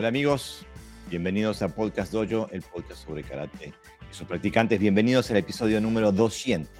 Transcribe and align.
Hola 0.00 0.08
amigos, 0.08 0.64
bienvenidos 1.10 1.60
a 1.60 1.68
Podcast 1.68 2.10
Dojo, 2.10 2.48
el 2.52 2.62
podcast 2.62 3.04
sobre 3.04 3.22
karate 3.22 3.74
y 4.10 4.14
sus 4.14 4.26
practicantes. 4.26 4.80
Bienvenidos 4.80 5.30
al 5.30 5.36
episodio 5.36 5.78
número 5.78 6.10
200. 6.10 6.72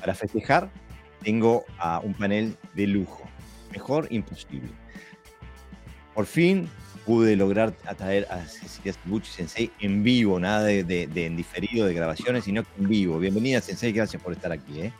Para 0.00 0.14
festejar, 0.14 0.70
tengo 1.22 1.66
a 1.76 2.00
un 2.00 2.14
panel 2.14 2.56
de 2.72 2.86
lujo. 2.86 3.28
Mejor 3.72 4.06
imposible. 4.08 4.70
Por 6.14 6.24
fin 6.24 6.66
pude 7.04 7.36
lograr 7.36 7.74
atraer 7.84 8.26
a 8.30 8.42
Cecilia 8.46 8.94
Bucci 9.04 9.30
Sensei 9.30 9.70
en 9.80 10.02
vivo, 10.02 10.40
nada 10.40 10.62
de, 10.62 10.82
de, 10.82 11.26
en 11.26 11.36
diferido 11.36 11.86
de 11.86 11.92
grabaciones, 11.92 12.44
sino 12.44 12.64
en 12.78 12.88
vivo. 12.88 13.18
Bienvenida 13.18 13.60
Sensei, 13.60 13.92
gracias 13.92 14.22
por 14.22 14.32
estar 14.32 14.50
aquí. 14.50 14.80
¿eh? 14.80 14.92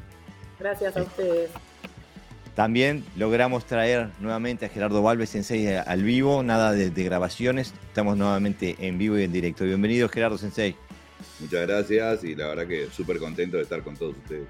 Gracias 0.61 0.95
a 0.95 1.05
ustedes. 1.05 1.49
También 2.55 3.03
logramos 3.17 3.65
traer 3.65 4.11
nuevamente 4.21 4.67
a 4.67 4.69
Gerardo 4.69 5.03
Valves 5.03 5.31
Sensei 5.31 5.75
al 5.75 6.03
vivo, 6.03 6.43
nada 6.43 6.73
de, 6.73 6.91
grabaciones, 6.91 7.73
estamos 7.89 8.19
nuevamente 8.19 8.77
en 8.79 8.99
vivo 8.99 9.19
y 9.19 9.23
en 9.23 9.33
directo. 9.33 9.65
Bienvenido 9.65 10.09
Gerardo 10.11 10.37
Sensei. 10.37 10.77
Muchas 11.41 11.67
gracias 11.67 12.25
y 12.25 12.35
la 12.35 12.49
verdad 12.49 12.67
que 12.67 12.89
súper 12.91 13.19
contento 13.19 13.57
de 13.57 13.63
estar 13.63 13.83
con 13.83 13.97
todos 13.97 14.17
ustedes. 14.19 14.47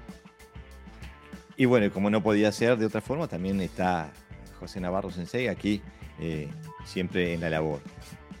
Y 1.55 1.63
bueno, 1.63 1.89
como 1.93 2.09
no 2.09 2.21
podía 2.21 2.51
ser 2.51 2.77
de 2.77 2.87
otra 2.87 2.99
forma, 2.99 3.29
también 3.29 3.61
está 3.61 4.11
José 4.59 4.81
Navarro 4.81 5.09
Sensei 5.09 5.47
aquí, 5.47 5.81
eh, 6.19 6.49
siempre 6.83 7.33
en 7.33 7.39
la 7.39 7.49
labor. 7.49 7.79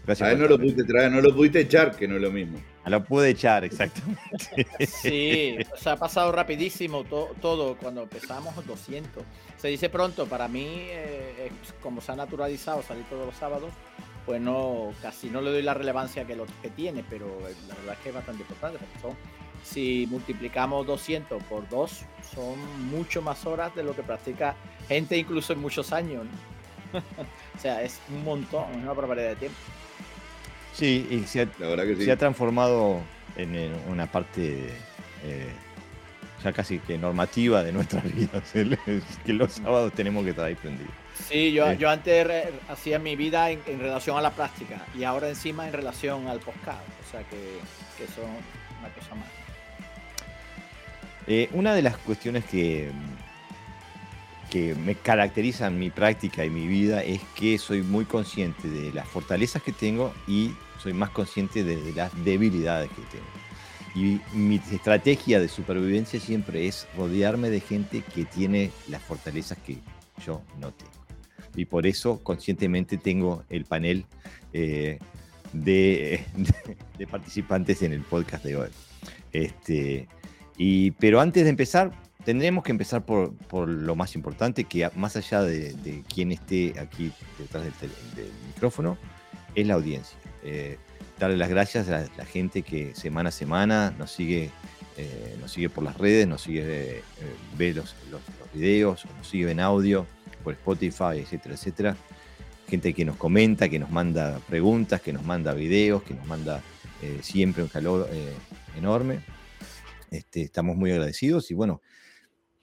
Gracias. 0.05 0.29
A 0.29 0.35
no 0.35 0.47
lo 0.47 0.57
pudiste 0.57 0.83
traer, 0.83 1.09
no 1.09 1.21
lo 1.21 1.33
pudiste 1.33 1.61
echar, 1.61 1.95
que 1.95 2.05
no 2.05 2.17
es 2.17 2.21
lo 2.21 2.31
mismo. 2.31 2.59
A 2.83 2.89
lo 2.89 3.03
pude 3.03 3.29
echar, 3.29 3.63
exactamente. 3.63 4.67
Sí, 4.87 5.57
se 5.77 5.89
ha 5.89 5.95
pasado 5.95 6.31
rapidísimo 6.31 7.03
todo 7.05 7.77
cuando 7.77 8.03
empezamos 8.03 8.53
200. 8.65 9.23
Se 9.57 9.69
dice 9.69 9.89
pronto, 9.89 10.25
para 10.27 10.47
mí, 10.47 10.65
eh, 10.67 11.51
como 11.81 12.01
se 12.01 12.11
ha 12.11 12.15
naturalizado 12.15 12.81
salir 12.83 13.05
todos 13.05 13.25
los 13.25 13.35
sábados, 13.35 13.71
pues 14.25 14.41
no, 14.41 14.91
casi 15.01 15.29
no 15.29 15.41
le 15.41 15.51
doy 15.51 15.61
la 15.61 15.73
relevancia 15.73 16.25
que, 16.25 16.35
lo, 16.35 16.45
que 16.61 16.69
tiene, 16.69 17.03
pero 17.09 17.27
eh, 17.47 17.55
la 17.67 17.75
verdad 17.75 17.93
es 17.93 17.99
que 17.99 18.09
es 18.09 18.15
bastante 18.15 18.41
importante. 18.41 18.79
Son, 19.01 19.15
si 19.63 20.05
multiplicamos 20.09 20.85
200 20.85 21.41
por 21.43 21.67
2, 21.69 22.05
son 22.35 22.89
mucho 22.89 23.21
más 23.21 23.45
horas 23.45 23.73
de 23.75 23.83
lo 23.83 23.95
que 23.95 24.03
practica 24.03 24.55
gente 24.89 25.17
incluso 25.17 25.53
en 25.53 25.59
muchos 25.59 25.93
años. 25.93 26.25
o 27.55 27.59
sea, 27.59 27.81
es 27.81 27.99
un 28.09 28.23
montón, 28.25 28.65
una 28.75 28.91
barbaridad 28.93 29.29
de 29.29 29.35
tiempo. 29.37 29.57
Sí, 30.73 31.07
y 31.09 31.19
se 31.27 31.41
ha, 31.41 32.17
transformado 32.17 33.01
en, 33.35 33.73
una 33.87 34.11
parte 34.11 34.69
eh, 35.23 35.49
ya 36.43 36.51
casi 36.51 36.79
que 36.79 36.97
normativa 36.97 37.63
de 37.63 37.71
nuestras 37.71 38.03
vidas, 38.15 38.43
que 38.51 39.33
los 39.33 39.53
sábados 39.53 39.93
tenemos 39.93 40.23
que 40.23 40.31
estar 40.31 40.45
ahí 40.45 40.55
prendidos. 40.55 40.91
Sí, 41.29 41.53
yo, 41.53 41.71
yo 41.73 41.89
antes 41.89 42.27
hacía 42.67 42.97
mi 42.97 43.15
vida 43.15 43.51
en, 43.51 43.61
relación 43.79 44.17
a 44.17 44.21
la 44.21 44.31
práctica 44.31 44.83
y 44.97 45.03
ahora 45.03 45.29
encima 45.29 45.67
en 45.67 45.73
relación 45.73 46.27
al 46.27 46.39
podcast, 46.39 46.81
o 47.07 47.11
sea 47.11 47.21
que, 47.23 47.37
que 47.97 48.11
son 48.11 48.25
una 48.79 48.89
cosa 48.89 49.15
más. 49.15 49.27
Eh, 51.27 51.49
una 51.53 51.73
de 51.73 51.81
las 51.81 51.97
cuestiones 51.97 52.43
que, 52.45 52.91
que 54.53 54.75
me 54.75 54.93
caracterizan 54.93 55.79
mi 55.79 55.89
práctica 55.89 56.45
y 56.45 56.51
mi 56.51 56.67
vida 56.67 57.01
es 57.01 57.21
que 57.33 57.57
soy 57.57 57.81
muy 57.81 58.05
consciente 58.05 58.67
de 58.69 58.93
las 58.93 59.07
fortalezas 59.07 59.63
que 59.63 59.71
tengo 59.71 60.13
y 60.27 60.51
soy 60.77 60.93
más 60.93 61.09
consciente 61.09 61.63
de, 61.63 61.91
las 61.93 62.11
debilidades 62.23 62.91
que 62.91 63.01
tengo. 63.17 63.25
Y 63.95 64.21
mi 64.37 64.57
estrategia 64.57 65.39
de 65.39 65.47
supervivencia 65.47 66.19
siempre 66.19 66.67
es 66.67 66.87
rodearme 66.95 67.49
de 67.49 67.61
gente 67.61 68.03
que 68.13 68.25
tiene 68.25 68.69
las 68.89 69.01
fortalezas 69.01 69.57
que 69.57 69.79
yo 70.23 70.43
no 70.59 70.71
tengo. 70.71 70.91
Y 71.55 71.65
por 71.65 71.87
eso 71.87 72.23
conscientemente 72.23 72.99
tengo 72.99 73.43
el 73.49 73.65
panel 73.65 74.05
eh, 74.53 74.99
de, 75.51 76.23
de, 76.99 77.07
participantes 77.07 77.81
en 77.81 77.91
el 77.91 78.01
podcast 78.01 78.45
de 78.45 78.55
hoy. 78.55 78.69
Este, 79.31 80.07
y, 80.57 80.91
pero 80.91 81.21
antes 81.21 81.43
de 81.43 81.49
empezar, 81.49 81.91
tendremos 82.23 82.63
que 82.63 82.71
empezar 82.71 83.05
por, 83.05 83.35
por 83.35 83.67
lo 83.67 83.95
más 83.95 84.15
importante, 84.15 84.63
que 84.63 84.89
más 84.95 85.15
allá 85.15 85.41
de, 85.41 85.73
de 85.73 86.03
quien 86.03 86.31
esté 86.31 86.79
aquí 86.79 87.11
detrás 87.37 87.63
del, 87.63 87.91
micrófono, 88.47 88.97
es 89.55 89.67
la 89.67 89.75
audiencia. 89.75 90.17
Eh, 90.43 90.77
darle 91.19 91.37
las 91.37 91.49
gracias 91.49 91.89
a 91.89 92.05
la, 92.17 92.25
gente 92.25 92.63
que 92.63 92.95
semana 92.95 93.29
a 93.29 93.31
semana 93.31 93.93
nos 93.97 94.11
sigue, 94.11 94.49
eh, 94.97 95.37
nos 95.41 95.51
sigue 95.51 95.69
por 95.69 95.83
las 95.83 95.97
redes, 95.97 96.27
nos 96.27 96.41
sigue, 96.41 96.97
eh, 96.97 97.03
ve 97.57 97.73
los, 97.73 97.95
los, 98.09 98.21
videos, 98.53 99.05
nos 99.17 99.27
sigue 99.27 99.49
en 99.49 99.59
audio, 99.59 100.05
por 100.43 100.53
Spotify, 100.53 101.17
etcétera, 101.19 101.55
etcétera. 101.55 101.97
Gente 102.69 102.93
que 102.93 103.03
nos 103.03 103.17
comenta, 103.17 103.67
que 103.67 103.79
nos 103.79 103.89
manda 103.89 104.39
preguntas, 104.47 105.01
que 105.01 105.11
nos 105.11 105.23
manda 105.23 105.53
videos, 105.53 106.03
que 106.03 106.13
nos 106.13 106.25
manda 106.25 106.61
siempre 107.21 107.61
un 107.61 107.67
calor 107.67 108.09
enorme. 108.77 109.19
Este, 110.09 110.43
estamos 110.43 110.77
muy 110.77 110.91
agradecidos 110.91 111.51
y 111.51 111.53
bueno, 111.53 111.81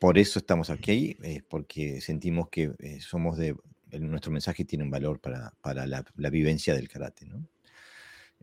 por 0.00 0.18
eso 0.18 0.40
estamos 0.40 0.70
aquí, 0.70 1.16
porque 1.48 2.00
sentimos 2.00 2.48
que 2.48 2.72
somos 3.00 3.36
de, 3.36 3.54
nuestro 3.98 4.32
mensaje 4.32 4.64
tiene 4.64 4.84
un 4.84 4.90
valor 4.90 5.20
para, 5.20 5.52
para 5.60 5.86
la, 5.86 6.04
la, 6.16 6.30
vivencia 6.30 6.74
del 6.74 6.88
karate. 6.88 7.26
¿no? 7.26 7.46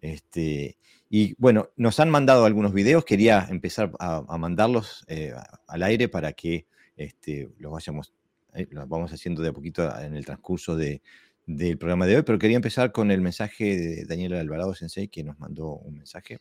Este, 0.02 0.78
y 1.10 1.36
bueno, 1.38 1.70
nos 1.76 2.00
han 2.00 2.10
mandado 2.10 2.46
algunos 2.46 2.74
videos, 2.74 3.06
quería 3.06 3.48
empezar 3.50 3.92
a, 4.00 4.38
mandarlos 4.38 5.04
eh, 5.08 5.34
al 5.68 5.84
aire 5.84 6.10
para 6.10 6.34
que 6.34 6.68
este, 6.96 7.50
los 7.58 7.72
vayamos, 7.72 8.14
eh, 8.54 8.68
los 8.70 8.88
vamos 8.88 9.12
haciendo 9.12 9.42
de 9.42 9.50
a 9.50 9.54
poquito 9.54 9.90
en 10.00 10.16
el 10.16 10.26
transcurso 10.26 10.76
de, 10.76 11.02
del 11.48 11.78
programa 11.78 12.06
de 12.06 12.18
hoy, 12.18 12.24
pero 12.24 12.38
quería 12.38 12.58
empezar 12.58 12.92
con 12.92 13.10
el 13.10 13.22
mensaje 13.22 13.78
de 13.78 14.06
Daniel 14.06 14.34
Alvarado 14.34 14.76
Sensei, 14.76 15.08
que 15.08 15.24
nos 15.24 15.40
mandó 15.40 15.70
un 15.70 15.96
mensaje 15.96 16.40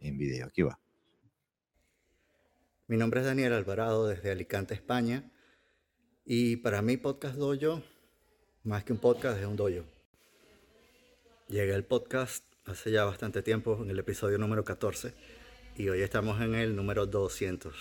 en 0.00 0.18
video. 0.18 0.48
Aquí 0.48 0.62
va. 0.62 0.78
Mi 2.90 2.96
nombre 2.96 3.20
es 3.20 3.26
Daniel 3.26 3.52
Alvarado 3.52 4.08
desde 4.08 4.32
Alicante, 4.32 4.74
España, 4.74 5.30
y 6.24 6.56
para 6.56 6.82
mí 6.82 6.96
Podcast 6.96 7.36
Dojo, 7.36 7.84
más 8.64 8.82
que 8.82 8.92
un 8.92 8.98
podcast, 8.98 9.38
es 9.38 9.46
un 9.46 9.54
dojo. 9.54 9.84
Llegué 11.46 11.72
al 11.72 11.84
podcast 11.84 12.44
hace 12.64 12.90
ya 12.90 13.04
bastante 13.04 13.44
tiempo, 13.44 13.78
en 13.80 13.90
el 13.90 13.98
episodio 14.00 14.38
número 14.38 14.64
14, 14.64 15.14
y 15.76 15.88
hoy 15.88 16.02
estamos 16.02 16.40
en 16.40 16.56
el 16.56 16.74
número 16.74 17.06
200. 17.06 17.72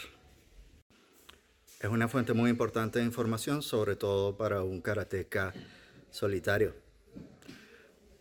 Es 1.79 1.89
una 1.89 2.07
fuente 2.07 2.33
muy 2.33 2.51
importante 2.51 2.99
de 2.99 3.05
información, 3.05 3.63
sobre 3.63 3.95
todo 3.95 4.37
para 4.37 4.61
un 4.61 4.79
karateca 4.79 5.55
solitario. 6.11 6.75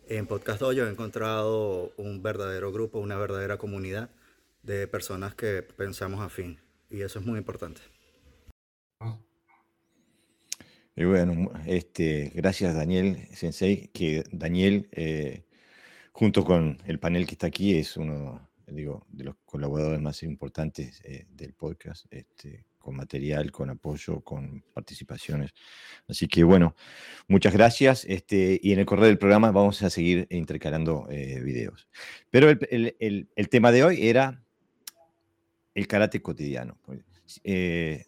En 0.07 0.25
Podcast 0.25 0.59
Dojo 0.59 0.71
he 0.71 0.89
encontrado 0.89 1.93
un 1.97 2.23
verdadero 2.23 2.71
grupo, 2.71 2.97
una 2.97 3.19
verdadera 3.19 3.59
comunidad 3.59 4.09
de 4.63 4.87
personas 4.87 5.35
que 5.35 5.61
pensamos 5.61 6.21
afín, 6.21 6.59
y 6.89 7.01
eso 7.01 7.19
es 7.19 7.25
muy 7.25 7.37
importante. 7.37 7.81
Y 10.95 11.05
bueno, 11.05 11.51
este, 11.65 12.31
gracias 12.35 12.75
Daniel 12.75 13.27
Sensei, 13.33 13.87
que 13.93 14.23
Daniel 14.31 14.89
eh, 14.91 15.45
junto 16.11 16.43
con 16.43 16.77
el 16.85 16.99
panel 16.99 17.25
que 17.25 17.33
está 17.33 17.47
aquí, 17.47 17.77
es 17.77 17.95
uno 17.95 18.49
digo, 18.71 19.05
de 19.09 19.23
los 19.25 19.35
colaboradores 19.45 20.01
más 20.01 20.23
importantes 20.23 21.01
eh, 21.03 21.25
del 21.29 21.53
podcast, 21.53 22.05
este, 22.11 22.65
con 22.77 22.95
material, 22.95 23.51
con 23.51 23.69
apoyo, 23.69 24.21
con 24.21 24.63
participaciones. 24.73 25.51
Así 26.07 26.27
que 26.27 26.43
bueno, 26.43 26.75
muchas 27.27 27.53
gracias. 27.53 28.05
Este, 28.05 28.59
y 28.61 28.71
en 28.71 28.79
el 28.79 28.85
correo 28.85 29.07
del 29.07 29.17
programa 29.17 29.51
vamos 29.51 29.81
a 29.83 29.89
seguir 29.89 30.27
intercalando 30.29 31.07
eh, 31.09 31.41
videos. 31.41 31.87
Pero 32.29 32.49
el, 32.49 32.95
el, 32.99 33.29
el, 33.35 33.49
tema 33.49 33.71
de 33.71 33.83
hoy 33.83 34.07
era 34.07 34.43
el 35.79 35.87
karate 35.87 36.21
cotidiano. 36.21 36.77
Eh, 37.43 38.05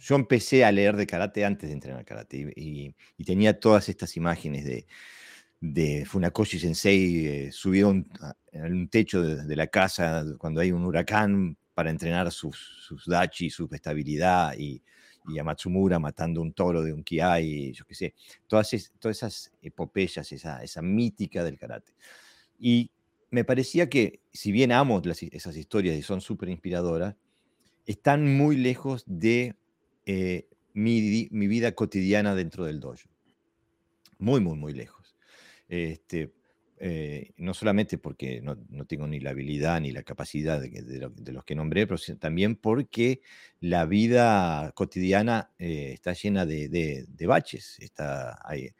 yo 0.00 0.14
empecé 0.14 0.64
a 0.64 0.72
leer 0.72 0.96
de 0.96 1.06
karate 1.06 1.44
antes 1.44 1.68
de 1.68 1.74
entrenar 1.74 2.04
karate 2.04 2.52
y, 2.56 2.94
y 3.16 3.24
tenía 3.24 3.58
todas 3.58 3.88
estas 3.88 4.16
imágenes 4.16 4.64
de 4.64 4.86
de 5.60 6.04
Funakoshi 6.06 6.58
Sensei 6.58 7.26
eh, 7.26 7.52
subió 7.52 7.90
en 7.90 8.06
un 8.52 8.88
techo 8.88 9.22
de, 9.22 9.56
la 9.56 9.66
casa 9.66 10.24
cuando 10.38 10.60
hay 10.60 10.72
un 10.72 10.84
huracán 10.84 11.56
para 11.74 11.90
entrenar 11.90 12.30
sus, 12.30 12.56
sus 12.86 13.06
dachi, 13.06 13.50
su 13.50 13.68
estabilidad 13.72 14.54
y, 14.56 14.82
y, 15.28 15.38
a 15.38 15.44
Matsumura 15.44 15.98
matando 15.98 16.40
un 16.40 16.52
toro 16.52 16.82
de 16.82 16.92
un 16.92 17.02
kiai, 17.02 17.72
yo 17.72 17.84
qué 17.84 17.94
sé, 17.94 18.14
todas, 18.46 18.70
todas 18.98 19.16
esas 19.16 19.52
epopeyas, 19.62 20.30
esa, 20.32 20.62
esa 20.62 20.82
mítica 20.82 21.44
del 21.44 21.58
karate. 21.58 21.92
Y 22.58 22.90
me 23.30 23.44
parecía 23.44 23.88
que, 23.88 24.20
si 24.32 24.52
bien 24.52 24.72
amo 24.72 25.02
esas 25.04 25.56
historias 25.56 25.96
y 25.96 26.02
son 26.02 26.20
súper 26.20 26.48
inspiradoras, 26.48 27.16
están 27.86 28.36
muy 28.36 28.56
lejos 28.56 29.04
de 29.06 29.56
eh, 30.06 30.48
mi, 30.74 31.28
mi 31.30 31.46
vida 31.46 31.72
cotidiana 31.72 32.34
dentro 32.34 32.64
del 32.64 32.80
dojo. 32.80 33.08
Muy, 34.18 34.40
muy, 34.40 34.56
muy 34.56 34.72
lejos. 34.72 35.16
Este, 35.68 36.32
eh, 36.80 37.32
no 37.38 37.54
solamente 37.54 37.98
porque 37.98 38.40
no, 38.40 38.56
tengo 38.86 39.08
ni 39.08 39.18
la 39.18 39.30
habilidad 39.30 39.80
ni 39.80 39.90
la 39.90 40.04
capacidad 40.04 40.60
de, 40.60 41.32
los 41.32 41.44
que 41.44 41.56
nombré, 41.56 41.88
pero 41.88 42.00
también 42.18 42.54
porque 42.54 43.20
la 43.60 43.84
vida 43.84 44.70
cotidiana 44.74 45.50
eh, 45.58 45.90
está 45.94 46.12
llena 46.12 46.46
de, 46.46 47.06
baches. 47.26 47.78
Está, 47.80 48.40
hay, 48.48 48.70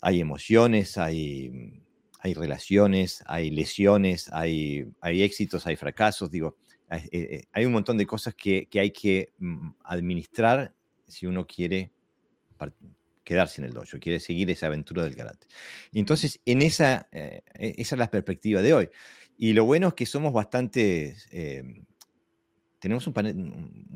hay, 0.00 0.20
emociones, 0.20 0.98
hay, 0.98 1.84
hay 2.26 2.34
relaciones, 2.34 3.22
hay 3.26 3.50
lesiones, 3.50 4.28
hay, 4.32 4.84
hay 5.00 5.22
éxitos, 5.22 5.66
hay 5.66 5.76
fracasos, 5.76 6.30
digo, 6.30 6.56
hay, 6.88 7.02
eh, 7.12 7.46
eh, 7.54 7.66
un 7.66 7.72
montón 7.72 7.96
de 7.96 8.06
cosas 8.06 8.34
que, 8.34 8.68
hay 8.74 8.90
que 8.90 9.32
mm, 9.38 9.70
administrar 9.84 10.74
si 11.06 11.26
uno 11.26 11.46
quiere 11.46 11.92
quedarse 13.22 13.60
en 13.60 13.68
el 13.68 13.72
dojo, 13.72 13.98
quiere 14.00 14.18
seguir 14.18 14.50
esa 14.50 14.66
aventura 14.66 15.04
del 15.04 15.14
karate. 15.14 15.46
Y 15.92 16.00
entonces, 16.00 16.40
en 16.44 16.62
esa, 16.62 17.08
e, 17.12 17.42
esa 17.54 17.94
es 17.94 17.98
la 17.98 18.10
perspectiva 18.10 18.60
de 18.60 18.74
hoy. 18.74 18.88
Y 19.38 19.52
lo 19.52 19.64
bueno 19.64 19.88
es 19.88 19.94
que 19.94 20.06
somos 20.06 20.32
bastante 20.32 21.14
tenemos 22.78 23.06
un 23.06 23.12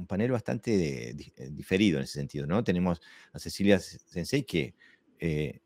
panel, 0.06 0.30
bastante 0.32 1.14
diferido 1.50 1.98
en 1.98 2.04
ese 2.04 2.14
sentido, 2.14 2.46
¿no? 2.46 2.64
Tenemos 2.64 3.00
a 3.32 3.38
Cecilia 3.38 3.78
Sensei 3.78 4.42
que 4.42 4.74
eh, 5.20 5.60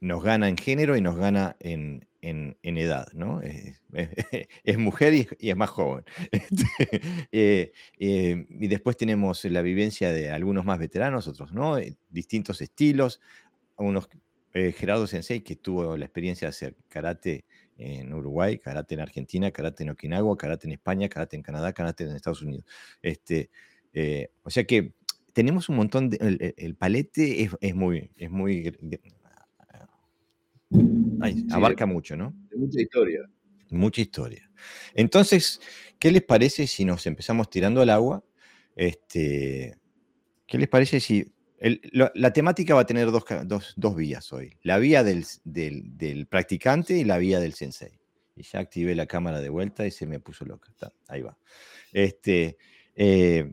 nos 0.00 0.22
gana 0.22 0.48
en 0.48 0.56
género 0.56 0.96
y 0.96 1.00
nos 1.00 1.16
gana 1.16 1.56
en, 1.60 2.06
edad, 2.22 3.08
¿no? 3.12 3.40
es 4.64 4.78
mujer 4.78 5.14
y, 5.14 5.28
es 5.48 5.56
más 5.56 5.70
joven. 5.70 6.04
Este, 6.32 7.00
eh, 7.32 7.72
eh, 7.98 8.46
y 8.48 8.68
después 8.68 8.96
tenemos 8.96 9.44
la 9.44 9.62
vivencia 9.62 10.12
de 10.12 10.30
algunos 10.30 10.64
más 10.64 10.78
veteranos, 10.78 11.28
otros 11.28 11.52
no, 11.52 11.76
distintos 12.08 12.60
estilos, 12.60 13.20
unos 13.76 14.08
Gerardo 14.52 15.06
Sensei 15.06 15.42
que 15.42 15.56
tuvo 15.56 15.96
la 15.96 16.04
experiencia 16.04 16.46
de 16.46 16.50
hacer 16.50 16.76
karate 16.88 17.44
en 17.80 18.12
Uruguay, 18.12 18.58
karate 18.58 18.94
en 18.94 19.00
Argentina, 19.00 19.50
karate 19.50 19.84
en 19.84 19.90
Okinawa, 19.90 20.36
karate 20.36 20.66
en 20.66 20.72
España, 20.72 21.08
karate 21.08 21.36
en 21.36 21.42
Canadá, 21.42 21.72
karate 21.72 22.04
en 22.04 22.14
Estados 22.14 22.42
Unidos. 22.42 22.64
Este, 23.00 23.50
eh, 23.94 24.30
o 24.42 24.50
sea 24.50 24.64
que 24.64 24.92
tenemos 25.32 25.68
un 25.68 25.76
montón 25.76 26.10
de... 26.10 26.54
El, 26.56 26.74
palete 26.74 27.48
es, 27.60 27.74
muy... 27.74 28.10
Es 28.16 28.30
muy 28.30 28.76
abarca 31.50 31.86
mucho, 31.86 32.16
¿no? 32.16 32.34
Mucha 32.54 32.80
historia. 32.80 33.20
Mucha 33.70 34.00
historia. 34.00 34.50
Entonces, 34.94 35.60
¿qué 35.98 36.10
les 36.10 36.22
parece 36.22 36.66
si 36.66 36.84
nos 36.84 37.06
empezamos 37.06 37.50
tirando 37.50 37.80
al 37.80 37.90
agua? 37.90 38.24
Este, 38.76 39.76
¿Qué 40.46 40.58
les 40.58 40.68
parece 40.68 41.00
si 41.00 41.32
la, 41.92 42.32
temática 42.32 42.74
va 42.74 42.82
a 42.82 42.86
tener 42.86 43.10
dos, 43.10 43.96
vías 43.96 44.32
hoy. 44.32 44.56
La 44.62 44.78
vía 44.78 45.04
del, 45.04 46.26
practicante 46.28 46.96
y 46.96 47.04
la 47.04 47.18
vía 47.18 47.38
del 47.38 47.52
sensei. 47.52 48.00
Y 48.34 48.42
ya 48.42 48.60
activé 48.60 48.94
la 48.94 49.06
cámara 49.06 49.40
de 49.40 49.50
vuelta 49.50 49.86
y 49.86 49.90
se 49.90 50.06
me 50.06 50.20
puso 50.20 50.44
loca. 50.44 50.72
ahí 51.08 51.20
va. 51.20 51.36
Este, 51.92 52.56
eh, 52.94 53.52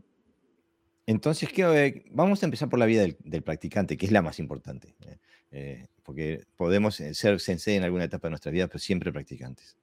entonces, 1.06 1.50
¿qué, 1.52 2.04
vamos 2.10 2.42
a 2.42 2.46
empezar 2.46 2.68
por 2.68 2.78
la 2.78 2.86
vía 2.86 3.02
del, 3.02 3.42
practicante, 3.42 3.96
que 3.96 4.06
es 4.06 4.12
la 4.12 4.22
más 4.22 4.38
importante. 4.38 4.94
Eh, 5.06 5.18
eh, 5.50 5.86
porque 6.08 6.46
podemos 6.56 6.94
ser 6.94 7.38
sensei 7.38 7.76
en 7.76 7.84
alguna 7.84 8.04
etapa 8.04 8.28
de 8.28 8.30
nuestra 8.30 8.50
vida, 8.50 8.66
pero 8.66 8.78
siempre 8.78 9.12
practicantes. 9.12 9.76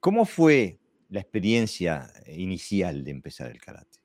¿Cómo 0.00 0.24
fue 0.24 0.80
la 1.10 1.20
experiencia 1.20 2.12
inicial 2.26 3.04
de 3.04 3.12
empezar 3.12 3.48
el 3.52 3.60
karate? 3.60 4.00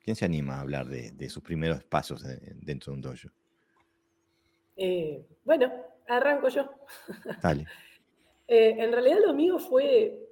¿Quién 0.00 0.14
se 0.14 0.26
anima 0.26 0.56
a 0.56 0.60
hablar 0.60 0.86
de, 0.86 1.30
sus 1.30 1.42
primeros 1.42 1.82
pasos 1.84 2.22
dentro 2.56 2.92
de 2.92 2.96
un 2.96 3.00
dojo? 3.00 3.28
Eh, 4.76 5.24
bueno, 5.46 5.72
arranco 6.06 6.50
yo. 6.50 6.70
Dale. 7.42 7.66
Eh, 8.48 8.74
en 8.84 8.92
realidad 8.92 9.18
lo 9.24 9.32
mío 9.32 9.58
fue 9.58 10.28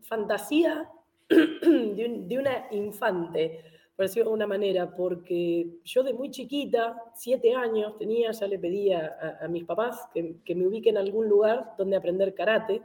fantasía 0.00 0.88
de, 1.28 2.38
una 2.38 2.68
infante, 2.70 3.73
de 3.96 4.20
alguna 4.22 4.46
manera, 4.46 4.94
porque 4.94 5.78
yo 5.84 6.02
de 6.02 6.12
muy 6.12 6.30
chiquita, 6.30 7.00
siete 7.14 7.54
años 7.54 7.96
tenía, 7.96 8.32
ya 8.32 8.46
le 8.46 8.58
pedía 8.58 9.38
a, 9.40 9.48
mis 9.48 9.64
papás 9.64 10.08
que, 10.12 10.36
que, 10.44 10.54
me 10.54 10.66
ubiquen 10.66 10.96
en 10.96 11.02
algún 11.02 11.28
lugar 11.28 11.74
donde 11.78 11.96
aprender 11.96 12.34
karate. 12.34 12.82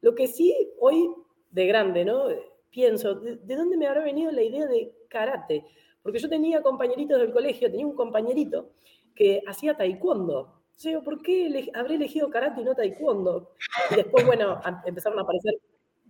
Lo 0.00 0.14
que 0.14 0.28
sí, 0.28 0.54
hoy 0.78 1.10
de 1.50 1.66
grande, 1.66 2.04
¿no? 2.04 2.28
Pienso, 2.70 3.14
¿de 3.16 3.56
dónde 3.56 3.76
me 3.76 3.86
habrá 3.86 4.04
venido 4.04 4.30
la 4.30 4.42
idea 4.42 4.66
de 4.66 4.92
karate, 5.08 5.64
porque 6.02 6.18
yo 6.18 6.28
tenía 6.28 6.62
compañeritos 6.62 7.18
del 7.18 7.32
colegio, 7.32 7.70
tenía 7.70 7.86
un 7.86 7.94
compañerito 7.94 8.70
que 9.14 9.42
hacía 9.46 9.76
taekwondo. 9.76 10.62
Yo 10.78 11.02
¿por 11.02 11.22
qué 11.22 11.70
habré 11.74 11.96
elegido 11.96 12.30
karate 12.30 12.60
y 12.60 12.64
no 12.64 12.74
taekwondo? 12.74 13.50
Y 13.90 13.96
después, 13.96 14.24
bueno, 14.24 14.60
empezaron 14.84 15.18
a 15.18 15.22
aparecer 15.22 15.54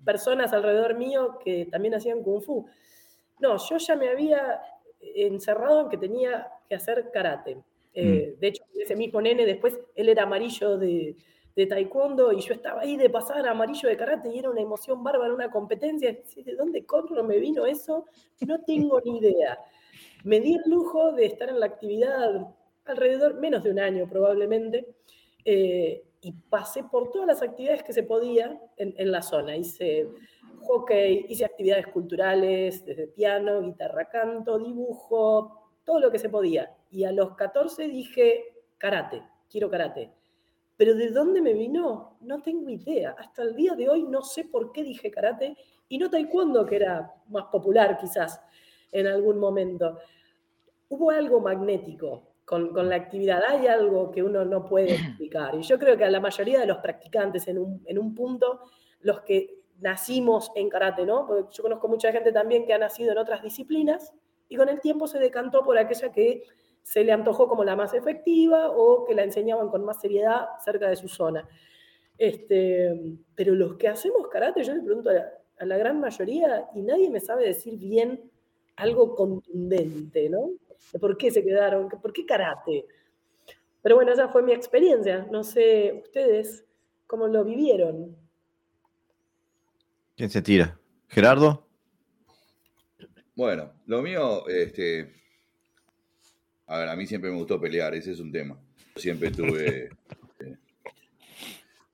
personas 0.05 0.53
alrededor 0.53 0.97
mío 0.97 1.39
que 1.43 1.67
también 1.67 1.95
hacían 1.95 2.23
kung 2.23 2.43
fu. 2.43 2.67
No, 3.41 3.57
yo 3.57 3.77
ya 3.77 3.97
me 3.97 4.09
había 4.09 4.61
encerrado 5.01 5.83
en 5.83 5.89
que 5.89 5.97
tenía 5.97 6.49
que 6.69 6.75
hacer 6.75 7.11
karate. 7.13 7.59
Eh, 7.95 8.35
mm. 8.37 8.41
de 8.41 8.47
hecho, 8.49 8.63
ese 8.75 8.97
mismo 8.97 9.21
nene, 9.21 9.47
después 9.47 9.79
él 9.95 10.09
era 10.09 10.25
amarillo 10.25 10.77
de, 10.77 11.17
de 11.59 11.67
taekwondo 11.67 12.33
y 12.33 12.41
yo 12.41 12.55
estaba 12.55 12.83
ahí 12.83 12.97
de 12.97 13.11
pasar 13.11 13.45
amarillo 13.49 13.89
de 13.89 13.97
karate 13.97 14.29
y 14.29 14.39
era 14.39 14.49
una 14.49 14.61
emoción 14.61 15.03
bárbara, 15.03 15.35
una 15.35 15.51
competencia. 15.51 16.17
¿De 16.37 16.55
dónde 16.55 16.87
corro 16.87 17.25
me 17.25 17.39
vino 17.39 17.67
eso? 17.67 18.07
No 18.47 18.63
tengo 18.63 19.01
ni 19.01 19.19
idea. 19.19 19.59
Me 20.23 20.39
di 20.39 20.55
el 20.55 20.71
lujo 20.71 21.11
de 21.11 21.27
estar 21.27 21.49
en 21.49 21.59
la 21.59 21.67
actividad 21.67 22.55
alrededor, 22.85 23.35
menos 23.41 23.65
de 23.65 23.73
un 23.73 23.81
año 23.81 24.09
probablemente, 24.09 24.87
eh, 25.45 26.05
y 26.21 26.33
pasé 26.33 26.85
por 26.85 27.11
todas 27.11 27.27
las 27.27 27.43
actividades 27.43 27.83
que 27.83 27.93
se 27.93 28.05
podía 28.05 28.61
en, 28.77 29.11
la 29.11 29.23
zona. 29.23 29.57
Hice 29.57 30.07
hockey, 30.61 31.27
hice 31.29 31.45
actividades 31.45 31.87
culturales, 31.89 32.85
desde 32.85 33.09
piano, 33.09 33.61
guitarra, 33.63 34.09
canto, 34.09 34.59
dibujo, 34.59 35.71
todo 35.85 36.01
lo 36.01 36.11
que 36.11 36.19
se 36.19 36.29
podía. 36.29 36.77
Y 36.91 37.05
a 37.05 37.13
los 37.13 37.35
14 37.35 37.89
dije, 37.89 38.45
karate, 38.79 39.23
quiero 39.51 39.71
karate. 39.71 40.13
Pero 40.77 40.95
¿de 40.95 41.11
dónde 41.11 41.41
me 41.41 41.55
vino? 41.55 42.17
No 42.21 42.41
tengo 42.41 42.71
idea. 42.71 43.17
Hasta 43.19 43.43
el 43.43 43.57
día 43.57 43.75
de 43.75 43.89
hoy 43.89 44.05
no 44.05 44.23
sé 44.23 44.45
por 44.45 44.71
qué 44.71 44.85
dije 44.85 45.11
karate 45.11 45.57
y 45.89 45.99
no 45.99 46.09
taekwondo, 46.09 46.65
que 46.67 46.77
era 46.77 47.15
más 47.29 47.47
popular 47.47 47.99
quizás 47.99 48.41
en 48.93 49.07
algún 49.07 49.39
momento. 49.39 49.99
Hubo 50.89 51.11
algo 51.11 51.41
magnético 51.41 52.29
con, 52.45 52.89
la 52.89 52.97
actividad, 52.97 53.43
hay 53.47 53.67
algo 53.67 54.11
que 54.11 54.23
uno 54.23 54.45
no 54.45 54.65
puede 54.65 54.95
explicar. 54.95 55.55
Y 55.55 55.63
yo 55.63 55.79
creo 55.79 55.97
que 55.97 56.05
a 56.05 56.11
la 56.11 56.21
mayoría 56.21 56.61
de 56.61 56.67
los 56.67 56.79
practicantes 56.79 57.47
en 57.49 57.59
un, 57.59 57.83
en 57.85 57.99
un 57.99 58.15
punto, 58.15 58.61
los 59.01 59.21
que 59.23 59.58
nacimos 59.81 60.51
en 60.55 60.69
karate, 60.69 61.05
¿no? 61.07 61.27
Porque 61.27 61.55
yo 61.55 61.63
conozco 61.63 61.89
mucha 61.89 62.13
gente 62.13 62.33
también 62.33 62.67
que 62.67 62.73
ha 62.73 62.79
nacido 62.79 63.13
en 63.13 63.19
otras 63.19 63.43
disciplinas 63.43 64.13
y 64.49 64.57
con 64.57 64.69
el 64.69 64.81
tiempo 64.81 65.07
se 65.07 65.19
decantó 65.19 65.65
por 65.65 65.79
aquella 65.79 66.11
que 66.11 66.45
se 66.83 67.05
le 67.05 67.13
antojó 67.13 67.49
como 67.49 67.65
la 67.65 67.77
más 67.77 67.93
efectiva 67.95 68.71
o 68.71 69.05
que 69.05 69.15
la 69.15 69.23
enseñaban 69.23 69.69
con 69.69 69.85
más 69.85 70.01
seriedad 70.01 70.47
cerca 70.65 70.89
de 70.89 70.97
su 70.97 71.09
zona. 71.09 71.47
Este, 72.17 73.19
pero 73.35 73.55
los 73.55 73.77
que 73.77 73.89
hacemos 73.89 74.29
karate, 74.29 74.65
yo 74.65 74.75
le 74.75 74.83
pregunto 74.83 75.11
a 75.11 75.67
la, 75.67 75.77
gran 75.77 76.01
mayoría 76.01 76.69
y 76.75 76.83
nadie 76.83 77.11
me 77.11 77.21
sabe 77.21 77.47
decir 77.47 77.79
bien 77.79 78.31
algo 78.77 79.15
contundente, 79.15 80.29
¿no? 80.29 80.51
por 81.01 81.17
qué 81.19 81.31
se 81.31 81.45
quedaron, 81.45 81.89
por 81.89 82.13
qué 82.13 82.25
karate. 82.25 82.87
Pero 83.83 83.97
bueno, 83.97 84.13
esa 84.13 84.29
fue 84.29 84.43
mi 84.43 84.53
experiencia. 84.53 85.27
No 85.31 85.45
sé 85.45 86.01
ustedes 86.05 86.65
cómo 87.07 87.29
lo 87.29 87.45
vivieron. 87.45 88.17
¿Quién 90.19 90.31
se 90.31 90.43
tira? 90.43 90.77
¿Gerardo? 91.07 91.69
Bueno, 93.37 93.73
lo 93.87 94.03
mío, 94.03 94.49
este, 94.49 95.15
a 96.67 96.81
ver, 96.81 96.89
a 96.89 96.97
mí 96.97 97.07
siempre 97.07 97.31
me 97.31 97.37
gustó 97.37 97.61
pelear, 97.61 97.95
ese 97.95 98.11
es 98.11 98.19
un 98.19 98.33
tema. 98.33 98.61
Siempre 98.97 99.31
tuve. 99.31 99.91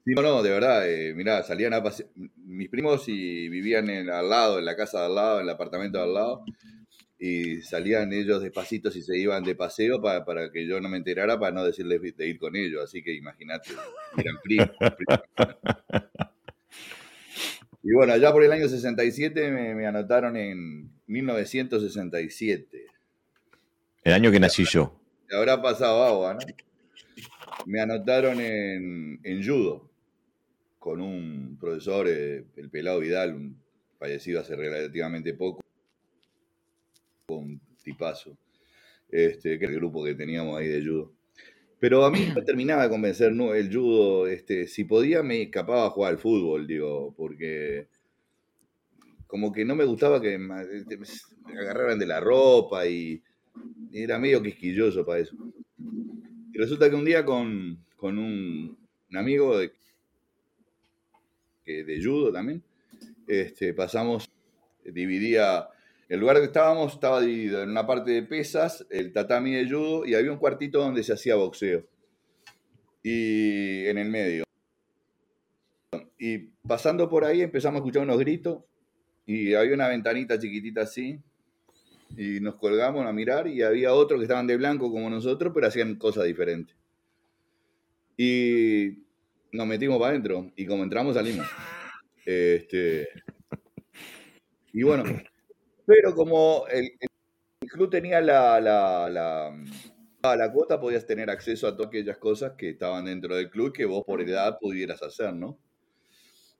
Eh, 0.06 0.12
no, 0.14 0.20
no, 0.20 0.42
de 0.42 0.50
verdad, 0.50 0.86
eh, 0.86 1.14
mirá, 1.14 1.42
salían 1.42 1.72
a 1.72 1.82
pasear. 1.82 2.10
Mis 2.36 2.68
primos 2.68 3.08
y 3.08 3.48
vivían 3.48 3.88
en, 3.88 4.10
al 4.10 4.28
lado, 4.28 4.58
en 4.58 4.66
la 4.66 4.76
casa 4.76 5.00
de 5.00 5.06
al 5.06 5.14
lado, 5.14 5.38
en 5.38 5.44
el 5.44 5.50
apartamento 5.50 5.96
de 5.96 6.04
al 6.04 6.12
lado, 6.12 6.44
y 7.18 7.62
salían 7.62 8.12
ellos 8.12 8.42
despacito 8.42 8.90
y 8.90 9.00
se 9.00 9.18
iban 9.18 9.44
de 9.44 9.54
paseo 9.54 10.02
para, 10.02 10.22
para 10.26 10.52
que 10.52 10.66
yo 10.66 10.78
no 10.78 10.90
me 10.90 10.98
enterara, 10.98 11.40
para 11.40 11.52
no 11.52 11.64
decirles 11.64 12.02
de 12.16 12.28
ir 12.28 12.38
con 12.38 12.54
ellos. 12.54 12.84
Así 12.84 13.02
que 13.02 13.14
imagínate, 13.14 13.70
eran 14.18 14.36
primos. 14.42 14.70
Y 17.84 17.92
bueno, 17.92 18.14
allá 18.14 18.32
por 18.32 18.42
el 18.42 18.50
año 18.50 18.66
67 18.66 19.50
me, 19.50 19.74
me 19.74 19.86
anotaron 19.86 20.36
en 20.38 20.90
1967. 21.06 22.86
El 24.02 24.12
año 24.12 24.30
que 24.30 24.40
nací 24.40 24.64
yo. 24.64 24.98
Te 25.28 25.36
habrá 25.36 25.60
pasado 25.60 26.02
agua, 26.02 26.34
¿no? 26.34 26.40
Me 27.66 27.80
anotaron 27.80 28.40
en, 28.40 29.44
judo 29.44 29.90
con 30.78 31.00
un 31.00 31.56
profesor, 31.58 32.06
eh, 32.08 32.44
el 32.56 32.70
pelado 32.70 33.00
Vidal, 33.00 33.34
un 33.34 33.62
fallecido 33.98 34.40
hace 34.40 34.56
relativamente 34.56 35.32
poco, 35.34 35.62
un 37.28 37.60
tipazo, 37.82 38.36
este, 39.10 39.58
que 39.58 39.64
era 39.64 39.72
el 39.72 39.78
grupo 39.80 40.04
que 40.04 40.14
teníamos 40.14 40.58
ahí 40.58 40.68
de 40.68 40.82
judo. 40.82 41.12
Pero 41.80 42.04
a 42.04 42.10
mí 42.10 42.26
no 42.34 42.42
terminaba 42.44 42.84
de 42.84 42.90
convencer 42.90 43.32
¿no? 43.32 43.54
el 43.54 43.74
judo, 43.74 44.26
este, 44.26 44.66
si 44.66 44.84
podía 44.84 45.22
me 45.22 45.42
escapaba 45.42 45.86
a 45.86 45.90
jugar 45.90 46.12
al 46.12 46.18
fútbol, 46.18 46.66
digo, 46.66 47.14
porque 47.16 47.88
como 49.26 49.52
que 49.52 49.64
no 49.64 49.74
me 49.74 49.84
gustaba 49.84 50.20
que 50.20 50.38
me 50.38 50.54
agarraran 51.58 51.98
de 51.98 52.06
la 52.06 52.20
ropa 52.20 52.86
y 52.86 53.22
era 53.92 54.18
medio 54.18 54.42
quisquilloso 54.42 55.04
para 55.04 55.20
eso. 55.20 55.36
Y 56.52 56.58
resulta 56.58 56.88
que 56.88 56.96
un 56.96 57.04
día 57.04 57.24
con, 57.24 57.84
con 57.96 58.18
un, 58.18 58.78
un 59.10 59.16
amigo 59.16 59.58
de, 59.58 59.72
de 61.66 62.02
judo 62.02 62.32
también. 62.32 62.62
Este, 63.26 63.72
pasamos, 63.72 64.30
dividía, 64.84 65.68
el 66.08 66.20
lugar 66.20 66.36
que 66.38 66.44
estábamos 66.44 66.94
estaba 66.94 67.20
dividido 67.20 67.62
en 67.62 67.70
una 67.70 67.86
parte 67.86 68.10
de 68.10 68.22
pesas, 68.22 68.86
el 68.90 69.12
tatami 69.12 69.52
de 69.52 69.68
judo 69.68 70.04
y 70.04 70.14
había 70.14 70.32
un 70.32 70.38
cuartito 70.38 70.78
donde 70.78 71.02
se 71.02 71.12
hacía 71.12 71.34
boxeo. 71.36 71.84
Y 73.02 73.86
en 73.86 73.98
el 73.98 74.10
medio. 74.10 74.44
Y 76.18 76.38
pasando 76.66 77.08
por 77.08 77.24
ahí 77.24 77.42
empezamos 77.42 77.76
a 77.76 77.78
escuchar 77.80 78.02
unos 78.02 78.18
gritos 78.18 78.62
y 79.26 79.54
había 79.54 79.74
una 79.74 79.88
ventanita 79.88 80.38
chiquitita 80.38 80.82
así 80.82 81.20
y 82.16 82.40
nos 82.40 82.56
colgamos 82.56 83.06
a 83.06 83.12
mirar 83.12 83.48
y 83.48 83.62
había 83.62 83.92
otros 83.92 84.20
que 84.20 84.24
estaban 84.24 84.46
de 84.46 84.56
blanco 84.56 84.90
como 84.90 85.10
nosotros, 85.10 85.52
pero 85.54 85.66
hacían 85.66 85.96
cosas 85.96 86.24
diferentes. 86.24 86.76
Y 88.16 89.04
nos 89.52 89.66
metimos 89.66 89.98
para 89.98 90.10
adentro 90.10 90.52
y 90.56 90.66
como 90.66 90.82
entramos 90.82 91.14
salimos. 91.14 91.46
Este, 92.26 93.08
y 94.72 94.82
bueno, 94.82 95.04
pero 95.86 96.14
como 96.14 96.66
el, 96.70 96.92
club 97.68 97.90
tenía 97.90 98.20
la, 98.20 98.60
la, 98.60 99.08
la, 99.10 100.36
la, 100.36 100.52
cuota, 100.52 100.80
podías 100.80 101.06
tener 101.06 101.30
acceso 101.30 101.66
a 101.66 101.76
todas 101.76 101.88
aquellas 101.88 102.18
cosas 102.18 102.52
que 102.56 102.70
estaban 102.70 103.06
dentro 103.06 103.34
del 103.36 103.50
club 103.50 103.72
que 103.72 103.84
vos 103.84 104.04
por 104.04 104.20
edad 104.20 104.58
pudieras 104.60 105.02
hacer, 105.02 105.34
¿no? 105.34 105.58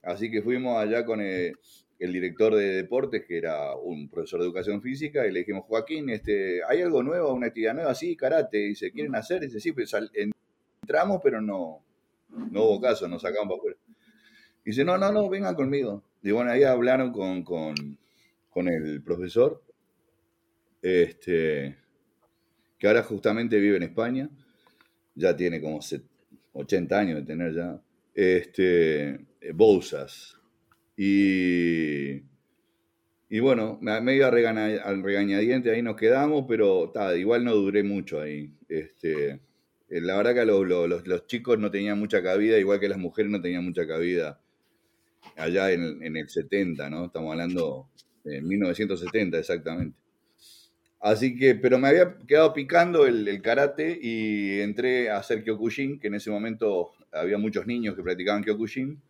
Así 0.03 0.31
que 0.31 0.43
fuimos 0.43 0.77
allá 0.77 1.05
con 1.05 1.21
el, 1.21 1.55
el 1.99 2.13
director 2.13 2.55
de 2.55 2.75
deportes, 2.75 3.25
que 3.27 3.39
era 3.39 3.75
un 3.77 4.09
profesor 4.09 4.41
de 4.41 4.47
educación 4.47 4.83
física, 4.83 5.27
y 5.27 5.33
le 5.33 5.41
dijimos, 5.41 5.65
Joaquín, 5.67 6.11
este, 6.11 6.61
¿hay 6.65 6.83
algo 6.83 7.03
nuevo, 7.03 7.33
una 7.33 7.47
actividad 7.47 7.75
nueva? 7.75 7.95
Sí, 7.95 8.17
karate. 8.17 8.69
Y 8.69 8.75
se 8.75 8.91
¿quieren 8.91 9.15
hacer? 9.15 9.43
Y 9.43 9.47
dice, 9.47 9.61
sí, 9.61 9.73
pues 9.73 9.95
entramos, 10.83 11.21
pero 11.23 11.41
no, 11.41 11.83
no 12.29 12.65
hubo 12.65 12.81
caso, 12.81 13.09
nos 13.09 13.23
sacamos 13.23 13.47
para 13.47 13.57
afuera. 13.57 13.77
Y 14.65 14.71
dice, 14.71 14.85
no, 14.85 14.99
no, 14.99 15.13
no, 15.13 15.29
vengan 15.29 15.55
conmigo. 15.55 16.03
Y 16.23 16.31
bueno, 16.31 16.51
ahí 16.51 16.63
hablaron 16.65 17.13
con, 17.13 17.43
con, 17.43 17.75
con 18.55 18.69
el 18.69 19.03
profesor, 19.03 19.61
este, 20.81 21.77
que 22.79 22.87
ahora 22.87 23.03
justamente 23.03 23.59
vive 23.59 23.77
en 23.77 23.83
España, 23.83 24.31
ya 25.17 25.37
tiene 25.37 25.61
como 25.61 25.81
80 26.53 26.99
años 26.99 27.17
de 27.17 27.27
tener 27.27 27.53
ya, 27.53 27.83
este, 28.15 29.27
Bousas, 29.53 30.39
y, 30.97 32.23
y 33.29 33.41
bueno, 33.41 33.79
medio 33.81 34.27
al 34.27 35.03
regañadiente 35.03 35.73
ahí 35.73 35.83
nos 35.83 35.97
quedamos, 35.97 36.45
pero 36.49 36.93
igual 37.17 37.45
no 37.45 37.55
duré 37.57 37.83
mucho 37.83 38.21
ahí. 38.21 38.53
Este, 38.69 39.41
eh, 39.89 40.01
la 40.01 40.17
verdad 40.17 40.35
que 40.35 40.45
los, 40.47 41.05
los, 41.05 41.27
chicos 41.27 41.59
no 41.59 41.73
tenían 41.73 41.99
mucha 41.99 42.23
cabida, 42.23 42.59
igual 42.59 42.79
que 42.79 42.89
las 42.89 42.99
mujeres 42.99 43.33
no 43.33 43.41
tenían 43.43 43.65
mucha 43.65 43.85
cabida 43.87 44.41
allá 45.37 45.73
en, 45.73 46.03
en 46.03 46.17
el 46.17 46.29
70, 46.29 46.89
¿no? 46.91 47.07
Estamos 47.07 47.33
hablando 47.33 47.89
de 48.25 48.41
1970 48.41 49.39
exactamente. 49.39 49.97
Así 51.01 51.37
que, 51.37 51.55
pero 51.55 51.79
me 51.79 51.89
había 51.89 52.17
quedado 52.27 52.55
picando 52.55 53.07
el, 53.07 53.43
karate 53.43 53.99
y 54.01 54.61
entré 54.61 55.11
a 55.11 55.19
hacer 55.19 55.45
Kyokushin, 55.45 56.01
que 56.01 56.09
en 56.09 56.15
ese 56.15 56.31
momento 56.31 56.93
había 57.13 57.37
muchos 57.37 57.67
niños 57.67 57.95
que 57.95 58.03
practicaban 58.03 58.43
Kyokushin. 58.43 59.01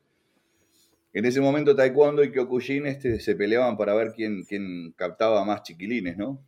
En 1.13 1.25
ese 1.25 1.41
momento 1.41 1.77
Taekwondo 1.77 2.25
y 2.25 2.33
Kyokushin 2.33 2.87
este, 2.87 3.21
se 3.21 3.37
peleaban 3.37 3.77
para 3.77 3.95
ver 3.95 4.13
quién, 4.13 4.43
quién 4.43 4.93
captaba 4.97 5.45
más 5.45 5.63
chiquilines, 5.63 6.17
¿no? 6.17 6.45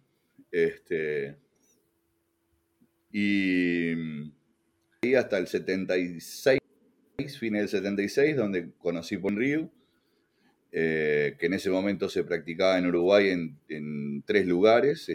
Este, 0.51 1.37
y, 3.13 3.95
hasta 5.15 5.39
el 5.39 5.47
76, 5.47 6.59
fines 7.39 7.61
del 7.61 7.69
76, 7.69 8.37
donde 8.37 8.73
conocí 8.79 9.17
Pon 9.17 9.37
Ryu, 9.37 9.71
eh, 10.79 11.37
que 11.39 11.47
en 11.47 11.55
ese 11.55 11.71
momento 11.71 12.07
se 12.11 12.23
practicaba 12.23 12.77
en 12.77 12.87
Uruguay 12.87 13.31
en, 13.31 14.23
tres 14.27 14.47
lugares. 14.47 15.11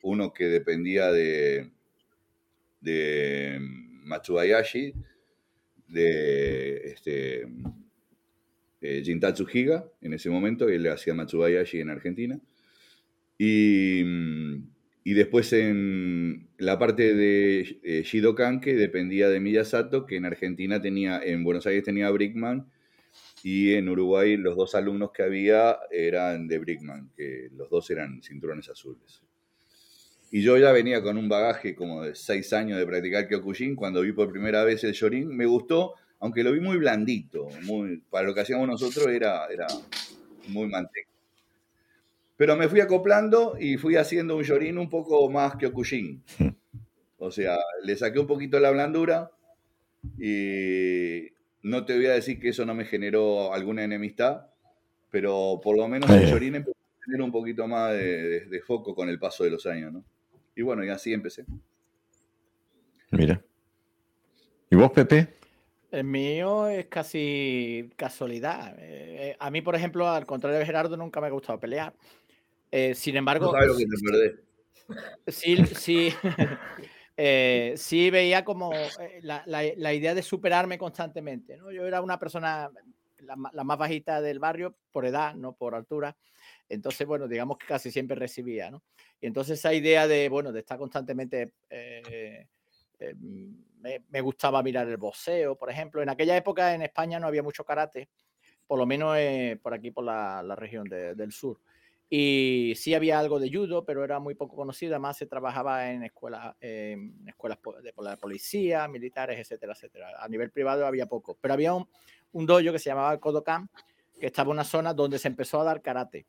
Uno 0.00 0.32
que 0.32 0.46
dependía 0.46 1.12
de, 1.12 1.72
de 2.80 3.58
Matsubayashi, 3.60 4.94
de 5.88 6.76
este, 6.86 7.46
eh, 8.80 9.02
Jintatsu 9.04 9.46
Higa 9.52 9.84
en 10.00 10.14
ese 10.14 10.30
momento, 10.30 10.70
él 10.70 10.88
hacía 10.88 11.12
Matsubayashi 11.12 11.80
en 11.80 11.90
Argentina. 11.90 12.40
Y, 13.36 14.02
mm, 14.06 14.70
y, 15.04 15.12
después 15.12 15.52
en 15.52 16.48
la 16.56 16.78
parte 16.78 17.14
de 17.14 17.78
eh, 17.82 18.04
Shidokan, 18.06 18.62
que 18.62 18.72
dependía 18.74 19.28
de 19.28 19.38
Miyasato, 19.38 20.06
que 20.06 20.16
en 20.16 20.24
Argentina 20.24 20.80
tenía, 20.80 21.20
en 21.22 21.44
Buenos 21.44 21.66
Aires 21.66 21.84
tenía 21.84 22.08
Brickman, 22.08 22.72
y 23.42 23.74
en 23.74 23.88
Uruguay 23.88 24.36
los 24.36 24.56
dos 24.56 24.74
alumnos 24.74 25.10
que 25.12 25.22
había 25.22 25.78
eran 25.90 26.46
de 26.46 26.58
Brickman, 26.58 27.10
que 27.16 27.48
los 27.56 27.68
dos 27.68 27.90
eran 27.90 28.22
cinturones 28.22 28.68
azules. 28.68 29.22
Y 30.30 30.42
yo 30.42 30.56
ya 30.56 30.72
venía 30.72 31.02
con 31.02 31.18
un 31.18 31.28
bagaje 31.28 31.74
como 31.74 32.02
de 32.02 32.14
seis 32.14 32.52
años 32.52 32.78
de 32.78 32.86
practicar 32.86 33.28
Kyokushin. 33.28 33.76
Cuando 33.76 34.00
vi 34.00 34.12
por 34.12 34.30
primera 34.30 34.64
vez 34.64 34.82
el 34.84 34.92
Shorin, 34.92 35.28
me 35.28 35.44
gustó, 35.44 35.94
aunque 36.20 36.42
lo 36.42 36.52
vi 36.52 36.60
muy 36.60 36.78
blandito, 36.78 37.48
muy, 37.64 38.02
para 38.08 38.26
lo 38.26 38.34
que 38.34 38.40
hacíamos 38.40 38.66
nosotros 38.66 39.08
era, 39.08 39.46
era 39.48 39.66
muy 40.48 40.68
manteca. 40.68 41.10
Pero 42.36 42.56
me 42.56 42.68
fui 42.68 42.80
acoplando 42.80 43.56
y 43.60 43.76
fui 43.76 43.96
haciendo 43.96 44.36
un 44.36 44.42
yorin 44.42 44.78
un 44.78 44.88
poco 44.88 45.28
más 45.30 45.56
que 45.56 45.66
Okushin. 45.66 46.22
O 47.18 47.30
sea, 47.30 47.56
le 47.84 47.94
saqué 47.96 48.18
un 48.18 48.26
poquito 48.26 48.58
la 48.58 48.70
blandura 48.70 49.30
y 50.18 51.28
no 51.62 51.84
te 51.84 51.96
voy 51.96 52.06
a 52.06 52.12
decir 52.12 52.40
que 52.40 52.50
eso 52.50 52.64
no 52.64 52.74
me 52.74 52.84
generó 52.84 53.52
alguna 53.52 53.84
enemistad, 53.84 54.46
pero 55.10 55.60
por 55.62 55.76
lo 55.76 55.88
menos 55.88 56.10
el 56.10 56.30
yorin 56.30 56.56
empezó 56.56 56.76
a 56.76 57.04
tener 57.04 57.22
un 57.22 57.32
poquito 57.32 57.66
más 57.66 57.92
de, 57.92 58.46
de 58.46 58.60
foco 58.60 58.94
con 58.94 59.08
el 59.08 59.18
paso 59.18 59.44
de 59.44 59.50
los 59.50 59.66
años, 59.66 59.92
¿no? 59.92 60.04
Y 60.54 60.62
bueno, 60.62 60.84
y 60.84 60.90
así 60.90 61.12
empecé. 61.12 61.44
Mira. 63.10 63.42
¿Y 64.70 64.76
vos, 64.76 64.90
Pepe? 64.90 65.28
El 65.90 66.04
mío 66.04 66.68
es 66.68 66.86
casi 66.86 67.90
casualidad. 67.96 68.74
Eh, 68.78 69.30
eh, 69.30 69.36
a 69.38 69.50
mí, 69.50 69.60
por 69.60 69.74
ejemplo, 69.74 70.08
al 70.08 70.24
contrario 70.24 70.58
de 70.58 70.64
Gerardo, 70.64 70.96
nunca 70.96 71.20
me 71.20 71.26
ha 71.26 71.30
gustado 71.30 71.60
pelear. 71.60 71.92
Eh, 72.70 72.94
sin 72.94 73.16
embargo, 73.16 73.52
no 73.52 73.66
lo 73.66 73.76
que 73.76 73.84
te 73.84 75.32
sí, 75.32 75.56
sí, 75.74 76.08
sí 77.16 78.10
veía 78.10 78.44
como 78.44 78.72
la, 79.22 79.42
la, 79.46 79.94
idea 79.94 80.14
de 80.14 80.22
superarme 80.22 80.78
constantemente. 80.78 81.56
¿no? 81.56 81.70
Yo 81.70 81.86
era 81.86 82.00
una 82.00 82.18
persona 82.18 82.70
la, 83.20 83.36
la, 83.52 83.64
más 83.64 83.78
bajita 83.78 84.20
del 84.20 84.38
barrio 84.38 84.74
por 84.90 85.06
edad, 85.06 85.34
no 85.34 85.52
por 85.52 85.74
altura. 85.74 86.16
Entonces, 86.68 87.06
bueno, 87.06 87.28
digamos 87.28 87.58
que 87.58 87.66
casi 87.66 87.90
siempre 87.90 88.16
recibía. 88.16 88.70
¿no? 88.70 88.82
Y 89.20 89.26
entonces 89.26 89.58
esa 89.58 89.72
idea 89.72 90.08
de, 90.08 90.28
bueno, 90.28 90.52
de 90.52 90.60
estar 90.60 90.78
constantemente 90.78 91.52
eh, 91.70 92.46
me, 94.10 94.20
gustaba 94.20 94.62
mirar 94.62 94.88
el 94.88 94.96
boxeo, 94.96 95.56
por 95.56 95.70
ejemplo. 95.70 96.02
En 96.02 96.08
aquella 96.08 96.36
época 96.36 96.74
en 96.74 96.82
España 96.82 97.18
no 97.18 97.26
había 97.26 97.42
mucho 97.42 97.64
karate, 97.64 98.08
por 98.66 98.78
lo 98.78 98.86
menos 98.86 99.16
eh, 99.18 99.58
por 99.62 99.74
aquí, 99.74 99.90
por 99.90 100.04
la, 100.04 100.56
región 100.56 100.88
del 100.88 101.32
sur. 101.32 101.60
Y 102.14 102.74
sí 102.76 102.92
había 102.92 103.18
algo 103.18 103.40
de 103.40 103.50
judo, 103.50 103.86
pero 103.86 104.04
era 104.04 104.18
muy 104.18 104.34
poco 104.34 104.54
conocido. 104.54 104.92
Además, 104.92 105.16
se 105.16 105.24
trabajaba 105.24 105.90
en 105.92 106.02
escuelas, 106.02 106.54
en 106.60 107.26
escuelas 107.26 107.58
de 107.82 107.94
la 107.96 108.18
policía, 108.18 108.86
militares, 108.86 109.40
etcétera, 109.40 109.72
etcétera. 109.72 110.22
A 110.22 110.28
nivel 110.28 110.50
privado 110.50 110.86
había 110.86 111.06
poco. 111.06 111.38
Pero 111.40 111.54
había 111.54 111.72
un, 111.72 111.88
un 112.32 112.44
dojo 112.44 112.70
que 112.70 112.78
se 112.78 112.90
llamaba 112.90 113.18
Kodokan, 113.18 113.70
que 114.20 114.26
estaba 114.26 114.48
en 114.48 114.56
una 114.56 114.64
zona 114.64 114.92
donde 114.92 115.18
se 115.18 115.28
empezó 115.28 115.62
a 115.62 115.64
dar 115.64 115.80
karate. 115.80 116.26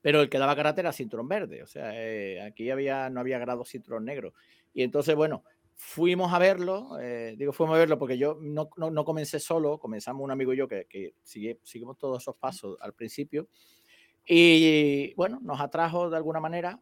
Pero 0.00 0.22
el 0.22 0.30
que 0.30 0.38
daba 0.38 0.56
karate 0.56 0.80
era 0.80 0.94
cinturón 0.94 1.28
verde. 1.28 1.62
O 1.62 1.66
sea, 1.66 1.90
eh, 1.92 2.40
aquí 2.40 2.70
había, 2.70 3.10
no 3.10 3.20
había 3.20 3.38
grado 3.38 3.66
cinturón 3.66 4.06
negro. 4.06 4.32
Y 4.72 4.82
entonces, 4.82 5.14
bueno, 5.14 5.44
fuimos 5.74 6.32
a 6.32 6.38
verlo, 6.38 6.98
eh, 6.98 7.34
digo 7.36 7.52
fuimos 7.52 7.76
a 7.76 7.80
verlo 7.80 7.98
porque 7.98 8.16
yo 8.16 8.38
no, 8.40 8.70
no, 8.78 9.04
comencé 9.04 9.40
solo, 9.40 9.76
comenzamos 9.76 10.24
un 10.24 10.30
amigo 10.30 10.54
y 10.54 10.56
yo 10.56 10.66
que, 10.66 10.86
que 10.86 11.16
sigue, 11.22 11.58
seguimos 11.64 11.98
todos 11.98 12.22
esos 12.22 12.36
pasos 12.36 12.78
al 12.80 12.94
principio 12.94 13.46
y 14.32 15.14
bueno, 15.14 15.40
nos 15.42 15.60
atrajo 15.60 16.08
de 16.08 16.16
alguna 16.16 16.40
manera 16.40 16.78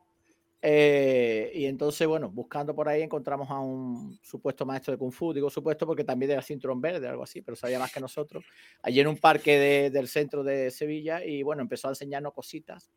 eh, 0.60 1.52
y 1.54 1.66
entonces, 1.66 2.06
bueno, 2.08 2.30
buscando 2.30 2.74
por 2.74 2.88
ahí 2.88 3.02
encontramos 3.02 3.48
a 3.48 3.60
un 3.60 4.18
supuesto 4.22 4.66
maestro 4.66 4.92
de 4.92 4.98
Kung 4.98 5.12
Fu, 5.12 5.32
digo 5.32 5.48
supuesto 5.50 5.86
porque 5.86 6.02
también 6.02 6.32
era 6.32 6.42
cinturón 6.42 6.80
verde, 6.80 7.06
algo 7.06 7.22
así, 7.22 7.42
pero 7.42 7.56
sabía 7.56 7.78
más 7.78 7.92
que 7.92 8.00
nosotros, 8.00 8.44
allí 8.82 8.98
en 8.98 9.06
un 9.06 9.18
parque 9.18 9.90
del 9.90 10.08
centro 10.08 10.42
de 10.42 10.70
Sevilla 10.72 11.24
y 11.24 11.42
bueno, 11.44 11.62
empezó 11.62 11.86
a 11.88 11.92
enseñarnos 11.92 12.32
cositas 12.34 12.90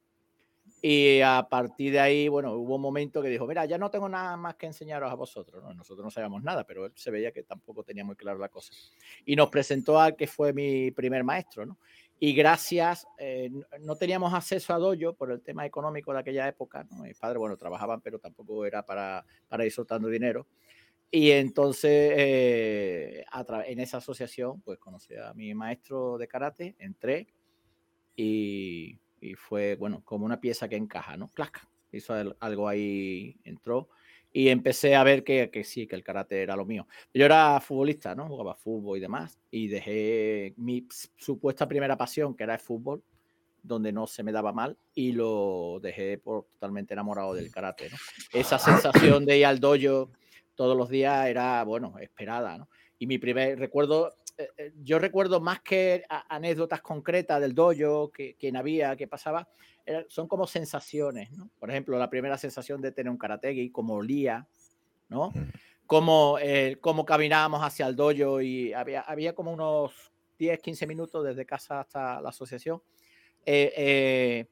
y 0.81 1.21
a 1.21 1.47
partir 1.47 1.91
de 1.93 1.99
ahí, 1.99 2.27
bueno, 2.27 2.53
hubo 2.53 2.77
un 2.77 2.81
momento 2.81 3.21
que 3.21 3.29
dijo, 3.29 3.45
mira, 3.45 3.65
ya 3.65 3.77
no 3.77 3.91
tengo 3.91 4.09
nada 4.09 4.35
más 4.35 4.55
que 4.55 4.65
enseñaros 4.65 5.11
a 5.11 5.15
vosotros, 5.15 5.61
¿no? 5.61 5.71
Nosotros 5.75 6.03
no 6.03 6.09
sabíamos 6.09 6.41
nada, 6.41 6.65
pero 6.65 6.87
él 6.87 6.93
se 6.95 7.11
veía 7.11 7.31
que 7.31 7.43
tampoco 7.43 7.83
tenía 7.83 8.03
muy 8.03 8.15
claro 8.15 8.39
la 8.39 8.49
cosa. 8.49 8.73
Y 9.23 9.35
nos 9.35 9.49
presentó 9.49 9.99
al 9.99 10.15
que 10.15 10.25
fue 10.25 10.53
mi 10.53 10.89
primer 10.89 11.23
maestro, 11.23 11.67
¿no? 11.67 11.77
Y 12.23 12.33
gracias, 12.33 13.07
eh, 13.17 13.49
no 13.79 13.95
teníamos 13.95 14.31
acceso 14.31 14.75
a 14.75 14.77
dojo 14.77 15.15
por 15.15 15.31
el 15.31 15.41
tema 15.41 15.65
económico 15.65 16.13
de 16.13 16.19
aquella 16.19 16.47
época, 16.47 16.83
¿no? 16.83 16.97
Mis 16.97 17.17
padres, 17.17 17.39
bueno, 17.39 17.57
trabajaban, 17.57 17.99
pero 17.99 18.19
tampoco 18.19 18.63
era 18.63 18.85
para, 18.85 19.25
para 19.47 19.65
ir 19.65 19.71
soltando 19.71 20.07
dinero. 20.07 20.45
Y 21.09 21.31
entonces, 21.31 22.13
eh, 22.15 23.25
en 23.65 23.79
esa 23.79 23.97
asociación, 23.97 24.61
pues 24.61 24.77
conocí 24.77 25.15
a 25.15 25.33
mi 25.33 25.55
maestro 25.55 26.19
de 26.19 26.27
karate, 26.27 26.75
entré 26.77 27.25
y, 28.15 28.99
y 29.19 29.33
fue, 29.33 29.75
bueno, 29.75 30.03
como 30.05 30.23
una 30.23 30.39
pieza 30.39 30.69
que 30.69 30.75
encaja, 30.75 31.17
¿no? 31.17 31.27
Clac, 31.29 31.67
hizo 31.91 32.13
algo 32.39 32.67
ahí, 32.67 33.35
entró 33.43 33.89
y 34.33 34.49
empecé 34.49 34.95
a 34.95 35.03
ver 35.03 35.23
que, 35.23 35.49
que, 35.49 35.63
sí, 35.63 35.87
que 35.87 35.95
el 35.95 36.03
karate 36.03 36.41
era 36.41 36.55
lo 36.55 36.65
mío. 36.65 36.87
Yo 37.13 37.25
era 37.25 37.59
futbolista, 37.59 38.15
¿no? 38.15 38.27
Jugaba 38.27 38.55
fútbol 38.55 38.97
y 38.97 39.01
demás, 39.01 39.39
y 39.49 39.67
dejé 39.67 40.53
mi 40.57 40.87
supuesta 41.17 41.67
primera 41.67 41.97
pasión, 41.97 42.35
que 42.35 42.43
era 42.43 42.53
el 42.53 42.59
fútbol, 42.59 43.03
donde 43.63 43.91
no 43.91 44.07
se 44.07 44.23
me 44.23 44.31
daba 44.31 44.53
mal, 44.53 44.77
y 44.93 45.11
lo 45.11 45.79
dejé 45.81 46.17
por 46.17 46.45
totalmente 46.45 46.93
enamorado 46.93 47.33
del 47.33 47.51
karate. 47.51 47.89
Esa 48.33 48.57
sensación 48.57 49.25
de 49.25 49.37
ir 49.39 49.45
al 49.45 49.59
dojo 49.59 50.11
todos 50.55 50.77
los 50.77 50.89
días 50.89 51.27
era, 51.27 51.63
bueno, 51.63 51.95
esperada. 51.99 52.67
Y 52.97 53.07
mi 53.07 53.17
primer 53.17 53.57
recuerdo, 53.59 54.15
eh, 54.43 54.49
eh, 54.57 54.73
yo 54.83 54.99
recuerdo 54.99 55.39
más 55.39 55.61
que 55.61 56.03
anécdotas 56.29 56.81
concretas 56.81 57.39
del 57.41 57.53
dojo, 57.53 58.11
que, 58.11 58.35
quién 58.39 58.57
había, 58.57 58.95
qué 58.95 59.07
pasaba, 59.07 59.47
son 60.07 60.27
como 60.27 60.47
sensaciones, 60.47 61.31
¿no? 61.31 61.49
Por 61.59 61.69
ejemplo, 61.69 61.97
la 61.97 62.09
primera 62.09 62.37
sensación 62.37 62.81
de 62.81 62.91
tener 62.91 63.09
un 63.09 63.17
karategi, 63.17 63.71
como 63.71 63.95
olía, 63.95 64.47
¿no? 65.09 65.33
Como, 65.85 66.37
eh, 66.39 66.77
como 66.79 67.05
caminábamos 67.05 67.61
hacia 67.61 67.87
el 67.87 67.95
dojo 67.95 68.41
y 68.41 68.73
había, 68.73 69.01
había 69.01 69.35
como 69.35 69.51
unos 69.51 69.91
10, 70.39 70.59
15 70.59 70.87
minutos 70.87 71.23
desde 71.23 71.45
casa 71.45 71.81
hasta 71.81 72.21
la 72.21 72.29
asociación. 72.29 72.81
Eh, 73.45 73.73
eh, 73.75 74.45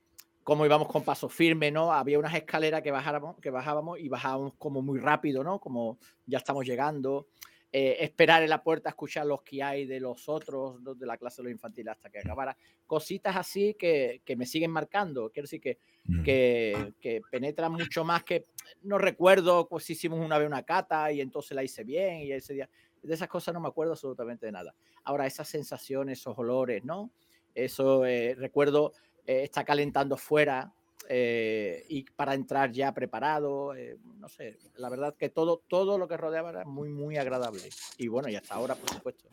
como 0.44 0.66
íbamos 0.66 0.88
con 0.88 1.04
paso 1.04 1.30
firme, 1.30 1.72
¿no? 1.72 1.94
Había 1.94 2.20
unas 2.20 2.34
escaleras 2.36 2.82
que 2.82 2.92
bajábamos, 2.92 3.38
que 3.40 3.52
bajábamos 3.52 4.00
y 4.00 4.10
bajábamos 4.10 4.54
como 4.58 4.82
muy 4.82 5.00
rápido, 5.00 5.44
¿no? 5.44 5.60
Como 5.60 5.98
ya 6.26 6.40
estamos 6.40 6.66
llegando. 6.66 7.28
Eh, 7.72 7.98
esperar 8.00 8.42
en 8.42 8.50
la 8.50 8.64
puerta, 8.64 8.90
escuchar 8.90 9.28
los 9.28 9.44
que 9.44 9.62
hay 9.62 9.86
de 9.86 10.00
los 10.00 10.28
otros, 10.28 10.84
de 10.84 11.06
la 11.06 11.18
clase 11.18 11.42
de 11.42 11.50
los 11.50 11.52
infantiles 11.52 11.92
hasta 11.92 12.10
que 12.10 12.18
acabara. 12.18 12.58
Cositas 12.88 13.36
así 13.36 13.76
que, 13.76 14.22
que 14.26 14.36
me 14.36 14.48
siguen 14.48 14.72
marcando. 14.72 15.30
Quiero 15.30 15.44
decir 15.46 15.62
que, 15.62 15.78
mm. 16.06 16.24
que, 16.24 16.94
que, 17.00 17.22
penetran 17.30 17.72
mucho 17.72 18.04
más 18.04 18.24
que 18.24 18.46
no 18.82 18.98
recuerdo 18.98 19.68
pues 19.68 19.88
hicimos 19.88 20.20
una 20.20 20.40
vez 20.40 20.48
una 20.48 20.64
cata 20.64 21.12
y 21.12 21.22
entonces 21.22 21.56
la 21.56 21.64
hice 21.64 21.84
bien 21.84 22.22
y 22.22 22.32
ese 22.32 22.56
día. 22.56 22.70
De 23.04 23.14
esas 23.14 23.28
cosas 23.28 23.54
no 23.54 23.60
me 23.60 23.68
acuerdo 23.68 23.94
absolutamente 23.94 24.48
de 24.48 24.52
nada. 24.52 24.74
Ahora, 25.04 25.28
esas 25.28 25.48
sensaciones, 25.48 26.20
esos 26.20 26.38
olores, 26.40 26.84
¿no? 26.84 27.12
Eso 27.54 28.04
eh, 28.06 28.36
recuerdo 28.36 28.94
eh, 29.28 29.44
está 29.44 29.64
calentando 29.64 30.18
fuera 30.18 30.74
eh, 31.12 31.88
y 31.90 32.04
para 32.04 32.36
entrar 32.36 32.72
ya 32.72 32.94
preparado, 32.94 33.76
eh, 33.76 33.98
no 34.20 34.30
sé, 34.30 34.60
la 34.78 34.90
verdad 34.90 35.16
que 35.18 35.30
todo, 35.30 35.64
todo 35.68 35.98
lo 35.98 36.08
que 36.08 36.18
rodeaba 36.18 36.52
era 36.52 36.66
muy, 36.66 36.90
muy 36.90 37.18
agradable. 37.18 37.64
Y 37.98 38.08
bueno, 38.08 38.30
y 38.30 38.36
hasta 38.36 38.54
ahora, 38.54 38.76
por 38.76 38.92
supuesto. 38.92 39.28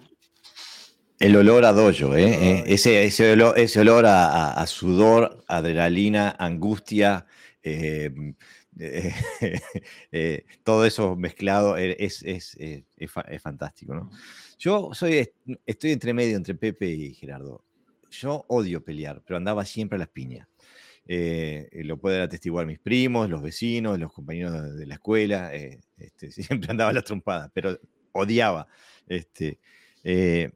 El 1.18 1.36
olor 1.36 1.66
a 1.66 1.74
dojo, 1.74 2.16
¿eh? 2.16 2.64
ese, 2.66 3.04
ese, 3.04 3.32
olor, 3.32 3.58
ese 3.58 3.80
olor 3.80 4.06
a, 4.06 4.66
sudor, 4.66 5.44
adrenalina, 5.48 6.34
angustia, 6.38 7.26
todo 10.62 10.86
eso 10.86 11.16
mezclado 11.16 11.76
es, 11.76 12.22
es, 12.22 12.56
es, 12.58 13.42
fantástico, 13.42 13.94
¿no? 13.94 14.10
Yo 14.58 14.94
soy, 14.94 15.28
estoy 15.66 15.92
entre 15.92 16.14
medio 16.14 16.38
entre 16.38 16.54
Pepe 16.54 16.88
y 16.88 17.12
Gerardo. 17.12 17.66
Yo 18.10 18.46
odio 18.48 18.82
pelear, 18.82 19.22
pero 19.26 19.36
andaba 19.36 19.66
siempre 19.66 19.96
a 19.96 19.98
las 19.98 20.08
piñas. 20.08 20.48
Eh, 21.08 21.68
lo 21.84 21.98
pueden 21.98 22.22
atestiguar 22.22 22.66
mis 22.66 22.80
primos, 22.80 23.30
los 23.30 23.40
vecinos, 23.40 23.98
los 23.98 24.12
compañeros 24.12 24.76
de 24.76 24.86
la 24.86 24.94
escuela. 24.94 25.54
Eh, 25.54 25.80
este, 25.96 26.30
siempre 26.32 26.70
andaba 26.70 26.92
la 26.92 27.02
trompada, 27.02 27.50
pero 27.54 27.78
odiaba. 28.12 28.66
Este, 29.06 29.60
eh, 30.02 30.50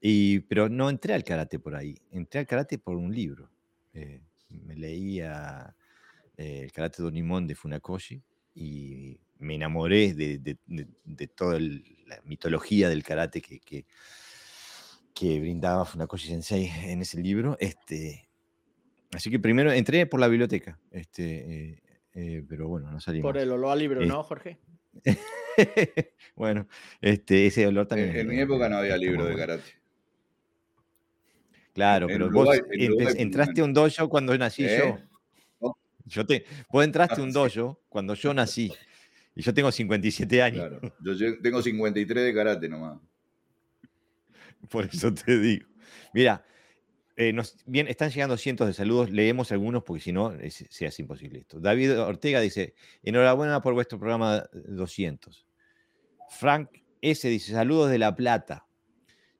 y, 0.00 0.40
pero 0.40 0.68
no 0.68 0.88
entré 0.88 1.14
al 1.14 1.24
karate 1.24 1.58
por 1.58 1.74
ahí, 1.74 1.96
entré 2.12 2.40
al 2.40 2.46
karate 2.46 2.78
por 2.78 2.96
un 2.96 3.12
libro. 3.14 3.50
me 3.92 4.76
leía 4.76 5.74
el 6.36 6.70
karate 6.72 7.02
de 7.02 7.08
Onimon 7.08 7.46
de 7.46 7.54
Funakoshi 7.54 8.22
y 8.54 9.18
me 9.38 9.54
enamoré 9.54 10.14
de, 10.14 11.28
toda 11.34 11.58
la 11.58 12.20
mitología 12.24 12.88
del 12.88 13.02
karate 13.02 13.40
que, 13.40 13.58
que, 13.60 13.86
que 15.14 15.40
brindaba 15.40 15.84
Funakoshi 15.84 16.28
Sensei 16.28 16.70
en 16.84 17.02
ese 17.02 17.20
libro. 17.20 17.56
Este, 17.58 18.25
Así 19.12 19.30
que 19.30 19.38
primero 19.38 19.72
entré 19.72 20.06
por 20.06 20.20
la 20.20 20.28
biblioteca, 20.28 20.78
este, 20.90 21.70
eh, 21.72 21.82
eh, 22.14 22.44
pero 22.48 22.68
bueno, 22.68 22.90
no 22.90 23.00
salí. 23.00 23.20
Por 23.20 23.38
el 23.38 23.50
olor 23.50 23.72
al 23.72 23.78
libro, 23.78 24.04
¿no, 24.04 24.22
Jorge? 24.22 24.58
bueno, 26.36 26.66
este, 27.00 27.46
ese 27.46 27.66
olor 27.66 27.86
también. 27.86 28.16
En, 28.16 28.28
mi 28.28 28.40
época 28.40 28.68
no 28.68 28.78
había 28.78 28.96
libro 28.96 29.24
de 29.24 29.36
karate. 29.36 29.62
Claro, 31.72 32.06
pero 32.06 32.30
vos 32.30 32.48
entraste 33.16 33.60
a 33.60 33.64
un 33.64 33.74
dojo 33.74 34.08
cuando 34.08 34.36
nací 34.36 34.62
yo. 34.62 34.68
¿Eh? 34.68 35.04
yo 36.06 36.24
te, 36.24 36.46
vos 36.70 36.84
entraste 36.84 37.20
a 37.20 37.24
un 37.24 37.32
dojo 37.32 37.80
cuando 37.88 38.14
yo 38.14 38.32
nací. 38.32 38.72
Y 39.34 39.42
yo 39.42 39.52
tengo 39.52 39.70
57 39.70 40.42
años. 40.42 40.68
Claro, 40.68 40.94
yo 41.00 41.38
tengo 41.42 41.60
53 41.60 42.24
de 42.24 42.34
karate 42.34 42.68
nomás. 42.68 42.98
Por 44.70 44.86
eso 44.86 45.12
te 45.12 45.38
digo. 45.38 45.66
Mira, 46.14 46.42
eh, 47.16 47.34
bien, 47.64 47.88
están 47.88 48.10
llegando 48.10 48.36
cientos 48.36 48.66
de 48.66 48.74
saludos, 48.74 49.10
leemos 49.10 49.50
algunos 49.50 49.82
porque 49.82 50.02
si 50.02 50.12
no, 50.12 50.34
se 50.50 50.86
hace 50.86 51.02
imposible 51.02 51.38
esto. 51.38 51.58
David 51.58 51.98
Ortega 51.98 52.40
dice, 52.40 52.74
enhorabuena 53.02 53.62
por 53.62 53.72
vuestro 53.72 53.98
programa 53.98 54.46
200. 54.52 55.46
Frank 56.28 56.68
S. 57.00 57.26
dice, 57.28 57.52
saludos 57.52 57.90
de 57.90 57.98
La 57.98 58.14
Plata. 58.14 58.66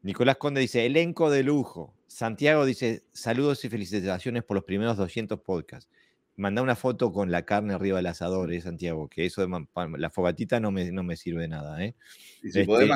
Nicolás 0.03 0.37
Conde 0.37 0.61
dice, 0.61 0.87
elenco 0.87 1.31
de 1.31 1.43
lujo. 1.43 1.95
Santiago 2.07 2.65
dice, 2.65 3.05
saludos 3.13 3.63
y 3.65 3.69
felicitaciones 3.69 4.43
por 4.43 4.55
los 4.55 4.65
primeros 4.65 4.97
200 4.97 5.41
podcasts. 5.41 5.91
Manda 6.37 6.63
una 6.63 6.77
foto 6.77 7.13
con 7.13 7.31
la 7.31 7.45
carne 7.45 7.75
arriba 7.75 7.97
del 7.97 8.07
asador, 8.07 8.53
¿eh, 8.53 8.61
Santiago, 8.61 9.09
que 9.09 9.27
eso 9.27 9.47
de 9.47 9.67
la 9.99 10.11
fogatita 10.11 10.61
no 10.61 10.71
me, 10.71 10.91
no 10.93 11.03
me 11.03 11.17
sirve 11.17 11.43
de 11.43 11.49
nada. 11.49 11.83
¿eh? 11.85 11.95
si 12.41 12.61
este, 12.61 12.89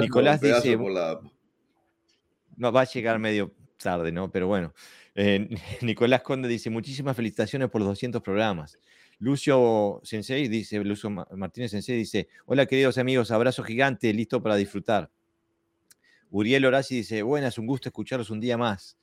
Nicolás 0.00 0.40
dice, 0.40 0.76
no, 2.56 2.72
va 2.72 2.80
a 2.82 2.84
llegar 2.84 3.18
medio 3.18 3.54
tarde, 3.78 4.12
¿no? 4.12 4.30
Pero 4.30 4.46
bueno, 4.46 4.74
eh, 5.14 5.48
Nicolás 5.82 6.22
Conde 6.22 6.48
dice, 6.48 6.70
muchísimas 6.70 7.16
felicitaciones 7.16 7.70
por 7.70 7.80
los 7.80 7.88
200 7.88 8.22
programas. 8.22 8.78
Lucio 9.18 10.00
Sensei 10.04 10.46
dice, 10.48 10.82
Lucio 10.84 11.10
Martínez 11.10 11.72
Sensei 11.72 11.96
dice, 11.96 12.28
hola 12.46 12.66
queridos 12.66 12.98
amigos, 12.98 13.30
abrazo 13.30 13.64
gigante, 13.64 14.12
listo 14.12 14.42
para 14.42 14.54
disfrutar. 14.56 15.10
Uriel 16.30 16.66
Horaci 16.66 16.96
dice, 16.96 17.22
buenas, 17.22 17.58
un 17.58 17.66
gusto 17.66 17.88
escucharlos 17.88 18.30
un 18.30 18.38
día 18.38 18.56
más. 18.56 18.98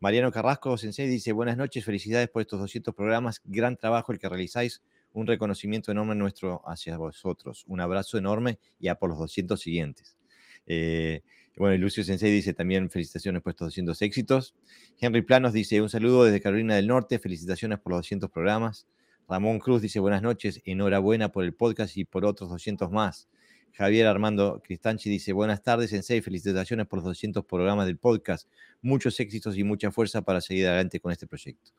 Mariano 0.00 0.30
Carrasco 0.30 0.76
Sensei 0.76 1.08
dice, 1.08 1.32
buenas 1.32 1.56
noches, 1.56 1.84
felicidades 1.84 2.28
por 2.28 2.42
estos 2.42 2.60
200 2.60 2.94
programas, 2.94 3.40
gran 3.44 3.76
trabajo 3.76 4.12
el 4.12 4.18
que 4.18 4.28
realizáis, 4.28 4.82
un 5.14 5.26
reconocimiento 5.26 5.92
enorme 5.92 6.14
nuestro 6.14 6.60
hacia 6.68 6.98
vosotros, 6.98 7.64
un 7.66 7.80
abrazo 7.80 8.18
enorme 8.18 8.58
y 8.78 8.88
a 8.88 8.96
por 8.96 9.08
los 9.08 9.18
200 9.18 9.58
siguientes. 9.58 10.18
Eh, 10.66 11.22
bueno, 11.56 11.76
Lucio 11.78 12.02
Sensei 12.02 12.32
dice 12.32 12.52
también 12.52 12.90
felicitaciones 12.90 13.40
por 13.40 13.50
estos 13.50 13.68
200 13.68 14.02
éxitos. 14.02 14.54
Henry 15.00 15.22
Planos 15.22 15.52
dice 15.52 15.80
un 15.80 15.88
saludo 15.88 16.24
desde 16.24 16.40
Carolina 16.40 16.74
del 16.74 16.88
Norte, 16.88 17.18
felicitaciones 17.20 17.78
por 17.78 17.92
los 17.92 17.98
200 18.00 18.30
programas. 18.30 18.86
Ramón 19.28 19.60
Cruz 19.60 19.80
dice 19.80 20.00
buenas 20.00 20.20
noches, 20.20 20.60
enhorabuena 20.64 21.30
por 21.30 21.44
el 21.44 21.54
podcast 21.54 21.96
y 21.96 22.04
por 22.04 22.24
otros 22.24 22.50
200 22.50 22.90
más. 22.90 23.28
Javier 23.72 24.06
Armando 24.06 24.62
Cristanchi 24.64 25.10
dice 25.10 25.32
buenas 25.32 25.62
tardes, 25.62 25.90
Sensei, 25.90 26.20
felicitaciones 26.20 26.86
por 26.86 26.98
los 26.98 27.06
200 27.06 27.44
programas 27.44 27.86
del 27.86 27.98
podcast. 27.98 28.48
Muchos 28.82 29.18
éxitos 29.18 29.56
y 29.56 29.64
mucha 29.64 29.90
fuerza 29.90 30.22
para 30.22 30.40
seguir 30.40 30.66
adelante 30.66 31.00
con 31.00 31.10
este 31.10 31.26
proyecto. 31.26 31.72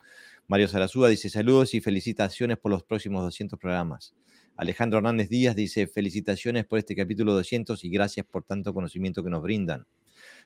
Mario 0.48 0.68
Sarazúa 0.68 1.10
dice 1.10 1.30
saludos 1.30 1.74
y 1.74 1.82
felicitaciones 1.82 2.58
por 2.58 2.72
los 2.72 2.84
próximos 2.84 3.24
200 3.24 3.60
programas. 3.60 4.14
Alejandro 4.58 5.00
Hernández 5.00 5.30
Díaz 5.30 5.56
dice, 5.56 5.88
felicitaciones 5.88 6.66
por 6.66 6.80
este 6.80 6.96
capítulo 6.96 7.34
200 7.34 7.84
y 7.84 7.90
gracias 7.90 8.26
por 8.26 8.44
tanto 8.44 8.74
conocimiento 8.74 9.24
que 9.24 9.30
nos 9.30 9.42
brindan. 9.42 9.86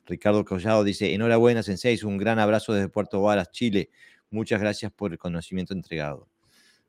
Ricardo 0.05 0.43
Collado 0.43 0.83
dice, 0.83 1.13
enhorabuena, 1.13 1.61
Sensei, 1.61 1.99
un 2.03 2.17
gran 2.17 2.39
abrazo 2.39 2.73
desde 2.73 2.89
Puerto 2.89 3.21
Varas, 3.21 3.51
Chile. 3.51 3.91
Muchas 4.31 4.59
gracias 4.59 4.91
por 4.91 5.11
el 5.11 5.19
conocimiento 5.19 5.73
entregado. 5.73 6.27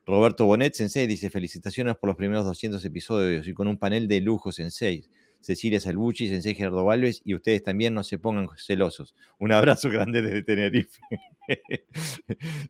Roberto 0.06 0.46
Bonet, 0.46 0.74
Sensei, 0.74 1.06
dice, 1.06 1.28
felicitaciones 1.28 1.96
por 1.96 2.08
los 2.08 2.16
primeros 2.16 2.44
200 2.46 2.82
episodios 2.84 3.46
y 3.46 3.52
con 3.52 3.68
un 3.68 3.76
panel 3.76 4.08
de 4.08 4.20
lujo, 4.20 4.50
Sensei. 4.50 5.08
Cecilia 5.40 5.80
Salvucci, 5.80 6.28
Sensei 6.28 6.54
Gerardo 6.54 6.84
Valves 6.84 7.22
y 7.24 7.34
ustedes 7.34 7.62
también 7.62 7.94
no 7.94 8.02
se 8.04 8.18
pongan 8.18 8.48
celosos. 8.56 9.14
Un 9.38 9.52
abrazo 9.52 9.88
grande 9.90 10.22
desde 10.22 10.42
Tenerife. 10.42 11.00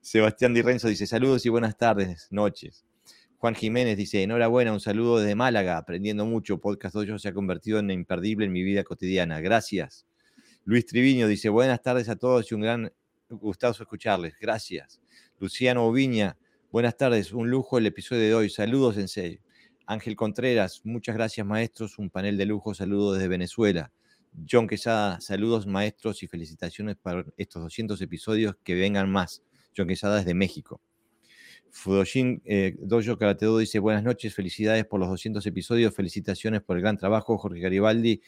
Sebastián 0.02 0.54
Di 0.54 0.62
Renzo 0.62 0.88
dice, 0.88 1.06
saludos 1.06 1.44
y 1.46 1.48
buenas 1.48 1.76
tardes, 1.76 2.28
noches. 2.30 2.84
Juan 3.40 3.54
Jiménez 3.54 3.96
dice, 3.96 4.22
enhorabuena, 4.22 4.70
un 4.70 4.80
saludo 4.80 5.18
desde 5.18 5.34
Málaga, 5.34 5.78
aprendiendo 5.78 6.26
mucho. 6.26 6.60
Podcast 6.60 6.94
Dojo 6.94 7.18
se 7.18 7.28
ha 7.28 7.32
convertido 7.32 7.78
en 7.78 7.90
imperdible 7.90 8.44
en 8.44 8.52
mi 8.52 8.62
vida 8.62 8.84
cotidiana. 8.84 9.40
Gracias. 9.40 10.04
Luis 10.66 10.84
Triviño 10.84 11.26
dice, 11.26 11.48
buenas 11.48 11.80
tardes 11.80 12.10
a 12.10 12.16
todos 12.16 12.52
y 12.52 12.54
un 12.54 12.60
gran 12.60 12.92
gustazo 13.30 13.82
escucharles. 13.82 14.34
Gracias. 14.38 15.00
Luciano 15.38 15.86
Oviña, 15.86 16.36
buenas 16.70 16.98
tardes, 16.98 17.32
un 17.32 17.48
lujo 17.48 17.78
el 17.78 17.86
episodio 17.86 18.20
de 18.24 18.34
hoy. 18.34 18.50
Saludos, 18.50 18.98
en 18.98 19.08
serio. 19.08 19.40
Ángel 19.86 20.16
Contreras, 20.16 20.82
muchas 20.84 21.14
gracias 21.14 21.46
maestros, 21.46 21.98
un 21.98 22.10
panel 22.10 22.36
de 22.36 22.44
lujo, 22.44 22.74
saludos 22.74 23.14
desde 23.14 23.28
Venezuela. 23.28 23.90
John 24.50 24.68
Quesada, 24.68 25.18
saludos 25.22 25.66
maestros 25.66 26.22
y 26.22 26.26
felicitaciones 26.26 26.96
para 26.96 27.24
estos 27.38 27.62
200 27.62 28.02
episodios, 28.02 28.56
que 28.62 28.74
vengan 28.74 29.10
más. 29.10 29.42
John 29.74 29.88
Quesada 29.88 30.18
desde 30.18 30.34
México. 30.34 30.82
Fudoshin 31.72 32.42
eh, 32.44 32.76
Dojo 32.80 33.16
Karatedo 33.16 33.58
dice 33.58 33.78
buenas 33.78 34.02
noches, 34.02 34.34
felicidades 34.34 34.84
por 34.86 35.00
los 35.00 35.08
200 35.08 35.44
episodios, 35.46 35.94
felicitaciones 35.94 36.62
por 36.62 36.76
el 36.76 36.82
gran 36.82 36.96
trabajo, 36.96 37.38
Jorge 37.38 37.60
Garibaldi 37.60 38.20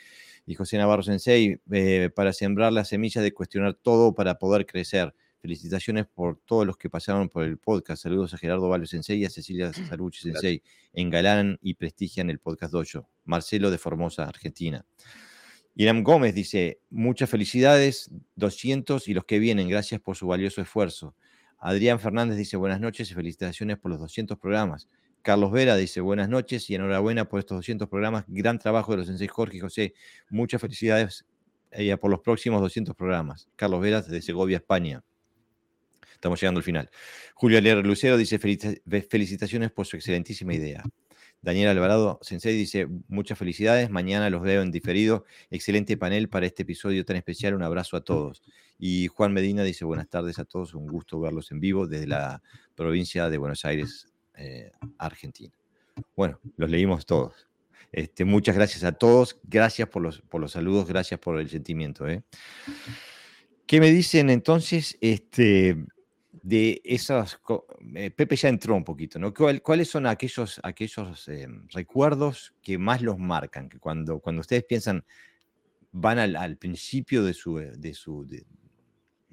y 0.46 0.54
José 0.54 0.78
Navarro 0.78 1.02
Sensei, 1.02 1.60
eh, 1.70 2.10
para 2.14 2.32
sembrar 2.32 2.72
la 2.72 2.84
semilla 2.84 3.20
de 3.20 3.32
cuestionar 3.32 3.74
todo 3.74 4.14
para 4.14 4.38
poder 4.38 4.66
crecer. 4.66 5.14
Felicitaciones 5.40 6.06
por 6.06 6.38
todos 6.44 6.64
los 6.64 6.76
que 6.76 6.88
pasaron 6.88 7.28
por 7.28 7.42
el 7.42 7.58
podcast. 7.58 8.04
Saludos 8.04 8.32
a 8.32 8.38
Gerardo 8.38 8.68
Valio 8.68 8.86
Sensei 8.86 9.18
y 9.18 9.24
a 9.24 9.30
Cecilia 9.30 9.72
Sarucci 9.88 10.20
Sensei. 10.30 10.62
Engalanan 10.92 11.58
y 11.60 11.74
prestigian 11.74 12.30
el 12.30 12.38
podcast 12.38 12.72
Dojo. 12.72 13.08
Marcelo 13.24 13.70
de 13.70 13.78
Formosa, 13.78 14.24
Argentina. 14.24 14.84
Iram 15.74 16.02
Gómez 16.02 16.34
dice, 16.34 16.80
muchas 16.90 17.30
felicidades, 17.30 18.10
200 18.36 19.08
y 19.08 19.14
los 19.14 19.24
que 19.24 19.38
vienen, 19.38 19.68
gracias 19.68 20.00
por 20.00 20.16
su 20.16 20.26
valioso 20.26 20.60
esfuerzo. 20.60 21.14
Adrián 21.64 22.00
Fernández 22.00 22.36
dice, 22.36 22.56
buenas 22.56 22.80
noches 22.80 23.08
y 23.08 23.14
felicitaciones 23.14 23.78
por 23.78 23.92
los 23.92 24.00
200 24.00 24.36
programas. 24.36 24.88
Carlos 25.22 25.52
Vera 25.52 25.76
dice, 25.76 26.00
buenas 26.00 26.28
noches 26.28 26.68
y 26.68 26.74
enhorabuena 26.74 27.28
por 27.28 27.38
estos 27.38 27.58
200 27.58 27.88
programas. 27.88 28.24
Gran 28.26 28.58
trabajo 28.58 28.90
de 28.90 28.98
los 28.98 29.06
sensei 29.06 29.28
Jorge 29.28 29.58
y 29.58 29.60
José. 29.60 29.94
Muchas 30.28 30.60
felicidades 30.60 31.24
eh, 31.70 31.96
por 31.96 32.10
los 32.10 32.18
próximos 32.18 32.60
200 32.60 32.96
programas. 32.96 33.48
Carlos 33.54 33.80
Vera 33.80 34.02
de 34.02 34.20
Segovia, 34.20 34.56
España. 34.56 35.04
Estamos 36.12 36.40
llegando 36.40 36.58
al 36.58 36.64
final. 36.64 36.90
Julio 37.34 37.58
Alier 37.58 37.86
Lucero 37.86 38.16
dice, 38.16 38.40
felicitaciones 38.40 39.70
por 39.70 39.86
su 39.86 39.94
excelentísima 39.94 40.54
idea. 40.54 40.82
Daniel 41.42 41.70
Alvarado 41.70 42.20
Sensei 42.22 42.56
dice, 42.56 42.86
muchas 43.08 43.36
felicidades, 43.36 43.90
mañana 43.90 44.30
los 44.30 44.42
veo 44.42 44.62
en 44.62 44.70
diferido. 44.70 45.24
Excelente 45.50 45.96
panel 45.96 46.28
para 46.28 46.46
este 46.46 46.62
episodio 46.62 47.04
tan 47.04 47.16
especial, 47.16 47.54
un 47.54 47.64
abrazo 47.64 47.96
a 47.96 48.04
todos. 48.04 48.42
Y 48.78 49.08
Juan 49.08 49.32
Medina 49.32 49.64
dice, 49.64 49.84
buenas 49.84 50.08
tardes 50.08 50.38
a 50.38 50.44
todos, 50.44 50.72
un 50.74 50.86
gusto 50.86 51.18
verlos 51.18 51.50
en 51.50 51.58
vivo 51.58 51.88
desde 51.88 52.06
la 52.06 52.42
provincia 52.76 53.28
de 53.28 53.38
Buenos 53.38 53.64
Aires, 53.64 54.06
eh, 54.36 54.70
Argentina. 54.98 55.52
Bueno, 56.16 56.38
los 56.56 56.70
leímos 56.70 57.06
todos. 57.06 57.48
Este, 57.90 58.24
muchas 58.24 58.54
gracias 58.54 58.84
a 58.84 58.92
todos, 58.92 59.38
gracias 59.42 59.88
por 59.88 60.00
los, 60.00 60.20
por 60.22 60.40
los 60.40 60.52
saludos, 60.52 60.86
gracias 60.86 61.18
por 61.18 61.40
el 61.40 61.50
sentimiento. 61.50 62.08
¿eh? 62.08 62.22
¿Qué 63.66 63.80
me 63.80 63.90
dicen 63.90 64.30
entonces? 64.30 64.96
Este, 65.00 65.76
de 66.42 66.82
esas... 66.84 67.40
Eh, 67.94 68.10
Pepe 68.10 68.36
ya 68.36 68.48
entró 68.48 68.74
un 68.74 68.84
poquito, 68.84 69.18
¿no? 69.18 69.32
¿Cuáles 69.32 69.88
son 69.88 70.06
aquellos, 70.06 70.60
aquellos 70.62 71.28
eh, 71.28 71.46
recuerdos 71.70 72.52
que 72.60 72.78
más 72.78 73.00
los 73.00 73.18
marcan? 73.18 73.68
Que 73.68 73.78
cuando, 73.78 74.18
cuando 74.18 74.40
ustedes 74.40 74.64
piensan, 74.64 75.04
van 75.92 76.18
al, 76.18 76.56
principio 76.56 77.22
de 77.24 77.32
su, 77.32 77.60
eh, 77.60 77.72
de 77.76 77.94
su, 77.94 78.26
de, 78.26 78.44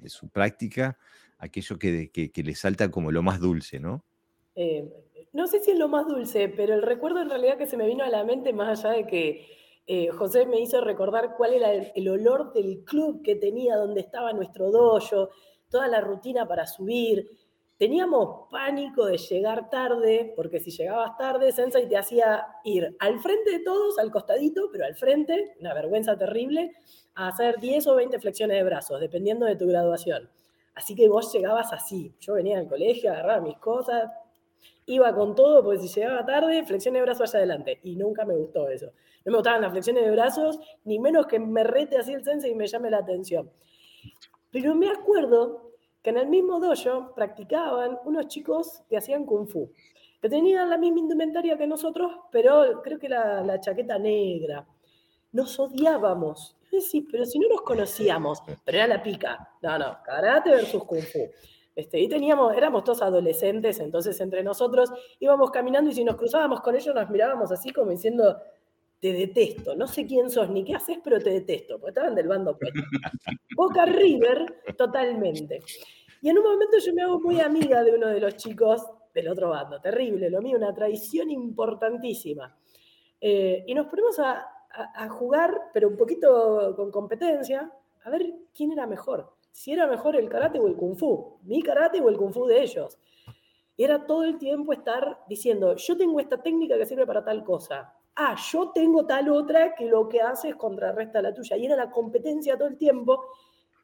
su 0.08 0.28
práctica, 0.28 0.98
aquello 1.38 1.78
que, 1.78 2.10
que, 2.10 2.42
les 2.42 2.60
salta 2.60 2.90
como 2.90 3.10
lo 3.10 3.22
más 3.22 3.40
dulce, 3.40 3.80
¿no? 3.80 4.04
no 5.32 5.46
sé 5.46 5.60
si 5.60 5.70
es 5.70 5.78
lo 5.78 5.88
más 5.88 6.06
dulce, 6.06 6.50
pero 6.50 6.74
el 6.74 6.82
recuerdo 6.82 7.22
en 7.22 7.30
realidad 7.30 7.56
que 7.56 7.66
se 7.66 7.78
me 7.78 7.86
vino 7.86 8.04
a 8.04 8.10
la 8.10 8.24
mente, 8.24 8.52
más 8.52 8.84
allá 8.84 8.94
de 8.94 9.06
que 9.06 10.10
José 10.12 10.44
me 10.44 10.60
hizo 10.60 10.82
recordar 10.82 11.34
cuál 11.36 11.54
era 11.54 11.72
el, 11.72 11.90
el, 11.94 12.08
olor 12.08 12.52
del 12.52 12.84
club 12.84 13.22
que 13.22 13.36
tenía, 13.36 13.76
donde 13.76 14.00
estaba 14.00 14.34
nuestro 14.34 14.70
dojo, 14.70 15.30
toda 15.70 15.88
la 15.88 16.00
rutina 16.00 16.46
para 16.46 16.66
subir. 16.66 17.30
Teníamos 17.78 18.50
pánico 18.50 19.06
de 19.06 19.16
llegar 19.16 19.70
tarde, 19.70 20.34
porque 20.36 20.60
si 20.60 20.70
llegabas 20.70 21.16
tarde, 21.16 21.50
Sensei 21.50 21.88
te 21.88 21.96
hacía 21.96 22.46
ir 22.64 22.94
al 22.98 23.20
frente 23.20 23.52
de 23.52 23.60
todos, 23.60 23.98
al 23.98 24.10
costadito, 24.10 24.68
pero 24.70 24.84
al 24.84 24.94
frente, 24.96 25.54
una 25.60 25.72
vergüenza 25.72 26.18
terrible, 26.18 26.72
a 27.14 27.28
hacer 27.28 27.58
10 27.58 27.86
o 27.86 27.94
20 27.94 28.20
flexiones 28.20 28.58
de 28.58 28.64
brazos, 28.64 29.00
dependiendo 29.00 29.46
de 29.46 29.56
tu 29.56 29.66
graduación. 29.66 30.28
Así 30.74 30.94
que 30.94 31.08
vos 31.08 31.32
llegabas 31.32 31.72
así. 31.72 32.14
Yo 32.20 32.34
venía 32.34 32.58
al 32.58 32.68
colegio, 32.68 33.12
agarraba 33.12 33.40
mis 33.40 33.56
cosas, 33.56 34.10
iba 34.86 35.14
con 35.14 35.34
todo, 35.34 35.62
porque 35.64 35.80
si 35.80 36.00
llegaba 36.00 36.24
tarde, 36.26 36.64
flexiones 36.64 37.00
de 37.00 37.04
brazos 37.04 37.28
hacia 37.28 37.38
adelante. 37.38 37.80
Y 37.82 37.96
nunca 37.96 38.24
me 38.24 38.34
gustó 38.34 38.68
eso. 38.68 38.92
No 39.24 39.32
me 39.32 39.38
gustaban 39.38 39.62
las 39.62 39.72
flexiones 39.72 40.04
de 40.04 40.10
brazos, 40.10 40.58
ni 40.84 40.98
menos 40.98 41.26
que 41.26 41.38
me 41.38 41.64
rete 41.64 41.96
así 41.96 42.12
el 42.12 42.24
sensei 42.24 42.52
y 42.52 42.54
me 42.54 42.66
llame 42.66 42.90
la 42.90 42.98
atención. 42.98 43.50
Pero 44.50 44.74
me 44.74 44.90
acuerdo 44.90 45.72
que 46.02 46.10
en 46.10 46.18
el 46.18 46.28
mismo 46.28 46.58
dojo 46.58 47.14
practicaban 47.14 47.98
unos 48.04 48.28
chicos 48.28 48.82
que 48.88 48.96
hacían 48.96 49.24
kung 49.24 49.46
fu, 49.46 49.70
que 50.20 50.28
tenían 50.28 50.70
la 50.70 50.78
misma 50.78 51.00
indumentaria 51.00 51.56
que 51.56 51.66
nosotros, 51.66 52.12
pero 52.30 52.80
creo 52.82 52.98
que 52.98 53.08
la, 53.08 53.42
la 53.42 53.60
chaqueta 53.60 53.98
negra. 53.98 54.66
Nos 55.32 55.58
odiábamos. 55.58 56.56
Sí, 56.80 57.06
pero 57.10 57.24
si 57.24 57.38
no 57.38 57.48
nos 57.48 57.62
conocíamos, 57.62 58.42
pero 58.64 58.78
era 58.78 58.86
la 58.86 59.02
pica. 59.02 59.48
No, 59.62 59.78
no, 59.78 59.98
karate 60.04 60.50
versus 60.50 60.84
kung 60.84 61.02
fu. 61.02 61.30
Este, 61.74 62.00
y 62.00 62.08
teníamos, 62.08 62.54
éramos 62.56 62.84
todos 62.84 63.00
adolescentes, 63.02 63.78
entonces 63.80 64.20
entre 64.20 64.42
nosotros 64.42 64.90
íbamos 65.18 65.50
caminando 65.50 65.90
y 65.90 65.94
si 65.94 66.04
nos 66.04 66.16
cruzábamos 66.16 66.60
con 66.60 66.74
ellos 66.74 66.94
nos 66.94 67.08
mirábamos 67.08 67.52
así 67.52 67.70
como 67.70 67.90
diciendo, 67.90 68.36
te 69.00 69.12
detesto, 69.14 69.74
no 69.74 69.86
sé 69.86 70.06
quién 70.06 70.30
sos 70.30 70.50
ni 70.50 70.62
qué 70.62 70.74
haces, 70.74 70.98
pero 71.02 71.18
te 71.18 71.30
detesto, 71.30 71.78
porque 71.78 71.90
estaban 71.90 72.14
del 72.14 72.28
bando 72.28 72.58
Boca 73.56 73.86
River, 73.86 74.62
totalmente. 74.76 75.62
Y 76.20 76.28
en 76.28 76.38
un 76.38 76.44
momento 76.44 76.76
yo 76.78 76.92
me 76.92 77.02
hago 77.02 77.18
muy 77.18 77.40
amiga 77.40 77.82
de 77.82 77.94
uno 77.94 78.08
de 78.08 78.20
los 78.20 78.36
chicos 78.36 78.82
del 79.14 79.28
otro 79.28 79.48
bando, 79.48 79.80
terrible, 79.80 80.28
lo 80.28 80.42
mío, 80.42 80.58
una 80.58 80.74
traición 80.74 81.30
importantísima. 81.30 82.54
Eh, 83.20 83.64
y 83.66 83.74
nos 83.74 83.86
ponemos 83.86 84.18
a, 84.18 84.46
jugar, 85.08 85.70
pero 85.74 85.88
un 85.88 85.96
poquito 85.96 86.74
con 86.76 86.92
competencia, 86.92 87.72
a 88.04 88.10
ver 88.10 88.32
quién 88.54 88.70
era 88.70 88.86
mejor. 88.86 89.32
Si 89.50 89.72
era 89.72 89.88
mejor 89.88 90.14
el 90.14 90.28
karate 90.28 90.60
o 90.60 90.68
el 90.68 90.76
kung 90.76 90.96
fu, 90.96 91.38
mi 91.42 91.60
karate 91.60 92.00
o 92.00 92.08
el 92.08 92.16
kung 92.16 92.32
fu 92.32 92.46
de 92.46 92.62
ellos. 92.62 92.96
Era 93.76 94.06
todo 94.06 94.22
el 94.22 94.38
tiempo 94.38 94.72
estar 94.72 95.24
diciendo, 95.28 95.74
yo 95.74 95.96
tengo 95.96 96.20
esta 96.20 96.40
técnica 96.40 96.78
que 96.78 96.86
sirve 96.86 97.04
para 97.04 97.24
tal 97.24 97.42
cosa, 97.42 97.92
ah, 98.16 98.36
yo 98.50 98.70
tengo 98.72 99.06
tal 99.06 99.28
otra 99.30 99.74
que 99.74 99.86
lo 99.86 100.08
que 100.08 100.20
hace 100.20 100.50
es 100.50 100.56
contrarresta 100.56 101.22
la 101.22 101.34
tuya. 101.34 101.56
Y 101.56 101.66
era 101.66 101.76
la 101.76 101.90
competencia 101.90 102.56
todo 102.56 102.68
el 102.68 102.76
tiempo. 102.76 103.24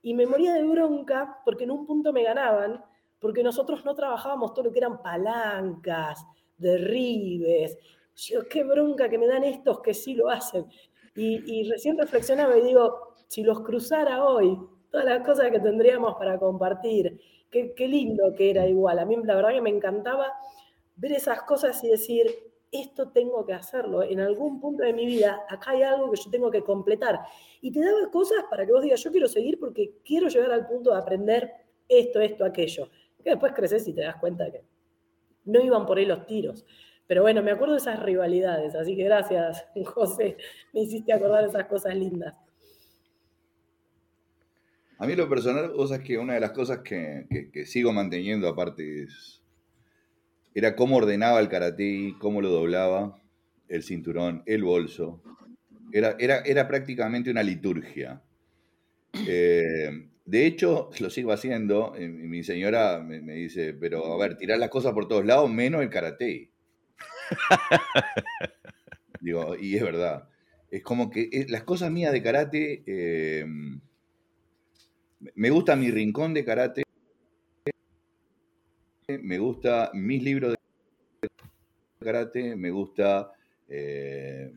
Y 0.02 0.14
me 0.14 0.26
moría 0.26 0.52
de 0.52 0.62
bronca 0.62 1.40
porque 1.44 1.64
en 1.64 1.70
un 1.70 1.86
punto 1.86 2.12
me 2.12 2.22
ganaban, 2.22 2.84
porque 3.18 3.42
nosotros 3.42 3.84
no 3.84 3.94
trabajábamos 3.94 4.52
todo 4.54 4.66
lo 4.66 4.72
que 4.72 4.78
eran 4.78 5.02
palancas, 5.02 6.24
derribes. 6.56 7.76
Yo, 8.14 8.46
qué 8.48 8.64
bronca 8.64 9.08
que 9.08 9.18
me 9.18 9.26
dan 9.26 9.44
estos 9.44 9.80
que 9.80 9.94
sí 9.94 10.14
lo 10.14 10.30
hacen. 10.30 10.66
Y, 11.14 11.68
recién 11.70 11.96
reflexionaba 11.96 12.58
y 12.58 12.62
digo, 12.62 13.14
si 13.26 13.42
los 13.42 13.60
cruzara 13.60 14.22
hoy, 14.24 14.58
todas 14.90 15.06
las 15.06 15.26
cosas 15.26 15.50
que 15.50 15.60
tendríamos 15.60 16.14
para 16.16 16.38
compartir, 16.38 17.18
qué, 17.50 17.72
qué 17.74 17.88
lindo 17.88 18.34
que 18.36 18.50
era 18.50 18.66
igual. 18.66 18.98
A 18.98 19.06
mí 19.06 19.16
la 19.24 19.34
verdad 19.34 19.52
que 19.52 19.62
me 19.62 19.70
encantaba 19.70 20.30
ver 20.96 21.12
esas 21.12 21.42
cosas 21.44 21.82
y 21.84 21.88
decir, 21.88 22.26
esto 22.72 23.08
tengo 23.08 23.44
que 23.44 23.52
hacerlo. 23.52 24.02
En 24.02 24.20
algún 24.20 24.60
punto 24.60 24.82
de 24.82 24.92
mi 24.92 25.06
vida, 25.06 25.44
acá 25.48 25.72
hay 25.72 25.82
algo 25.82 26.10
que 26.10 26.20
yo 26.22 26.30
tengo 26.30 26.50
que 26.50 26.62
completar. 26.62 27.20
Y 27.60 27.72
te 27.72 27.80
daba 27.80 28.10
cosas 28.10 28.44
para 28.50 28.66
que 28.66 28.72
vos 28.72 28.82
digas, 28.82 29.02
yo 29.02 29.10
quiero 29.10 29.28
seguir 29.28 29.58
porque 29.58 29.98
quiero 30.04 30.28
llegar 30.28 30.50
al 30.52 30.66
punto 30.66 30.90
de 30.90 30.98
aprender 30.98 31.50
esto, 31.88 32.20
esto, 32.20 32.44
aquello. 32.44 32.88
Que 33.22 33.30
después 33.30 33.52
creces 33.52 33.86
y 33.88 33.92
te 33.92 34.02
das 34.02 34.16
cuenta 34.16 34.50
que 34.50 34.62
no 35.44 35.60
iban 35.60 35.86
por 35.86 35.98
ahí 35.98 36.06
los 36.06 36.26
tiros. 36.26 36.64
Pero 37.06 37.22
bueno, 37.22 37.42
me 37.42 37.52
acuerdo 37.52 37.74
de 37.74 37.80
esas 37.80 38.02
rivalidades, 38.02 38.74
así 38.74 38.96
que 38.96 39.04
gracias, 39.04 39.64
José, 39.84 40.36
me 40.72 40.80
hiciste 40.80 41.12
acordar 41.12 41.44
esas 41.44 41.66
cosas 41.66 41.94
lindas. 41.94 42.34
A 44.98 45.06
mí 45.06 45.14
lo 45.14 45.28
personal, 45.28 45.72
vos 45.72 45.90
sabés 45.90 46.06
que 46.06 46.18
una 46.18 46.34
de 46.34 46.40
las 46.40 46.52
cosas 46.52 46.78
que, 46.78 47.50
que 47.52 47.66
sigo 47.66 47.92
manteniendo 47.92 48.48
aparte 48.48 49.02
es 49.04 49.42
era 50.56 50.74
cómo 50.74 50.96
ordenaba 50.96 51.38
el 51.38 51.50
karate, 51.50 52.14
cómo 52.18 52.40
lo 52.40 52.48
doblaba, 52.48 53.22
el 53.68 53.82
cinturón, 53.82 54.42
el 54.46 54.64
bolso. 54.64 55.22
Era, 55.92 56.16
era, 56.18 56.38
era 56.46 56.66
prácticamente 56.66 57.30
una 57.30 57.42
liturgia. 57.42 58.22
Eh, 59.28 60.08
de 60.24 60.46
hecho, 60.46 60.88
lo 60.98 61.10
sigo 61.10 61.32
haciendo. 61.32 61.92
Y 61.98 62.08
mi 62.08 62.42
señora 62.42 63.00
me, 63.00 63.20
dice, 63.34 63.74
pero 63.74 64.14
a 64.14 64.16
ver, 64.16 64.38
tirar 64.38 64.58
las 64.58 64.70
cosas 64.70 64.94
por 64.94 65.08
todos 65.08 65.26
lados, 65.26 65.50
menos 65.50 65.82
el 65.82 65.90
karate. 65.90 66.50
Digo, 69.20 69.56
y 69.60 69.76
es 69.76 69.82
verdad. 69.82 70.30
Es 70.70 70.82
como 70.82 71.10
que 71.10 71.28
eh, 71.32 71.46
las 71.50 71.64
cosas 71.64 71.90
mías 71.90 72.14
de 72.14 72.22
karate, 72.22 72.82
eh, 72.86 73.44
me 75.34 75.50
gusta 75.50 75.76
mi 75.76 75.90
rincón 75.90 76.32
de 76.32 76.46
karate, 76.46 76.85
me 79.08 79.38
gusta 79.38 79.90
mis 79.94 80.22
libros 80.22 80.54
de 81.22 81.28
karate, 82.04 82.56
me 82.56 82.70
gusta... 82.70 83.32
Eh, 83.68 84.52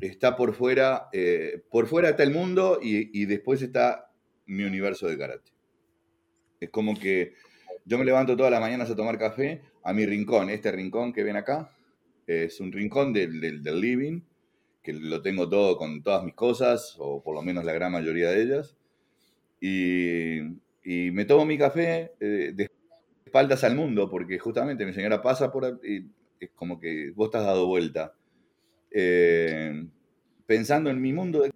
está 0.00 0.36
por 0.36 0.52
fuera, 0.54 1.08
eh, 1.12 1.62
por 1.70 1.86
fuera 1.86 2.10
está 2.10 2.24
el 2.24 2.32
mundo 2.32 2.80
y, 2.82 3.24
después 3.26 3.62
está 3.62 4.10
mi 4.46 4.64
universo 4.64 5.06
de 5.06 5.16
karate. 5.16 5.52
Es 6.60 6.70
como 6.70 6.98
que 6.98 7.34
yo 7.84 7.98
me 7.98 8.04
levanto 8.04 8.36
todas 8.36 8.50
las 8.50 8.60
mañanas 8.60 8.90
a 8.90 8.96
tomar 8.96 9.16
café 9.16 9.62
a 9.84 9.92
mi 9.92 10.04
rincón, 10.04 10.50
este 10.50 10.72
rincón 10.72 11.12
que 11.12 11.22
ven 11.22 11.36
acá, 11.36 11.70
Es 12.26 12.60
un 12.60 12.72
rincón 12.72 13.12
del, 13.12 13.40
del, 13.40 13.80
living, 13.80 14.22
que 14.82 14.92
lo 14.92 15.22
tengo 15.22 15.48
todo 15.48 15.76
con 15.76 16.02
todas 16.02 16.24
mis 16.24 16.34
cosas, 16.34 16.96
o 16.98 17.22
por 17.22 17.34
lo 17.34 17.42
menos 17.42 17.64
la 17.64 17.72
gran 17.72 17.92
mayoría 17.92 18.30
de 18.30 18.42
ellas. 18.42 18.76
Y, 19.60 20.40
me 20.84 21.24
tomo 21.24 21.44
mi 21.44 21.56
café 21.56 22.12
eh, 22.18 22.52
espaldas 23.32 23.64
al 23.64 23.74
mundo, 23.74 24.10
porque 24.10 24.38
justamente 24.38 24.84
mi 24.84 24.92
señora 24.92 25.22
pasa 25.22 25.50
por 25.50 25.80
y 25.82 26.04
es 26.38 26.50
como 26.50 26.78
que 26.78 27.12
vos 27.12 27.28
estás 27.28 27.46
dado 27.46 27.66
vuelta. 27.66 28.14
Eh, 28.90 29.86
pensando 30.44 30.90
en 30.90 31.00
mi 31.00 31.14
mundo 31.14 31.40
de 31.40 31.50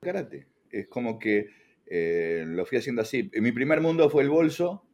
karate. 0.00 0.48
Es 0.72 0.88
como 0.88 1.20
que 1.20 1.50
eh, 1.86 2.44
lo 2.48 2.66
fui 2.66 2.78
haciendo 2.78 3.02
así. 3.02 3.30
Mi 3.40 3.52
primer 3.52 3.80
mundo 3.80 4.10
fue 4.10 4.24
el 4.24 4.28
bolso, 4.28 4.84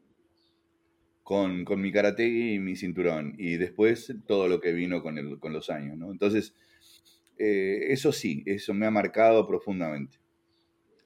con, 1.22 1.64
mi 1.80 1.90
karate 1.90 2.28
y 2.28 2.58
mi 2.58 2.76
cinturón. 2.76 3.34
Y 3.38 3.56
después 3.56 4.14
todo 4.26 4.46
lo 4.46 4.60
que 4.60 4.72
vino 4.72 5.02
con, 5.02 5.16
el, 5.16 5.38
con 5.38 5.54
los 5.54 5.70
años. 5.70 5.96
¿no? 5.96 6.10
Entonces, 6.10 6.54
eh, 7.38 7.86
eso 7.88 8.12
sí, 8.12 8.42
eso 8.44 8.74
me 8.74 8.84
ha 8.84 8.90
marcado 8.90 9.46
profundamente. 9.46 10.18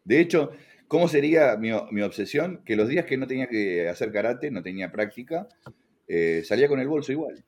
De 0.02 0.18
hecho, 0.18 0.50
¿cómo 0.94 1.08
sería 1.08 1.56
mi, 1.56 1.72
obsesión? 1.72 2.62
Que 2.64 2.76
los 2.76 2.88
días 2.88 3.04
que 3.04 3.16
no 3.16 3.26
tenía 3.26 3.48
que 3.48 3.88
hacer 3.88 4.12
karate, 4.12 4.52
no 4.52 4.62
tenía 4.62 4.92
práctica, 4.92 5.48
eh, 6.06 6.42
salía 6.44 6.68
con 6.68 6.78
el 6.78 6.86
bolso 6.86 7.10
igual. 7.10 7.44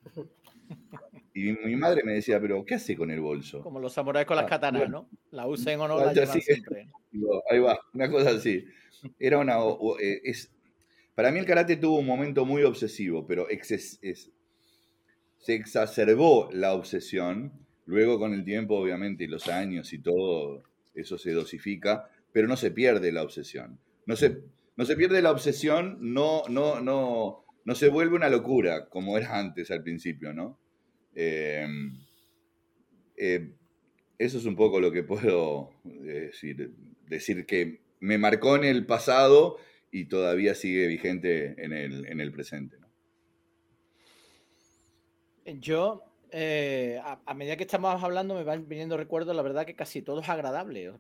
Y 1.33 1.53
mi 1.53 1.77
madre 1.77 2.03
me 2.03 2.15
decía, 2.15 2.41
pero 2.41 2.65
¿qué 2.65 2.75
hace 2.75 2.97
con 2.97 3.09
el 3.13 3.21
bolso? 3.21 3.63
Como 3.63 3.79
los 3.79 3.93
samuráis 3.93 4.27
con 4.27 4.35
las 4.35 4.47
ah, 4.47 4.49
katanas, 4.49 4.91
¿no? 4.91 5.09
La 5.31 5.47
usen 5.47 5.79
o 5.79 5.87
no 5.87 6.05
la 6.05 6.13
llevan 6.13 6.41
siempre. 6.41 6.89
ahí 7.49 7.61
va, 7.61 7.79
una 7.95 8.11
cosa 8.11 8.31
así. 8.31 8.65
Era 9.17 9.39
una, 9.39 9.59
eh, 10.01 10.23
es, 10.25 10.53
para 11.15 11.31
mí 11.31 11.39
el 11.39 11.47
karate 11.47 11.77
tuvo 11.77 12.01
un 12.01 12.07
momento 12.07 12.45
muy 12.45 12.65
obsesivo, 12.65 13.29
pero 13.29 13.47
se 13.63 15.55
exacerbó 15.55 16.49
la 16.53 16.75
obsesión. 16.75 17.53
Luego 17.85 18.19
con 18.19 18.35
el 18.35 18.45
tiempo, 18.45 18.77
obviamente, 18.77 19.23
y 19.23 19.29
los 19.29 19.47
años 19.47 19.93
y 19.93 20.01
todo, 20.01 20.65
eso 20.97 21.17
se 21.17 21.31
dosifica, 21.31 22.11
pero 22.37 22.49
no 22.49 22.59
se 22.59 22.71
pierde 22.71 23.13
la 23.13 23.23
obsesión. 23.23 23.81
No 24.05 24.15
se, 24.15 24.43
no 24.77 24.85
se 24.85 24.95
pierde 24.95 25.23
la 25.23 25.31
obsesión, 25.31 25.97
no, 26.03 26.43
no, 26.51 26.83
no, 26.83 27.47
no 27.65 27.75
se 27.75 27.89
vuelve 27.89 28.15
una 28.15 28.29
locura 28.29 28.91
como 28.91 29.17
era 29.17 29.39
antes 29.39 29.71
al 29.71 29.83
principio, 29.83 30.35
¿no? 30.35 30.59
Em, 31.15 31.99
eh, 33.17 33.55
eso 34.19 34.37
es 34.37 34.45
un 34.45 34.55
poco 34.55 34.81
lo 34.81 34.93
que 34.93 35.03
puedo 35.03 35.71
decir. 35.83 36.75
Decir 37.09 37.47
que 37.47 37.81
me 38.01 38.19
marcó 38.19 38.55
en 38.57 38.65
el 38.65 38.85
pasado 38.85 39.57
y 39.91 40.05
todavía 40.05 40.55
sigue 40.55 40.89
vigente 40.89 41.55
en 41.57 41.73
el, 41.73 42.33
presente. 42.33 42.77
Yo, 45.47 46.05
eh, 46.33 47.01
a, 47.03 47.33
medida 47.33 47.57
que 47.57 47.65
estamos 47.65 48.05
hablando, 48.05 48.35
me 48.35 48.45
van 48.45 48.69
viniendo 48.69 48.99
recuerdos, 48.99 49.35
la 49.35 49.41
verdad 49.41 49.65
que 49.65 49.75
casi 49.75 50.03
todo 50.03 50.21
es 50.21 50.29
agradable. 50.29 50.93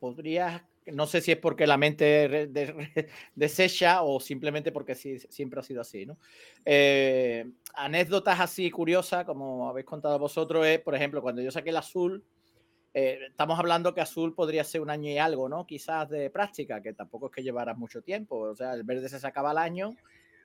Podrías 0.00 0.62
no 0.86 1.06
sé 1.06 1.20
si 1.20 1.32
es 1.32 1.38
porque 1.38 1.66
la 1.66 1.76
mente 1.76 2.50
desecha 3.34 4.02
o 4.02 4.20
simplemente 4.20 4.72
porque 4.72 4.94
siempre 4.94 5.60
ha 5.60 5.62
sido 5.62 5.80
así, 5.80 6.06
¿no? 6.06 6.18
Eh, 6.64 7.50
anécdotas 7.74 8.40
así 8.40 8.70
curiosas, 8.70 9.24
como 9.24 9.68
habéis 9.68 9.86
contado 9.86 10.18
vosotros, 10.18 10.66
es, 10.66 10.80
por 10.80 10.94
ejemplo, 10.94 11.22
cuando 11.22 11.42
yo 11.42 11.50
saqué 11.50 11.70
el 11.70 11.76
azul, 11.76 12.24
eh, 12.94 13.20
estamos 13.30 13.58
hablando 13.58 13.94
que 13.94 14.00
azul 14.00 14.34
podría 14.34 14.64
ser 14.64 14.80
un 14.80 14.90
año 14.90 15.10
y 15.10 15.18
algo, 15.18 15.48
¿no? 15.48 15.66
Quizás 15.66 16.08
de 16.10 16.30
práctica, 16.30 16.82
que 16.82 16.92
tampoco 16.92 17.26
es 17.26 17.32
que 17.32 17.42
llevara 17.42 17.74
mucho 17.74 18.02
tiempo. 18.02 18.38
O 18.38 18.54
sea, 18.54 18.74
el 18.74 18.82
verde 18.82 19.08
se 19.08 19.18
sacaba 19.18 19.50
al 19.50 19.58
año, 19.58 19.96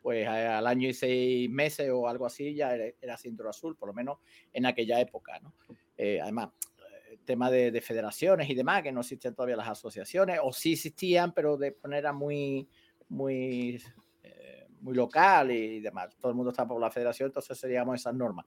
pues 0.02 0.28
al 0.28 0.66
año 0.66 0.88
y 0.88 0.94
seis 0.94 1.50
meses 1.50 1.90
o 1.92 2.08
algo 2.08 2.26
así 2.26 2.54
ya 2.54 2.74
era, 2.74 2.86
era 3.02 3.18
cinturón 3.18 3.50
azul, 3.50 3.76
por 3.76 3.90
lo 3.90 3.94
menos 3.94 4.20
en 4.54 4.66
aquella 4.66 5.00
época, 5.02 5.40
¿no? 5.40 5.54
Eh, 5.98 6.22
además, 6.22 6.50
tema 7.26 7.50
de, 7.52 7.82
federaciones 7.82 8.50
y 8.50 8.56
demás, 8.56 8.84
que 8.84 8.92
no 8.92 9.02
existen 9.02 9.34
todavía 9.34 9.56
las 9.56 9.70
asociaciones, 9.70 10.40
o 10.42 10.54
sí 10.54 10.74
existían, 10.74 11.34
pero 11.34 11.58
de 11.58 11.78
manera 11.84 12.14
muy, 12.14 12.68
muy, 13.10 13.82
eh, 14.24 14.68
muy 14.82 14.96
local 14.96 15.52
y 15.52 15.80
demás. 15.80 16.16
Todo 16.20 16.32
el 16.32 16.36
mundo 16.36 16.52
estaba 16.52 16.70
por 16.70 16.82
la 16.82 16.92
federación, 16.92 17.28
entonces 17.28 17.58
seríamos 17.58 18.00
esas 18.00 18.14
normas. 18.14 18.46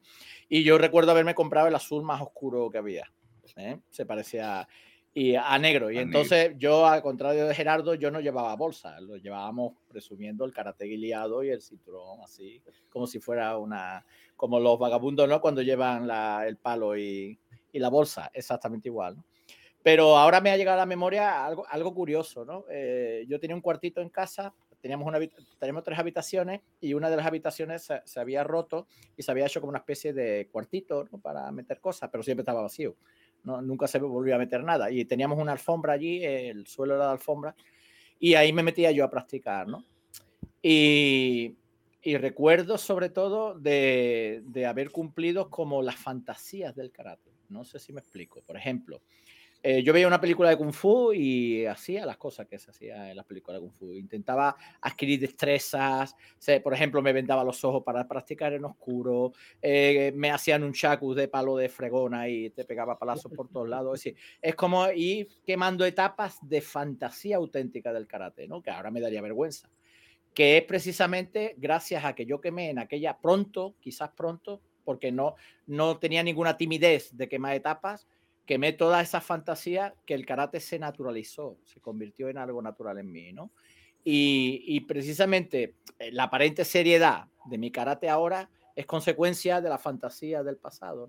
Y 0.48 0.62
yo 0.62 0.78
recuerdo 0.78 1.11
haberme 1.11 1.35
comprado 1.35 1.68
el 1.68 1.74
azul 1.74 2.02
más 2.02 2.20
oscuro 2.20 2.70
que 2.70 2.78
había. 2.78 3.12
¿eh? 3.56 3.78
Se 3.90 4.06
parecía 4.06 4.66
y 5.12 5.35
a 5.35 5.59
negro. 5.59 5.90
Y 5.90 5.98
entonces 5.98 6.54
yo, 6.56 6.87
al 6.87 7.02
contrario 7.02 7.46
de 7.46 7.54
Gerardo, 7.54 7.94
yo 7.94 8.11
no 8.11 8.20
llevaba 8.20 8.54
bolsa, 8.54 9.00
lo 9.00 9.16
llevábamos 9.16 9.72
presumiendo 9.88 10.44
el 10.44 10.52
karate 10.52 10.85
guiliado 10.85 11.42
y 11.42 11.50
el 11.50 11.62
cinturón 11.62 12.20
así, 12.22 12.62
como 12.88 13.06
si 13.06 13.18
fuera 13.18 13.56
una, 13.59 14.06
como 14.37 14.61
los 14.61 14.78
vagabundos, 14.78 15.28
¿no? 15.28 15.40
Cuando 15.40 15.62
llevan 15.62 16.06
la, 16.06 16.46
el 16.46 16.56
palo 16.59 16.96
y, 16.96 17.39
y 17.72 17.78
la 17.78 17.88
bolsa, 17.88 18.30
exactamente 18.35 18.88
igual. 18.88 19.16
¿no? 19.16 19.24
Pero 19.83 20.18
ahora 20.18 20.40
me 20.40 20.50
ha 20.50 20.56
llegado 20.56 20.76
a 20.76 20.83
la 20.83 20.87
memoria 20.87 21.44
algo, 21.44 21.66
algo 21.68 21.94
curioso, 21.94 22.44
¿no? 22.44 22.64
Eh, 22.70 23.24
yo 23.26 23.40
tenía 23.40 23.56
un 23.56 23.62
cuartito 23.62 24.02
en 24.02 24.11
casa, 24.11 24.52
teníamos, 24.80 25.06
una, 25.06 25.18
teníamos 25.59 25.85
tres 25.85 25.98
habitaciones 25.98 26.61
y 26.80 26.92
una 26.92 27.09
de 27.09 27.16
las 27.16 27.26
habitaciones 27.26 27.88
se, 28.04 28.20
había 28.20 28.44
roto 28.44 28.87
y 29.16 29.22
se 29.22 29.30
había 29.30 29.46
hecho 29.46 29.61
como 29.61 29.70
una 29.70 29.78
especie 29.78 30.12
de 30.12 30.48
cuartito 30.52 31.09
¿no? 31.11 31.18
para 31.18 31.50
meter 31.50 31.80
cosas, 31.80 32.11
pero 32.11 32.22
siempre 32.22 32.42
estaba 32.42 32.61
vacío. 32.61 32.96
¿no? 33.44 33.62
Nunca 33.62 33.88
se 33.88 33.98
volvió 33.98 34.35
a 34.35 34.38
meter 34.38 34.62
nada. 34.62 34.90
Y 34.90 35.06
teníamos 35.06 35.38
una 35.38 35.52
alfombra 35.52 35.94
allí, 35.94 36.22
el 36.22 36.66
suelo 36.66 36.96
era 36.96 37.06
de 37.06 37.12
alfombra, 37.12 37.54
y 38.18 38.35
ahí 38.35 38.52
me 38.52 38.62
metía 38.62 38.90
yo 38.90 39.02
a 39.02 39.11
practicar, 39.11 39.66
¿no? 39.66 39.83
Y, 40.62 41.56
y 42.02 42.18
recuerdo 42.18 42.76
sobre 42.76 43.09
todo 43.09 43.59
de, 43.59 44.42
de 44.44 44.66
haber 44.66 44.90
cumplido 44.90 45.48
como 45.48 45.80
las 45.80 45.96
fantasías 45.96 46.76
del 46.76 46.90
karate. 46.92 47.30
No 47.51 47.65
sé 47.65 47.79
si 47.79 47.93
me 47.93 48.01
explico. 48.01 48.43
Por 48.43 48.57
ejemplo, 48.57 49.03
eh, 49.63 49.83
yo 49.83 49.93
veía 49.93 50.07
una 50.07 50.21
película 50.21 50.49
de 50.49 50.57
Kung 50.57 50.73
Fu 50.73 51.13
y 51.13 51.67
hacía 51.67 52.07
las 52.07 52.17
cosas 52.17 52.47
que 52.47 52.59
se 52.59 52.71
hacía 52.71 53.11
en 53.11 53.17
las 53.17 53.27
películas 53.27 53.61
de 53.61 53.67
Kung 53.67 53.77
Fu. 53.77 53.93
Intentaba 53.93 54.57
adquirir 54.81 55.21
destrezas. 55.21 56.17
por 56.63 56.73
ejemplo, 56.73 57.03
me 57.03 57.13
vendaba 57.13 57.45
los 57.45 57.63
ojos 57.63 57.83
para 57.85 58.09
practicar 58.09 58.55
en 58.55 58.65
oscuro. 58.65 59.33
Eh, 59.61 60.13
me 60.15 60.31
hacían 60.31 60.63
un 60.63 60.73
chacu 60.73 61.13
de 61.13 61.29
palo 61.29 61.57
de 61.57 61.69
fregona 61.69 62.27
y 62.29 62.51
te 62.51 62.65
pegaba 62.65 62.99
palazos 62.99 63.33
por 63.33 63.49
todos 63.49 63.69
lados. 63.69 64.03
Es 64.41 64.55
como 64.55 64.91
ir 64.93 65.29
quemando 65.45 65.85
etapas 65.85 66.39
de 66.41 66.63
fantasía 66.63 67.37
auténtica 67.37 67.93
del 67.93 68.07
karate, 68.07 68.49
¿no? 68.49 68.63
que 68.63 68.71
ahora 68.71 68.91
me 68.91 69.01
daría 69.01 69.21
vergüenza. 69.21 69.69
Que 70.33 70.59
es 70.59 70.65
precisamente 70.65 71.55
gracias 71.59 72.05
a 72.05 72.15
que 72.15 72.25
yo 72.25 72.41
quemé 72.41 72.71
en 72.71 72.79
aquella 72.79 73.19
pronto, 73.19 73.75
quizás 73.81 74.11
pronto, 74.17 74.63
porque 74.90 75.12
no, 75.12 75.37
no 75.68 75.98
tenía 75.98 76.20
ninguna 76.24 76.57
timidez 76.57 77.16
de 77.16 77.29
quemar 77.29 77.55
etapas, 77.55 78.09
quemé 78.44 78.72
toda 78.72 79.00
esa 79.00 79.20
fantasía 79.20 79.94
que 80.05 80.14
el 80.14 80.26
karate 80.26 80.59
se 80.59 80.81
naturalizó, 80.81 81.59
se 81.64 81.79
convirtió 81.79 82.29
en 82.29 82.38
algo 82.38 82.61
natural 82.61 82.98
en 82.98 83.12
mí, 83.12 83.33
¿no? 83.33 83.53
Y, 84.03 84.81
precisamente 84.88 85.76
eh, 86.00 86.11
la 86.11 86.24
aparente 86.24 86.64
seriedad 86.64 87.29
de 87.44 87.57
mi 87.57 87.70
karate 87.70 88.09
ahora 88.09 88.50
es 88.74 88.85
consecuencia 88.85 89.61
de 89.61 89.68
la 89.68 89.79
fantasía 89.79 90.42
del 90.42 90.57
pasado, 90.57 91.09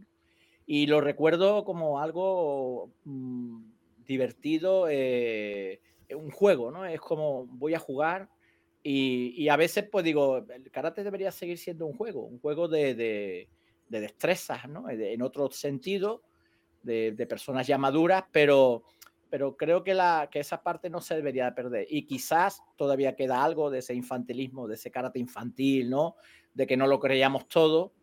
Y 0.68 0.86
lo 0.86 1.02
recuerdo 1.02 1.66
como 1.66 2.00
algo 2.00 2.92
mm, 3.06 3.64
divertido, 4.06 4.86
eh, 4.92 5.82
un 6.16 6.30
juego, 6.30 6.70
¿no? 6.70 6.86
Es 6.86 7.02
como 7.02 7.48
voy 7.48 7.74
a 7.74 7.80
jugar 7.80 8.30
y, 8.84 9.50
a 9.50 9.56
veces 9.56 9.86
pues 9.92 10.06
digo, 10.06 10.38
el 10.38 10.70
karate 10.70 11.04
debería 11.04 11.32
seguir 11.32 11.58
siendo 11.58 11.88
un 11.88 11.94
juego, 11.98 12.22
un 12.22 12.40
juego 12.40 12.68
de 12.68 12.94
de 12.94 13.48
destrezas, 14.00 14.70
¿no? 14.70 14.90
En 14.90 15.22
otro 15.22 15.52
sentido, 15.52 16.24
de, 16.84 17.28
personas 17.28 17.68
ya 17.68 17.78
maduras, 17.78 18.24
pero, 18.32 18.84
pero 19.30 19.56
creo 19.56 19.84
que, 19.84 19.94
la, 19.94 20.30
que 20.32 20.40
esa 20.40 20.62
parte 20.62 20.90
no 20.90 21.02
se 21.02 21.16
debería 21.16 21.46
de 21.46 21.52
perder. 21.52 21.88
Y 21.90 22.06
quizás 22.06 22.62
todavía 22.76 23.16
queda 23.16 23.44
algo 23.44 23.70
de 23.70 23.80
ese 23.80 23.94
infantilismo, 23.94 24.68
de 24.68 24.76
ese 24.76 24.92
carácter 24.92 25.22
infantil, 25.22 25.90
¿no? 25.90 26.16
De 26.54 26.68
que 26.68 26.78
no 26.78 26.88
lo 26.88 27.00
creíamos 27.00 27.48
todo, 27.48 27.94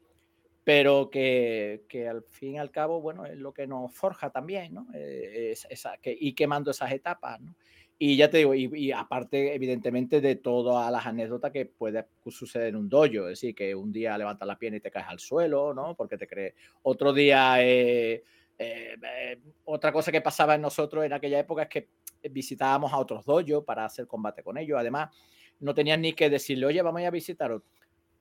pero 0.65 1.11
que, 1.11 1.85
que, 1.89 2.09
al 2.09 2.23
fin 2.25 2.55
y 2.55 2.59
al 2.59 2.71
cabo, 2.71 3.01
bueno, 3.01 3.25
es 3.25 3.39
lo 3.39 3.53
que 3.53 3.67
nos 3.67 3.93
forja 3.95 4.31
también, 4.31 4.75
¿no? 4.75 4.87
Eh, 4.95 5.55
que, 6.03 6.17
y 6.19 6.35
quemando 6.35 6.71
esas 6.71 6.93
etapas, 6.93 7.41
¿no? 7.41 7.57
Y 8.01 8.17
ya 8.17 8.31
te 8.31 8.39
digo, 8.39 8.55
y, 8.55 8.93
aparte, 8.93 9.53
evidentemente, 9.55 10.21
de 10.21 10.37
todas 10.37 10.91
las 10.93 11.05
anécdotas 11.05 11.51
que 11.51 11.67
puede 11.67 12.07
suceder 12.29 12.69
en 12.69 12.77
un 12.77 12.89
dojo, 12.89 13.05
es 13.05 13.41
decir, 13.41 13.57
que 13.57 13.75
un 13.75 13.91
día 13.91 14.17
levantas 14.17 14.47
la 14.47 14.57
pierna 14.57 14.77
y 14.77 14.81
te 14.81 14.91
caes 14.91 15.07
al 15.09 15.19
suelo, 15.19 15.75
¿no? 15.75 15.97
Porque 15.97 16.17
te 16.17 16.29
crees. 16.29 16.55
Otro 16.83 17.13
día, 17.13 17.61
eh, 17.61 18.23
eh, 18.57 18.97
eh, 19.03 19.41
otra 19.65 19.91
cosa 19.91 20.13
que 20.13 20.21
pasaba 20.21 20.55
en 20.55 20.63
nosotros 20.63 21.05
en 21.05 21.13
aquella 21.13 21.41
época 21.41 21.63
es 21.63 21.69
que 21.69 21.89
visitábamos 22.31 22.93
a 22.93 22.99
otros 22.99 23.25
dojos 23.25 23.65
para 23.65 23.85
hacer 23.85 24.07
combate 24.07 24.45
con 24.45 24.57
ellos. 24.59 24.79
Además, 24.79 25.11
no 25.59 25.75
tenías 25.75 25.99
ni 25.99 26.13
que 26.13 26.31
decirle, 26.31 26.67
oye, 26.67 26.81
vamos 26.83 27.01
a, 27.01 27.03
ir 27.03 27.09
a 27.09 27.11
visitar. 27.11 27.61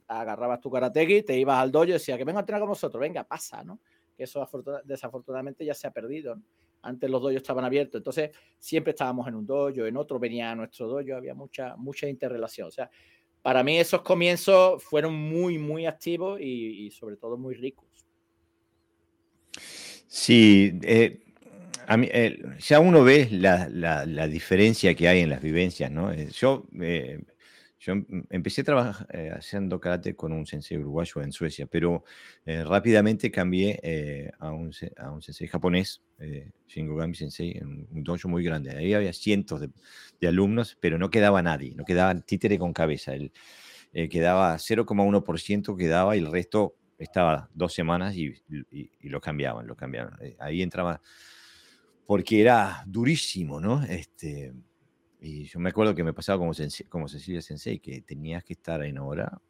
Agarrabas 0.08 0.60
tu 0.60 0.72
karategi, 0.72 1.22
te 1.22 1.38
ibas 1.38 1.60
al 1.60 1.72
dojo 1.72 1.86
y 1.86 1.92
decías, 1.92 2.18
que 2.18 2.24
venga 2.24 2.40
a 2.40 2.42
entrenar 2.42 2.62
con 2.62 2.70
nosotros, 2.70 3.00
venga, 3.00 3.24
pasa, 3.26 3.64
¿no? 3.64 3.80
Que 4.16 4.24
eso 4.24 4.48
desafortunadamente 4.86 5.64
ya 5.64 5.76
se 5.76 5.86
ha 5.86 5.92
perdido, 5.92 6.36
¿no? 6.36 6.42
Antes 6.88 7.10
los 7.10 7.22
dojos 7.22 7.36
estaban 7.36 7.66
abiertos, 7.66 8.00
entonces 8.00 8.32
siempre 8.58 8.92
estábamos 8.92 9.28
en 9.28 9.36
un 9.36 9.46
dojo, 9.46 9.86
en 9.86 9.98
otro 9.98 10.20
venía 10.20 10.56
nuestro 10.56 10.88
dojo, 10.88 11.16
había 11.16 11.34
mucha, 11.34 11.76
mucha 11.76 12.08
interrelación. 12.08 12.68
O 12.68 12.72
sea, 12.72 12.90
para 13.42 13.64
mí 13.64 13.78
esos 13.78 14.02
comienzos 14.02 14.84
fueron 14.84 15.14
muy, 15.14 15.58
muy 15.58 15.86
activos 15.86 16.40
y, 16.42 16.90
sobre 16.92 17.18
todo 17.18 17.38
muy 17.38 17.56
ricos. 17.56 17.86
Sí, 20.08 20.80
eh, 20.84 21.20
a 21.88 21.98
mí, 21.98 22.08
eh, 22.12 22.40
ya 22.60 22.80
uno 22.80 23.04
ve 23.04 23.28
la, 23.32 23.70
la- 23.70 24.28
diferencia 24.28 24.94
que 24.96 25.08
hay 25.08 25.22
en 25.22 25.30
las 25.30 25.42
vivencias, 25.42 25.92
¿no? 25.92 26.12
Eh, 26.12 26.30
Yo, 26.32 26.66
yo 27.80 27.94
em- 27.94 28.26
empecé 28.30 28.62
a 28.62 28.64
trabajar 28.64 29.08
eh, 29.14 29.32
haciendo 29.36 29.80
karate 29.80 30.16
con 30.16 30.32
un 30.34 30.46
sensei 30.46 30.78
uruguayo 30.78 31.22
en 31.22 31.32
Suecia, 31.32 31.68
pero 31.68 32.04
eh, 32.46 32.64
rápidamente 32.64 33.30
cambié 33.32 33.80
eh, 33.84 34.32
a, 34.40 34.52
un, 34.52 34.72
a 34.98 35.12
un 35.12 35.22
sensei 35.22 35.48
japonés, 35.48 36.02
eh, 36.20 36.52
Shingogami 36.68 37.14
Sensei, 37.16 37.52
en 37.58 37.88
un 37.92 38.04
dojo 38.04 38.28
muy 38.30 38.44
grande. 38.44 38.72
Ahí 38.76 38.94
había 38.94 39.14
cientos 39.14 39.62
de, 39.62 39.70
de 40.20 40.28
alumnos, 40.28 40.78
pero 40.80 40.98
no 40.98 41.10
quedaba 41.10 41.42
nadie, 41.42 41.76
no 41.76 41.86
quedaba 41.86 42.16
títere 42.22 42.58
con 42.58 42.74
cabeza. 42.74 43.14
El, 43.14 43.32
eh, 43.94 44.10
quedaba 44.10 44.58
0,1% 44.60 45.76
quedaba 45.76 46.16
y 46.16 46.20
el 46.20 46.32
resto 46.32 46.76
estaba 46.98 47.50
dos 47.54 47.74
semanas 47.74 48.16
y, 48.16 48.34
y- 48.72 48.92
y 49.00 49.10
lo 49.10 49.22
cambiaban, 49.22 49.68
lo 49.68 49.76
cambiaban. 49.76 50.18
Eh, 50.22 50.36
Ahí 50.40 50.62
entraba, 50.62 51.02
porque 52.06 52.42
era 52.42 52.84
durísimo, 52.86 53.60
¿no? 53.60 53.84
Este, 53.84 54.54
y 55.20 55.46
yo 55.46 55.60
me 55.60 55.70
acuerdo 55.70 55.96
que 55.96 56.04
me 56.04 56.14
pasaba 56.14 56.38
como, 56.38 56.52
como 56.90 57.08
Cecilia 57.08 57.42
Sensei, 57.42 57.80
que 57.80 58.02
tenías 58.02 58.44
que 58.44 58.54
estar 58.54 58.84
en 58.84 59.00
hora, 59.00 59.42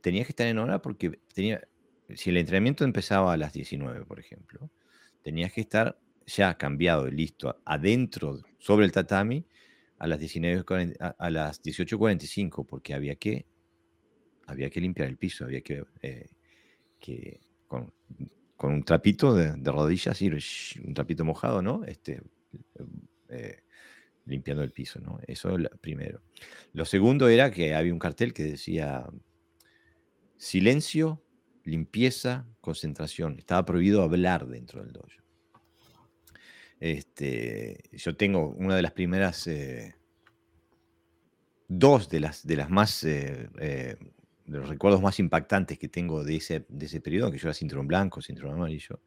tenías 0.00 0.26
que 0.26 0.32
estar 0.32 0.46
en 0.46 0.58
hora 0.58 0.80
porque 0.80 1.20
tenía, 1.34 1.60
si 2.14 2.30
el 2.30 2.36
entrenamiento 2.36 2.84
empezaba 2.84 3.32
a 3.32 3.36
las 3.36 3.52
19, 3.52 4.04
por 4.04 4.20
ejemplo, 4.20 4.70
tenías 5.22 5.52
que 5.52 5.60
estar 5.60 5.98
ya 6.26 6.56
cambiado 6.56 7.08
y 7.08 7.12
listo 7.12 7.60
adentro, 7.64 8.40
sobre 8.58 8.84
el 8.84 8.92
tatami, 8.92 9.44
a 9.98 10.06
las 10.06 10.20
19:40 10.20 11.16
a, 11.18 11.30
las 11.30 11.62
18.45, 11.62 12.66
porque 12.66 12.94
había 12.94 13.16
que, 13.16 13.46
había 14.46 14.70
que 14.70 14.80
limpiar 14.80 15.08
el 15.08 15.16
piso, 15.16 15.44
había 15.44 15.62
que, 15.62 15.84
eh, 16.02 16.28
que 17.00 17.40
con, 17.66 17.92
con 18.56 18.72
un 18.72 18.82
trapito 18.84 19.34
de, 19.34 19.52
rodillas, 19.70 20.18
shh, 20.18 20.80
un 20.84 20.94
trapito 20.94 21.24
mojado, 21.24 21.62
¿no? 21.62 21.84
Este, 21.84 22.22
eh, 23.28 23.62
limpiando 24.26 24.62
el 24.62 24.72
piso, 24.72 25.00
¿no? 25.00 25.18
Eso 25.26 25.54
es 25.54 25.60
lo 25.60 25.70
primero. 25.80 26.20
Lo 26.72 26.84
segundo 26.84 27.28
era 27.28 27.50
que 27.50 27.74
había 27.74 27.92
un 27.92 27.98
cartel 27.98 28.32
que 28.32 28.44
decía 28.44 29.06
silencio, 30.36 31.22
limpieza, 31.64 32.46
concentración. 32.60 33.38
Estaba 33.38 33.64
prohibido 33.64 34.02
hablar 34.02 34.46
dentro 34.46 34.82
del 34.82 34.92
dojo. 34.92 35.08
Este, 36.78 37.82
yo 37.92 38.16
tengo 38.16 38.50
una 38.50 38.76
de 38.76 38.82
las 38.82 38.92
primeras, 38.92 39.46
eh, 39.46 39.94
dos 41.68 42.08
de 42.10 42.20
las, 42.20 42.46
de 42.46 42.56
las 42.56 42.68
más, 42.68 43.02
eh, 43.04 43.48
eh, 43.58 43.96
de 44.44 44.58
los 44.58 44.68
recuerdos 44.68 45.00
más 45.00 45.18
impactantes 45.18 45.78
que 45.78 45.88
tengo 45.88 46.22
de 46.22 46.36
ese, 46.36 46.66
de 46.68 46.86
ese 46.86 47.00
periodo, 47.00 47.30
que 47.30 47.38
yo 47.38 47.48
era 47.48 47.54
cinturón 47.54 47.86
blanco, 47.86 48.20
cinturón 48.20 48.54
amarillo, 48.54 49.00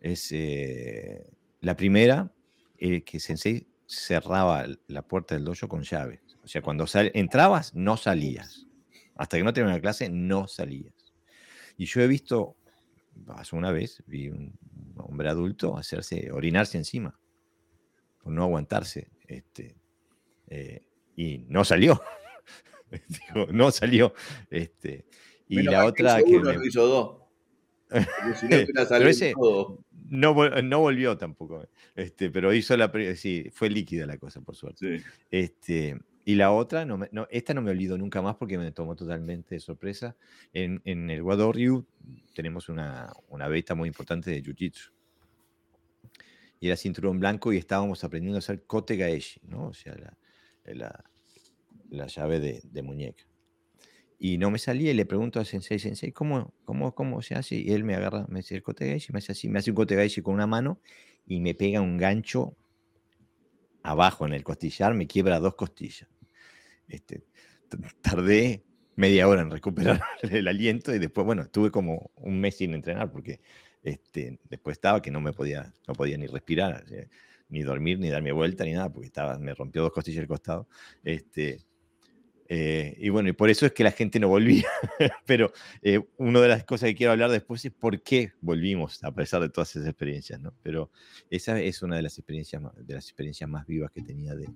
es 0.00 0.32
eh, 0.32 1.26
la 1.60 1.76
primera, 1.76 2.32
eh, 2.78 3.02
que 3.02 3.20
Sensei 3.20 3.66
cerraba 3.86 4.66
la 4.88 5.02
puerta 5.02 5.34
del 5.34 5.44
dojo 5.44 5.68
con 5.68 5.82
llave. 5.82 6.20
O 6.44 6.48
sea, 6.48 6.62
cuando 6.62 6.86
sal- 6.86 7.10
entrabas, 7.14 7.74
no 7.74 7.96
salías. 7.96 8.66
Hasta 9.16 9.36
que 9.38 9.44
no 9.44 9.52
terminaba 9.52 9.78
la 9.78 9.82
clase, 9.82 10.08
no 10.10 10.46
salías. 10.48 10.94
Y 11.76 11.86
yo 11.86 12.00
he 12.00 12.06
visto, 12.06 12.56
hace 13.28 13.56
una 13.56 13.70
vez, 13.72 14.02
vi 14.06 14.28
un 14.28 14.58
hombre 14.96 15.28
adulto 15.28 15.76
hacerse, 15.76 16.30
orinarse 16.32 16.78
encima, 16.78 17.18
por 18.22 18.32
no 18.32 18.42
aguantarse. 18.44 19.08
Este, 19.26 19.76
eh, 20.48 20.82
y 21.16 21.38
no 21.48 21.64
salió. 21.64 22.00
Digo, 23.08 23.46
no 23.52 23.70
salió. 23.70 24.14
Este, 24.50 25.06
y 25.48 25.56
Menos 25.56 25.72
la 25.72 25.84
otra 25.86 26.22
que 26.22 26.38
me- 26.38 26.54
no 26.54 26.64
hizo 26.64 26.86
dos. 26.86 27.22
Porque 27.88 28.34
si 28.38 28.46
no, 28.46 28.56
hubiera 28.56 28.66
Pero 28.74 28.86
salido 28.86 29.10
ese- 29.10 29.32
todo. 29.34 29.84
No, 30.08 30.34
vol- 30.34 30.62
no 30.64 30.80
volvió 30.80 31.16
tampoco. 31.16 31.66
Este, 31.94 32.30
pero 32.30 32.52
hizo 32.52 32.76
la. 32.76 32.90
Sí, 33.16 33.48
fue 33.52 33.70
líquida 33.70 34.06
la 34.06 34.18
cosa, 34.18 34.40
por 34.40 34.56
suerte. 34.56 34.98
Sí. 34.98 35.04
Este, 35.30 35.98
y 36.24 36.34
la 36.34 36.50
otra, 36.52 36.84
no 36.84 36.98
me- 36.98 37.08
no, 37.12 37.26
esta 37.30 37.54
no 37.54 37.62
me 37.62 37.70
olvido 37.70 37.96
nunca 37.96 38.20
más 38.22 38.36
porque 38.36 38.58
me 38.58 38.72
tomó 38.72 38.96
totalmente 38.96 39.54
de 39.54 39.60
sorpresa. 39.60 40.16
En, 40.52 40.80
en 40.84 41.10
el 41.10 41.22
Wado 41.22 41.52
Ryu 41.52 41.86
tenemos 42.34 42.68
una, 42.68 43.12
una 43.28 43.48
beta 43.48 43.74
muy 43.74 43.88
importante 43.88 44.30
de 44.30 44.42
Jiu-Jitsu. 44.42 44.90
Y 46.58 46.68
era 46.68 46.76
cinturón 46.76 47.20
blanco 47.20 47.52
y 47.52 47.58
estábamos 47.58 48.02
aprendiendo 48.02 48.36
a 48.36 48.40
hacer 48.40 48.64
kote 48.64 48.96
gaeshi, 48.96 49.40
¿no? 49.46 49.66
O 49.68 49.74
sea, 49.74 49.94
la, 49.94 50.16
la, 50.74 51.04
la 51.90 52.06
llave 52.06 52.40
de, 52.40 52.60
de 52.64 52.82
muñeca. 52.82 53.24
Y 54.18 54.38
no 54.38 54.50
me 54.50 54.58
salía 54.58 54.90
y 54.90 54.94
le 54.94 55.04
pregunto 55.04 55.40
a 55.40 55.44
Sensei, 55.44 55.78
Sensei, 55.78 56.12
¿cómo, 56.12 56.54
cómo, 56.64 56.94
cómo 56.94 57.20
se 57.22 57.34
hace? 57.34 57.56
Y 57.56 57.72
él 57.72 57.84
me 57.84 57.94
agarra, 57.94 58.26
me 58.28 58.40
dice 58.40 58.54
el 58.54 58.62
kote 58.62 58.86
gaeshi, 58.86 59.12
me 59.12 59.18
hace 59.18 59.32
así, 59.32 59.48
me 59.48 59.58
hace 59.58 59.70
un 59.70 59.76
kote 59.76 59.94
gaeshi 59.94 60.22
con 60.22 60.34
una 60.34 60.46
mano 60.46 60.80
y 61.26 61.40
me 61.40 61.54
pega 61.54 61.80
un 61.82 61.98
gancho 61.98 62.56
abajo 63.82 64.26
en 64.26 64.32
el 64.32 64.42
costillar, 64.42 64.94
me 64.94 65.06
quiebra 65.06 65.38
dos 65.38 65.54
costillas. 65.54 66.08
Este, 66.88 67.24
tardé 68.00 68.64
media 68.96 69.28
hora 69.28 69.42
en 69.42 69.50
recuperar 69.50 70.00
el 70.22 70.48
aliento 70.48 70.94
y 70.94 70.98
después, 70.98 71.26
bueno, 71.26 71.42
estuve 71.42 71.70
como 71.70 72.10
un 72.16 72.40
mes 72.40 72.56
sin 72.56 72.74
entrenar 72.74 73.12
porque 73.12 73.40
este, 73.82 74.38
después 74.48 74.76
estaba 74.76 75.02
que 75.02 75.10
no 75.10 75.20
me 75.20 75.32
podía, 75.32 75.72
no 75.86 75.94
podía 75.94 76.16
ni 76.16 76.26
respirar, 76.26 76.84
ni 77.48 77.62
dormir, 77.62 78.00
ni 78.00 78.08
darme 78.08 78.32
vuelta, 78.32 78.64
ni 78.64 78.72
nada, 78.72 78.92
porque 78.92 79.06
estaba, 79.06 79.38
me 79.38 79.54
rompió 79.54 79.82
dos 79.82 79.92
costillas 79.92 80.22
al 80.22 80.26
costado. 80.26 80.68
Este, 81.04 81.60
eh, 82.48 82.96
y 82.98 83.08
bueno, 83.08 83.28
y 83.28 83.32
por 83.32 83.50
eso 83.50 83.66
es 83.66 83.72
que 83.72 83.84
la 83.84 83.90
gente 83.90 84.20
no 84.20 84.28
volvía. 84.28 84.66
Pero 85.26 85.52
eh, 85.82 86.00
una 86.16 86.40
de 86.40 86.48
las 86.48 86.64
cosas 86.64 86.88
que 86.88 86.94
quiero 86.94 87.12
hablar 87.12 87.30
después 87.30 87.64
es 87.64 87.72
por 87.72 88.02
qué 88.02 88.32
volvimos 88.40 89.02
a 89.04 89.12
pesar 89.12 89.40
de 89.42 89.48
todas 89.48 89.74
esas 89.74 89.88
experiencias, 89.88 90.40
¿no? 90.40 90.54
Pero 90.62 90.90
esa 91.30 91.60
es 91.60 91.82
una 91.82 91.96
de 91.96 92.02
las 92.02 92.18
experiencias 92.18 92.62
de 92.76 92.94
las 92.94 93.04
experiencias 93.06 93.48
más 93.50 93.66
vivas 93.66 93.90
que 93.90 94.02
tenía 94.02 94.34
de. 94.34 94.48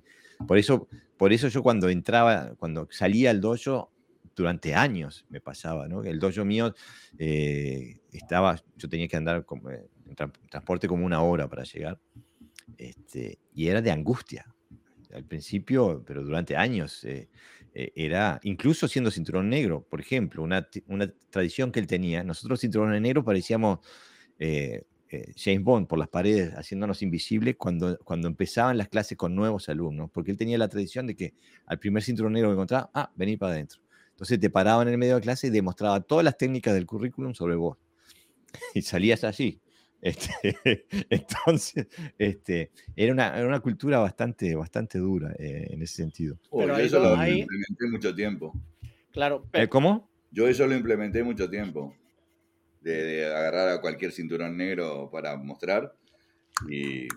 Por 0.46 0.58
eso, 0.58 0.88
por 1.16 1.32
eso 1.32 1.48
yo 1.48 1.62
cuando 1.62 1.88
entraba, 1.88 2.54
cuando 2.56 2.88
salía 2.90 3.30
al 3.30 3.40
dojo, 3.40 3.92
durante 4.36 4.74
años 4.74 5.26
me 5.28 5.40
pasaba, 5.40 5.86
¿no? 5.88 6.02
El 6.04 6.18
dojo 6.18 6.44
mío 6.44 6.74
eh, 7.18 7.98
estaba, 8.12 8.62
yo 8.76 8.88
tenía 8.88 9.06
que 9.08 9.16
andar 9.16 9.44
como, 9.44 9.70
eh, 9.70 9.86
en 10.06 10.16
tra- 10.16 10.32
transporte 10.48 10.88
como 10.88 11.04
una 11.04 11.20
hora 11.22 11.48
para 11.48 11.64
llegar, 11.64 11.98
este, 12.78 13.38
y 13.54 13.68
era 13.68 13.82
de 13.82 13.90
angustia. 13.90 14.46
Al 15.12 15.24
principio, 15.24 16.04
pero 16.06 16.22
durante 16.22 16.56
años, 16.56 17.04
eh, 17.74 17.92
era, 17.94 18.40
incluso 18.42 18.88
siendo 18.88 19.10
cinturón 19.10 19.48
negro, 19.48 19.86
por 19.88 20.00
ejemplo, 20.00 20.42
una, 20.42 20.68
una 20.88 21.12
tradición 21.30 21.70
que 21.72 21.80
él 21.80 21.86
tenía, 21.86 22.24
nosotros 22.24 22.60
cinturones 22.60 23.00
negros 23.00 23.24
parecíamos 23.24 23.78
eh, 24.38 24.84
eh, 25.08 25.32
James 25.36 25.62
Bond 25.62 25.86
por 25.88 25.98
las 25.98 26.08
paredes, 26.08 26.52
haciéndonos 26.54 27.02
invisibles 27.02 27.56
cuando, 27.56 27.98
cuando 28.04 28.28
empezaban 28.28 28.78
las 28.78 28.88
clases 28.88 29.18
con 29.18 29.34
nuevos 29.34 29.68
alumnos, 29.68 30.10
porque 30.12 30.30
él 30.30 30.36
tenía 30.36 30.56
la 30.58 30.68
tradición 30.68 31.06
de 31.06 31.16
que 31.16 31.34
al 31.66 31.78
primer 31.78 32.02
cinturón 32.02 32.32
negro 32.32 32.48
que 32.50 32.54
encontraba, 32.54 32.90
ah, 32.94 33.10
vení 33.16 33.36
para 33.36 33.54
adentro. 33.54 33.80
Entonces 34.10 34.38
te 34.38 34.50
paraba 34.50 34.82
en 34.82 34.88
el 34.88 34.98
medio 34.98 35.14
de 35.14 35.20
la 35.20 35.24
clase 35.24 35.48
y 35.48 35.50
demostraba 35.50 36.00
todas 36.00 36.24
las 36.24 36.36
técnicas 36.36 36.74
del 36.74 36.86
currículum 36.86 37.34
sobre 37.34 37.56
vos. 37.56 37.78
Y 38.74 38.82
salías 38.82 39.24
allí. 39.24 39.60
Este, 40.02 40.86
entonces, 41.10 41.86
este, 42.18 42.70
era, 42.96 43.12
una, 43.12 43.36
era 43.38 43.46
una 43.46 43.60
cultura 43.60 43.98
bastante, 43.98 44.54
bastante 44.54 44.98
dura 44.98 45.32
eh, 45.38 45.68
en 45.70 45.82
ese 45.82 45.96
sentido. 45.96 46.38
Pero 46.50 46.68
yo 46.68 46.76
eso 46.78 46.98
lo 47.00 47.16
hay- 47.16 47.40
implementé 47.40 47.86
mucho 47.90 48.14
tiempo. 48.14 48.52
Claro, 49.12 49.42
Eh, 49.46 49.48
pero, 49.52 49.68
¿Cómo? 49.68 50.10
Yo 50.30 50.46
eso 50.48 50.66
lo 50.66 50.74
implementé 50.74 51.22
mucho 51.24 51.50
tiempo. 51.50 51.94
De, 52.80 52.92
de 53.04 53.26
agarrar 53.26 53.68
a 53.68 53.80
cualquier 53.82 54.10
cinturón 54.10 54.56
negro 54.56 55.10
para 55.12 55.36
mostrar 55.36 55.94
y 56.70 57.08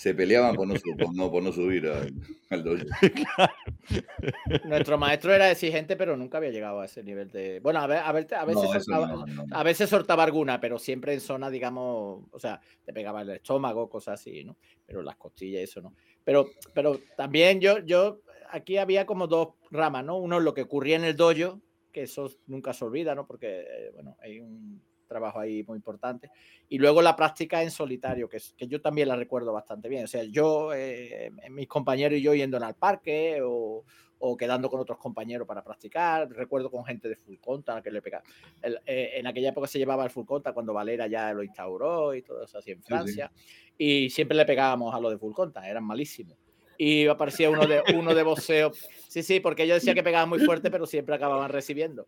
se 0.00 0.14
peleaban 0.14 0.56
por 0.56 0.66
no, 0.66 0.76
su- 0.76 0.96
por 0.96 1.14
no, 1.14 1.30
por 1.30 1.42
no 1.42 1.52
subir 1.52 1.86
al, 1.86 2.10
al 2.48 2.64
dojo. 2.64 2.84
nuestro 4.64 4.96
maestro 4.98 5.34
era 5.34 5.50
exigente, 5.50 5.94
pero 5.96 6.16
nunca 6.16 6.38
había 6.38 6.50
llegado 6.50 6.80
a 6.80 6.86
ese 6.86 7.02
nivel 7.02 7.30
de. 7.30 7.60
Bueno, 7.60 7.80
a, 7.80 7.86
ver, 7.86 7.98
a, 7.98 8.12
ver- 8.12 8.34
a 8.34 8.44
veces 8.44 8.64
No, 8.64 8.72
soltaba, 8.80 9.06
no, 9.08 9.26
no. 9.26 9.44
a 9.56 9.62
veces 9.62 9.90
soltaba 9.90 10.24
alguna, 10.24 10.58
pero 10.58 10.78
siempre 10.78 11.12
en 11.12 11.20
zona, 11.20 11.50
digamos, 11.50 12.24
o 12.30 12.38
sea, 12.38 12.60
te 12.84 12.92
pegaba 12.94 13.20
el 13.22 13.30
estómago, 13.30 13.90
cosas 13.90 14.20
así, 14.20 14.42
¿no? 14.44 14.56
Pero 14.86 15.02
las 15.02 15.16
costillas, 15.16 15.62
eso 15.62 15.80
no. 15.82 15.94
Pero, 16.24 16.48
pero 16.72 16.98
también 17.16 17.60
yo, 17.60 17.78
yo, 17.80 18.20
aquí 18.50 18.78
había 18.78 19.04
como 19.04 19.26
dos 19.26 19.48
ramas, 19.70 20.04
¿no? 20.04 20.16
Uno 20.18 20.40
lo 20.40 20.54
que 20.54 20.62
ocurría 20.62 20.96
en 20.96 21.04
el 21.04 21.16
dojo, 21.16 21.60
que 21.92 22.04
eso 22.04 22.30
nunca 22.46 22.72
se 22.72 22.84
olvida, 22.86 23.14
¿no? 23.14 23.26
Porque, 23.26 23.60
eh, 23.68 23.90
bueno, 23.92 24.16
hay 24.20 24.40
un 24.40 24.80
trabajo 25.10 25.40
ahí 25.40 25.62
muy 25.64 25.76
importante. 25.76 26.30
Y 26.68 26.78
luego 26.78 27.02
la 27.02 27.16
práctica 27.16 27.62
en 27.62 27.70
solitario, 27.70 28.28
que, 28.28 28.38
es- 28.38 28.54
que 28.56 28.66
yo 28.68 28.80
también 28.80 29.08
la 29.08 29.16
recuerdo 29.16 29.52
bastante 29.52 29.88
bien. 29.88 30.04
O 30.04 30.06
sea, 30.06 30.22
yo, 30.22 30.72
eh, 30.72 31.30
mis 31.50 31.66
compañeros 31.66 32.18
y 32.18 32.22
yo 32.22 32.32
yendo 32.32 32.56
al 32.56 32.74
parque 32.76 33.40
o, 33.42 33.84
o 34.20 34.36
quedando 34.36 34.70
con 34.70 34.78
otros 34.80 34.98
compañeros 34.98 35.48
para 35.48 35.64
practicar. 35.64 36.30
Recuerdo 36.30 36.70
con 36.70 36.84
gente 36.84 37.08
de 37.08 37.16
full 37.16 37.36
conta 37.40 37.82
que 37.82 37.90
le 37.90 38.00
pegaba. 38.00 38.22
El- 38.62 38.78
eh, 38.86 39.10
en 39.14 39.26
aquella 39.26 39.48
época 39.50 39.66
se 39.66 39.78
llevaba 39.78 40.04
el 40.04 40.10
full 40.10 40.24
conta 40.26 40.52
cuando 40.52 40.72
Valera 40.72 41.06
ya 41.08 41.32
lo 41.32 41.42
instauró 41.42 42.14
y 42.14 42.22
todo 42.22 42.44
eso 42.44 42.58
así 42.58 42.70
en 42.70 42.78
sí. 42.82 42.86
Francia. 42.86 43.32
Y 43.76 44.08
siempre 44.10 44.36
le 44.36 44.44
pegábamos 44.44 44.94
a 44.94 45.00
lo 45.00 45.10
de 45.10 45.18
full 45.18 45.32
conta, 45.34 45.68
eran 45.68 45.84
malísimos. 45.84 46.38
Y 46.78 47.06
aparecía 47.08 47.50
uno 47.50 47.66
de, 47.66 47.82
uno 47.94 48.14
de 48.14 48.22
boxeo. 48.22 48.72
Sí, 49.08 49.22
sí, 49.22 49.40
porque 49.40 49.66
yo 49.66 49.74
decía 49.74 49.92
que 49.92 50.02
pegaban 50.02 50.28
muy 50.30 50.38
fuerte, 50.38 50.70
pero 50.70 50.86
siempre 50.86 51.14
acababan 51.14 51.50
recibiendo. 51.50 52.06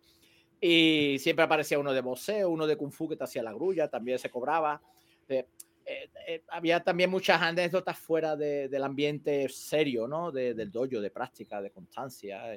Y 0.65 1.19
siempre 1.19 1.45
aparecía 1.45 1.77
uno 1.77 1.93
de 1.93 2.01
boxeo, 2.01 2.49
uno 2.49 2.69
de 2.69 2.77
kung 2.77 2.93
fu 2.93 3.09
que 3.09 3.17
te 3.17 3.25
hacía 3.25 3.43
la 3.43 3.53
grulla, 3.53 3.89
también 3.89 4.17
se 4.21 4.31
cobraba. 4.31 4.81
Eh, 5.29 5.45
eh, 5.85 6.09
eh, 6.29 6.43
había 6.51 6.79
también 6.79 7.11
muchas 7.11 7.43
anécdotas 7.43 7.99
fuera 7.99 8.37
del 8.37 8.85
ambiente 8.85 9.49
serio, 9.49 10.07
¿no? 10.07 10.31
del 10.31 10.71
dojo, 10.71 11.01
de 11.01 11.11
práctica, 11.11 11.61
de 11.61 11.73
constancia. 11.73 12.55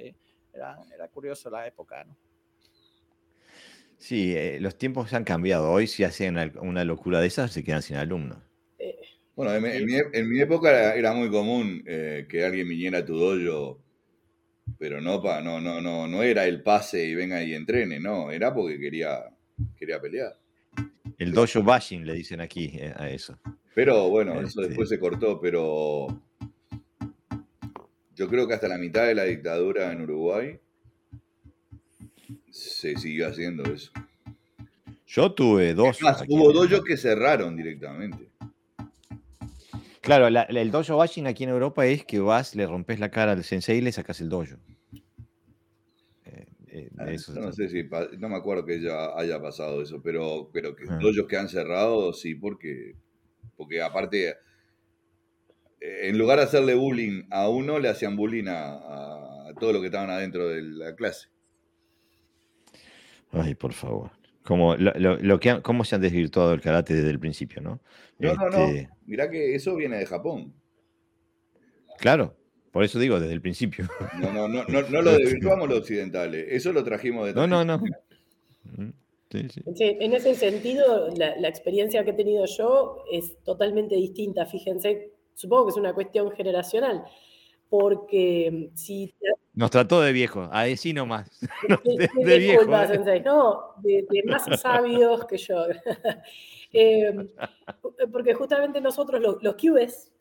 Era, 0.53 0.77
era, 0.93 1.07
curioso 1.07 1.49
la 1.49 1.65
época, 1.65 2.03
¿no? 2.03 2.15
Sí, 3.97 4.35
los 4.59 4.77
tiempos 4.77 5.11
han 5.13 5.23
cambiado. 5.23 5.71
Hoy 5.71 5.87
si 5.87 6.03
hacen 6.03 6.37
una, 6.61 6.85
locura 6.85 7.19
de 7.19 7.25
esas 7.25 7.51
se 7.51 7.63
quedan 7.63 7.81
sin 7.81 7.95
alumnos. 7.95 8.37
Bueno, 9.35 9.51
en, 9.55 10.29
mi, 10.29 10.39
época 10.39 10.93
era, 10.93 11.11
muy 11.13 11.31
común 11.31 11.83
que 11.83 12.45
alguien 12.45 12.69
viniera 12.69 12.99
a 12.99 13.05
tu 13.05 13.17
dojo 13.17 13.83
pero 14.77 15.01
no, 15.01 15.21
pa, 15.21 15.41
no, 15.41 15.61
no, 15.61 15.81
no, 15.81 16.07
no 16.07 16.23
era 16.23 16.45
el 16.45 16.61
pase 16.61 17.05
y 17.05 17.15
venga 17.15 17.43
y 17.43 17.53
entrene, 17.53 17.99
no, 17.99 18.31
era 18.31 18.53
porque 18.53 18.79
quería, 18.79 19.25
quería 19.77 19.99
pelear. 20.01 20.37
El 21.17 21.31
dojo 21.31 21.63
bashing 21.63 22.05
le 22.05 22.13
dicen 22.13 22.41
aquí 22.41 22.71
eh, 22.73 22.93
a 22.95 23.09
eso. 23.09 23.39
Pero 23.73 24.09
bueno, 24.09 24.33
eso 24.35 24.61
este 24.61 24.67
después 24.67 24.89
se 24.89 24.99
cortó, 24.99 25.39
pero 25.39 26.07
yo 28.15 28.27
creo 28.29 28.47
que 28.47 28.53
hasta 28.53 28.67
la 28.67 28.77
mitad 28.77 29.05
de 29.05 29.15
la 29.15 29.23
dictadura 29.23 29.91
en 29.91 30.01
Uruguay 30.01 30.59
se 32.49 32.95
siguió 32.97 33.27
haciendo 33.27 33.63
eso. 33.63 33.91
Yo 35.07 35.31
tuve 35.33 35.73
dos. 35.73 35.99
hubo 36.27 36.51
dojos 36.51 36.83
que 36.83 36.97
cerraron 36.97 37.55
directamente. 37.55 38.29
Claro, 40.05 40.27
el 40.27 40.71
dojo 40.71 40.97
bashing 40.97 41.25
aquí 41.25 41.45
en 41.45 41.49
Europa 41.49 41.83
es 41.87 42.05
que 42.05 42.19
vas, 42.19 42.55
le 42.55 42.67
rompes 42.67 42.99
la 42.99 43.09
cara 43.09 43.31
al 43.31 43.43
sensei 43.43 43.79
y 43.79 43.81
le 43.81 43.91
sacas 43.91 44.21
el 44.21 44.29
dojo. 44.29 44.55
Eh, 46.25 46.45
eh, 46.67 46.89
ah, 46.99 47.05
no 47.33 47.51
sé 47.51 47.69
si, 47.69 47.89
no 48.19 48.29
me 48.29 48.35
acuerdo 48.35 48.65
que 48.65 48.79
ya 48.79 49.17
haya 49.17 49.41
pasado 49.41 49.81
eso, 49.81 50.03
pero, 50.03 50.51
pero 50.53 50.75
que 50.75 50.85
dojos 50.85 51.25
que 51.27 51.37
han 51.37 51.49
cerrado, 51.49 52.13
sí, 52.13 52.35
porque, 52.35 52.93
porque 53.57 53.81
aparte, 53.81 54.29
eh, 54.29 54.35
en 56.03 56.19
lugar 56.19 56.37
de 56.37 56.45
hacerle 56.45 56.75
bullying 56.75 57.23
a 57.31 57.49
uno, 57.49 57.79
le 57.79 57.89
hacían 57.89 58.15
bullying 58.15 58.47
a, 58.47 59.47
a 59.49 59.53
todos 59.59 59.73
los 59.73 59.81
que 59.81 59.87
estaban 59.87 60.11
adentro 60.11 60.47
de 60.49 60.61
la 60.61 60.95
clase. 60.95 61.29
Ay, 63.31 63.55
por 63.55 63.73
favor. 63.73 64.11
Como 64.45 64.75
lo, 64.75 65.39
que, 65.39 65.61
cómo 65.61 65.83
se 65.83 65.95
han 65.95 66.01
desvirtuado 66.01 66.53
el 66.53 66.61
karate 66.61 66.93
desde 66.93 67.09
el 67.09 67.19
principio, 67.19 67.61
¿no? 67.61 67.81
No, 68.19 68.35
no, 68.35 68.49
no. 68.49 68.65
Este 68.65 68.89
Mirá 69.05 69.29
que 69.29 69.55
eso 69.55 69.75
viene 69.75 69.97
de 69.97 70.05
Japón. 70.05 70.53
Claro, 71.97 72.35
por 72.71 72.83
eso 72.83 72.99
digo, 72.99 73.19
desde 73.19 73.33
el 73.33 73.41
principio. 73.41 73.87
No, 74.19 74.31
no, 74.31 74.47
no, 74.47 74.63
no, 74.65 74.81
no 74.83 75.01
lo 75.01 75.11
desvirtuamos 75.17 75.67
los 75.67 75.79
occidentales. 75.79 76.45
Eso 76.49 76.71
lo 76.71 76.83
trajimos 76.83 77.25
de 77.25 77.33
No, 77.33 77.47
no, 77.47 77.65
no. 77.65 77.79
Mm, 78.63 78.91
en 79.31 80.13
ese 80.13 80.35
sentido, 80.35 81.09
la, 81.17 81.35
la, 81.37 81.47
experiencia 81.47 82.03
que 82.05 82.11
he 82.11 82.13
tenido 82.13 82.45
yo 82.45 83.03
es 83.11 83.35
totalmente 83.43 83.95
distinta. 83.95 84.45
Fíjense, 84.45 85.11
supongo 85.33 85.65
que 85.65 85.71
es 85.71 85.77
una 85.77 85.93
cuestión 85.93 86.31
generacional 86.31 87.03
porque 87.69 88.69
si... 88.75 89.13
Nos 89.55 89.71
trató 89.71 90.01
de 90.01 90.11
viejo, 90.11 90.49
a 90.51 90.65
sí 90.75 90.91
nomás. 90.91 91.29
De, 91.39 91.77
de, 91.97 92.09
de 92.25 92.37
viejo, 92.39 92.63
¿eh? 92.63 93.21
No, 93.25 93.73
de, 93.81 94.05
más 94.25 94.45
sabios 94.61 95.25
que 95.25 95.37
yo. 95.37 95.65
Em, 96.77 97.29
porque 98.11 98.33
justamente 98.33 98.81
nosotros, 98.81 99.21
los, 99.21 99.41
los 99.41 99.55
QS, 99.55 100.11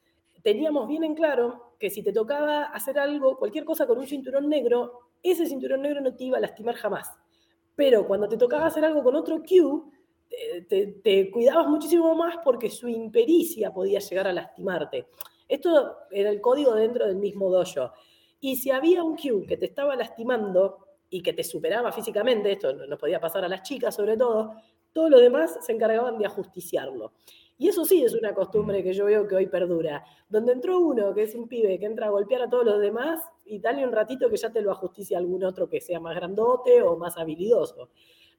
teníamos 0.40 0.86
bien 0.86 1.02
en 1.02 1.16
claro 1.16 1.74
que 1.80 1.90
si 1.90 2.00
te 2.00 2.12
tocaba 2.12 2.66
hacer 2.66 2.96
algo, 2.96 3.36
cualquier 3.36 3.64
cosa 3.64 3.88
con 3.88 3.98
un 3.98 4.06
cinturón 4.06 4.48
negro, 4.48 5.00
ese 5.20 5.46
cinturón 5.46 5.82
negro 5.82 6.00
no 6.00 6.14
te 6.14 6.22
iba 6.22 6.38
a 6.38 6.40
lastimar 6.40 6.76
jamás. 6.76 7.10
Pero 7.74 8.06
cuando 8.06 8.28
te 8.28 8.36
tocaba 8.36 8.66
hacer 8.66 8.84
algo 8.84 9.02
con 9.02 9.16
otro 9.16 9.42
Q, 9.42 9.90
te, 10.68 10.86
te 11.02 11.28
cuidabas 11.32 11.66
muchísimo 11.66 12.14
más 12.14 12.36
porque 12.44 12.70
su 12.70 12.86
impericia 12.86 13.72
podía 13.72 13.98
llegar 13.98 14.28
a 14.28 14.32
lastimarte. 14.32 15.08
Esto 15.48 15.96
era 16.12 16.30
el 16.30 16.40
código 16.40 16.74
dentro 16.74 17.06
del 17.06 17.16
mismo 17.16 17.50
dojo. 17.50 17.90
Y 18.44 18.56
si 18.56 18.70
había 18.70 19.02
un 19.02 19.16
Q 19.16 19.46
que 19.48 19.56
te 19.56 19.64
estaba 19.64 19.96
lastimando 19.96 20.76
y 21.08 21.22
que 21.22 21.32
te 21.32 21.42
superaba 21.42 21.90
físicamente, 21.92 22.52
esto 22.52 22.74
nos 22.74 22.98
podía 22.98 23.18
pasar 23.18 23.42
a 23.42 23.48
las 23.48 23.62
chicas 23.62 23.94
sobre 23.94 24.18
todo, 24.18 24.52
todos 24.92 25.08
los 25.08 25.22
demás 25.22 25.56
se 25.62 25.72
encargaban 25.72 26.18
de 26.18 26.26
ajusticiarlo. 26.26 27.12
Y 27.56 27.68
eso 27.68 27.86
sí 27.86 28.04
es 28.04 28.12
una 28.12 28.34
costumbre 28.34 28.82
que 28.82 28.92
yo 28.92 29.06
veo 29.06 29.26
que 29.26 29.34
hoy 29.34 29.46
perdura. 29.46 30.04
Donde 30.28 30.52
entró 30.52 30.78
uno, 30.78 31.14
que 31.14 31.22
es 31.22 31.34
un 31.34 31.48
pibe, 31.48 31.78
que 31.78 31.86
entra 31.86 32.08
a 32.08 32.10
golpear 32.10 32.42
a 32.42 32.50
todos 32.50 32.66
los 32.66 32.82
demás, 32.82 33.22
y 33.46 33.60
dale 33.60 33.82
un 33.82 33.92
ratito 33.92 34.28
que 34.28 34.36
ya 34.36 34.52
te 34.52 34.60
lo 34.60 34.72
ajusticia 34.72 35.16
algún 35.16 35.42
otro 35.42 35.66
que 35.66 35.80
sea 35.80 35.98
más 35.98 36.14
grandote 36.14 36.82
o 36.82 36.98
más 36.98 37.16
habilidoso. 37.16 37.88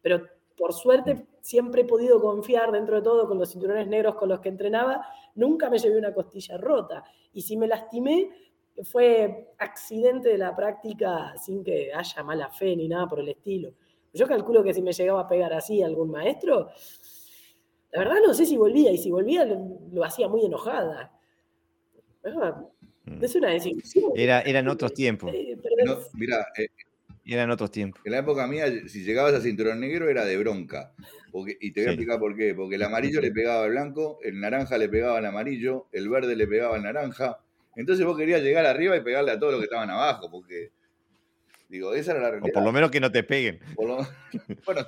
Pero 0.04 0.22
por 0.56 0.74
suerte 0.74 1.26
siempre 1.42 1.82
he 1.82 1.86
podido 1.86 2.22
confiar 2.22 2.72
dentro 2.72 2.98
de 2.98 3.02
todo 3.02 3.28
con 3.28 3.40
los 3.40 3.50
cinturones 3.50 3.88
negros 3.88 4.14
con 4.14 4.30
los 4.30 4.40
que 4.40 4.50
entrenaba, 4.50 5.04
nunca 5.34 5.68
me 5.72 5.80
llevé 5.80 5.98
una 5.98 6.14
costilla 6.14 6.60
rota. 6.60 7.04
Y 7.34 7.42
si 7.42 7.58
me 7.58 7.68
lastimé, 7.68 8.30
fue 8.84 9.54
accidente 9.58 10.30
de 10.30 10.38
la 10.38 10.56
práctica 10.56 11.34
sin 11.38 11.64
que 11.64 11.94
haya 11.94 12.24
mala 12.24 12.50
fe 12.50 12.76
ni 12.76 12.88
nada 12.88 13.08
por 13.08 13.20
el 13.20 13.30
estilo. 13.30 13.74
Yo 14.14 14.28
calculo 14.28 14.64
que 14.64 14.74
si 14.74 14.82
me 14.82 14.94
llegaba 14.94 15.22
a 15.22 15.28
pegar 15.28 15.54
así 15.54 15.82
algún 15.82 16.12
maestro, 16.12 16.70
la 17.92 18.00
verdad 18.00 18.16
no 18.26 18.34
sé 18.34 18.46
si 18.46 18.58
volvía, 18.58 18.92
y 18.92 18.98
si 18.98 19.12
volvía 19.12 19.46
lo, 19.46 20.04
hacía 20.04 20.28
muy 20.28 20.46
enojada. 20.46 21.12
Mm. 23.06 23.24
Es 23.24 23.36
una 23.36 23.50
decisión. 23.52 24.12
Era, 24.16 24.42
eran 24.42 24.68
otros 24.68 24.94
tiempos. 24.94 25.32
mira, 26.14 26.48
eh, 26.58 26.68
eran 27.26 27.52
otros 27.52 27.72
tiempos. 27.72 28.02
En 28.06 28.12
la 28.12 28.20
época 28.20 28.48
mía, 28.48 28.66
si 28.88 29.04
llegabas 29.04 29.34
a 29.34 29.42
cinturón 29.42 29.80
negro 29.80 30.10
era 30.10 30.26
de 30.26 30.38
bronca. 30.38 30.94
y 31.60 31.72
te 31.72 31.82
voy 31.82 31.88
a 31.88 31.92
explicar 31.92 32.20
por 32.20 32.36
qué. 32.36 32.54
Porque 32.54 32.76
el 32.76 32.84
amarillo 32.84 33.22
le 33.22 33.32
pegaba 33.32 33.64
al 33.64 33.72
blanco, 33.72 34.20
el 34.24 34.40
naranja 34.40 34.78
le 34.78 34.90
pegaba 34.90 35.18
al 35.18 35.26
amarillo, 35.26 35.88
el 35.92 36.10
verde 36.10 36.36
le 36.36 36.48
pegaba 36.48 36.76
al 36.76 36.84
naranja. 36.84 37.40
Entonces 37.76 38.06
vos 38.06 38.18
querías 38.18 38.42
llegar 38.42 38.66
arriba 38.66 38.96
y 38.96 39.02
pegarle 39.02 39.32
a 39.32 39.40
todos 39.40 39.54
los 39.54 39.62
que 39.62 39.66
estaban 39.66 39.90
abajo, 39.90 40.30
porque. 40.30 40.72
Digo, 41.68 41.94
esa 41.94 42.12
era 42.12 42.22
la 42.22 42.30
realidad. 42.30 42.52
O 42.52 42.54
por 42.54 42.64
lo 42.64 42.72
menos 42.72 42.92
que 42.92 43.00
no 43.00 43.12
te 43.12 43.24
peguen. 43.24 43.60
bueno, 43.76 44.86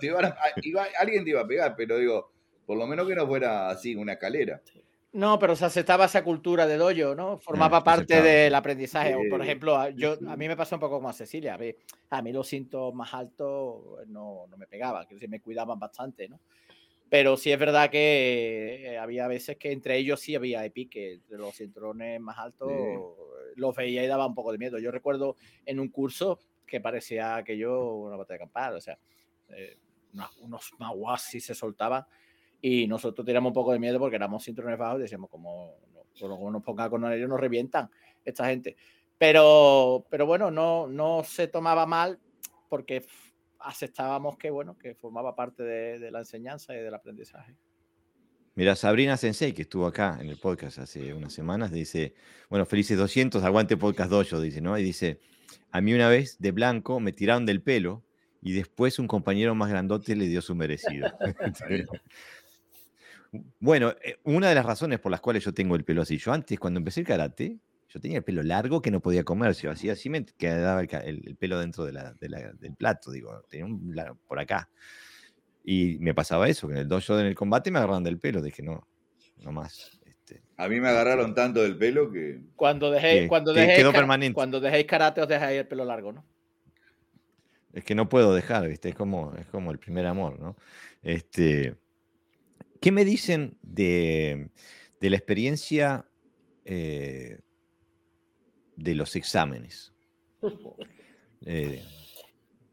alguien 1.00 1.24
te 1.24 1.32
iba 1.32 1.42
a 1.42 1.48
pegar, 1.48 1.76
pero 1.76 1.98
digo, 1.98 2.32
por 2.66 2.78
lo 2.78 2.86
menos 2.86 3.08
que 3.08 3.16
no 3.16 3.26
fuera 3.26 3.70
así, 3.70 3.96
una 3.96 4.14
escalera. 4.14 4.62
No, 5.14 5.40
pero 5.40 5.56
se 5.56 5.66
aceptaba 5.66 6.06
esa 6.06 6.24
cultura 6.24 6.68
de 6.68 6.78
dojo, 6.78 7.16
¿no? 7.16 7.40
Formaba 7.40 7.84
parte 7.84 8.22
del 8.22 8.54
aprendizaje. 8.54 9.16
Por 9.30 9.42
ejemplo, 9.42 9.90
yo, 9.90 10.18
a 10.28 10.36
mí 10.36 10.48
me 10.48 10.56
pasó 10.56 10.76
un 10.76 10.82
poco 10.82 10.98
como 10.98 11.10
a 11.10 11.14
Cecilia. 11.14 11.56
A, 11.56 11.58
ver, 11.58 11.78
a 12.12 12.22
mí 12.22 12.32
los 12.32 12.48
cintos 12.48 12.94
más 12.94 13.14
altos 13.14 14.06
no, 14.08 14.46
no 14.48 14.58
me 14.58 14.68
pegaban, 14.68 15.08
que 15.08 15.28
me 15.28 15.40
cuidaban 15.40 15.80
bastante, 15.80 16.28
¿no? 16.30 16.40
Pero 17.10 17.38
sí 17.38 17.52
es 17.52 17.60
verdad 17.60 17.90
que 17.90 18.94
eh, 18.94 18.98
había 18.98 19.28
veces 19.28 19.58
que 19.58 19.72
entre 19.72 19.98
ellos 19.98 20.20
sí 20.20 20.36
había 20.36 20.70
pique, 20.70 21.22
de 21.30 21.38
los 21.38 21.56
cinturones 21.56 22.20
más 22.20 22.38
altos 22.38 22.72
los 23.56 23.76
veía 23.76 24.04
y 24.04 24.08
daba 24.08 24.28
un 24.28 24.36
poco 24.36 24.52
de 24.52 24.58
miedo. 24.58 24.78
Yo 24.78 24.92
recuerdo 24.92 25.36
en 25.66 25.80
un 25.80 25.90
curso 25.90 26.40
que 26.66 26.82
parecía 26.82 27.44
que 27.44 27.58
yo 27.58 27.96
una 27.96 28.18
batalla 28.18 28.40
campal, 28.40 28.76
o 28.76 28.82
sea, 28.82 29.00
eh, 29.50 29.78
unos 30.42 30.74
maguas 30.80 31.22
sí 31.22 31.40
se 31.40 31.56
soltaban 31.56 32.06
y 32.62 32.88
nosotros 32.88 33.26
teníamos 33.26 33.52
un 33.52 33.54
poco 33.54 33.72
de 33.72 33.80
miedo 33.80 34.00
porque 34.00 34.16
éramos 34.16 34.44
cinturones 34.44 34.78
bajos 34.78 35.00
y 35.00 35.04
decíamos, 35.04 35.30
como, 35.30 35.76
como 36.20 36.52
nos 36.52 36.64
ponga 36.64 36.90
con 36.90 37.12
ellos, 37.12 37.30
nos 37.30 37.40
revientan 37.40 37.90
esta 38.26 38.48
gente. 38.48 38.76
Pero, 39.18 40.06
pero 40.10 40.26
bueno, 40.26 40.52
no, 40.52 40.88
no 40.88 41.24
se 41.24 41.48
tomaba 41.48 41.86
mal 41.86 42.20
porque 42.70 43.06
aceptábamos 43.60 44.38
que, 44.38 44.50
bueno, 44.50 44.78
que 44.78 44.96
formaba 44.96 45.36
parte 45.36 45.64
de, 45.64 46.12
la 46.12 46.20
enseñanza 46.20 46.76
y 46.76 46.80
del 46.80 46.94
aprendizaje. 46.94 47.56
Mira, 48.56 48.76
Sabrina 48.76 49.18
Sensei, 49.18 49.54
que 49.54 49.62
estuvo 49.64 49.86
acá 49.86 50.18
en 50.20 50.30
el 50.30 50.38
podcast 50.38 50.80
hace 50.80 51.14
unas 51.14 51.34
semanas, 51.34 51.72
dice, 51.72 52.16
bueno, 52.50 52.66
felices 52.66 52.98
200, 52.98 53.44
aguante 53.44 53.78
podcast 53.78 54.10
dojo, 54.10 54.42
dice, 54.42 54.62
¿no? 54.62 54.78
Y 54.78 54.84
dice, 54.84 55.20
a 55.72 55.82
mí 55.82 55.94
una 55.94 56.10
vez 56.10 56.40
de 56.40 56.52
blanco 56.52 57.00
me 57.00 57.14
tiraron 57.14 57.46
del 57.46 57.62
pelo 57.62 58.04
y 58.42 58.54
después 58.54 58.98
un 58.98 59.08
compañero 59.08 59.54
más 59.54 59.70
grandote 59.70 60.16
le 60.16 60.28
dio 60.28 60.42
su 60.42 60.56
merecido. 60.56 61.08
Bueno, 63.60 63.94
eh, 64.04 64.18
una 64.24 64.50
de 64.50 64.56
las 64.56 64.66
razones 64.66 65.00
por 65.00 65.12
las 65.12 65.22
cuales 65.22 65.44
yo 65.44 65.54
tengo 65.54 65.76
el 65.76 65.84
pelo 65.84 66.02
así, 66.02 66.18
yo 66.18 66.32
antes 66.32 66.60
cuando 66.60 66.80
empecé 66.80 67.02
el 67.02 67.08
karate, 67.08 67.58
yo 67.90 68.00
tenía 68.00 68.18
el 68.18 68.24
pelo 68.24 68.44
largo 68.44 68.82
que 68.82 68.92
no 68.92 69.00
podía 69.00 69.24
comer, 69.24 69.56
si 69.56 69.68
así 69.68 69.90
así 69.90 70.10
me 70.10 70.26
quedaba 70.26 70.82
el, 70.82 71.38
pelo 71.40 71.60
dentro 71.60 71.86
de 71.86 71.94
la, 71.94 72.14
del 72.14 72.76
plato, 72.76 73.12
digo, 73.12 73.42
tenía 73.50 73.66
un 73.66 73.96
por 74.28 74.40
acá. 74.40 74.70
Y 75.64 75.98
me 76.00 76.14
pasaba 76.14 76.48
eso, 76.48 76.68
que 76.68 76.74
en 76.74 76.80
el 76.80 76.88
dojo 76.88 77.20
en 77.20 77.26
el 77.26 77.36
combate 77.36 77.72
me 77.72 77.80
agarraron 77.80 78.04
del 78.04 78.20
pelo, 78.20 78.42
dije, 78.42 78.64
no, 78.64 78.88
no 79.38 79.52
más. 79.52 80.00
Este, 80.06 80.42
a 80.56 80.68
mí 80.68 80.80
me 80.80 80.90
agarraron 80.90 81.34
tanto 81.34 81.62
del 81.62 81.78
pelo 81.78 82.12
que... 82.12 82.42
Cuando 82.56 82.90
dejéis, 82.92 83.28
cuando 83.28 83.54
dejéis, 83.54 84.34
cuando 84.34 84.60
dejéis 84.60 84.86
karate 84.86 85.22
os 85.22 85.28
dejáis 85.28 85.60
el 85.60 85.68
pelo 85.68 85.84
largo, 85.86 86.14
¿no? 86.14 86.26
Es 87.74 87.84
que 87.84 87.96
no 87.96 88.10
puedo 88.10 88.34
dejar, 88.34 88.68
¿viste? 88.68 88.90
Es 88.90 88.96
como, 88.96 89.34
es 89.36 89.46
como 89.48 89.72
el 89.72 89.78
primer 89.78 90.08
amor, 90.08 90.40
¿no? 90.40 90.58
Este, 91.04 91.76
¿Qué 92.82 92.92
me 92.92 93.06
dicen 93.06 93.58
de, 93.62 94.50
la 95.00 95.16
experiencia 95.16 96.06
eh, 96.66 97.40
de 98.78 98.96
los 98.96 99.16
exámenes? 99.16 99.94
Eh, 101.46 101.84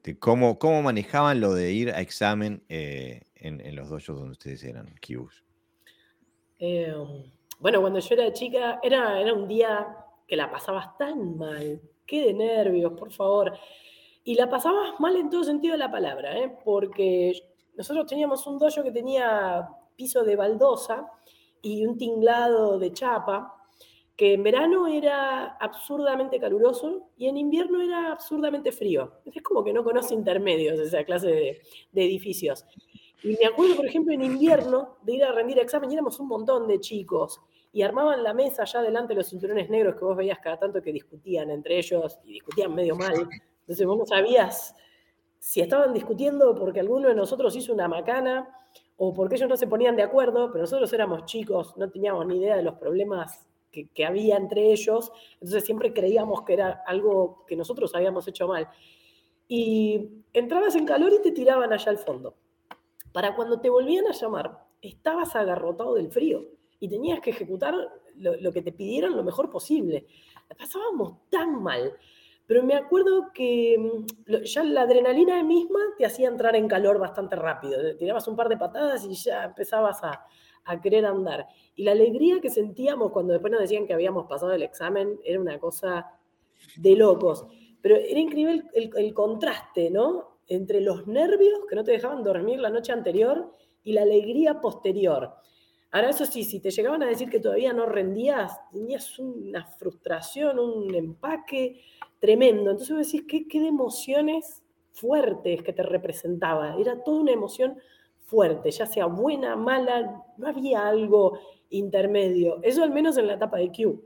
de 0.02 0.18
cómo, 0.18 0.58
cómo 0.58 0.82
manejaban 0.82 1.40
lo 1.40 1.52
de 1.52 1.72
ir 1.72 1.90
a 1.90 2.00
examen 2.00 2.62
eh, 2.68 3.22
en, 3.34 3.76
los 3.76 3.90
dojos 3.90 4.06
donde 4.06 4.32
ustedes 4.32 4.64
eran 4.64 4.94
Qs. 5.00 5.44
Eh, 6.58 6.94
bueno, 7.58 7.80
cuando 7.80 7.98
yo 7.98 8.14
era 8.14 8.32
chica, 8.32 8.80
era, 8.82 9.20
era 9.20 9.34
un 9.34 9.48
día 9.48 9.86
que 10.26 10.36
la 10.36 10.50
pasabas 10.50 10.96
tan 10.96 11.36
mal, 11.36 11.80
qué 12.06 12.26
de 12.26 12.34
nervios, 12.34 12.92
por 12.92 13.12
favor. 13.12 13.52
Y 14.24 14.34
la 14.34 14.48
pasabas 14.48 14.98
mal 14.98 15.16
en 15.16 15.28
todo 15.28 15.44
sentido 15.44 15.72
de 15.72 15.78
la 15.78 15.90
palabra, 15.90 16.34
porque 16.64 17.32
nosotros 17.76 18.06
teníamos 18.06 18.46
un 18.46 18.58
dojo 18.58 18.82
que 18.82 18.92
tenía 18.92 19.68
piso 19.96 20.24
de 20.24 20.36
baldosa 20.36 21.10
y 21.60 21.84
un 21.86 21.96
tinglado 21.96 22.78
de 22.78 22.92
chapa, 22.92 23.53
que 24.16 24.34
en 24.34 24.42
verano 24.44 24.86
era 24.86 25.56
absurdamente 25.56 26.38
caluroso 26.38 27.10
y 27.16 27.26
en 27.26 27.36
invierno 27.36 27.80
era 27.80 28.12
absurdamente 28.12 28.70
frío. 28.70 29.12
Es 29.24 29.42
como 29.42 29.64
que 29.64 29.72
no 29.72 29.82
conoce 29.82 30.14
intermedios 30.14 30.78
esa 30.78 31.02
clase 31.04 31.28
de, 31.28 31.62
edificios. 31.94 32.64
Y 33.22 33.36
me 33.36 33.46
acuerdo, 33.46 33.76
por 33.76 33.86
ejemplo, 33.86 34.12
en 34.12 34.22
invierno 34.22 34.98
de 35.02 35.14
ir 35.14 35.24
a 35.24 35.32
rendir 35.32 35.58
examen 35.58 35.90
y 35.90 35.94
éramos 35.94 36.20
un 36.20 36.28
montón 36.28 36.68
de 36.68 36.78
chicos 36.78 37.40
y 37.72 37.82
armaban 37.82 38.22
la 38.22 38.34
mesa 38.34 38.62
allá 38.62 38.82
delante 38.82 39.14
de 39.14 39.16
los 39.16 39.28
cinturones 39.28 39.68
negros 39.68 39.96
que 39.96 40.04
vos 40.04 40.16
veías 40.16 40.38
cada 40.38 40.58
tanto 40.58 40.80
que 40.80 40.92
discutían 40.92 41.50
entre 41.50 41.78
ellos 41.78 42.20
y 42.24 42.34
discutían 42.34 42.72
medio 42.72 42.94
mal. 42.94 43.28
Entonces 43.60 43.86
vos 43.86 43.98
no 43.98 44.06
sabías 44.06 44.76
si 45.40 45.60
estaban 45.60 45.92
discutiendo 45.92 46.54
porque 46.54 46.80
alguno 46.80 47.08
de 47.08 47.16
nosotros 47.16 47.56
hizo 47.56 47.72
una 47.72 47.88
macana 47.88 48.48
o 48.96 49.12
porque 49.12 49.34
ellos 49.34 49.48
no 49.48 49.56
se 49.56 49.66
ponían 49.66 49.96
de 49.96 50.02
acuerdo, 50.02 50.52
pero 50.52 50.62
nosotros 50.62 50.92
éramos 50.92 51.24
chicos, 51.24 51.76
no 51.76 51.90
teníamos 51.90 52.26
ni 52.26 52.38
idea 52.38 52.56
de 52.56 52.62
los 52.62 52.74
problemas 52.76 53.48
que, 53.94 54.04
había 54.04 54.36
entre 54.36 54.72
ellos, 54.72 55.10
entonces 55.34 55.64
siempre 55.64 55.92
creíamos 55.92 56.42
que 56.42 56.54
era 56.54 56.82
algo 56.86 57.44
que 57.46 57.56
nosotros 57.56 57.94
habíamos 57.94 58.26
hecho 58.28 58.46
mal. 58.46 58.68
Y 59.48 60.08
entrabas 60.32 60.74
en 60.76 60.86
calor 60.86 61.12
y 61.12 61.22
te 61.22 61.32
tiraban 61.32 61.72
allá 61.72 61.90
al 61.90 61.98
fondo. 61.98 62.34
Para 63.12 63.34
cuando 63.36 63.60
te 63.60 63.70
volvían 63.70 64.06
a 64.06 64.12
llamar, 64.12 64.64
estabas 64.80 65.36
agarrotado 65.36 65.94
del 65.94 66.10
frío 66.10 66.46
y 66.80 66.88
tenías 66.88 67.20
que 67.20 67.30
ejecutar 67.30 67.74
lo, 68.16 68.52
que 68.52 68.62
te 68.62 68.72
pidieron 68.72 69.16
lo 69.16 69.24
mejor 69.24 69.50
posible. 69.50 70.06
Pasábamos 70.58 71.18
tan 71.30 71.62
mal. 71.62 71.94
Pero 72.46 72.62
me 72.62 72.74
acuerdo 72.74 73.32
que 73.32 73.78
mm, 73.78 74.42
ya 74.44 74.62
la 74.64 74.82
adrenalina 74.82 75.42
misma 75.42 75.80
te 75.96 76.04
hacía 76.04 76.28
entrar 76.28 76.54
en 76.56 76.68
calor 76.68 76.98
bastante 76.98 77.36
rápido. 77.36 77.96
Tirabas 77.96 78.28
un 78.28 78.36
par 78.36 78.50
de 78.50 78.58
patadas 78.58 79.04
y 79.06 79.14
ya 79.14 79.44
empezabas 79.44 80.02
a, 80.04 80.26
a 80.64 80.80
querer 80.80 81.06
andar. 81.06 81.46
Y 81.76 81.84
la 81.84 81.92
alegría 81.92 82.40
que 82.40 82.50
sentíamos 82.50 83.12
cuando 83.12 83.32
después 83.32 83.50
nos 83.50 83.60
decían 83.60 83.86
que 83.86 83.94
habíamos 83.94 84.26
pasado 84.26 84.52
el 84.52 84.62
examen 84.62 85.18
era 85.24 85.40
una 85.40 85.58
cosa 85.58 86.10
de 86.76 86.96
locos. 86.96 87.46
Pero 87.80 87.96
era 87.96 88.18
increíble 88.18 88.64
el, 88.72 89.14
contraste, 89.14 89.90
¿no? 89.90 90.38
Entre 90.46 90.80
los 90.80 91.06
nervios 91.06 91.60
que 91.68 91.76
no 91.76 91.84
te 91.84 91.92
dejaban 91.92 92.22
dormir 92.22 92.58
la 92.58 92.70
noche 92.70 92.92
anterior 92.92 93.52
y 93.82 93.92
la 93.92 94.02
alegría 94.02 94.60
posterior. 94.60 95.34
Ahora, 95.90 96.10
eso 96.10 96.26
sí, 96.26 96.44
si 96.44 96.60
te 96.60 96.70
llegaban 96.70 97.02
a 97.02 97.06
decir 97.06 97.28
que 97.28 97.40
todavía 97.40 97.72
no 97.72 97.86
rendías, 97.86 98.58
tenías 98.72 99.18
una 99.18 99.64
frustración, 99.64 100.58
un 100.58 100.92
empaque 100.94 101.80
tremendo. 102.18 102.70
Entonces 102.70 102.96
vos 102.96 103.22
¿qué, 103.28 103.46
qué 103.46 103.60
de 103.60 103.68
emociones 103.68 104.62
fuertes 104.90 105.62
que 105.62 105.72
te 105.72 105.82
representaba? 105.82 106.76
Era 106.80 107.02
toda 107.04 107.20
una 107.20 107.32
emoción 107.32 107.78
fuerte, 108.24 108.70
ya 108.70 108.86
sea 108.86 109.06
buena, 109.06 109.56
mala, 109.56 110.22
no 110.36 110.48
había 110.48 110.86
algo 110.86 111.38
intermedio. 111.70 112.58
Eso 112.62 112.82
al 112.82 112.90
menos 112.90 113.16
en 113.16 113.26
la 113.26 113.34
etapa 113.34 113.58
de 113.58 113.70
Q. 113.70 114.02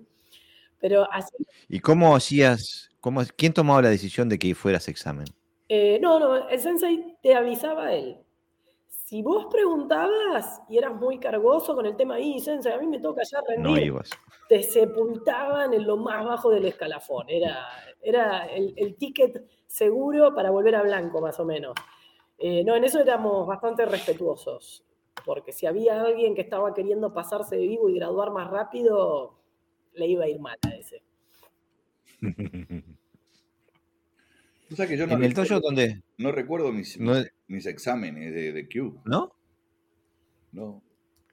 Pero 0.80 1.10
así... 1.10 1.34
¿Y 1.68 1.80
cómo 1.80 2.14
hacías, 2.14 2.90
cómo, 3.00 3.22
quién 3.36 3.52
tomaba 3.52 3.82
la 3.82 3.90
decisión 3.90 4.28
de 4.28 4.38
que 4.38 4.54
fueras 4.54 4.88
examen? 4.88 5.26
Eh, 5.68 5.98
no, 6.00 6.18
no, 6.18 6.48
el 6.48 6.60
sensei 6.60 7.16
te 7.22 7.34
avisaba 7.34 7.86
a 7.86 7.94
él. 7.94 8.16
Si 8.86 9.22
vos 9.22 9.46
preguntabas 9.50 10.60
y 10.68 10.76
eras 10.76 10.94
muy 10.94 11.18
cargoso 11.18 11.74
con 11.74 11.86
el 11.86 11.96
tema 11.96 12.14
ahí, 12.14 12.38
sensei, 12.40 12.72
a 12.72 12.78
mí 12.78 12.86
me 12.86 13.00
toca 13.00 13.22
ya 13.22 13.40
rendir, 13.46 13.94
te 14.48 14.62
sepultaban 14.62 15.72
en 15.72 15.86
lo 15.86 15.96
más 15.96 16.24
bajo 16.24 16.50
del 16.50 16.66
escalafón. 16.66 17.28
Era, 17.28 17.66
era 18.02 18.46
el, 18.46 18.74
el 18.76 18.96
ticket 18.96 19.46
seguro 19.66 20.34
para 20.34 20.50
volver 20.50 20.74
a 20.76 20.82
blanco, 20.82 21.20
más 21.20 21.40
o 21.40 21.44
menos. 21.44 21.74
Eh, 22.38 22.62
no, 22.64 22.76
en 22.76 22.84
eso 22.84 23.00
éramos 23.00 23.46
bastante 23.46 23.84
respetuosos, 23.84 24.84
porque 25.24 25.52
si 25.52 25.66
había 25.66 26.00
alguien 26.00 26.34
que 26.34 26.42
estaba 26.42 26.72
queriendo 26.72 27.12
pasarse 27.12 27.56
de 27.56 27.66
vivo 27.66 27.88
y 27.88 27.94
graduar 27.94 28.30
más 28.30 28.50
rápido, 28.50 29.38
le 29.94 30.06
iba 30.06 30.24
a 30.24 30.28
ir 30.28 30.38
mal 30.38 30.58
a 30.62 30.74
ese. 30.74 31.02
O 34.70 34.76
sea 34.76 34.86
que 34.86 34.98
yo 34.98 35.06
no 35.06 35.14
¿En 35.14 35.24
el 35.24 35.32
tuyo 35.32 35.60
dónde? 35.60 36.02
No 36.18 36.30
recuerdo 36.30 36.72
mis, 36.72 36.98
mis 37.46 37.64
exámenes 37.64 38.34
de, 38.34 38.52
de 38.52 38.68
Q. 38.68 39.00
¿No? 39.06 39.32
No. 40.52 40.82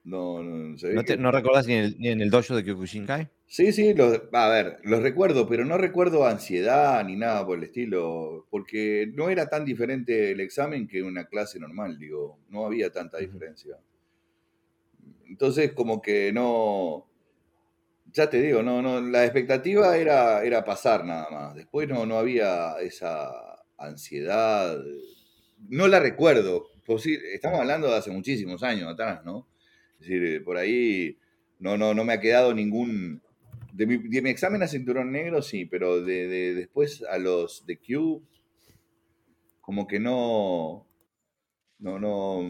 No, 0.05 0.43
no, 0.43 0.77
¿No, 0.93 1.03
te, 1.03 1.17
¿No 1.17 1.31
recordás 1.31 1.65
ni, 1.65 1.73
en 1.73 2.21
el 2.21 2.29
dojo 2.29 2.55
de 2.55 2.63
Kyokushinkai? 2.63 3.27
Sí, 3.47 3.71
sí, 3.71 3.95
a 4.33 4.49
ver, 4.49 4.79
los 4.83 5.01
recuerdo, 5.01 5.47
pero 5.47 5.65
no 5.65 5.77
recuerdo 5.77 6.25
ansiedad 6.25 7.03
ni 7.05 7.15
nada 7.15 7.45
por 7.45 7.57
el 7.57 7.63
estilo, 7.65 8.47
porque 8.49 9.11
no 9.13 9.29
era 9.29 9.47
tan 9.47 9.65
diferente 9.65 10.31
el 10.31 10.39
examen 10.41 10.87
que 10.87 11.03
una 11.03 11.25
clase 11.25 11.59
normal, 11.59 11.97
digo, 11.97 12.39
no 12.49 12.65
había 12.65 12.91
tanta 12.91 13.17
diferencia. 13.19 13.77
Entonces, 15.27 15.73
como 15.73 16.01
que 16.01 16.31
no, 16.33 17.07
ya 18.13 18.29
te 18.29 18.41
digo, 18.41 18.63
no, 18.63 18.81
no, 18.81 19.01
la 19.01 19.25
expectativa 19.25 19.97
era, 19.97 20.43
era 20.43 20.63
pasar 20.63 21.05
nada 21.05 21.29
más. 21.29 21.55
Después 21.55 21.87
no, 21.87 22.05
no 22.05 22.17
había 22.17 22.75
esa 22.81 23.29
ansiedad, 23.77 24.77
no 25.69 25.87
la 25.87 25.99
recuerdo. 25.99 26.67
Estamos 27.33 27.59
hablando 27.59 27.87
de 27.87 27.95
hace 27.97 28.11
muchísimos 28.11 28.63
años 28.63 28.91
atrás, 28.91 29.23
¿no? 29.25 29.47
Es 29.99 30.07
decir, 30.07 30.43
por 30.43 30.57
ahí 30.57 31.17
no, 31.59 31.77
no, 31.77 31.93
no 31.93 32.03
me 32.03 32.13
ha 32.13 32.19
quedado 32.19 32.53
ningún... 32.53 33.21
De 33.75 33.85
mi, 33.85 34.29
examen 34.29 34.63
a 34.63 34.67
cinturón 34.67 35.11
negro 35.11 35.41
sí, 35.41 35.65
pero 35.65 36.01
de, 36.01 36.53
después 36.55 37.03
a 37.03 37.17
los 37.17 37.65
de 37.65 37.77
Q, 37.77 38.25
como 39.59 39.85
que 39.85 39.99
no... 39.99 40.87
No, 41.79 41.99
no... 41.99 42.41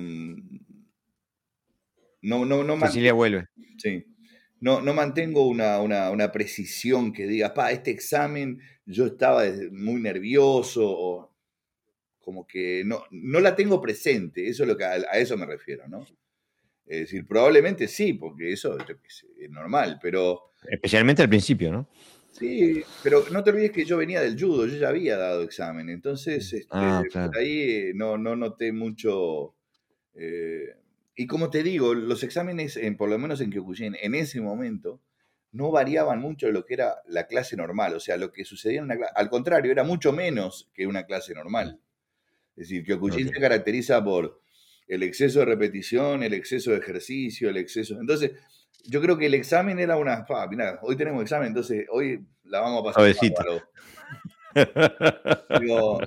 No, 2.21 2.45
no, 2.45 2.63
no 2.63 2.80
Cecilia 2.80 3.13
vuelve. 3.13 3.47
Sí. 3.78 4.05
No, 4.59 4.82
no 4.82 4.93
mantengo 4.93 5.47
una, 5.47 5.80
una, 5.82 6.32
precisión 6.32 7.11
que 7.11 7.28
diga, 7.28 7.53
pa, 7.53 7.71
este 7.71 7.91
examen 7.91 8.59
yo 8.86 9.07
estaba 9.07 9.43
muy 9.71 10.01
nervioso, 10.01 10.84
o 10.86 11.36
como 12.19 12.47
que 12.47 12.84
no, 12.86 13.03
no 13.11 13.39
la 13.39 13.55
tengo 13.55 13.82
presente, 13.82 14.47
eso 14.47 14.63
es 14.63 14.69
lo 14.69 14.78
que 14.78 14.86
a 14.86 14.97
eso 15.17 15.38
me 15.38 15.45
refiero, 15.45 15.88
¿no? 15.88 16.05
Es 16.86 16.99
decir, 16.99 17.25
probablemente 17.25 17.88
sí, 17.88 18.13
porque 18.13 18.53
eso 18.53 18.77
es 18.77 19.49
normal, 19.49 19.99
pero... 20.01 20.51
Especialmente 20.69 21.21
al 21.21 21.29
principio, 21.29 21.71
¿no? 21.71 21.89
Sí, 22.31 22.83
pero 23.01 23.23
no 23.31 23.43
te 23.43 23.51
olvides 23.51 23.71
que 23.71 23.86
yo 23.86 23.97
venía 23.97 24.21
del 24.21 24.39
judo, 24.39 24.67
yo 24.67 24.77
ya 24.77 24.89
había 24.89 25.17
dado 25.17 25.41
examen, 25.41 25.89
entonces 25.89 26.51
este, 26.51 26.67
ah, 26.71 27.01
por 27.11 27.38
ahí 27.38 27.91
no, 27.95 28.17
no 28.17 28.36
noté 28.36 28.71
mucho... 28.71 29.55
Eh, 30.15 30.75
y 31.15 31.27
como 31.27 31.49
te 31.49 31.63
digo, 31.63 31.93
los 31.93 32.23
exámenes, 32.23 32.75
en, 32.75 32.97
por 32.97 33.09
lo 33.09 33.17
menos 33.17 33.39
en 33.39 33.51
Kyokushin, 33.51 33.95
en 34.01 34.15
ese 34.15 34.41
momento, 34.41 34.99
no 35.53 35.71
variaban 35.71 36.19
mucho 36.19 36.47
de 36.47 36.51
lo 36.51 36.65
que 36.65 36.73
era 36.73 36.95
la 37.07 37.25
clase 37.25 37.55
normal, 37.55 37.93
o 37.93 37.99
sea, 38.01 38.17
lo 38.17 38.33
que 38.33 38.43
sucedía 38.43 38.79
en 38.79 38.86
una 38.86 38.97
clase, 38.97 39.13
al 39.15 39.29
contrario, 39.29 39.71
era 39.71 39.83
mucho 39.83 40.11
menos 40.11 40.69
que 40.73 40.86
una 40.86 41.05
clase 41.05 41.33
normal. 41.33 41.79
Es 42.57 42.67
decir, 42.69 42.83
Kyokushin 42.83 43.29
se 43.29 43.39
caracteriza 43.39 44.03
por 44.03 44.41
el 44.88 45.03
exceso 45.03 45.39
de 45.39 45.45
repetición, 45.45 46.23
el 46.23 46.33
exceso 46.33 46.71
de 46.71 46.77
ejercicio, 46.77 47.49
el 47.49 47.57
exceso. 47.57 47.99
Entonces, 47.99 48.31
yo 48.88 49.01
creo 49.01 49.17
que 49.17 49.25
el 49.25 49.33
examen 49.33 49.79
era 49.79 49.97
una. 49.97 50.25
Pa, 50.25 50.49
hoy 50.81 50.95
tenemos 50.95 51.21
examen, 51.21 51.47
entonces 51.49 51.86
hoy 51.89 52.25
la 52.43 52.61
vamos 52.61 52.81
a 52.81 52.93
pasar. 52.93 53.03
Digo, 55.59 55.99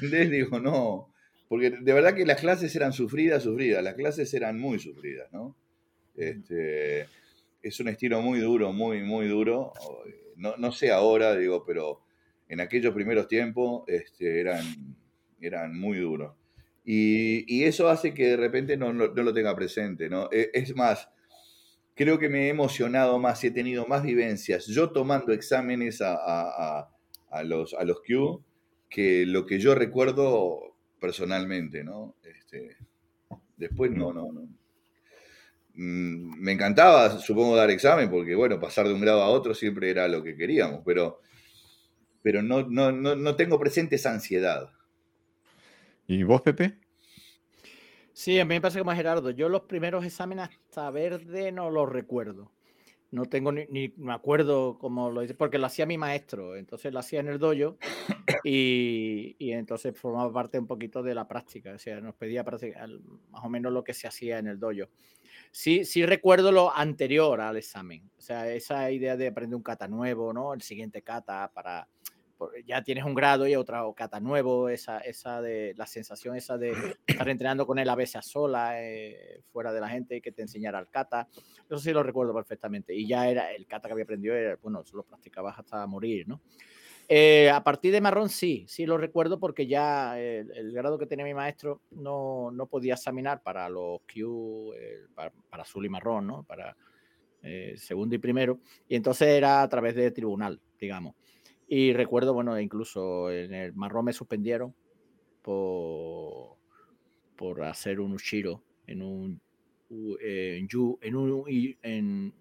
Digo, 0.30 0.60
no. 0.60 1.12
Porque 1.48 1.70
de 1.70 1.92
verdad 1.92 2.14
que 2.14 2.24
las 2.24 2.40
clases 2.40 2.74
eran 2.76 2.92
sufridas, 2.92 3.42
sufridas. 3.42 3.82
Las 3.82 3.94
clases 3.94 4.32
eran 4.34 4.58
muy 4.58 4.78
sufridas, 4.78 5.32
¿no? 5.32 5.56
Este, 6.14 7.06
es 7.62 7.80
un 7.80 7.88
estilo 7.88 8.22
muy 8.22 8.38
duro, 8.38 8.72
muy, 8.72 9.02
muy 9.02 9.26
duro. 9.26 9.72
No, 10.36 10.56
no 10.56 10.70
sé 10.70 10.92
ahora, 10.92 11.36
digo, 11.36 11.64
pero 11.66 12.02
en 12.48 12.60
aquellos 12.60 12.94
primeros 12.94 13.26
tiempos 13.26 13.82
este, 13.88 14.40
eran, 14.40 14.64
eran 15.40 15.78
muy 15.78 15.98
duros. 15.98 16.34
Y, 16.92 17.62
eso 17.62 17.88
hace 17.88 18.12
que 18.14 18.30
de 18.30 18.36
repente 18.36 18.76
no, 18.76 18.92
lo 18.92 19.32
tenga 19.32 19.54
presente, 19.54 20.10
¿no? 20.10 20.28
E, 20.32 20.50
es 20.52 20.74
más, 20.74 21.08
creo 21.94 22.18
que 22.18 22.28
me 22.28 22.46
he 22.46 22.48
emocionado 22.48 23.20
más 23.20 23.44
y 23.44 23.46
he 23.46 23.50
tenido 23.52 23.86
más 23.86 24.02
vivencias 24.02 24.66
yo 24.66 24.90
tomando 24.90 25.32
exámenes 25.32 26.00
a, 26.02 26.88
los, 27.44 27.74
a 27.74 27.84
los 27.84 28.00
Q 28.02 28.42
que 28.88 29.24
lo 29.24 29.46
que 29.46 29.60
yo 29.60 29.76
recuerdo 29.76 30.74
personalmente, 31.00 31.84
¿no? 31.84 32.16
Este, 32.24 32.76
después 33.56 33.92
no, 33.92 34.12
no, 34.12 34.32
no. 34.32 34.48
Mm, 35.74 36.40
me 36.40 36.50
encantaba, 36.50 37.20
supongo, 37.20 37.54
dar 37.54 37.70
examen, 37.70 38.10
porque 38.10 38.34
bueno, 38.34 38.58
pasar 38.58 38.88
de 38.88 38.94
un 38.94 39.00
grado 39.00 39.22
a 39.22 39.28
otro 39.28 39.54
siempre 39.54 39.90
era 39.90 40.08
lo 40.08 40.24
que 40.24 40.36
queríamos, 40.36 40.82
pero, 40.84 41.20
pero 42.20 42.42
no, 42.42 42.68
no, 42.68 42.90
no 42.90 43.36
tengo 43.36 43.60
presente 43.60 43.94
esa 43.94 44.10
ansiedad. 44.10 44.72
¿Y 46.10 46.24
vos, 46.24 46.42
Pepe? 46.42 46.76
Sí, 48.12 48.40
a 48.40 48.44
mí 48.44 48.56
me 48.56 48.60
pasa 48.60 48.80
como 48.80 48.90
a 48.90 48.96
Gerardo. 48.96 49.30
Yo 49.30 49.48
los 49.48 49.62
primeros 49.62 50.04
exámenes 50.04 50.48
hasta 50.48 50.90
verde 50.90 51.52
no 51.52 51.70
los 51.70 51.88
recuerdo. 51.88 52.50
No 53.12 53.26
tengo 53.26 53.52
ni, 53.52 53.66
ni 53.66 53.94
me 53.96 54.12
acuerdo 54.12 54.76
cómo 54.76 55.08
lo 55.12 55.22
hice, 55.22 55.34
porque 55.34 55.58
lo 55.58 55.66
hacía 55.66 55.86
mi 55.86 55.98
maestro. 55.98 56.56
Entonces 56.56 56.92
lo 56.92 56.98
hacía 56.98 57.20
en 57.20 57.28
el 57.28 57.38
dojo 57.38 57.76
y, 58.42 59.36
y 59.38 59.52
entonces 59.52 59.96
formaba 59.96 60.32
parte 60.32 60.58
un 60.58 60.66
poquito 60.66 61.00
de 61.00 61.14
la 61.14 61.28
práctica. 61.28 61.74
O 61.74 61.78
sea, 61.78 62.00
nos 62.00 62.16
pedía 62.16 62.42
más 62.42 63.44
o 63.44 63.48
menos 63.48 63.72
lo 63.72 63.84
que 63.84 63.94
se 63.94 64.08
hacía 64.08 64.40
en 64.40 64.48
el 64.48 64.58
dojo. 64.58 64.90
Sí, 65.52 65.84
sí 65.84 66.04
recuerdo 66.04 66.50
lo 66.50 66.76
anterior 66.76 67.40
al 67.40 67.56
examen. 67.56 68.10
O 68.18 68.20
sea, 68.20 68.52
esa 68.52 68.90
idea 68.90 69.16
de 69.16 69.28
aprender 69.28 69.54
un 69.54 69.62
kata 69.62 69.86
nuevo, 69.86 70.32
¿no? 70.32 70.54
El 70.54 70.62
siguiente 70.62 71.02
kata 71.02 71.52
para 71.54 71.86
ya 72.66 72.82
tienes 72.82 73.04
un 73.04 73.14
grado 73.14 73.46
y 73.46 73.54
otra 73.54 73.82
cata 73.94 74.20
nuevo, 74.20 74.68
esa, 74.68 74.98
esa 74.98 75.40
de 75.40 75.74
la 75.76 75.86
sensación 75.86 76.36
esa 76.36 76.58
de 76.58 76.72
estar 77.06 77.28
entrenando 77.28 77.66
con 77.66 77.78
él 77.78 77.88
a 77.88 77.94
veces 77.94 78.24
sola, 78.24 78.82
eh, 78.82 79.42
fuera 79.52 79.72
de 79.72 79.80
la 79.80 79.88
gente 79.88 80.20
que 80.20 80.32
te 80.32 80.42
enseñara 80.42 80.78
el 80.78 80.88
kata. 80.88 81.28
Eso 81.66 81.78
sí 81.78 81.92
lo 81.92 82.02
recuerdo 82.02 82.34
perfectamente. 82.34 82.94
Y 82.94 83.06
ya 83.06 83.28
era 83.28 83.52
el 83.52 83.66
kata 83.66 83.88
que 83.88 83.92
había 83.92 84.04
aprendido, 84.04 84.34
bueno, 84.62 84.82
lo 84.92 85.02
practicabas 85.02 85.58
hasta 85.58 85.86
morir, 85.86 86.28
¿no? 86.28 86.40
Eh, 87.12 87.50
a 87.50 87.64
partir 87.64 87.90
de 87.90 88.00
marrón 88.00 88.28
sí, 88.28 88.64
sí 88.68 88.86
lo 88.86 88.96
recuerdo 88.96 89.40
porque 89.40 89.66
ya 89.66 90.16
el, 90.20 90.72
grado 90.72 90.96
que 90.96 91.06
tenía 91.06 91.24
mi 91.24 91.34
maestro 91.34 91.82
no, 91.90 92.52
no 92.52 92.66
podía 92.66 92.94
examinar 92.94 93.42
para 93.42 93.68
los 93.68 93.98
Q, 94.02 94.72
para, 95.16 95.32
para, 95.50 95.64
azul 95.64 95.84
y 95.84 95.88
marrón, 95.88 96.28
¿no? 96.28 96.44
Para 96.44 96.76
eh, 97.42 97.74
segundo 97.76 98.14
y 98.14 98.18
primero. 98.18 98.60
Y 98.88 98.96
entonces 98.96 99.28
era 99.28 99.62
a 99.62 99.68
través 99.68 99.94
de 99.94 100.10
tribunal, 100.10 100.60
digamos. 100.78 101.14
Y 101.72 101.92
recuerdo, 101.92 102.34
bueno, 102.34 102.58
incluso 102.58 103.30
en 103.30 103.54
el 103.54 103.72
marrón 103.74 104.06
me 104.06 104.12
suspendieron 104.12 104.74
por, 105.40 106.56
por 107.36 107.62
hacer 107.62 108.00
un 108.00 108.12
Ushiro 108.12 108.64
en 108.88 109.02
un, 109.02 109.40
en, 110.20 110.68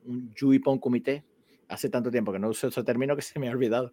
un 0.03 0.33
Yuipon 0.33 0.79
comité. 0.79 1.23
Hace 1.67 1.89
tanto 1.89 2.09
tiempo 2.09 2.31
que 2.31 2.39
no 2.39 2.49
uso 2.49 2.69
ese 2.69 2.83
término 2.83 3.15
que 3.15 3.21
se 3.21 3.37
me 3.37 3.49
ha 3.49 3.51
olvidado. 3.51 3.91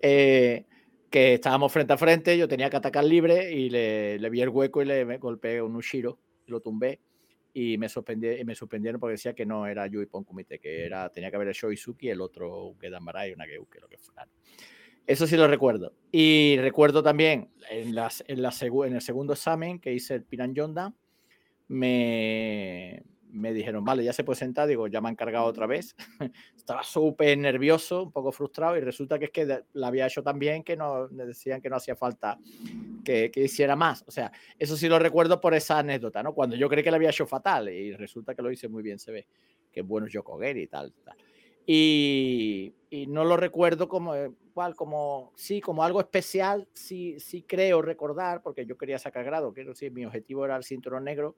Eh, 0.00 0.64
que 1.10 1.34
estábamos 1.34 1.72
frente 1.72 1.94
a 1.94 1.98
frente, 1.98 2.38
yo 2.38 2.46
tenía 2.46 2.70
que 2.70 2.76
atacar 2.76 3.02
libre 3.02 3.52
y 3.52 3.70
le, 3.70 4.20
le 4.20 4.30
vi 4.30 4.42
el 4.42 4.48
hueco 4.48 4.80
y 4.80 4.84
le 4.84 5.16
golpeé 5.16 5.60
un 5.60 5.74
Ushiro, 5.74 6.20
lo 6.46 6.60
tumbé 6.60 7.00
y 7.52 7.78
me, 7.78 7.88
suspendieron, 7.88 8.46
me 8.46 8.54
suspendieron 8.54 9.00
porque 9.00 9.12
decía 9.12 9.34
que 9.34 9.46
no 9.46 9.66
era 9.66 9.86
Yui 9.86 10.06
Kumite, 10.06 10.58
que 10.58 10.84
era, 10.84 11.08
tenía 11.10 11.30
que 11.30 11.36
haber 11.36 11.48
hecho 11.48 11.70
Izuki, 11.70 12.08
el 12.08 12.20
otro 12.20 12.74
Gedan 12.80 13.02
y 13.28 13.32
una 13.32 13.46
Geuke, 13.46 13.80
lo 13.80 13.88
que 13.88 13.98
fuera. 13.98 14.28
Eso 15.06 15.26
sí 15.26 15.36
lo 15.36 15.48
recuerdo. 15.48 15.94
Y 16.12 16.56
recuerdo 16.58 17.02
también 17.02 17.50
en, 17.70 17.94
las, 17.94 18.22
en, 18.28 18.42
la 18.42 18.52
en 18.60 18.94
el 18.94 19.00
segundo 19.00 19.32
examen 19.32 19.78
que 19.78 19.92
hice 19.92 20.14
el 20.14 20.22
Piran 20.22 20.54
Yonda, 20.54 20.94
me, 21.68 23.02
me 23.38 23.52
dijeron, 23.52 23.84
vale, 23.84 24.04
ya 24.04 24.12
se 24.12 24.24
puede 24.24 24.38
sentar, 24.38 24.68
digo, 24.68 24.86
ya 24.88 25.00
me 25.00 25.08
han 25.08 25.16
cargado 25.16 25.46
otra 25.46 25.66
vez. 25.66 25.94
Estaba 26.56 26.82
súper 26.82 27.38
nervioso, 27.38 28.02
un 28.02 28.12
poco 28.12 28.32
frustrado 28.32 28.76
y 28.76 28.80
resulta 28.80 29.18
que 29.18 29.26
es 29.26 29.30
que 29.30 29.62
la 29.72 29.86
había 29.86 30.06
hecho 30.06 30.22
tan 30.22 30.38
bien 30.38 30.62
que 30.62 30.76
no, 30.76 31.08
me 31.10 31.24
decían 31.24 31.60
que 31.60 31.70
no 31.70 31.76
hacía 31.76 31.96
falta 31.96 32.38
que, 33.04 33.30
que, 33.30 33.44
hiciera 33.44 33.76
más. 33.76 34.04
O 34.06 34.10
sea, 34.10 34.30
eso 34.58 34.76
sí 34.76 34.88
lo 34.88 34.98
recuerdo 34.98 35.40
por 35.40 35.54
esa 35.54 35.78
anécdota, 35.78 36.22
¿no? 36.22 36.34
Cuando 36.34 36.56
yo 36.56 36.68
creí 36.68 36.82
que 36.82 36.90
la 36.90 36.96
había 36.96 37.10
hecho 37.10 37.26
fatal 37.26 37.68
y 37.68 37.92
resulta 37.94 38.34
que 38.34 38.42
lo 38.42 38.50
hice 38.50 38.68
muy 38.68 38.82
bien, 38.82 38.98
se 38.98 39.12
ve 39.12 39.26
que 39.72 39.82
bueno 39.82 40.06
yo 40.08 40.22
coger 40.24 40.56
y 40.56 40.66
tal, 40.66 40.92
tal. 41.04 41.16
Y, 41.66 42.72
y, 42.88 43.06
no 43.08 43.24
lo 43.24 43.36
recuerdo 43.36 43.88
como, 43.88 44.14
igual, 44.16 44.74
como, 44.74 45.32
sí, 45.36 45.60
como 45.60 45.84
algo 45.84 46.00
especial, 46.00 46.66
sí, 46.72 47.20
sí 47.20 47.42
creo 47.42 47.82
recordar, 47.82 48.40
porque 48.42 48.64
yo 48.64 48.78
quería 48.78 48.98
sacar 48.98 49.24
grado, 49.24 49.52
quiero 49.52 49.70
decir, 49.70 49.92
mi 49.92 50.06
objetivo 50.06 50.46
era 50.46 50.56
el 50.56 50.64
cinturón 50.64 51.04
negro, 51.04 51.36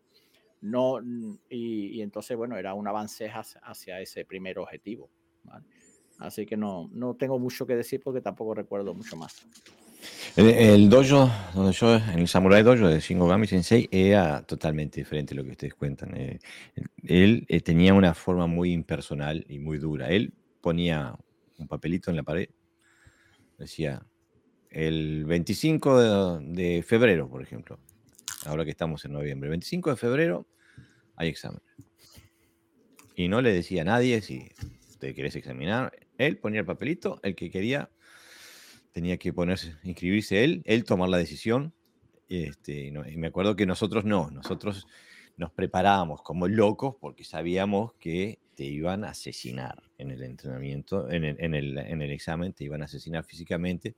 no, 0.60 1.00
y, 1.48 2.00
entonces, 2.02 2.36
bueno, 2.36 2.56
era 2.56 2.74
un 2.74 2.86
avance 2.86 3.30
hacia, 3.62 4.00
ese 4.00 4.24
primer 4.24 4.58
objetivo. 4.58 5.10
Así 6.18 6.44
que 6.44 6.56
no, 6.56 6.90
no 6.92 7.14
tengo 7.14 7.38
mucho 7.38 7.66
que 7.66 7.76
decir 7.76 8.00
porque 8.02 8.20
tampoco 8.20 8.54
recuerdo 8.54 8.94
mucho 8.94 9.16
más. 9.16 9.46
El, 10.36 10.88
dojo, 10.88 11.30
donde 11.54 11.72
yo, 11.72 11.96
en 11.96 12.20
el 12.20 12.28
Samurai 12.28 12.62
Dojo 12.62 12.88
de 12.88 13.00
Shingogami 13.00 13.46
Sensei, 13.46 13.88
era 13.90 14.42
totalmente 14.42 15.00
diferente 15.00 15.34
a 15.34 15.36
lo 15.36 15.44
que 15.44 15.50
ustedes 15.50 15.74
cuentan. 15.74 16.16
Eh, 16.16 16.38
él 17.02 17.44
eh, 17.48 17.60
tenía 17.60 17.94
una 17.94 18.14
forma 18.14 18.46
muy 18.46 18.72
impersonal 18.72 19.44
y 19.48 19.58
muy 19.58 19.78
dura. 19.78 20.08
Él 20.08 20.32
ponía 20.60 21.16
un 21.58 21.66
papelito 21.66 22.10
en 22.10 22.16
la 22.16 22.22
pared, 22.22 22.48
decía, 23.58 24.02
el 24.70 25.24
25 25.26 26.00
de, 26.00 26.62
de 26.62 26.82
febrero, 26.82 27.28
por 27.28 27.42
ejemplo, 27.42 27.78
ahora 28.46 28.64
que 28.64 28.70
estamos 28.70 29.04
en 29.04 29.12
noviembre. 29.12 29.50
25 29.50 29.90
de 29.90 29.96
febrero 29.96 30.46
hay 31.16 31.28
examen. 31.28 31.60
Y 33.14 33.28
no 33.28 33.42
le 33.42 33.52
decía 33.52 33.82
a 33.82 33.84
nadie 33.84 34.20
si 34.22 34.50
te 34.98 35.14
querés 35.14 35.36
examinar. 35.36 35.92
Él 36.18 36.38
ponía 36.38 36.60
el 36.60 36.66
papelito, 36.66 37.20
el 37.22 37.34
que 37.34 37.50
quería 37.50 37.90
tenía 38.92 39.16
que 39.18 39.32
ponerse, 39.32 39.76
inscribirse 39.82 40.44
él, 40.44 40.62
él 40.64 40.84
tomar 40.84 41.08
la 41.08 41.18
decisión. 41.18 41.74
Este, 42.28 42.86
y 42.86 43.16
me 43.16 43.26
acuerdo 43.26 43.56
que 43.56 43.66
nosotros 43.66 44.04
no, 44.04 44.30
nosotros 44.30 44.86
nos 45.36 45.50
preparábamos 45.52 46.22
como 46.22 46.46
locos 46.48 46.94
porque 47.00 47.24
sabíamos 47.24 47.94
que 47.94 48.38
te 48.54 48.64
iban 48.64 49.04
a 49.04 49.10
asesinar 49.10 49.82
en 49.98 50.10
el 50.10 50.22
entrenamiento, 50.22 51.10
en 51.10 51.24
el, 51.24 51.36
en 51.40 51.54
el, 51.54 51.78
en 51.78 52.02
el 52.02 52.10
examen, 52.10 52.52
te 52.52 52.64
iban 52.64 52.82
a 52.82 52.84
asesinar 52.84 53.24
físicamente. 53.24 53.96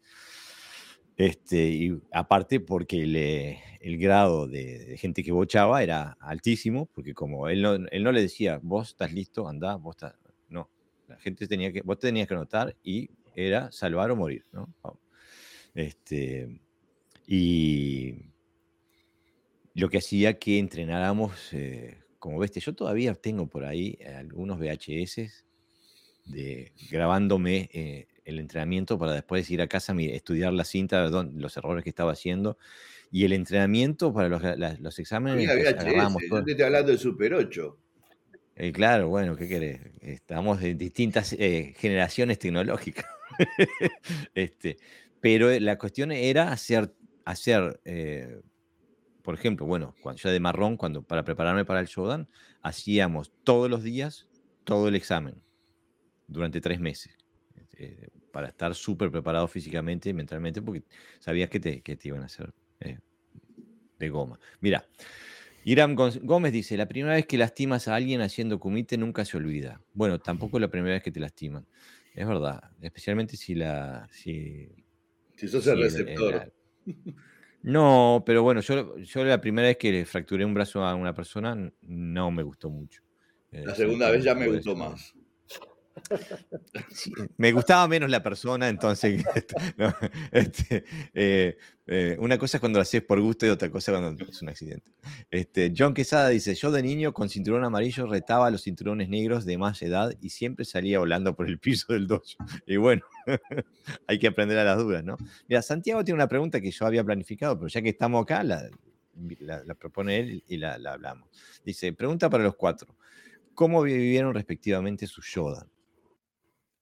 Este, 1.17 1.69
y 1.69 2.01
aparte 2.11 2.61
porque 2.61 3.59
el 3.81 3.99
grado 3.99 4.49
de, 4.49 4.97
gente 4.99 5.23
que 5.23 5.33
bochaba 5.33 5.83
era 5.83 6.17
altísimo, 6.21 6.87
porque 6.95 7.15
como 7.15 7.49
él 7.49 7.63
no, 7.63 7.75
él 7.75 8.03
no 8.03 8.13
le 8.13 8.23
decía, 8.23 8.59
vos 8.63 8.89
estás 8.91 9.13
listo, 9.13 9.49
andá, 9.49 9.77
vos 9.77 9.97
estás... 9.97 10.15
No, 10.49 10.69
la 11.09 11.19
gente 11.19 11.47
tenía 11.47 11.73
que, 11.73 11.83
vos 11.83 11.99
tenías 11.99 12.27
que 12.27 12.35
anotar 12.35 12.75
y 12.83 13.11
era 13.35 13.71
salvar 13.73 14.11
o 14.11 14.17
morir, 14.17 14.45
¿no? 14.53 14.69
Este, 15.75 16.61
y 17.27 18.15
lo 19.75 19.89
que 19.89 19.99
hacía 19.99 20.39
que 20.39 20.59
entrenáramos, 20.59 21.53
eh, 21.53 21.99
como 22.19 22.39
ves, 22.39 22.53
yo 22.53 22.75
todavía 22.75 23.15
tengo 23.15 23.47
por 23.47 23.65
ahí 23.65 23.99
algunos 24.17 24.59
VHS 24.59 25.45
de, 26.27 26.73
grabándome 26.91 27.69
eh, 27.73 28.07
el 28.25 28.39
entrenamiento 28.39 28.99
para 28.99 29.12
después 29.12 29.51
ir 29.51 29.61
a 29.62 29.66
casa, 29.66 29.95
estudiar 29.99 30.53
la 30.53 30.64
cinta, 30.64 31.09
los 31.09 31.57
errores 31.57 31.85
que 31.85 31.91
estaba 31.91 32.12
haciendo. 32.12 32.59
Y 33.11 33.25
el 33.25 33.33
entrenamiento 33.33 34.12
para 34.12 34.29
los, 34.29 34.43
los 34.81 34.99
exámenes. 34.99 35.47
yo 35.47 36.45
te 36.45 36.53
estoy 36.53 36.64
hablando 36.64 36.93
de 36.93 36.99
Super 36.99 37.35
8. 37.35 37.79
Eh, 38.57 38.73
claro, 38.73 39.09
bueno, 39.09 39.37
¿qué 39.37 39.49
querés? 39.49 39.81
Estamos 40.01 40.62
en 40.62 40.79
distintas 40.79 41.33
eh, 41.35 41.75
generaciones 41.77 42.39
tecnológicas. 42.39 43.07
este, 44.35 44.79
pero 45.20 45.51
la 45.59 45.77
cuestión 45.79 46.12
era 46.12 46.53
hacer, 46.53 46.95
hacer 47.25 47.81
por 49.23 49.35
ejemplo, 49.35 49.66
bueno, 49.66 49.95
cuando 50.03 50.20
yo 50.20 50.31
de 50.31 50.41
marrón, 50.41 50.77
cuando 50.77 51.03
para 51.03 51.23
prepararme 51.25 51.64
para 51.64 51.81
el 51.81 51.87
Shodan, 51.87 52.29
hacíamos 52.61 53.33
todos 53.45 53.70
los 53.70 53.83
días 53.83 54.27
todo 54.64 54.89
el 54.89 54.95
examen 54.95 55.41
durante 56.27 56.61
tres 56.61 56.81
meses. 56.81 57.16
Eh, 57.83 58.09
para 58.30 58.49
estar 58.49 58.74
súper 58.74 59.11
preparado 59.11 59.47
físicamente 59.49 60.09
y 60.09 60.14
mentalmente, 60.14 60.62
porque 60.62 60.85
sabías 61.18 61.51
que 61.51 61.61
te, 61.61 61.83
que 61.83 61.97
te 61.97 62.09
iban 62.09 62.22
a 62.22 62.26
hacer 62.26 62.51
eh, 62.80 62.99
de 63.99 64.09
goma. 64.09 64.39
Mira, 64.61 64.87
Iram 65.64 65.95
Gómez 65.95 66.53
dice, 66.53 66.76
la 66.76 66.87
primera 66.87 67.14
vez 67.14 67.26
que 67.26 67.37
lastimas 67.37 67.89
a 67.89 67.97
alguien 67.97 68.22
haciendo 68.22 68.59
kumite 68.59 68.97
nunca 68.97 69.24
se 69.24 69.37
olvida. 69.37 69.83
Bueno, 69.93 70.18
tampoco 70.18 70.59
la 70.61 70.68
primera 70.68 70.95
vez 70.95 71.03
que 71.03 71.11
te 71.11 71.20
lastiman. 71.20 71.66
Es 72.14 72.26
verdad, 72.26 72.62
especialmente 72.80 73.37
si 73.37 73.55
la... 73.55 74.09
Si, 74.12 74.68
si 75.37 75.49
sos 75.49 75.66
el 75.66 75.83
receptor. 75.83 76.53
no, 77.62 78.22
pero 78.24 78.45
bueno, 78.45 78.61
yo, 78.61 78.97
yo 78.97 79.24
la 79.24 79.41
primera 79.41 79.68
vez 79.68 79.76
que 79.76 79.93
le 79.93 80.07
fracturé 80.07 80.45
un 80.45 80.55
brazo 80.55 80.85
a 80.85 80.95
una 80.95 81.12
persona 81.12 81.70
no 81.83 82.30
me 82.30 82.45
gustó 82.45 82.70
mucho. 82.70 83.03
La 83.51 83.74
segunda 83.74 84.11
vez 84.11 84.24
ya 84.24 84.35
me 84.35 84.49
gustó 84.49 84.74
más 84.74 85.14
me 87.36 87.53
gustaba 87.53 87.86
menos 87.88 88.11
la 88.11 88.22
persona, 88.22 88.68
entonces 88.68 89.24
este, 90.32 90.84
eh, 91.14 91.57
eh, 91.86 92.16
una 92.20 92.38
cosa 92.38 92.57
es 92.57 92.61
cuando 92.61 92.78
lo 92.78 92.82
haces 92.82 93.03
por 93.03 93.20
gusto 93.20 93.47
y 93.47 93.49
otra 93.49 93.70
cosa 93.70 93.93
cuando 93.93 94.24
es 94.24 94.40
un 94.43 94.49
accidente. 94.49 94.90
Este, 95.30 95.72
John 95.76 95.95
Quesada 95.95 96.28
dice, 96.28 96.55
yo 96.55 96.70
de 96.70 96.82
niño 96.82 97.12
con 97.12 97.28
cinturón 97.28 97.64
amarillo 97.64 98.07
retaba 98.07 98.47
a 98.47 98.51
los 98.51 98.62
cinturones 98.62 99.09
negros 99.09 99.45
de 99.45 99.59
más 99.59 99.82
edad 99.82 100.12
y 100.20 100.30
siempre 100.30 100.64
salía 100.64 100.99
volando 100.99 101.34
por 101.34 101.49
el 101.49 101.59
piso 101.59 101.93
del 101.93 102.07
dojo. 102.07 102.24
Y 102.66 102.76
bueno, 102.76 103.03
hay 104.07 104.18
que 104.18 104.28
aprender 104.28 104.59
a 104.59 104.64
las 104.64 104.78
dudas, 104.78 105.05
¿no? 105.05 105.16
Mira, 105.49 105.62
Santiago 105.62 106.05
tiene 106.05 106.16
una 106.16 106.28
pregunta 106.28 106.61
que 106.61 106.70
yo 106.70 106.86
había 106.86 107.05
planificado, 107.05 107.59
pero 107.59 107.68
ya 107.68 107.82
que 107.82 107.90
estamos 107.90 108.22
acá, 108.22 108.43
la, 108.45 108.70
propone 109.78 110.18
él 110.18 110.45
y 110.47 110.57
la, 110.57 110.78
la 110.78 110.93
hablamos. 110.93 111.28
Dice, 111.64 111.93
pregunta 111.93 112.30
para 112.30 112.45
los 112.45 112.55
cuatro. 112.55 112.97
¿Cómo 113.55 113.82
vivieron 113.82 114.32
respectivamente 114.34 115.07
su 115.07 115.20
Yoda? 115.20 115.66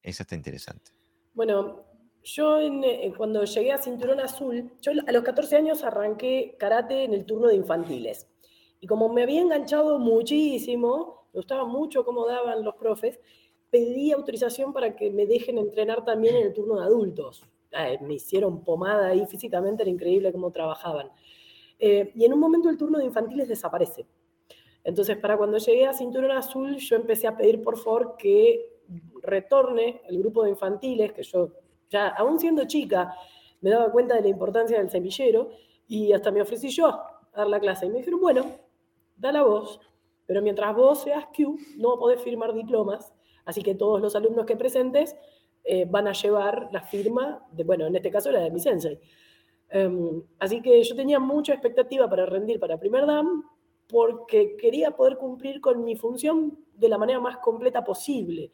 Esa 0.02 0.22
está 0.22 0.34
interesante. 0.34 0.92
Bueno, 1.34 1.84
yo 2.22 2.58
eh, 2.60 3.12
cuando 3.16 3.44
llegué 3.44 3.72
a 3.72 3.78
Cinturón 3.78 4.20
Azul, 4.20 4.72
yo 4.80 4.92
a 5.06 5.12
los 5.12 5.22
14 5.22 5.56
años 5.56 5.82
arranqué 5.84 6.56
karate 6.58 7.04
en 7.04 7.14
el 7.14 7.24
turno 7.24 7.48
de 7.48 7.56
infantiles. 7.56 8.28
Y 8.80 8.86
como 8.86 9.08
me 9.08 9.22
había 9.22 9.40
enganchado 9.40 9.98
muchísimo, 9.98 11.28
me 11.32 11.38
gustaba 11.38 11.64
mucho 11.64 12.04
cómo 12.04 12.26
daban 12.26 12.64
los 12.64 12.74
profes, 12.76 13.20
pedí 13.70 14.12
autorización 14.12 14.72
para 14.72 14.96
que 14.96 15.10
me 15.10 15.26
dejen 15.26 15.58
entrenar 15.58 16.04
también 16.04 16.36
en 16.36 16.46
el 16.48 16.52
turno 16.52 16.80
de 16.80 16.86
adultos. 16.86 17.44
me 18.02 18.14
hicieron 18.14 18.64
pomada 18.64 19.08
ahí 19.08 19.24
físicamente, 19.26 19.82
era 19.82 19.90
increíble 19.90 20.32
cómo 20.32 20.50
trabajaban. 20.50 21.10
Eh, 21.78 22.12
y 22.14 22.24
en 22.24 22.32
un 22.32 22.40
momento 22.40 22.68
el 22.68 22.76
turno 22.76 22.98
de 22.98 23.04
infantiles 23.04 23.48
desaparece. 23.48 24.06
Entonces, 24.82 25.16
para 25.18 25.36
cuando 25.36 25.58
llegué 25.58 25.86
a 25.86 25.92
Cinturón 25.92 26.32
Azul, 26.32 26.76
yo 26.76 26.96
empecé 26.96 27.26
a 27.26 27.36
pedir 27.36 27.62
por 27.62 27.78
favor 27.78 28.16
que 28.18 28.69
retorne 29.22 30.02
el 30.08 30.18
grupo 30.18 30.44
de 30.44 30.50
infantiles, 30.50 31.12
que 31.12 31.22
yo 31.22 31.50
ya, 31.88 32.08
aún 32.08 32.38
siendo 32.38 32.64
chica, 32.66 33.14
me 33.60 33.70
daba 33.70 33.90
cuenta 33.90 34.14
de 34.14 34.22
la 34.22 34.28
importancia 34.28 34.78
del 34.78 34.90
semillero 34.90 35.50
y 35.86 36.12
hasta 36.12 36.30
me 36.30 36.40
ofrecí 36.40 36.68
yo 36.68 36.86
a 36.86 37.22
dar 37.34 37.48
la 37.48 37.60
clase. 37.60 37.86
Y 37.86 37.90
me 37.90 37.98
dijeron, 37.98 38.20
bueno, 38.20 38.44
da 39.16 39.32
la 39.32 39.42
voz, 39.42 39.80
pero 40.26 40.40
mientras 40.42 40.74
vos 40.74 41.02
seas 41.02 41.26
Q, 41.36 41.58
no 41.76 41.98
podés 41.98 42.22
firmar 42.22 42.54
diplomas, 42.54 43.12
así 43.44 43.62
que 43.62 43.74
todos 43.74 44.00
los 44.00 44.14
alumnos 44.14 44.46
que 44.46 44.56
presentes 44.56 45.16
eh, 45.64 45.84
van 45.88 46.08
a 46.08 46.12
llevar 46.12 46.68
la 46.72 46.82
firma, 46.82 47.46
de, 47.52 47.64
bueno, 47.64 47.86
en 47.86 47.96
este 47.96 48.10
caso 48.10 48.30
la 48.30 48.40
de 48.40 48.50
mi 48.50 48.60
sensei. 48.60 48.98
Em, 49.68 50.22
así 50.38 50.60
que 50.62 50.82
yo 50.82 50.96
tenía 50.96 51.18
mucha 51.18 51.52
expectativa 51.52 52.08
para 52.08 52.26
rendir 52.26 52.58
para 52.58 52.78
primer 52.78 53.06
DAM, 53.06 53.44
porque 53.88 54.56
quería 54.56 54.92
poder 54.92 55.16
cumplir 55.16 55.60
con 55.60 55.84
mi 55.84 55.96
función 55.96 56.58
de 56.74 56.88
la 56.88 56.98
manera 56.98 57.20
más 57.20 57.38
completa 57.38 57.84
posible. 57.84 58.50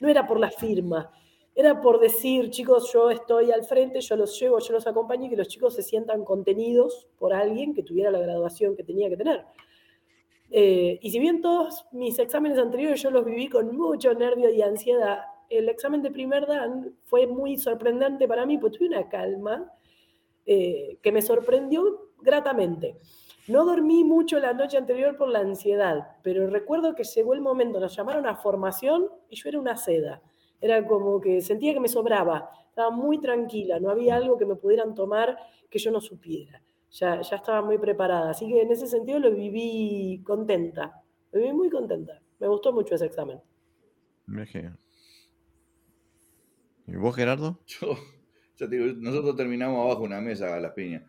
No 0.00 0.08
era 0.08 0.26
por 0.26 0.38
la 0.38 0.50
firma, 0.50 1.10
era 1.56 1.80
por 1.80 1.98
decir, 1.98 2.50
chicos, 2.50 2.92
yo 2.92 3.10
estoy 3.10 3.50
al 3.50 3.64
frente, 3.64 4.02
yo 4.02 4.14
los 4.14 4.38
llevo, 4.38 4.58
yo 4.58 4.74
los 4.74 4.86
acompaño 4.86 5.24
y 5.24 5.30
que 5.30 5.36
los 5.36 5.48
chicos 5.48 5.74
se 5.74 5.82
sientan 5.82 6.22
contenidos 6.22 7.08
por 7.18 7.32
alguien 7.32 7.72
que 7.72 7.82
tuviera 7.82 8.10
la 8.10 8.18
graduación 8.18 8.76
que 8.76 8.84
tenía 8.84 9.08
que 9.08 9.16
tener. 9.16 9.42
Eh, 10.50 10.98
y 11.00 11.10
si 11.10 11.18
bien 11.18 11.40
todos 11.40 11.86
mis 11.92 12.18
exámenes 12.18 12.58
anteriores 12.58 13.02
yo 13.02 13.10
los 13.10 13.24
viví 13.24 13.48
con 13.48 13.74
mucho 13.74 14.12
nervio 14.12 14.50
y 14.50 14.60
ansiedad, 14.60 15.20
el 15.48 15.70
examen 15.70 16.02
de 16.02 16.10
primer 16.10 16.46
dan 16.46 16.94
fue 17.04 17.26
muy 17.26 17.56
sorprendente 17.56 18.28
para 18.28 18.44
mí, 18.44 18.58
porque 18.58 18.76
tuve 18.76 18.88
una 18.88 19.08
calma 19.08 19.72
eh, 20.44 20.98
que 21.00 21.10
me 21.10 21.22
sorprendió 21.22 22.10
gratamente. 22.20 22.96
No 23.48 23.64
dormí 23.64 24.02
mucho 24.02 24.40
la 24.40 24.52
noche 24.52 24.76
anterior 24.76 25.16
por 25.16 25.28
la 25.28 25.38
ansiedad, 25.38 26.16
pero 26.22 26.48
recuerdo 26.48 26.94
que 26.94 27.04
llegó 27.04 27.32
el 27.34 27.40
momento, 27.40 27.78
nos 27.78 27.94
llamaron 27.94 28.26
a 28.26 28.34
formación 28.34 29.08
y 29.28 29.36
yo 29.36 29.48
era 29.48 29.60
una 29.60 29.76
seda. 29.76 30.20
Era 30.60 30.84
como 30.86 31.20
que 31.20 31.40
sentía 31.40 31.72
que 31.72 31.80
me 31.80 31.88
sobraba, 31.88 32.50
estaba 32.68 32.90
muy 32.90 33.20
tranquila, 33.20 33.78
no 33.78 33.90
había 33.90 34.16
algo 34.16 34.36
que 34.36 34.46
me 34.46 34.56
pudieran 34.56 34.94
tomar 34.94 35.38
que 35.70 35.78
yo 35.78 35.90
no 35.90 36.00
supiera. 36.00 36.62
Ya, 36.90 37.20
ya 37.20 37.36
estaba 37.36 37.62
muy 37.62 37.78
preparada, 37.78 38.30
así 38.30 38.48
que 38.48 38.62
en 38.62 38.70
ese 38.72 38.86
sentido 38.86 39.18
lo 39.18 39.30
viví 39.30 40.22
contenta, 40.24 41.02
lo 41.30 41.40
viví 41.40 41.52
muy 41.52 41.70
contenta. 41.70 42.20
Me 42.38 42.48
gustó 42.48 42.72
mucho 42.72 42.94
ese 42.94 43.06
examen. 43.06 43.40
¿Y 46.86 46.96
vos, 46.96 47.14
Gerardo? 47.14 47.60
Yo, 47.66 47.94
ya 48.56 48.68
te 48.68 48.76
digo, 48.76 48.92
nosotros 48.98 49.36
terminamos 49.36 49.84
abajo 49.84 50.02
una 50.02 50.20
mesa 50.20 50.54
a 50.54 50.60
las 50.60 50.72
piñas. 50.72 51.02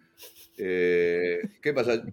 Eh, 0.58 1.40
¿Qué 1.62 1.74
pasa? 1.74 2.04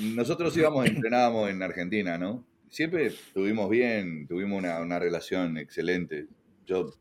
Nosotros 0.00 0.56
íbamos, 0.56 0.86
entrenábamos 0.86 1.50
en 1.50 1.62
Argentina, 1.62 2.18
¿no? 2.18 2.44
siempre 2.70 3.06
estuvimos 3.06 3.68
bien, 3.68 4.26
tuvimos 4.26 4.58
una, 4.62 4.98
relación 4.98 5.58
excelente. 5.58 6.28
Yo 6.66 6.94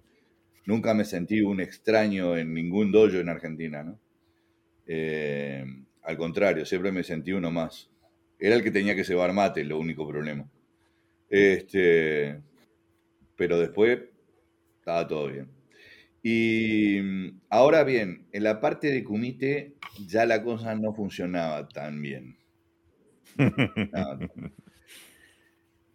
nunca 0.66 0.94
me 0.94 1.06
sentí 1.06 1.42
un 1.42 1.62
extraño 1.62 2.36
en 2.36 2.54
ningún 2.54 2.92
dojo 2.92 3.18
en 3.18 3.30
Argentina, 3.30 3.84
¿no? 3.84 4.00
Eh, 4.88 5.64
al 6.02 6.18
contrario, 6.18 6.66
siempre 6.66 6.92
me 6.92 7.04
sentí 7.04 7.32
uno 7.32 7.52
más. 7.52 7.90
Era 8.40 8.56
el 8.56 8.64
que 8.64 8.72
tenía 8.72 8.96
que 8.96 9.04
cebar 9.04 9.32
mate, 9.34 9.64
lo 9.64 9.78
único 9.78 10.08
problema. 10.08 10.50
Este, 11.30 12.42
pero 13.36 13.60
después 13.60 14.00
estaba 14.80 15.08
todo 15.08 15.28
bien. 15.28 15.48
Y 16.22 17.00
ahora 17.50 17.84
bien, 17.84 18.28
en 18.32 18.44
la 18.44 18.60
parte 18.60 18.92
de 18.92 19.04
Kumite 19.04 19.76
ya 20.08 20.26
la 20.26 20.44
cosa 20.44 20.76
no 20.76 20.94
funcionaba 20.94 21.68
tan 21.68 22.02
bien. 22.02 22.38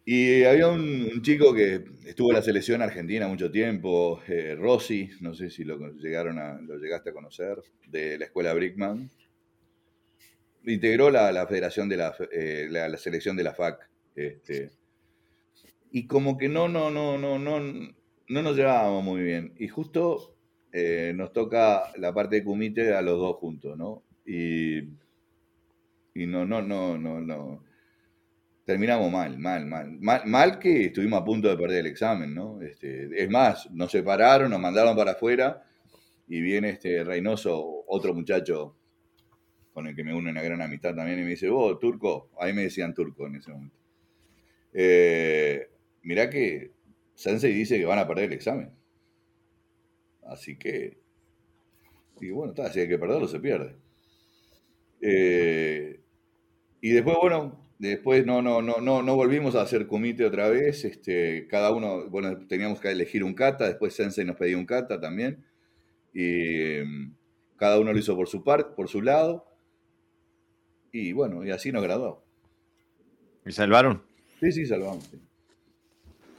Y 0.07 0.43
había 0.43 0.67
un, 0.67 1.23
chico 1.23 1.51
que 1.51 1.83
estuvo 2.05 2.29
en 2.29 2.35
la 2.35 2.43
selección 2.43 2.83
argentina 2.83 3.27
mucho 3.27 3.49
tiempo, 3.49 4.21
eh, 4.27 4.55
Rossi, 4.55 5.09
no 5.19 5.33
sé 5.33 5.49
si 5.49 5.63
lo, 5.63 5.79
llegaron 5.95 6.37
a, 6.37 6.61
lo 6.61 6.77
llegaste 6.77 7.09
a 7.09 7.13
conocer, 7.13 7.57
de 7.87 8.19
la 8.19 8.25
escuela 8.25 8.53
Brickman. 8.53 9.09
Integró 10.63 11.09
la, 11.09 11.47
federación 11.47 11.89
de 11.89 11.95
eh, 12.31 12.67
la, 12.69 12.87
la, 12.87 12.97
selección 12.97 13.35
de 13.35 13.43
la 13.43 13.55
FAC. 13.55 13.89
Este, 14.15 14.69
y 15.89 16.05
como 16.05 16.37
que 16.37 16.49
no, 16.49 16.67
no, 16.67 16.91
no, 16.91 17.17
no, 17.17 17.39
no, 17.39 17.95
no 18.27 18.41
nos 18.41 18.55
llevábamos 18.55 19.03
muy 19.03 19.21
bien. 19.21 19.53
Y 19.57 19.67
justo 19.67 20.35
eh, 20.71 21.13
nos 21.15 21.33
toca 21.33 21.91
la 21.97 22.13
parte 22.13 22.37
de 22.37 22.43
Kumite 22.43 22.93
a 22.93 23.01
los 23.01 23.19
dos 23.19 23.37
juntos, 23.37 23.77
¿no? 23.77 24.03
Y, 24.25 24.79
y 26.13 26.25
no, 26.27 26.45
no, 26.45 26.61
no, 26.61 26.97
no, 26.97 27.21
no 27.21 27.63
terminamos 28.65 29.11
mal, 29.11 29.37
mal, 29.37 29.65
mal, 29.67 29.91
mal. 29.99 30.25
Mal 30.25 30.59
que 30.59 30.85
estuvimos 30.85 31.21
a 31.21 31.25
punto 31.25 31.47
de 31.47 31.55
perder 31.55 31.79
el 31.79 31.87
examen, 31.87 32.33
¿no? 32.33 32.61
Este, 32.61 33.07
es 33.23 33.29
más, 33.29 33.69
nos 33.71 33.91
separaron, 33.91 34.49
nos 34.49 34.59
mandaron 34.59 34.95
para 34.95 35.11
afuera 35.11 35.63
y 36.27 36.41
viene 36.41 36.69
este 36.69 37.03
Reynoso, 37.03 37.85
otro 37.87 38.13
muchacho 38.13 38.75
con 39.71 39.87
el 39.87 39.95
que 39.95 40.03
me 40.03 40.15
une 40.15 40.31
una 40.31 40.41
gran 40.41 40.61
amistad 40.61 40.95
también, 40.95 41.19
y 41.19 41.23
me 41.23 41.31
dice, 41.31 41.49
vos, 41.49 41.77
turco, 41.79 42.29
ahí 42.39 42.53
me 42.53 42.63
decían 42.63 42.93
turco 42.93 43.27
en 43.27 43.35
ese 43.35 43.51
momento. 43.51 43.75
Eh, 44.73 45.69
mirá 46.03 46.29
que 46.29 46.71
Sensei 47.15 47.53
dice 47.53 47.77
que 47.77 47.85
van 47.85 47.99
a 47.99 48.07
perder 48.07 48.25
el 48.25 48.33
examen. 48.33 48.71
Así 50.23 50.57
que, 50.57 50.99
y 52.21 52.29
bueno, 52.29 52.53
está, 52.53 52.71
si 52.71 52.79
hay 52.79 52.87
que 52.87 52.99
perderlo, 52.99 53.27
se 53.27 53.39
pierde. 53.39 53.75
Eh, 55.01 55.99
y 56.81 56.91
después, 56.91 57.17
bueno, 57.21 57.65
Después 57.77 58.25
no, 58.25 58.41
no, 58.41 58.61
no, 58.61 58.79
no, 58.79 59.01
no 59.01 59.15
volvimos 59.15 59.55
a 59.55 59.61
hacer 59.61 59.87
comité 59.87 60.25
otra 60.25 60.49
vez. 60.49 60.85
Este, 60.85 61.45
cada 61.47 61.71
uno, 61.71 62.09
bueno, 62.09 62.47
teníamos 62.47 62.79
que 62.79 62.89
elegir 62.89 63.23
un 63.23 63.33
kata, 63.33 63.67
después 63.67 63.93
Sensei 63.93 64.23
nos 64.23 64.37
pedía 64.37 64.57
un 64.57 64.65
kata 64.65 64.99
también. 64.99 65.45
Y 66.13 66.77
em, 66.77 67.13
cada 67.57 67.79
uno 67.79 67.91
lo 67.91 67.99
hizo 67.99 68.15
por 68.15 68.29
su 68.29 68.43
parte, 68.43 68.73
por 68.75 68.87
su 68.87 69.01
lado. 69.01 69.45
Y 70.93 71.11
bueno, 71.11 71.43
y 71.43 71.51
así 71.51 71.73
nos 71.73 71.83
graduamos. 71.83 72.23
¿Y 73.45 73.51
salvaron? 73.51 74.03
Sí, 74.39 74.51
sí, 74.53 74.65
salvamos. 74.65 75.09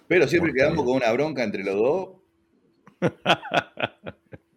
Pero 0.09 0.29
siempre 0.29 0.53
quedamos 0.53 0.85
con 0.85 0.97
una 0.97 1.13
bronca 1.13 1.43
entre 1.43 1.65
los 1.65 1.75
dos. 1.75 2.09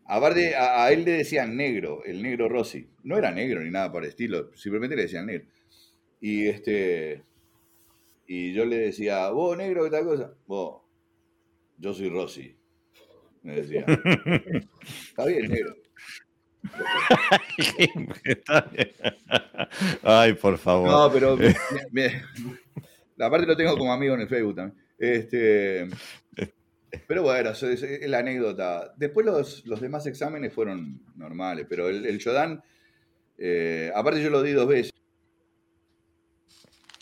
Aparte, 0.05 0.55
a, 0.55 0.85
a, 0.85 0.91
él 0.91 1.05
le 1.05 1.11
decían 1.11 1.55
negro, 1.55 2.03
el 2.03 2.21
negro 2.23 2.49
Rossi. 2.49 2.89
No 3.03 3.17
era 3.17 3.31
negro 3.31 3.61
ni 3.61 3.69
nada 3.69 3.91
por 3.91 4.03
el 4.03 4.09
estilo, 4.09 4.55
simplemente 4.55 4.95
le 4.95 5.03
decían 5.03 5.25
negro. 5.25 5.47
Y 6.19 6.47
este. 6.47 7.23
Y 8.27 8.53
yo 8.53 8.65
le 8.65 8.77
decía, 8.77 9.29
vos 9.29 9.57
negro, 9.57 9.83
¿qué 9.85 9.89
tal 9.89 10.05
cosa? 10.05 10.33
Vos, 10.45 10.81
yo 11.77 11.93
soy 11.93 12.09
Rosy. 12.09 12.55
Me 13.41 13.55
decía. 13.55 13.85
Está 15.09 15.25
bien, 15.25 15.49
negro. 15.49 15.75
Ay, 20.03 20.33
por 20.33 20.57
favor. 20.57 20.89
No, 20.89 21.11
pero 21.11 21.37
la 23.15 23.29
parte 23.29 23.45
lo 23.45 23.55
tengo 23.55 23.77
como 23.77 23.93
amigo 23.93 24.15
en 24.15 24.21
el 24.21 24.27
Facebook 24.27 24.55
también. 24.55 24.88
Este, 24.99 25.87
pero 27.07 27.23
bueno, 27.23 27.51
es, 27.51 28.07
la 28.07 28.19
anécdota. 28.19 28.93
Después 28.97 29.25
los, 29.25 29.65
los, 29.65 29.79
demás 29.79 30.05
exámenes 30.05 30.53
fueron 30.53 31.01
normales, 31.15 31.65
pero 31.69 31.89
el, 31.89 32.05
el 32.05 32.19
Yodan, 32.19 32.61
eh, 33.37 33.91
aparte 33.95 34.21
yo 34.21 34.29
lo 34.29 34.43
di 34.43 34.51
dos 34.51 34.67
veces. 34.67 34.91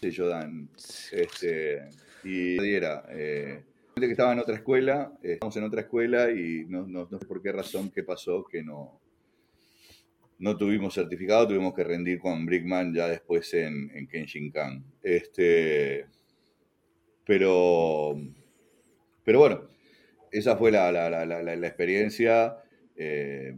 Yodan. 0.01 0.69
Este, 1.11 1.89
y 2.23 2.57
era, 2.57 3.05
eh, 3.09 3.63
que 3.95 4.11
estaba 4.11 4.33
en 4.33 4.39
otra 4.39 4.55
escuela, 4.55 5.11
eh, 5.23 5.33
estamos 5.33 5.57
en 5.57 5.63
otra 5.63 5.81
escuela 5.81 6.31
y 6.31 6.65
no, 6.67 6.85
no, 6.85 7.07
sé 7.09 7.25
por 7.25 7.41
qué 7.41 7.51
razón, 7.51 7.89
qué 7.89 8.03
pasó, 8.03 8.45
que 8.45 8.63
no, 8.63 9.01
no 10.39 10.55
tuvimos 10.55 10.93
certificado, 10.93 11.47
tuvimos 11.47 11.73
que 11.73 11.83
rendir 11.83 12.19
con 12.19 12.45
Brickman 12.45 12.93
ya 12.93 13.07
después 13.07 13.53
en, 13.53 13.89
en 13.95 14.07
Kenshinkan. 14.07 14.83
Este, 15.01 16.05
pero, 17.27 18.15
pero 19.23 19.39
bueno, 19.39 19.69
esa 20.31 20.57
fue 20.57 20.71
la, 20.71 20.91
la, 20.91 21.09
la, 21.09 21.25
la 21.43 21.67
experiencia 21.67 22.57
eh, 22.95 23.53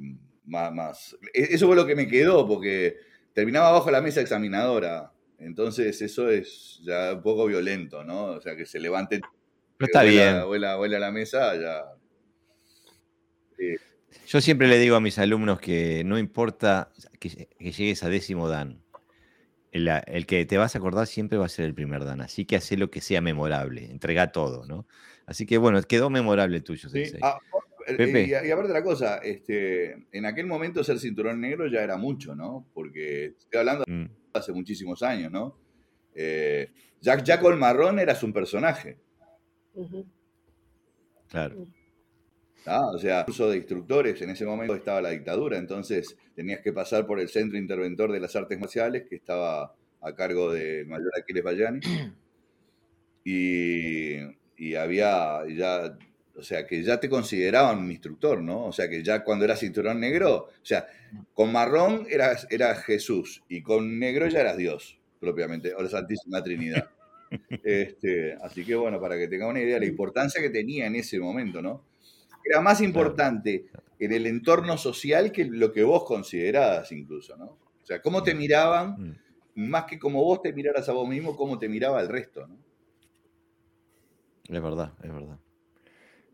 más, 0.45 0.73
más, 0.73 1.17
e-, 1.33 1.47
Eso 1.51 1.67
fue 1.67 1.75
lo 1.75 1.85
que 1.85 1.95
me 1.95 2.07
quedó, 2.07 2.47
porque 2.47 2.97
terminaba 3.33 3.71
bajo 3.71 3.89
la 3.89 4.01
mesa 4.01 4.21
examinadora. 4.21 5.13
Entonces 5.37 6.01
eso 6.01 6.29
es 6.29 6.81
ya 6.83 7.13
un 7.13 7.21
poco 7.21 7.45
violento, 7.45 8.03
¿no? 8.03 8.25
O 8.25 8.41
sea, 8.41 8.55
que 8.57 8.65
se 8.65 8.79
levante... 8.79 9.21
No 9.79 9.85
está 9.85 10.03
bien. 10.03 10.45
Vuela, 10.45 10.75
vuela, 10.75 10.97
a 10.97 10.99
la 10.99 11.11
mesa, 11.11 11.55
ya... 11.55 11.85
Yo 14.27 14.41
siempre 14.41 14.67
le 14.67 14.77
digo 14.77 14.95
a 14.95 15.01
mis 15.01 15.17
alumnos 15.19 15.59
que 15.59 16.03
no 16.03 16.17
importa 16.17 16.91
que, 17.19 17.47
llegues 17.59 18.03
a 18.03 18.09
décimo 18.09 18.49
dan, 18.49 18.81
el, 19.71 20.25
que 20.25 20.45
te 20.45 20.57
vas 20.57 20.75
a 20.75 20.79
acordar 20.79 21.07
siempre 21.07 21.37
va 21.37 21.45
a 21.45 21.49
ser 21.49 21.65
el 21.65 21.73
primer 21.73 22.03
dan, 22.03 22.21
así 22.21 22.45
que 22.45 22.55
hace 22.55 22.77
lo 22.77 22.89
que 22.89 23.01
sea 23.01 23.21
memorable, 23.21 23.89
entrega 23.89 24.31
todo, 24.31 24.65
¿no? 24.65 24.87
Así 25.25 25.45
que 25.45 25.57
bueno, 25.57 25.81
quedó 25.83 26.09
memorable 26.09 26.61
tuyo, 26.61 26.89
sí. 26.89 27.03
Ah, 27.21 27.37
eh, 27.87 28.27
y, 28.45 28.51
aparte 28.51 28.67
de 28.67 28.73
la 28.73 28.83
cosa, 28.83 29.17
este, 29.17 30.07
en 30.11 30.25
aquel 30.25 30.45
momento 30.45 30.83
ser 30.83 30.99
cinturón 30.99 31.41
negro 31.41 31.67
ya 31.67 31.81
era 31.81 31.97
mucho, 31.97 32.35
¿no? 32.35 32.67
Porque 32.73 33.35
estoy 33.37 33.59
hablando 33.59 33.83
mm. 33.87 34.05
hace 34.33 34.51
muchísimos 34.51 35.01
años, 35.03 35.31
¿no? 35.31 35.57
Eh, 36.13 36.71
Jack, 37.01 37.23
Jack 37.23 37.43
Marrón 37.55 37.99
eras 37.99 38.23
un 38.23 38.33
personaje. 38.33 38.97
Claro. 41.29 41.67
Ah, 42.65 42.87
o 42.93 42.99
sea, 42.99 43.25
curso 43.25 43.49
de 43.49 43.57
instructores, 43.57 44.21
en 44.21 44.29
ese 44.29 44.45
momento 44.45 44.75
estaba 44.75 45.01
la 45.01 45.09
dictadura, 45.09 45.57
entonces 45.57 46.17
tenías 46.35 46.61
que 46.61 46.73
pasar 46.73 47.05
por 47.07 47.19
el 47.19 47.29
centro 47.29 47.57
interventor 47.57 48.11
de 48.11 48.19
las 48.19 48.35
artes 48.35 48.59
marciales, 48.59 49.07
que 49.09 49.15
estaba 49.15 49.73
a 50.01 50.15
cargo 50.15 50.51
del 50.51 50.85
mayor 50.87 51.11
Aquiles 51.17 51.43
Bayani. 51.43 51.79
Y, 53.23 54.15
y 54.57 54.75
había 54.75 55.41
ya, 55.49 55.97
o 56.35 56.41
sea, 56.41 56.65
que 56.65 56.81
ya 56.83 56.99
te 56.99 57.09
consideraban 57.09 57.79
un 57.79 57.91
instructor, 57.91 58.41
¿no? 58.41 58.65
O 58.65 58.71
sea, 58.71 58.89
que 58.89 59.03
ya 59.03 59.23
cuando 59.23 59.45
eras 59.45 59.59
cinturón 59.59 59.99
negro, 59.99 60.35
o 60.35 60.65
sea, 60.65 60.87
con 61.33 61.51
marrón 61.51 62.07
eras, 62.09 62.47
eras 62.49 62.83
Jesús 62.83 63.43
y 63.49 63.61
con 63.61 63.99
negro 63.99 64.27
ya 64.27 64.39
eras 64.41 64.57
Dios, 64.57 64.99
propiamente, 65.19 65.73
o 65.75 65.81
la 65.81 65.89
Santísima 65.89 66.43
Trinidad. 66.43 66.89
Este, 67.63 68.33
así 68.41 68.65
que 68.65 68.73
bueno, 68.73 68.99
para 68.99 69.15
que 69.15 69.27
tenga 69.27 69.45
una 69.45 69.61
idea 69.61 69.75
de 69.75 69.81
la 69.81 69.85
importancia 69.85 70.41
que 70.41 70.49
tenía 70.49 70.87
en 70.87 70.95
ese 70.95 71.19
momento, 71.19 71.61
¿no? 71.61 71.85
Era 72.43 72.61
más 72.61 72.81
importante 72.81 73.65
en 73.99 74.13
el 74.13 74.25
entorno 74.27 74.77
social 74.77 75.31
que 75.31 75.45
lo 75.45 75.71
que 75.71 75.83
vos 75.83 76.03
considerabas 76.05 76.91
incluso, 76.91 77.35
¿no? 77.37 77.45
O 77.45 77.85
sea, 77.85 78.01
cómo 78.01 78.23
te 78.23 78.33
miraban, 78.33 78.91
mm. 79.55 79.69
más 79.69 79.85
que 79.85 79.99
como 79.99 80.23
vos 80.23 80.41
te 80.41 80.53
miraras 80.53 80.87
a 80.89 80.93
vos 80.93 81.07
mismo, 81.07 81.35
cómo 81.35 81.59
te 81.59 81.67
miraba 81.67 82.01
el 82.01 82.07
resto, 82.07 82.47
¿no? 82.47 82.57
Es 84.47 84.61
verdad, 84.61 84.93
es 85.03 85.13
verdad. 85.13 85.37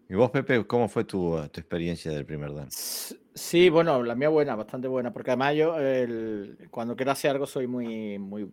¿Y 0.07 0.13
vos, 0.13 0.29
Pepe, 0.29 0.65
cómo 0.67 0.87
fue 0.87 1.03
tu, 1.03 1.35
tu, 1.51 1.59
experiencia 1.59 2.11
del 2.11 2.25
primer 2.25 2.53
dan? 2.53 2.67
Sí, 2.69 3.69
bueno, 3.69 4.03
la 4.03 4.13
mía 4.13 4.29
buena, 4.29 4.55
bastante 4.55 4.87
buena, 4.87 5.11
porque 5.11 5.31
además 5.31 5.55
yo 5.55 5.75
cuando 6.69 6.95
quiero 6.95 7.11
hacer 7.11 7.31
algo 7.31 7.47
soy 7.47 7.65
muy, 7.65 8.19
muy, 8.19 8.49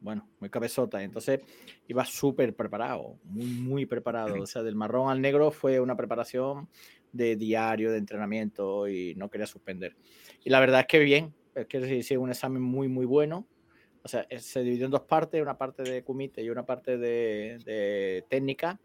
bueno, 0.00 0.28
muy 0.40 0.50
cabezota, 0.50 1.02
entonces 1.02 1.40
iba 1.86 2.04
súper 2.04 2.54
preparado, 2.56 3.16
muy, 3.22 3.46
muy 3.46 3.86
preparado. 3.86 4.42
O 4.42 4.46
sea, 4.46 4.64
del 4.64 4.74
marrón 4.74 5.08
al 5.08 5.20
negro 5.22 5.52
fue 5.52 5.78
una 5.78 5.96
preparación 5.96 6.68
de 7.16 7.36
diario, 7.36 7.92
de 7.92 7.98
entrenamiento 7.98 8.88
y 8.88 9.14
no 9.16 9.30
quería 9.30 9.46
suspender. 9.46 9.96
Y 10.44 10.50
la 10.50 10.60
verdad 10.60 10.80
es 10.80 10.86
que 10.86 10.98
bien, 10.98 11.34
es 11.54 11.66
que 11.66 11.78
hice 11.96 12.18
un 12.18 12.30
examen 12.30 12.62
muy, 12.62 12.88
muy 12.88 13.06
bueno. 13.06 13.46
O 14.02 14.08
sea, 14.08 14.26
se 14.38 14.62
dividió 14.62 14.84
en 14.84 14.92
dos 14.92 15.02
partes, 15.02 15.42
una 15.42 15.58
parte 15.58 15.82
de 15.82 16.04
comité 16.04 16.42
y 16.42 16.50
una 16.50 16.64
parte 16.64 16.96
de, 16.96 18.24
técnica 18.28 18.78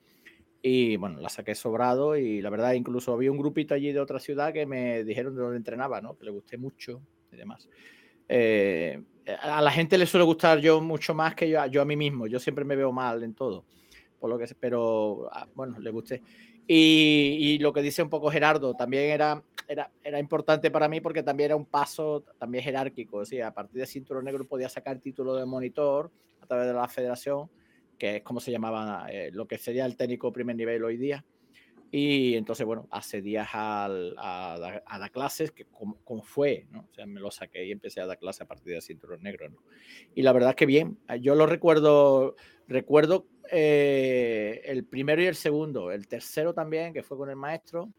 y 0.63 0.95
bueno, 0.97 1.19
la 1.19 1.29
saqué 1.29 1.55
sobrado 1.55 2.15
y 2.17 2.41
la 2.41 2.49
verdad 2.49 2.73
incluso 2.73 3.13
había 3.13 3.31
un 3.31 3.37
grupito 3.37 3.73
allí 3.73 3.91
de 3.91 3.99
otra 3.99 4.19
ciudad 4.19 4.53
que 4.53 4.65
me 4.65 5.03
dijeron 5.03 5.35
de 5.35 5.41
dónde 5.41 5.57
entrenaba, 5.57 6.01
¿no? 6.01 6.17
Que 6.17 6.25
le 6.25 6.31
gusté 6.31 6.57
mucho 6.57 7.01
y 7.31 7.35
demás. 7.35 7.67
Eh, 8.27 9.01
a 9.41 9.61
la 9.61 9.71
gente 9.71 9.97
le 9.97 10.05
suele 10.05 10.25
gustar 10.25 10.59
yo 10.59 10.81
mucho 10.81 11.13
más 11.13 11.35
que 11.35 11.49
yo, 11.49 11.65
yo 11.67 11.81
a 11.81 11.85
mí 11.85 11.95
mismo. 11.95 12.27
Yo 12.27 12.39
siempre 12.39 12.65
me 12.65 12.75
veo 12.75 12.91
mal 12.91 13.23
en 13.23 13.33
todo. 13.33 13.65
Por 14.19 14.29
lo 14.29 14.37
que, 14.37 14.45
pero 14.59 15.29
ah, 15.31 15.47
bueno, 15.53 15.79
le 15.79 15.89
gusté. 15.89 16.21
Y, 16.67 17.57
lo 17.59 17.73
que 17.73 17.81
dice 17.81 18.01
un 18.01 18.09
poco 18.09 18.31
Gerardo, 18.31 18.75
también 18.75 19.11
era, 19.11 19.43
era, 19.67 19.91
era 20.03 20.19
importante 20.19 20.71
para 20.71 20.87
mí 20.87 21.01
porque 21.01 21.23
también 21.23 21.47
era 21.47 21.55
un 21.55 21.65
paso 21.65 22.23
también 22.39 22.63
jerárquico. 22.63 23.17
O 23.17 23.45
a 23.45 23.51
partir 23.51 23.79
de 23.79 23.85
cinturón 23.85 24.25
negro 24.25 24.47
podía 24.47 24.69
sacar 24.69 24.99
título 24.99 25.35
de 25.35 25.45
monitor 25.45 26.11
a 26.39 26.45
través 26.45 26.67
de 26.67 26.73
la 26.73 26.87
federación 26.87 27.49
que 28.01 28.15
es 28.15 28.23
como 28.23 28.39
se 28.39 28.49
llamaba 28.49 29.05
eh, 29.11 29.29
lo 29.31 29.47
que 29.47 29.59
sería 29.59 29.85
el 29.85 29.95
técnico 29.95 30.33
primer 30.33 30.55
nivel 30.55 30.83
hoy 30.83 30.97
día. 30.97 31.23
Y 31.91 32.33
entonces, 32.33 32.65
bueno, 32.65 32.87
hace 32.89 33.21
días 33.21 33.49
a, 33.53 33.85
a, 33.85 34.97
dar 34.97 35.11
clases, 35.11 35.51
que 35.51 35.65
como, 35.65 36.23
fue, 36.23 36.65
¿no? 36.71 36.87
O 36.89 36.93
sea, 36.95 37.05
me 37.05 37.19
lo 37.19 37.29
saqué 37.29 37.63
y 37.63 37.71
empecé 37.71 38.01
a 38.01 38.07
dar 38.07 38.17
clases 38.17 38.41
a 38.41 38.47
partir 38.47 38.73
de 38.73 38.81
cinturón 38.81 39.21
negro, 39.21 39.49
¿no? 39.49 39.59
Y 40.15 40.23
la 40.23 40.33
verdad 40.33 40.51
es 40.51 40.55
que 40.55 40.65
bien, 40.65 40.97
yo 41.19 41.35
lo 41.35 41.45
recuerdo, 41.45 42.35
recuerdo 42.71 43.27
eh, 43.51 44.61
el 44.65 44.85
primero 44.85 45.21
y 45.21 45.25
el 45.25 45.35
segundo, 45.35 45.91
el 45.91 46.07
tercero 46.07 46.53
también, 46.53 46.93
que 46.93 47.03
fue 47.03 47.17
con 47.17 47.29
el 47.29 47.35
maestro, 47.35 47.89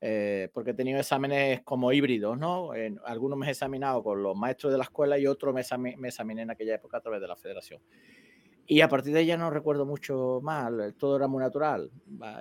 eh, 0.00 0.48
porque 0.54 0.70
he 0.70 0.74
tenido 0.74 0.98
exámenes 0.98 1.60
como 1.62 1.92
híbridos, 1.92 2.38
¿no? 2.38 2.70
algunos 3.04 3.38
me 3.38 3.46
he 3.46 3.50
examinado 3.50 4.02
con 4.02 4.22
los 4.22 4.34
maestros 4.36 4.72
de 4.72 4.78
la 4.78 4.84
escuela 4.84 5.18
y 5.18 5.26
otros 5.26 5.52
me, 5.52 5.60
examiné 6.08 6.42
en 6.42 6.50
aquella 6.50 6.76
época 6.76 6.98
a 6.98 7.00
través 7.00 7.20
de 7.20 7.28
la 7.28 7.36
federación. 7.36 7.82
Y 8.66 8.82
a 8.82 8.88
partir 8.88 9.12
de 9.12 9.22
ella 9.22 9.36
no 9.36 9.50
recuerdo 9.50 9.84
mucho 9.84 10.40
mal, 10.42 10.94
todo 10.96 11.16
era 11.16 11.26
muy 11.26 11.42
natural. 11.42 11.90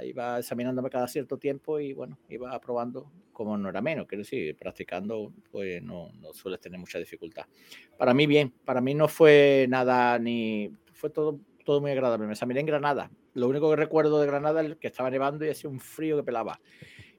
iba 0.03 0.37
examinándome 0.37 0.91
cada 0.91 1.07
cierto 1.07 1.39
tiempo 1.39 1.79
y 1.79 1.93
bueno, 1.93 2.19
iba 2.29 2.57
probando 2.61 3.11
como 3.33 3.57
no 3.57 3.69
era 3.69 3.81
menos, 3.81 4.05
quiero 4.05 4.21
decir, 4.21 4.55
practicando 4.55 5.33
pues 5.49 5.81
no, 5.81 6.11
no 6.19 6.33
sueles 6.33 6.59
tener 6.59 6.79
mucha 6.79 6.99
dificultad. 6.99 7.45
Para 7.97 8.13
mí 8.13 8.27
bien, 8.27 8.53
para 8.63 8.79
mí 8.79 8.93
no 8.93 9.07
fue 9.07 9.65
nada 9.69 10.19
ni, 10.19 10.71
fue 10.99 11.09
todo, 11.09 11.39
todo 11.65 11.81
muy 11.81 11.91
agradable. 11.91 12.27
Me 12.27 12.33
examiné 12.33 12.59
en 12.59 12.65
Granada. 12.65 13.09
Lo 13.33 13.47
único 13.47 13.69
que 13.69 13.75
recuerdo 13.77 14.19
de 14.19 14.27
Granada 14.27 14.61
es 14.61 14.75
que 14.77 14.87
estaba 14.87 15.09
nevando 15.09 15.45
y 15.45 15.49
hacía 15.49 15.69
un 15.69 15.79
frío 15.79 16.17
que 16.17 16.23
pelaba. 16.23 16.59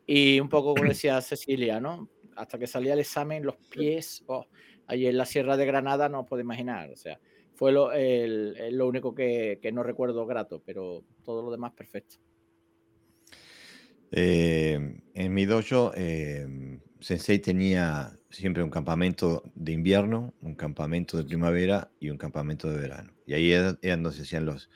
Y 0.07 0.39
un 0.39 0.49
poco 0.49 0.75
como 0.75 0.89
decía 0.89 1.21
Cecilia, 1.23 1.81
¿no? 1.81 2.09
Hasta 2.37 2.59
que 2.59 2.67
salía 2.67 2.93
el 2.93 3.01
examen, 3.01 3.45
los 3.45 3.57
pies, 3.57 4.23
oh, 4.27 4.47
ahí 4.87 5.07
en 5.07 5.17
la 5.17 5.27
Sierra 5.27 5.57
de 5.57 5.67
Granada 5.67 6.09
no 6.09 6.27
puedo 6.27 6.41
imaginar, 6.41 6.91
o 6.91 6.97
sea, 6.97 7.21
fue 7.55 7.73
lo, 7.73 7.91
lo 7.93 8.89
único 8.89 9.15
que, 9.15 9.59
que, 9.61 9.73
no 9.73 9.83
recuerdo 9.83 10.25
grato, 10.25 10.63
pero 10.65 11.05
todo 11.23 11.43
lo 11.43 11.51
demás 11.51 11.73
perfecto. 11.73 12.17
Eh, 14.13 15.03
en 15.15 15.35
mi 15.35 15.45
dojo, 15.45 15.93
eh, 15.95 16.81
Sensei 17.01 17.39
tenía 17.39 18.19
siempre 18.31 18.63
un 18.63 18.71
campamento 18.71 19.43
de 19.55 19.73
invierno, 19.73 20.35
un 20.41 20.55
campamento 20.55 21.17
de 21.17 21.25
primavera 21.25 21.91
y 22.01 22.11
un 22.11 22.19
campamento 22.19 22.71
de 22.71 22.79
verano. 22.79 23.13
Y 23.31 23.35
ahí 23.35 23.53
eran 23.53 24.03
donde 24.03 24.17
se 24.17 24.23
hacían 24.23 24.45
los, 24.45 24.69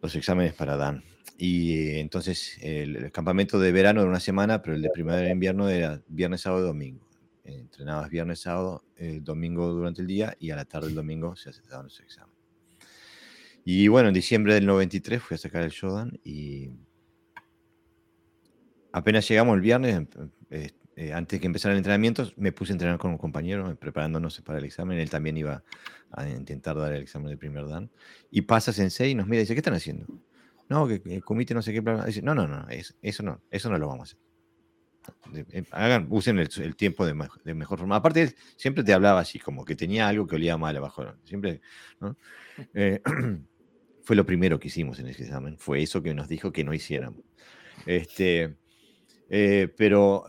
los 0.00 0.14
exámenes 0.14 0.54
para 0.54 0.76
Dan. 0.76 1.02
Y 1.36 1.78
eh, 1.78 2.00
entonces 2.00 2.58
el, 2.62 3.10
campamento 3.10 3.58
de 3.58 3.72
verano 3.72 4.00
era 4.00 4.08
una 4.08 4.20
semana, 4.20 4.62
pero 4.62 4.76
el 4.76 4.82
de 4.82 4.90
primavera 4.90 5.28
e 5.28 5.32
invierno 5.32 5.68
era 5.68 6.00
viernes, 6.08 6.42
sábado 6.42 6.62
y 6.62 6.66
domingo 6.66 7.04
entrenabas 7.44 8.08
viernes, 8.10 8.40
sábado, 8.40 8.84
el 8.96 9.22
domingo 9.22 9.68
durante 9.70 10.00
el 10.00 10.06
día 10.06 10.34
y 10.38 10.50
a 10.50 10.56
la 10.56 10.64
tarde 10.64 10.86
del 10.86 10.96
domingo 10.96 11.36
se 11.36 11.50
daban 11.68 11.86
los 11.86 12.00
exámenes. 12.00 12.34
Y 13.64 13.88
bueno, 13.88 14.08
en 14.08 14.14
diciembre 14.14 14.54
del 14.54 14.66
93 14.66 15.22
fui 15.22 15.34
a 15.34 15.38
sacar 15.38 15.62
el 15.62 15.70
Shodan 15.70 16.18
y 16.24 16.70
apenas 18.92 19.28
llegamos 19.28 19.54
el 19.54 19.60
viernes, 19.60 19.96
em, 19.96 20.06
eh, 20.96 21.12
antes 21.12 21.40
que 21.40 21.46
empezara 21.46 21.72
el 21.72 21.78
entrenamiento, 21.78 22.30
me 22.36 22.52
puse 22.52 22.72
a 22.72 22.74
entrenar 22.74 22.98
con 22.98 23.10
un 23.10 23.18
compañero, 23.18 23.70
eh, 23.70 23.74
preparándonos 23.74 24.40
para 24.42 24.58
el 24.58 24.64
examen. 24.64 24.98
Él 24.98 25.10
también 25.10 25.36
iba 25.36 25.64
a 26.16 26.28
intentar 26.28 26.76
dar 26.76 26.92
el 26.92 27.02
examen 27.02 27.28
del 27.28 27.38
primer 27.38 27.66
dan. 27.68 27.90
Y 28.30 28.42
pasa 28.42 28.72
Sensei 28.72 29.10
y 29.10 29.14
nos 29.14 29.26
mira 29.26 29.38
y 29.38 29.44
dice, 29.44 29.54
¿qué 29.54 29.60
están 29.60 29.74
haciendo? 29.74 30.06
No, 30.68 30.88
que 30.88 31.02
el 31.04 31.24
comité 31.24 31.54
no 31.54 31.62
sé 31.62 31.72
qué 31.72 31.82
plan. 31.82 32.04
Dice, 32.06 32.22
no, 32.22 32.34
no, 32.34 32.46
no, 32.46 32.66
eso 32.68 33.22
no, 33.22 33.42
eso 33.50 33.70
no 33.70 33.78
lo 33.78 33.88
vamos 33.88 34.00
a 34.00 34.04
hacer. 34.12 34.24
Eh, 35.34 35.64
hagan, 35.70 36.06
usen 36.10 36.38
el, 36.38 36.76
tiempo 36.76 37.06
de, 37.06 37.14
mejor 37.14 37.78
forma. 37.78 37.96
Aparte, 37.96 38.34
siempre 38.56 38.84
te 38.84 38.92
hablaba 38.92 39.20
así, 39.20 39.38
como 39.38 39.64
que 39.64 39.76
tenía 39.76 40.08
algo 40.08 40.26
que 40.26 40.36
olía 40.36 40.56
mal 40.56 40.76
abajo. 40.76 41.04
Siempre, 41.24 41.60
eh, 42.74 43.00
fue 44.02 44.16
lo 44.16 44.24
primero 44.24 44.58
que 44.58 44.68
hicimos 44.68 44.98
en 44.98 45.08
ese 45.08 45.24
examen. 45.24 45.58
Fue 45.58 45.82
eso 45.82 46.02
que 46.02 46.14
nos 46.14 46.28
dijo 46.28 46.52
que 46.52 46.64
no 46.64 46.74
hiciéramos. 46.74 47.20
Este, 47.86 48.56
eh, 49.28 49.72
pero 49.76 50.24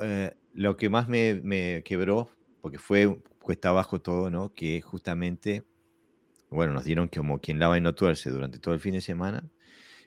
lo 0.54 0.78
que 0.78 0.90
más 0.90 1.08
me, 1.08 1.84
quebró, 1.84 2.30
porque 2.62 2.80
fue 2.80 3.20
cuesta 3.40 3.70
abajo 3.70 4.02
todo, 4.02 4.30
¿no? 4.32 4.54
Que 4.54 4.82
justamente, 4.82 5.64
bueno, 6.56 6.74
nos 6.74 6.86
dieron 6.86 7.08
como 7.08 7.40
quien 7.40 7.60
lava 7.60 7.78
y 7.78 7.82
no 7.82 7.94
tuerce 7.94 8.30
durante 8.30 8.60
todo 8.60 8.74
el 8.74 8.80
fin 8.80 8.94
de 8.94 9.02
semana 9.02 9.44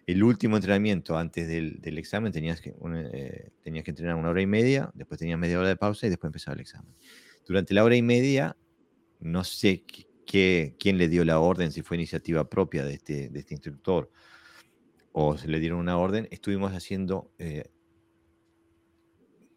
el 0.09 0.23
último 0.23 0.57
entrenamiento 0.57 1.19
antes 1.19 1.47
del, 1.47 1.99
examen 1.99 2.33
tenías 2.33 2.63
que, 2.63 2.75
eh, 3.13 3.51
tenías 3.63 3.85
que 3.85 3.91
entrenar 3.91 4.17
una 4.17 4.31
hora 4.31 4.41
y 4.41 4.47
media, 4.47 4.91
después 4.95 5.21
tenías 5.21 5.39
media 5.39 5.59
hora 5.59 5.69
de 5.69 5.77
pausa 5.77 6.07
y 6.07 6.09
después 6.09 6.31
empezaba 6.31 6.55
el 6.55 6.63
examen. 6.63 6.95
Durante 7.47 7.75
la 7.75 7.85
hora 7.85 7.95
y 7.95 8.01
media, 8.01 8.57
no 9.21 9.45
sé 9.45 9.85
qué, 10.25 10.75
quién 10.81 10.97
le 10.97 11.11
dio 11.11 11.27
la 11.27 11.41
orden, 11.41 11.73
si 11.73 11.83
fue 11.83 11.99
iniciativa 11.99 12.49
propia 12.49 12.87
de 12.87 12.95
este, 12.95 13.29
de 13.29 13.39
este 13.39 13.53
instructor 13.53 14.11
o 15.13 15.37
se 15.37 15.47
le 15.47 15.61
dieron 15.61 15.79
una 15.79 15.99
orden, 15.99 16.27
estuvimos 16.31 16.73
haciendo 16.73 17.31
eh, 17.39 17.69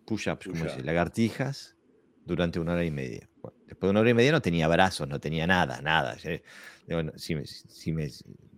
push-ups, 0.05 0.47
como 0.47 0.65
dice, 0.65 0.83
lagartijas, 0.83 1.77
durante 2.25 2.59
una 2.59 2.73
hora 2.73 2.83
y 2.83 2.91
media. 2.91 3.29
después 3.67 3.87
de 3.87 3.89
una 3.89 4.01
hora 4.01 4.09
y 4.09 4.15
media 4.15 4.33
no 4.33 4.41
tenía 4.41 4.67
brazos, 4.67 5.07
no 5.07 5.21
tenía 5.21 5.47
nada, 5.47 5.81
nada. 5.81 6.17
Si 7.15 7.35
me, 7.91 8.09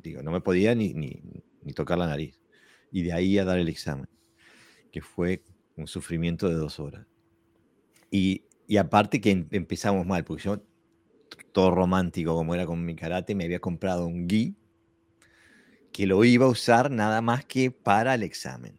digo, 0.02 0.24
no 0.24 0.32
me 0.32 0.42
podía 0.42 0.76
ni, 0.76 0.94
ni 0.94 1.22
ni 1.64 1.74
tocar 1.74 1.98
la 1.98 2.08
nariz. 2.08 2.40
Y 2.92 3.04
de 3.04 3.14
ahí 3.14 3.38
a 3.38 3.46
dar 3.46 3.60
el 3.60 3.70
examen, 3.70 4.08
que 4.92 5.02
fue 5.02 5.44
un 5.76 5.88
sufrimiento 5.88 6.50
de 6.50 6.56
dos 6.56 6.80
horas. 6.80 7.08
Y, 8.12 8.44
y 8.68 8.78
aparte 8.78 9.20
que 9.20 9.32
em- 9.32 9.48
empezamos 9.52 10.06
mal, 10.06 10.24
porque 10.24 10.44
yo, 10.44 10.62
todo 11.52 11.72
romántico 11.72 12.36
como 12.36 12.54
era 12.54 12.66
con 12.66 12.86
mi 12.86 12.96
karate, 12.96 13.36
me 13.36 13.46
había 13.46 13.60
comprado 13.60 14.06
un 14.06 14.28
gi 14.28 14.56
que 15.92 16.08
lo 16.08 16.24
iba 16.24 16.46
a 16.46 16.50
usar 16.50 16.90
nada 16.90 17.22
más 17.22 17.46
que 17.46 17.72
para 17.72 18.16
el 18.16 18.24
examen. 18.24 18.78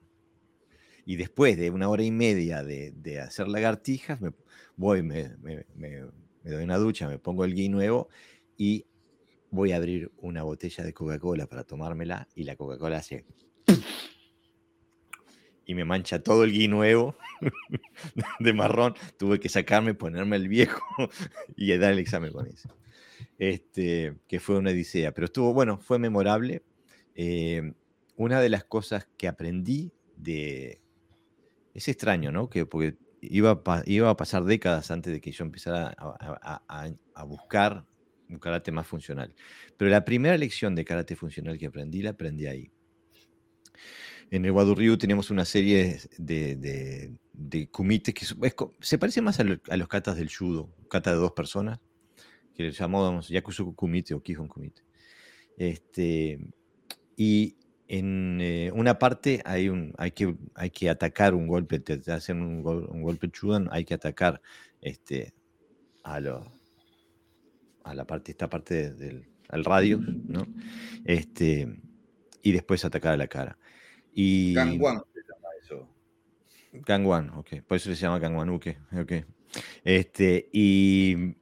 Y 1.06 1.16
después 1.16 1.56
de 1.56 1.70
una 1.70 1.88
hora 1.88 2.02
y 2.02 2.10
media 2.10 2.62
de, 2.62 2.92
de 2.92 3.20
hacer 3.20 3.46
lagartijas, 3.48 4.20
me 4.20 4.32
voy, 4.76 5.02
me, 5.02 5.36
me- 5.42 5.66
me- 5.74 6.06
me 6.42 6.50
doy 6.50 6.64
una 6.64 6.76
ducha, 6.78 7.08
me 7.08 7.18
pongo 7.18 7.44
el 7.44 7.54
gui 7.54 7.68
nuevo 7.68 8.08
y 8.56 8.86
voy 9.54 9.72
a 9.72 9.76
abrir 9.76 10.10
una 10.18 10.42
botella 10.42 10.84
de 10.84 10.92
Coca-Cola 10.92 11.46
para 11.46 11.64
tomármela 11.64 12.28
y 12.34 12.44
la 12.44 12.56
Coca-Cola 12.56 12.98
hace... 12.98 13.24
Y 15.66 15.74
me 15.74 15.86
mancha 15.86 16.22
todo 16.22 16.44
el 16.44 16.52
gui 16.52 16.68
nuevo 16.68 17.16
de 18.38 18.52
marrón. 18.52 18.94
Tuve 19.16 19.40
que 19.40 19.48
sacarme, 19.48 19.94
ponerme 19.94 20.36
el 20.36 20.48
viejo 20.48 20.82
y 21.56 21.74
dar 21.78 21.92
el 21.92 21.98
examen 22.00 22.32
con 22.32 22.46
ese. 22.46 22.68
Este, 23.38 24.14
que 24.28 24.40
fue 24.40 24.58
una 24.58 24.72
odisea. 24.72 25.12
Pero 25.12 25.24
estuvo, 25.24 25.54
bueno, 25.54 25.78
fue 25.78 25.98
memorable. 25.98 26.64
Eh, 27.14 27.72
una 28.16 28.42
de 28.42 28.50
las 28.50 28.64
cosas 28.64 29.08
que 29.16 29.26
aprendí 29.26 29.90
de... 30.16 30.82
Es 31.72 31.88
extraño, 31.88 32.30
¿no? 32.30 32.50
Que, 32.50 32.66
porque 32.66 32.96
iba 33.22 33.62
a, 33.64 33.82
iba 33.86 34.10
a 34.10 34.16
pasar 34.18 34.44
décadas 34.44 34.90
antes 34.90 35.14
de 35.14 35.20
que 35.22 35.32
yo 35.32 35.44
empezara 35.44 35.94
a 35.96 37.24
buscar 37.24 37.86
un 38.28 38.38
karate 38.38 38.72
más 38.72 38.86
funcional. 38.86 39.34
Pero 39.76 39.90
la 39.90 40.04
primera 40.04 40.36
lección 40.36 40.74
de 40.74 40.84
karate 40.84 41.16
funcional 41.16 41.58
que 41.58 41.66
aprendí, 41.66 42.02
la 42.02 42.10
aprendí 42.10 42.46
ahí. 42.46 42.70
En 44.30 44.44
el 44.44 44.50
Wadurryu 44.52 44.96
tenemos 44.96 45.30
una 45.30 45.44
serie 45.44 46.00
de, 46.18 46.56
de, 46.56 47.12
de 47.32 47.68
kumites 47.68 48.14
que 48.14 48.24
es- 48.24 48.36
se 48.80 48.98
parece 48.98 49.20
más 49.20 49.38
a, 49.40 49.44
lo- 49.44 49.60
a 49.68 49.76
los 49.76 49.88
katas 49.88 50.16
del 50.16 50.34
judo, 50.34 50.70
kata 50.88 51.10
de 51.12 51.18
dos 51.18 51.32
personas, 51.32 51.78
que 52.54 52.64
le 52.64 52.70
llamamos 52.72 53.28
Yakusoku 53.28 53.74
kumite 53.74 54.14
o 54.14 54.22
Kihon 54.22 54.48
kumite. 54.48 54.82
Este, 55.56 56.38
y 57.16 57.56
en 57.86 58.38
eh, 58.40 58.70
una 58.74 58.98
parte 58.98 59.42
hay, 59.44 59.68
un, 59.68 59.92
hay, 59.98 60.12
que, 60.12 60.34
hay 60.54 60.70
que 60.70 60.88
atacar 60.88 61.34
un 61.34 61.46
golpe, 61.46 61.78
te, 61.80 62.00
hacen 62.10 62.40
un, 62.40 62.62
gol- 62.62 62.88
un 62.90 63.02
golpe 63.02 63.28
chudan, 63.30 63.68
hay 63.70 63.84
que 63.84 63.94
atacar 63.94 64.40
este, 64.80 65.34
a, 66.02 66.18
lo, 66.20 66.53
a 67.84 67.94
la 67.94 68.04
parte, 68.06 68.32
esta 68.32 68.48
parte 68.50 68.74
de- 68.74 68.94
del 68.94 69.28
al 69.50 69.64
radio, 69.64 70.00
¿no? 70.26 70.46
Este, 71.04 71.68
y 72.42 72.52
después 72.52 72.84
atacar 72.84 73.12
a 73.12 73.16
la 73.16 73.28
cara. 73.28 73.58
Y, 74.12 74.54
Kangwan 74.54 75.02
se 75.12 75.20
llama 75.20 75.48
eso. 75.62 75.88
Kangwan, 76.84 77.30
ok. 77.30 77.60
Por 77.66 77.76
eso 77.76 77.90
se 77.90 77.96
llama 77.96 78.20
Kangwanuke. 78.20 78.78
Ok. 78.98 79.12
Este, 79.84 80.48
y, 80.52 81.36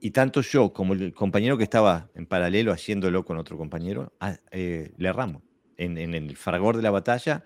y 0.00 0.10
tanto 0.10 0.40
yo 0.42 0.72
como 0.72 0.94
el 0.94 1.14
compañero 1.14 1.56
que 1.56 1.64
estaba 1.64 2.10
en 2.14 2.26
paralelo 2.26 2.72
haciéndolo 2.72 3.24
con 3.24 3.38
otro 3.38 3.56
compañero, 3.56 4.12
eh, 4.50 4.92
le 4.96 5.08
erramos. 5.08 5.42
En, 5.76 5.96
en 5.96 6.14
el 6.14 6.36
fragor 6.36 6.76
de 6.76 6.82
la 6.82 6.90
batalla, 6.90 7.44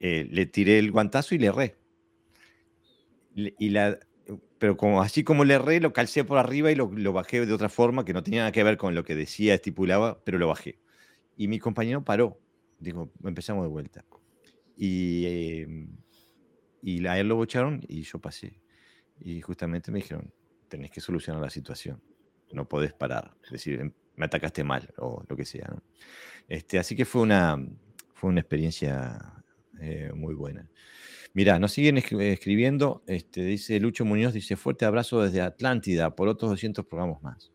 eh, 0.00 0.28
le 0.30 0.46
tiré 0.46 0.78
el 0.78 0.92
guantazo 0.92 1.34
y 1.34 1.38
le 1.38 1.46
erré. 1.46 1.76
Le- 3.34 3.54
Y 3.58 3.70
la, 3.70 3.98
pero 4.58 4.76
como, 4.76 5.02
así 5.02 5.24
como 5.24 5.44
le 5.44 5.54
erré, 5.54 5.80
lo 5.80 5.92
calcé 5.92 6.24
por 6.24 6.38
arriba 6.38 6.70
y 6.70 6.74
lo, 6.74 6.90
lo 6.92 7.12
bajé 7.12 7.46
de 7.46 7.52
otra 7.52 7.68
forma 7.68 8.04
que 8.04 8.12
no 8.12 8.22
tenía 8.22 8.40
nada 8.40 8.52
que 8.52 8.64
ver 8.64 8.76
con 8.76 8.94
lo 8.94 9.04
que 9.04 9.14
decía, 9.14 9.54
estipulaba, 9.54 10.22
pero 10.24 10.38
lo 10.38 10.48
bajé. 10.48 10.78
Y 11.36 11.48
mi 11.48 11.58
compañero 11.58 12.04
paró. 12.04 12.40
Digo, 12.78 13.12
empezamos 13.24 13.64
de 13.64 13.68
vuelta. 13.68 14.04
Y, 14.76 15.24
eh, 15.26 15.88
y 16.82 17.06
a 17.06 17.18
él 17.18 17.28
lo 17.28 17.36
bocharon 17.36 17.80
y 17.88 18.02
yo 18.02 18.20
pasé. 18.20 18.60
Y 19.20 19.40
justamente 19.40 19.90
me 19.90 19.98
dijeron, 19.98 20.32
tenés 20.68 20.90
que 20.90 21.00
solucionar 21.00 21.42
la 21.42 21.50
situación. 21.50 22.02
No 22.52 22.68
podés 22.68 22.92
parar. 22.92 23.36
Es 23.44 23.50
decir, 23.50 23.80
em- 23.80 23.92
me 24.16 24.26
atacaste 24.26 24.64
mal 24.64 24.92
o 24.98 25.24
lo 25.28 25.36
que 25.36 25.44
sea. 25.44 25.74
Este, 26.48 26.78
así 26.78 26.96
que 26.96 27.04
fue 27.04 27.22
una, 27.22 27.56
fue 28.14 28.30
una 28.30 28.40
experiencia 28.40 29.44
eh, 29.80 30.10
muy 30.14 30.34
buena. 30.34 30.68
Mirá, 31.38 31.60
nos 31.60 31.70
siguen 31.70 31.98
escri- 31.98 32.32
escribiendo. 32.32 33.04
Este, 33.06 33.44
dice 33.44 33.78
Lucho 33.78 34.04
Muñoz, 34.04 34.32
dice, 34.32 34.56
fuerte 34.56 34.84
abrazo 34.84 35.22
desde 35.22 35.40
Atlántida 35.40 36.16
por 36.16 36.26
otros 36.26 36.50
200 36.50 36.84
programas 36.84 37.22
más. 37.22 37.52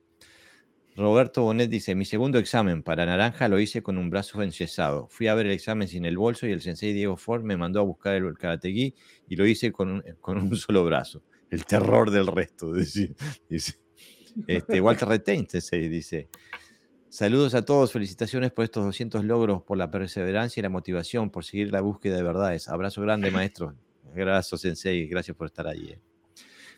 Roberto 0.95 1.41
Bonet 1.41 1.69
dice, 1.69 1.93
mi 1.93 2.05
segundo 2.05 2.39
examen 2.39 2.81
para 2.81 3.05
naranja 3.05 3.49
lo 3.49 3.59
hice 3.59 3.83
con 3.83 3.97
un 3.97 4.09
brazo 4.09 4.41
enyesado. 4.41 5.09
Fui 5.09 5.27
a 5.27 5.35
ver 5.35 5.47
el 5.47 5.51
examen 5.51 5.89
sin 5.89 6.05
el 6.05 6.17
bolso 6.17 6.47
y 6.47 6.53
el 6.53 6.61
sensei 6.61 6.93
Diego 6.93 7.17
Ford 7.17 7.43
me 7.43 7.57
mandó 7.57 7.81
a 7.81 7.83
buscar 7.83 8.15
el 8.15 8.37
karategui 8.37 8.95
y 9.27 9.35
lo 9.35 9.45
hice 9.45 9.73
con 9.73 9.91
un, 9.91 10.03
un 10.27 10.55
solo 10.55 10.85
brazo. 10.85 11.21
El 11.49 11.65
terror 11.65 12.09
del 12.09 12.27
resto. 12.27 12.71
Dice, 12.73 13.13
dice. 13.49 13.73
Este, 14.47 14.79
Walter 14.79 15.09
Retain 15.09 15.45
dice, 15.51 16.29
saludos 17.13 17.53
a 17.53 17.63
todos, 17.63 17.91
felicitaciones 17.91 18.51
por 18.51 18.65
estos 18.65 18.83
200 18.83 19.23
logros, 19.23 19.61
por 19.61 19.77
la 19.77 19.91
perseverancia 19.91 20.59
y 20.59 20.63
la 20.63 20.69
motivación, 20.69 21.29
por 21.29 21.45
seguir 21.45 21.71
la 21.71 21.81
búsqueda 21.81 22.15
de 22.15 22.23
verdades. 22.23 22.67
Abrazo 22.67 23.03
grande, 23.03 23.29
maestro. 23.29 23.75
Gracias, 24.15 24.61
sensei, 24.61 25.05
gracias 25.05 25.37
por 25.37 25.45
estar 25.45 25.67
ahí. 25.67 25.91
eh. 25.91 25.99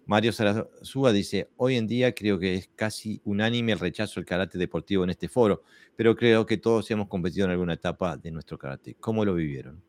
Mario 0.06 0.34
Sarazúa 0.34 1.14
dice, 1.14 1.50
hoy 1.56 1.78
en 1.78 1.88
día 1.88 2.14
creo 2.14 2.38
que 2.38 2.56
es 2.56 2.70
casi 2.76 3.22
unánime 3.24 3.72
el 3.72 3.80
rechazo 3.80 4.20
al 4.20 4.26
karate 4.26 4.58
deportivo 4.58 5.06
en 5.06 5.10
este 5.10 5.30
foro, 5.30 5.64
pero 5.96 6.16
creo 6.16 6.46
que 6.46 6.58
todos 6.58 6.92
hemos 6.92 7.08
competido 7.08 7.46
en 7.46 7.52
alguna 7.52 7.74
etapa 7.74 8.18
de 8.18 8.30
nuestro 8.30 8.58
karate. 8.58 8.96
¿Cómo 9.00 9.24
lo 9.24 9.34
vivieron? 9.36 9.82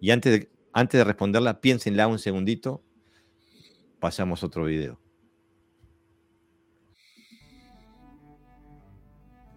Y 0.00 0.10
antes 0.10 0.40
de, 0.40 0.50
antes 0.72 0.98
de 0.98 1.04
responderla, 1.04 1.60
piénsenla 1.60 2.08
un 2.08 2.18
segundito, 2.18 2.82
pasamos 4.00 4.42
otro 4.42 4.64
video. 4.64 5.03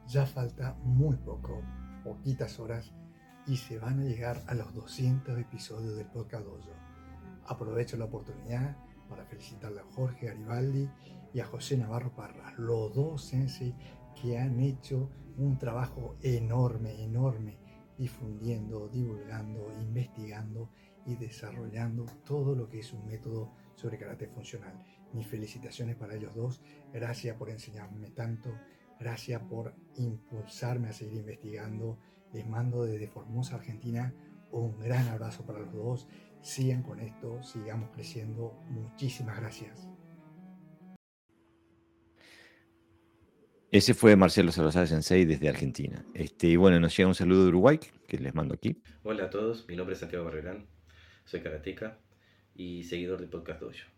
Ya 0.08 0.26
falta 0.26 0.74
muy 0.84 1.18
poco, 1.18 1.62
poquitas 2.02 2.60
horas, 2.62 2.94
y 3.46 3.58
se 3.58 3.78
van 3.78 4.00
a 4.00 4.04
llegar 4.06 4.42
a 4.48 4.54
los 4.54 4.74
200 4.74 5.38
episodios 5.38 5.98
del 5.98 6.08
Podcast 6.08 6.46
Dojo. 6.46 6.72
Aprovecho 7.46 7.98
la 7.98 8.06
oportunidad 8.06 8.78
para 9.10 9.26
felicitarle 9.26 9.82
a 9.82 9.92
Jorge 9.96 10.28
Garibaldi 10.28 10.90
y 11.34 11.42
a 11.42 11.46
José 11.46 11.78
Navarro 11.78 12.16
Parras, 12.16 12.58
los 12.58 12.96
dos 12.96 13.22
sensei 13.22 13.76
que 14.22 14.38
han 14.38 14.62
hecho 14.62 15.10
un 15.38 15.58
trabajo 15.58 16.16
enorme, 16.22 17.04
enorme, 17.04 17.58
difundiendo, 17.98 18.88
divulgando, 18.88 19.74
investigando 19.82 20.70
y 21.06 21.16
desarrollando 21.16 22.06
todo 22.26 22.56
lo 22.56 22.70
que 22.70 22.80
es 22.80 22.94
un 22.94 23.06
método 23.06 23.52
sobre 23.76 23.98
karate 23.98 24.28
funcional. 24.28 24.86
Mis 25.14 25.28
felicitaciones 25.28 25.96
para 25.96 26.16
ellos 26.16 26.34
dos. 26.34 26.62
Gracias 26.94 27.36
por 27.36 27.50
enseñarme 27.50 28.12
tanto. 28.12 28.50
Gracias 29.00 29.42
por 29.44 29.76
impulsarme 29.96 30.90
a 30.90 30.94
seguir 30.94 31.20
investigando. 31.20 32.00
Les 32.34 32.48
mando 32.48 32.84
desde 32.84 33.08
Formosa, 33.08 33.56
Argentina, 33.56 34.14
un 34.52 34.80
gran 34.80 35.08
abrazo 35.08 35.46
para 35.46 35.60
los 35.60 35.74
dos. 35.74 36.08
Sigan 36.42 36.84
con 36.84 37.00
esto, 37.00 37.42
sigamos 37.44 37.90
creciendo. 37.92 38.54
Muchísimas 38.70 39.40
gracias. 39.40 39.88
Ese 43.70 43.94
fue 43.94 44.16
Marcelo 44.16 44.52
Salazar 44.54 44.88
Sensei 44.88 45.26
desde 45.26 45.50
Argentina. 45.50 46.06
Este, 46.14 46.48
y 46.48 46.56
bueno, 46.56 46.80
nos 46.80 46.96
llega 46.96 47.10
un 47.10 47.16
saludo 47.16 47.44
de 47.44 47.50
Uruguay, 47.50 47.80
que 48.08 48.18
les 48.18 48.34
mando 48.34 48.56
aquí. 48.56 48.82
Hola 49.04 49.26
a 49.26 49.30
todos, 49.30 49.68
mi 49.68 49.76
nombre 49.76 49.94
es 49.94 50.00
Santiago 50.00 50.24
Barrerán, 50.24 50.68
soy 51.26 51.42
karateca 51.42 52.00
y 52.56 52.86
seguidor 52.86 53.20
de 53.20 53.28
Podcast 53.28 53.60
Dojo. 53.60 53.92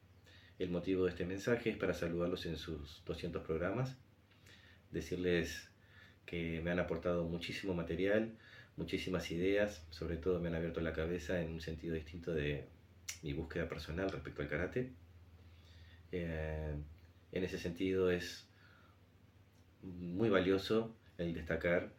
El 0.57 0.71
motivo 0.71 1.05
de 1.05 1.11
este 1.11 1.23
mensaje 1.23 1.69
es 1.69 1.77
para 1.77 1.93
saludarlos 1.93 2.47
en 2.47 2.57
sus 2.57 3.03
200 3.05 3.43
programas, 3.43 3.97
decirles 4.91 5.69
que 6.25 6.61
me 6.61 6.71
han 6.71 6.79
aportado 6.79 7.25
muchísimo 7.25 7.73
material, 7.73 8.37
muchísimas 8.77 9.29
ideas, 9.31 9.85
sobre 9.89 10.17
todo 10.17 10.39
me 10.39 10.49
han 10.49 10.55
abierto 10.55 10.81
la 10.81 10.93
cabeza 10.93 11.41
en 11.41 11.51
un 11.51 11.61
sentido 11.61 11.95
distinto 11.95 12.33
de 12.33 12.67
mi 13.23 13.33
búsqueda 13.33 13.67
personal 13.67 14.09
respecto 14.09 14.41
al 14.41 14.47
karate. 14.47 14.91
Eh, 16.11 16.75
en 17.31 17.43
ese 17.43 17.57
sentido 17.57 18.09
es 18.11 18.47
muy 19.81 20.29
valioso 20.29 20.95
el 21.17 21.33
destacar 21.33 21.91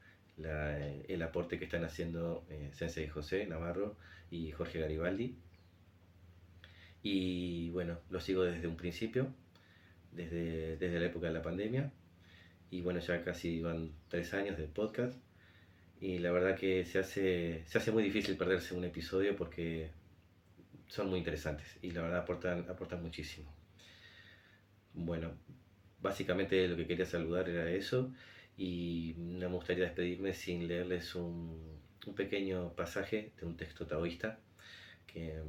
el 1.09 1.22
aporte 1.22 1.59
que 1.59 1.64
están 1.64 1.84
haciendo 1.84 2.47
eh, 2.49 2.70
Sensei 2.72 3.09
José 3.09 3.47
Navarro 3.47 3.97
y 4.30 4.53
Jorge 4.53 4.80
Garibaldi. 4.80 5.36
Y 7.03 7.70
bueno, 7.70 7.99
lo 8.11 8.20
sigo 8.20 8.43
desde 8.43 8.66
un 8.66 8.76
principio, 8.76 9.28
desde, 10.12 10.76
desde 10.76 10.99
la 10.99 11.07
época 11.07 11.26
de 11.26 11.34
la 11.34 11.43
pandemia. 11.43 11.93
Y 12.70 12.82
bueno, 12.82 13.00
ya 13.00 13.22
casi 13.24 13.60
van 13.60 13.92
tres 14.08 14.32
años 14.34 14.56
del 14.56 14.68
podcast. 14.68 15.18
Y 16.00 16.18
la 16.18 16.32
verdad 16.32 16.56
que 16.56 16.84
se 16.84 16.98
hace, 16.98 17.64
se 17.66 17.78
hace 17.78 17.92
muy 17.92 18.02
difícil 18.02 18.36
perderse 18.36 18.74
un 18.74 18.84
episodio 18.84 19.36
porque 19.36 19.90
son 20.86 21.10
muy 21.10 21.18
interesantes 21.18 21.78
y 21.82 21.90
la 21.90 22.02
verdad 22.02 22.20
aportan, 22.20 22.66
aportan 22.68 23.02
muchísimo. 23.02 23.52
Bueno, 24.94 25.32
básicamente 26.00 26.66
lo 26.68 26.76
que 26.76 26.86
quería 26.86 27.06
saludar 27.06 27.48
era 27.48 27.70
eso 27.70 28.12
y 28.56 29.14
no 29.18 29.50
me 29.50 29.56
gustaría 29.56 29.84
despedirme 29.84 30.32
sin 30.32 30.66
leerles 30.66 31.14
un, 31.14 31.80
un 32.06 32.14
pequeño 32.14 32.72
pasaje 32.74 33.32
de 33.38 33.46
un 33.46 33.56
texto 33.56 33.86
taoísta 33.86 34.40
que, 35.06 35.42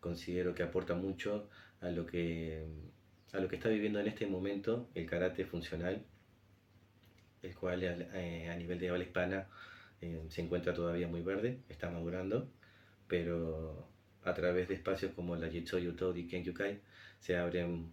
considero 0.00 0.54
que 0.54 0.62
aporta 0.62 0.94
mucho 0.94 1.48
a 1.80 1.90
lo 1.90 2.06
que, 2.06 2.66
a 3.32 3.38
lo 3.38 3.48
que 3.48 3.56
está 3.56 3.68
viviendo 3.68 4.00
en 4.00 4.08
este 4.08 4.26
momento 4.26 4.88
el 4.94 5.06
karate 5.06 5.44
funcional, 5.44 6.04
el 7.42 7.54
cual 7.54 7.82
eh, 7.82 8.48
a 8.50 8.56
nivel 8.56 8.78
de 8.78 8.90
habla 8.90 9.04
hispana 9.04 9.46
eh, 10.00 10.20
se 10.28 10.42
encuentra 10.42 10.74
todavía 10.74 11.08
muy 11.08 11.22
verde, 11.22 11.58
está 11.68 11.90
madurando, 11.90 12.48
pero 13.08 13.88
a 14.24 14.34
través 14.34 14.68
de 14.68 14.74
espacios 14.74 15.12
como 15.14 15.36
la 15.36 15.48
Jitsu 15.48 15.78
Yuto 15.78 16.14
y 16.16 16.26
Kenyukai 16.26 16.80
se 17.18 17.36
abren 17.36 17.92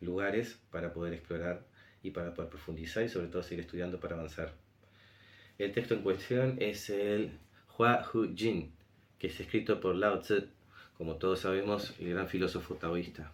lugares 0.00 0.58
para 0.70 0.92
poder 0.92 1.14
explorar 1.14 1.66
y 2.02 2.10
para 2.10 2.34
poder 2.34 2.50
profundizar 2.50 3.04
y 3.04 3.08
sobre 3.08 3.28
todo 3.28 3.42
seguir 3.42 3.64
estudiando 3.64 4.00
para 4.00 4.16
avanzar. 4.16 4.54
El 5.58 5.72
texto 5.72 5.94
en 5.94 6.02
cuestión 6.02 6.56
es 6.60 6.88
el 6.88 7.32
Hua 7.76 8.06
Hu 8.12 8.34
Jin, 8.34 8.72
que 9.18 9.26
es 9.26 9.38
escrito 9.40 9.80
por 9.80 9.94
Lao 9.94 10.20
Tzu, 10.20 10.46
como 10.96 11.16
todos 11.16 11.40
sabemos, 11.40 11.94
el 12.00 12.10
gran 12.10 12.28
filósofo 12.28 12.76
taoísta. 12.76 13.32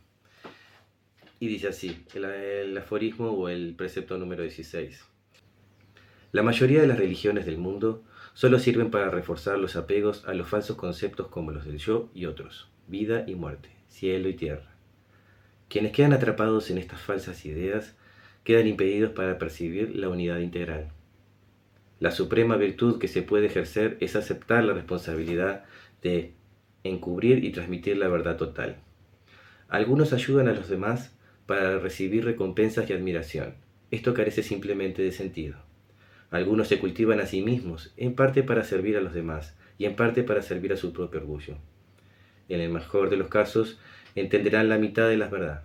Y 1.38 1.48
dice 1.48 1.68
así, 1.68 2.04
el, 2.14 2.24
el 2.24 2.78
aforismo 2.78 3.30
o 3.30 3.48
el 3.48 3.74
precepto 3.76 4.16
número 4.18 4.42
16. 4.42 5.15
La 6.36 6.42
mayoría 6.42 6.82
de 6.82 6.86
las 6.86 6.98
religiones 6.98 7.46
del 7.46 7.56
mundo 7.56 8.04
solo 8.34 8.58
sirven 8.58 8.90
para 8.90 9.08
reforzar 9.08 9.58
los 9.58 9.74
apegos 9.74 10.22
a 10.26 10.34
los 10.34 10.46
falsos 10.46 10.76
conceptos 10.76 11.28
como 11.28 11.50
los 11.50 11.64
del 11.64 11.78
yo 11.78 12.10
y 12.12 12.26
otros, 12.26 12.68
vida 12.88 13.24
y 13.26 13.34
muerte, 13.34 13.70
cielo 13.88 14.28
y 14.28 14.34
tierra. 14.34 14.76
Quienes 15.70 15.92
quedan 15.92 16.12
atrapados 16.12 16.70
en 16.70 16.76
estas 16.76 17.00
falsas 17.00 17.46
ideas 17.46 17.96
quedan 18.44 18.66
impedidos 18.66 19.12
para 19.12 19.38
percibir 19.38 19.96
la 19.96 20.10
unidad 20.10 20.40
integral. 20.40 20.90
La 22.00 22.10
suprema 22.10 22.56
virtud 22.56 22.98
que 22.98 23.08
se 23.08 23.22
puede 23.22 23.46
ejercer 23.46 23.96
es 24.00 24.14
aceptar 24.14 24.62
la 24.62 24.74
responsabilidad 24.74 25.64
de 26.02 26.34
encubrir 26.84 27.46
y 27.46 27.50
transmitir 27.50 27.96
la 27.96 28.08
verdad 28.08 28.36
total. 28.36 28.76
Algunos 29.70 30.12
ayudan 30.12 30.48
a 30.48 30.52
los 30.52 30.68
demás 30.68 31.16
para 31.46 31.78
recibir 31.78 32.26
recompensas 32.26 32.90
y 32.90 32.92
admiración. 32.92 33.54
Esto 33.90 34.12
carece 34.12 34.42
simplemente 34.42 35.00
de 35.00 35.12
sentido. 35.12 35.65
Algunos 36.30 36.68
se 36.68 36.78
cultivan 36.78 37.20
a 37.20 37.26
sí 37.26 37.42
mismos, 37.42 37.92
en 37.96 38.14
parte 38.14 38.42
para 38.42 38.64
servir 38.64 38.96
a 38.96 39.00
los 39.00 39.14
demás 39.14 39.56
y 39.78 39.84
en 39.84 39.94
parte 39.94 40.22
para 40.22 40.42
servir 40.42 40.72
a 40.72 40.76
su 40.76 40.92
propio 40.92 41.20
orgullo. 41.20 41.56
En 42.48 42.60
el 42.60 42.70
mejor 42.70 43.10
de 43.10 43.16
los 43.16 43.28
casos, 43.28 43.78
entenderán 44.14 44.68
la 44.68 44.78
mitad 44.78 45.08
de 45.08 45.16
la 45.16 45.28
verdad. 45.28 45.62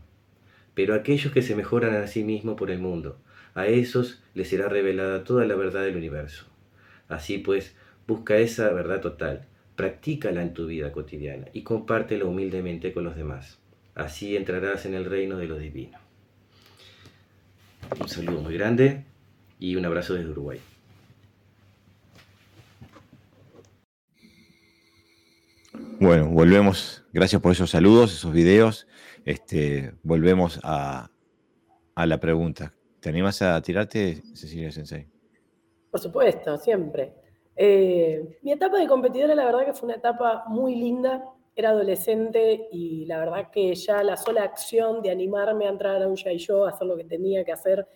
Pero 0.73 0.93
aquellos 0.93 1.33
que 1.33 1.41
se 1.41 1.55
mejoran 1.55 1.95
a 1.95 2.07
sí 2.07 2.23
mismos 2.23 2.55
por 2.55 2.71
el 2.71 2.79
mundo, 2.79 3.19
a 3.53 3.67
esos 3.67 4.23
les 4.33 4.49
será 4.49 4.69
revelada 4.69 5.23
toda 5.23 5.45
la 5.45 5.55
verdad 5.55 5.83
del 5.83 5.97
universo. 5.97 6.45
Así 7.07 7.39
pues, 7.39 7.75
busca 8.07 8.37
esa 8.37 8.71
verdad 8.71 9.01
total, 9.01 9.47
practícala 9.75 10.41
en 10.41 10.53
tu 10.53 10.67
vida 10.67 10.91
cotidiana 10.91 11.47
y 11.53 11.63
compártela 11.63 12.25
humildemente 12.25 12.93
con 12.93 13.03
los 13.03 13.15
demás. 13.15 13.59
Así 13.95 14.37
entrarás 14.37 14.85
en 14.85 14.93
el 14.93 15.05
reino 15.05 15.37
de 15.37 15.47
lo 15.47 15.57
divino. 15.57 15.97
Un 17.99 18.07
saludo 18.07 18.41
muy 18.41 18.53
grande 18.53 19.10
y 19.61 19.75
un 19.75 19.85
abrazo 19.85 20.15
desde 20.15 20.31
Uruguay. 20.31 20.59
Bueno, 25.99 26.29
volvemos. 26.29 27.05
Gracias 27.13 27.39
por 27.39 27.51
esos 27.51 27.69
saludos, 27.69 28.11
esos 28.11 28.33
videos. 28.33 28.87
Este, 29.23 29.93
volvemos 30.01 30.59
a, 30.63 31.11
la 31.95 32.19
pregunta. 32.19 32.73
¿Te 32.99 33.09
animas 33.09 33.43
a 33.43 33.61
tirarte, 33.61 34.23
Cecilia 34.33 34.71
Sensei? 34.71 35.07
Por 35.91 35.99
supuesto, 35.99 36.57
siempre. 36.57 37.13
Eh, 37.55 38.39
mi 38.41 38.53
etapa 38.53 38.79
de 38.79 38.87
competidora, 38.87 39.35
la 39.35 39.45
verdad 39.45 39.65
que 39.65 39.73
fue 39.73 39.85
una 39.85 39.97
etapa 39.97 40.43
muy 40.47 40.73
linda. 40.73 41.23
Era 41.55 41.69
adolescente 41.69 42.67
y 42.71 43.05
la 43.05 43.19
verdad 43.19 43.51
que 43.51 43.75
ya 43.75 44.01
la 44.01 44.17
sola 44.17 44.41
acción 44.41 45.03
de 45.03 45.11
animarme 45.11 45.67
a 45.67 45.69
entrar 45.69 46.01
a 46.01 46.07
un 46.07 46.15
Show, 46.15 46.65
a 46.65 46.69
hacer 46.69 46.87
lo 46.87 46.97
que 46.97 47.03
tenía 47.03 47.45
que 47.45 47.51
hacer, 47.51 47.87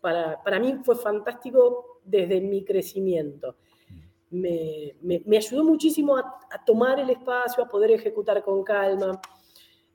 para, 0.00 0.42
para 0.42 0.58
mí 0.58 0.76
fue 0.82 0.96
fantástico 0.96 2.00
desde 2.04 2.40
mi 2.40 2.64
crecimiento 2.64 3.56
me, 4.30 4.94
me, 5.02 5.36
ayudó 5.36 5.64
muchísimo 5.64 6.16
a, 6.16 6.38
tomar 6.64 7.00
el 7.00 7.10
espacio, 7.10 7.64
a 7.64 7.68
poder 7.68 7.90
ejecutar 7.90 8.42
con 8.42 8.62
calma. 8.62 9.20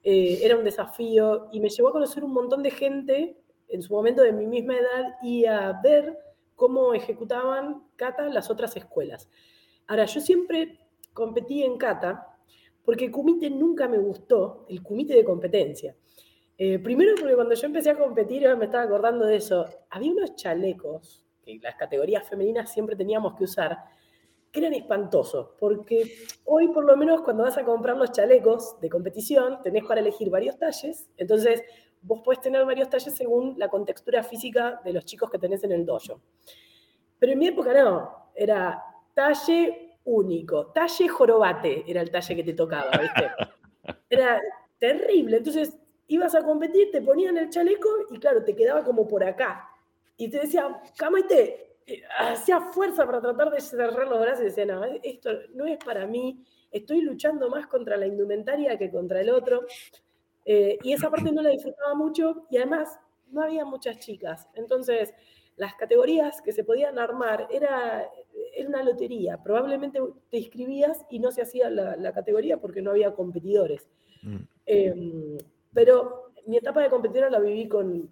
Eh, 0.03 0.39
era 0.43 0.57
un 0.57 0.63
desafío 0.63 1.47
y 1.51 1.59
me 1.59 1.69
llevó 1.69 1.89
a 1.89 1.93
conocer 1.93 2.23
un 2.23 2.33
montón 2.33 2.61
de 2.61 2.71
gente 2.71 3.37
en 3.67 3.81
su 3.81 3.93
momento 3.93 4.21
de 4.21 4.33
mi 4.33 4.45
misma 4.45 4.77
edad 4.77 5.15
y 5.23 5.45
a 5.45 5.79
ver 5.81 6.17
cómo 6.55 6.93
ejecutaban 6.93 7.83
kata 7.95 8.29
las 8.29 8.49
otras 8.51 8.75
escuelas. 8.77 9.29
Ahora, 9.87 10.05
yo 10.05 10.21
siempre 10.21 10.79
competí 11.13 11.63
en 11.63 11.77
kata 11.77 12.37
porque 12.83 13.05
el 13.05 13.11
kumite 13.11 13.49
nunca 13.49 13.87
me 13.87 13.97
gustó, 13.97 14.65
el 14.69 14.83
kumite 14.83 15.15
de 15.15 15.23
competencia. 15.23 15.95
Eh, 16.57 16.79
primero 16.79 17.13
porque 17.19 17.35
cuando 17.35 17.53
yo 17.53 17.67
empecé 17.67 17.89
a 17.89 17.97
competir, 17.97 18.47
me 18.55 18.65
estaba 18.65 18.83
acordando 18.83 19.25
de 19.25 19.35
eso, 19.35 19.65
había 19.89 20.11
unos 20.11 20.35
chalecos 20.35 21.25
que 21.41 21.59
las 21.61 21.75
categorías 21.75 22.27
femeninas 22.27 22.71
siempre 22.71 22.95
teníamos 22.95 23.35
que 23.35 23.43
usar, 23.43 23.77
eran 24.59 24.73
espantosos, 24.73 25.49
porque 25.59 26.09
hoy 26.45 26.69
por 26.69 26.85
lo 26.85 26.95
menos 26.95 27.21
cuando 27.21 27.43
vas 27.43 27.57
a 27.57 27.65
comprar 27.65 27.97
los 27.97 28.11
chalecos 28.11 28.79
de 28.79 28.89
competición, 28.89 29.61
tenés 29.61 29.83
para 29.83 30.01
elegir 30.01 30.29
varios 30.29 30.57
talles, 30.57 31.09
entonces 31.17 31.63
vos 32.01 32.21
podés 32.23 32.39
tener 32.39 32.65
varios 32.65 32.89
talles 32.89 33.13
según 33.15 33.55
la 33.57 33.67
contextura 33.67 34.23
física 34.23 34.79
de 34.83 34.93
los 34.93 35.05
chicos 35.05 35.29
que 35.29 35.39
tenés 35.39 35.63
en 35.63 35.71
el 35.73 35.85
dojo. 35.85 36.21
Pero 37.19 37.33
en 37.33 37.39
mi 37.39 37.47
época 37.47 37.73
no, 37.73 38.29
era 38.33 38.81
talle 39.13 39.99
único, 40.05 40.67
talle 40.67 41.07
jorobate 41.07 41.83
era 41.87 42.01
el 42.01 42.11
talle 42.11 42.35
que 42.35 42.43
te 42.43 42.53
tocaba, 42.53 42.91
¿viste? 42.91 43.31
Era 44.09 44.39
terrible, 44.79 45.37
entonces 45.37 45.77
ibas 46.07 46.35
a 46.35 46.43
competir, 46.43 46.91
te 46.91 47.01
ponían 47.01 47.37
el 47.37 47.49
chaleco 47.49 47.89
y 48.11 48.19
claro, 48.19 48.43
te 48.43 48.55
quedaba 48.55 48.83
como 48.83 49.07
por 49.07 49.23
acá. 49.23 49.69
Y 50.17 50.29
te 50.29 50.39
decía, 50.39 50.81
cámate, 50.97 51.77
eh, 51.85 52.01
hacía 52.17 52.61
fuerza 52.61 53.05
para 53.05 53.21
tratar 53.21 53.51
de 53.51 53.59
cerrar 53.59 54.07
los 54.07 54.19
brazos 54.19 54.41
y 54.41 54.45
decía, 54.45 54.65
no, 54.65 54.83
esto 55.03 55.31
no 55.53 55.65
es 55.65 55.77
para 55.83 56.05
mí, 56.05 56.43
estoy 56.71 57.01
luchando 57.01 57.49
más 57.49 57.67
contra 57.67 57.97
la 57.97 58.07
indumentaria 58.07 58.77
que 58.77 58.91
contra 58.91 59.21
el 59.21 59.29
otro. 59.29 59.65
Eh, 60.45 60.77
y 60.83 60.93
esa 60.93 61.09
parte 61.09 61.31
no 61.31 61.41
la 61.41 61.49
disfrutaba 61.49 61.95
mucho 61.95 62.45
y 62.51 62.57
además 62.57 62.99
no 63.31 63.41
había 63.41 63.65
muchas 63.65 63.97
chicas. 63.99 64.47
Entonces, 64.53 65.13
las 65.57 65.75
categorías 65.75 66.41
que 66.41 66.51
se 66.51 66.63
podían 66.63 66.99
armar 66.99 67.47
era, 67.49 68.09
era 68.55 68.69
una 68.69 68.83
lotería. 68.83 69.41
Probablemente 69.41 69.99
te 70.29 70.37
inscribías 70.37 71.05
y 71.09 71.19
no 71.19 71.31
se 71.31 71.41
hacía 71.41 71.69
la, 71.69 72.13
categoría 72.13 72.57
porque 72.57 72.81
no 72.81 72.91
había 72.91 73.13
competidores. 73.13 73.87
Mm. 74.21 74.37
Em, 74.65 75.37
pero 75.75 76.31
mi 76.47 76.57
etapa 76.57 76.81
de 76.81 76.89
competidora 76.89 77.29
la 77.29 77.39
viví 77.39 77.67
con, 77.67 78.09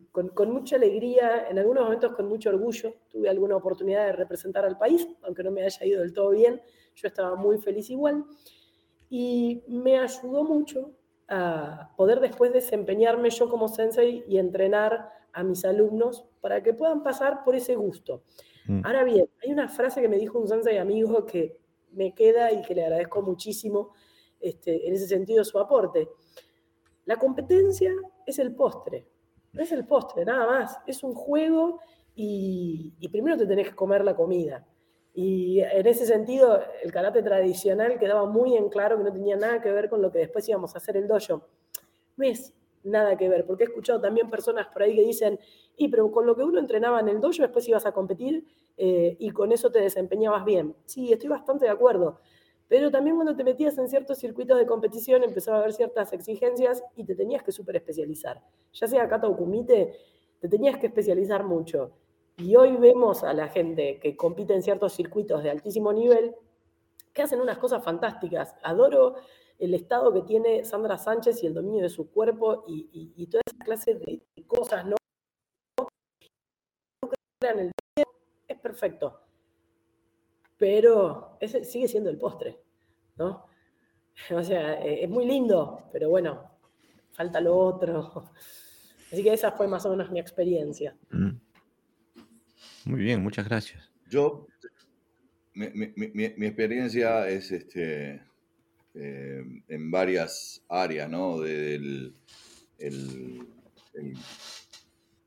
mucha 0.47 0.75
alegría, 0.75 1.47
en 1.49 1.57
algunos 1.57 1.85
momentos 1.85 2.13
con 2.13 2.27
mucho 2.27 2.49
orgullo. 2.49 2.93
Tuve 3.09 3.29
alguna 3.29 3.55
oportunidad 3.55 4.05
de 4.07 4.11
representar 4.11 4.65
al 4.65 4.77
país, 4.77 5.07
aunque 5.23 5.43
no 5.43 5.51
me 5.51 5.63
haya 5.63 5.85
ido 5.85 6.01
del 6.01 6.13
todo 6.13 6.31
bien, 6.31 6.61
yo 6.95 7.07
estaba 7.07 7.35
muy 7.35 7.57
feliz 7.57 7.89
igual. 7.89 8.25
Y 9.09 9.63
me 9.67 9.97
ayudó 9.97 10.43
mucho 10.43 10.91
a 11.29 11.93
poder 11.95 12.19
después 12.19 12.51
desempeñarme 12.51 13.29
yo 13.29 13.49
como 13.49 13.67
sensei 13.69 14.25
y 14.27 14.37
entrenar 14.37 15.09
a 15.31 15.43
mis 15.43 15.63
alumnos 15.63 16.25
para 16.41 16.61
que 16.61 16.73
puedan 16.73 17.01
pasar 17.01 17.43
por 17.43 17.55
ese 17.55 17.75
gusto. 17.75 18.23
Mm. 18.67 18.85
Ahora 18.85 19.03
bien, 19.03 19.29
hay 19.41 19.51
una 19.51 19.69
frase 19.69 20.01
que 20.01 20.09
me 20.09 20.17
dijo 20.17 20.37
un 20.37 20.47
sensei 20.47 20.77
amigo 20.77 21.25
que 21.25 21.59
me 21.91 22.13
queda 22.13 22.51
y 22.51 22.61
que 22.61 22.75
le 22.75 22.83
agradezco 22.83 23.21
muchísimo 23.21 23.91
este, 24.39 24.87
en 24.87 24.93
ese 24.95 25.07
sentido 25.07 25.43
su 25.45 25.59
aporte. 25.59 26.09
La 27.05 27.17
competencia 27.17 27.93
es 28.25 28.39
el 28.39 28.55
postre, 28.55 29.07
es 29.53 29.71
el 29.71 29.85
postre, 29.85 30.25
nada 30.25 30.47
más. 30.47 30.79
Es 30.87 31.03
un 31.03 31.13
juego 31.13 31.79
y, 32.15 32.93
primero 33.11 33.37
te 33.37 33.45
tenés 33.45 33.69
que 33.69 33.75
comer 33.75 34.03
la 34.03 34.15
comida. 34.15 34.65
Y 35.13 35.59
en 35.59 35.85
ese 35.85 36.05
sentido, 36.05 36.59
el 36.81 36.91
karate 36.91 37.21
tradicional 37.21 37.99
quedaba 37.99 38.25
muy 38.25 38.55
en 38.55 38.69
claro 38.69 38.97
que 38.97 39.03
no 39.03 39.13
tenía 39.13 39.35
nada 39.35 39.61
que 39.61 39.71
ver 39.71 39.89
con 39.89 40.01
lo 40.01 40.11
que 40.11 40.19
después 40.19 40.47
íbamos 40.49 40.73
a 40.73 40.79
hacer 40.79 40.97
el 40.97 41.07
dojo. 41.07 41.47
No 42.17 42.25
es 42.25 42.53
nada 42.83 43.15
que 43.17 43.29
ver, 43.29 43.45
porque 43.45 43.63
he 43.63 43.67
escuchado 43.67 44.01
también 44.01 44.29
personas 44.29 44.67
por 44.67 44.83
ahí 44.83 44.95
que 44.95 45.03
dicen, 45.03 45.39
y 45.77 45.87
pero 45.87 46.11
con 46.11 46.25
lo 46.25 46.35
que 46.35 46.43
uno 46.43 46.59
entrenaba 46.59 46.99
en 46.99 47.09
el 47.09 47.21
dojo 47.21 47.41
después 47.41 47.67
ibas 47.67 47.85
a 47.85 47.91
competir 47.91 48.45
eh, 48.77 49.15
y 49.19 49.29
con 49.31 49.51
eso 49.51 49.71
te 49.71 49.79
desempeñabas 49.79 50.43
bien. 50.45 50.75
Sí, 50.85 51.13
estoy 51.13 51.29
bastante 51.29 51.65
de 51.65 51.71
acuerdo, 51.71 52.19
pero 52.73 52.89
también 52.89 53.15
cuando 53.15 53.35
te 53.35 53.43
metías 53.43 53.77
en 53.77 53.87
ciertos 53.87 54.17
circuitos 54.17 54.57
de 54.57 54.65
competición 54.65 55.23
empezaba 55.23 55.57
a 55.57 55.59
haber 55.59 55.73
ciertas 55.73 56.11
exigencias 56.11 56.83
y 56.95 57.03
te 57.03 57.13
tenías 57.13 57.43
que 57.43 57.51
súper 57.51 57.75
especializar. 57.75 58.41
Ya 58.73 58.87
sea 58.87 59.07
kata 59.07 59.27
o 59.27 59.37
kumite, 59.37 59.93
te 60.39 60.49
tenías 60.49 60.79
que 60.79 60.87
especializar 60.87 61.43
mucho. 61.43 61.91
Y 62.35 62.55
hoy 62.55 62.75
vemos 62.77 63.23
a 63.23 63.31
la 63.31 63.47
gente 63.49 63.99
que 63.99 64.17
compite 64.17 64.55
en 64.55 64.63
ciertos 64.63 64.93
circuitos 64.93 65.43
de 65.43 65.51
altísimo 65.51 65.93
nivel 65.93 66.33
que 67.13 67.21
hacen 67.21 67.41
unas 67.41 67.59
cosas 67.59 67.83
fantásticas. 67.83 68.55
Adoro 68.63 69.17
el 69.59 69.75
estado 69.75 70.11
que 70.11 70.23
tiene 70.23 70.65
Sandra 70.65 70.97
Sánchez 70.97 71.43
y 71.43 71.45
el 71.45 71.53
dominio 71.53 71.83
de 71.83 71.89
su 71.89 72.09
cuerpo 72.09 72.63
y, 72.67 73.27
toda 73.27 73.43
esa 73.45 73.63
clase 73.63 73.93
de 73.93 74.23
cosas, 74.47 74.83
¿no? 74.87 74.95
Es 78.47 78.57
perfecto 78.57 79.19
pero 80.63 81.35
ese 81.41 81.65
sigue 81.65 81.89
siendo 81.89 82.09
el 82.09 82.17
postre, 82.17 82.62
¿no? 83.17 83.45
O 84.31 84.43
sea, 84.43 84.75
eh, 84.85 85.03
es 85.03 85.09
muy 85.09 85.25
lindo, 85.25 85.89
pero 85.91 86.09
bueno, 86.09 86.43
falta 87.13 87.41
lo 87.41 87.57
otro. 87.57 88.31
Así 89.11 89.23
que 89.23 89.33
esa 89.33 89.51
fue 89.51 89.67
más 89.67 89.85
o 89.85 89.89
menos 89.91 90.11
mi 90.11 90.19
experiencia. 90.19 90.95
Mm. 91.11 91.31
Muy 92.85 92.99
bien, 93.01 93.21
muchas 93.23 93.47
gracias. 93.47 93.89
Yo, 94.09 94.47
mi, 95.53 95.67
mi- 95.73 95.93
mi- 96.13 96.33
mi 96.37 96.45
experiencia 96.45 97.27
es 97.27 97.51
este, 97.51 98.21
eh, 98.95 99.43
en 99.67 99.91
varias 99.91 100.63
áreas, 100.69 101.09
¿no? 101.09 101.39
Del 101.39 102.13
el, 102.79 103.47
el, 103.93 104.13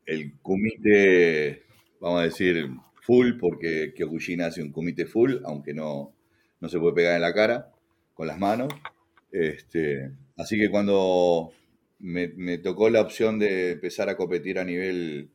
el 0.06 0.32
kumite, 0.40 1.62
vamos 2.00 2.20
a 2.20 2.24
decir, 2.24 2.68
full, 3.02 3.38
porque 3.38 3.92
Kyokushin 3.94 4.42
hace 4.42 4.62
un 4.62 4.72
kumite 4.72 5.06
full, 5.06 5.36
aunque 5.44 5.72
no, 5.74 6.12
no 6.60 6.68
se 6.68 6.78
puede 6.78 6.94
pegar 6.94 7.16
en 7.16 7.22
la 7.22 7.34
cara 7.34 7.72
con 8.16 8.26
las 8.26 8.38
manos. 8.38 8.72
Este, 9.30 10.10
así 10.36 10.59
que 10.59 10.70
cuando 10.70 11.52
me, 12.01 12.59
tocó 12.59 12.90
la 12.90 13.02
opción 13.02 13.38
de 13.38 13.72
empezar 13.72 14.09
a 14.09 14.16
competir 14.16 14.59
a 14.59 14.64
nivel 14.64 15.30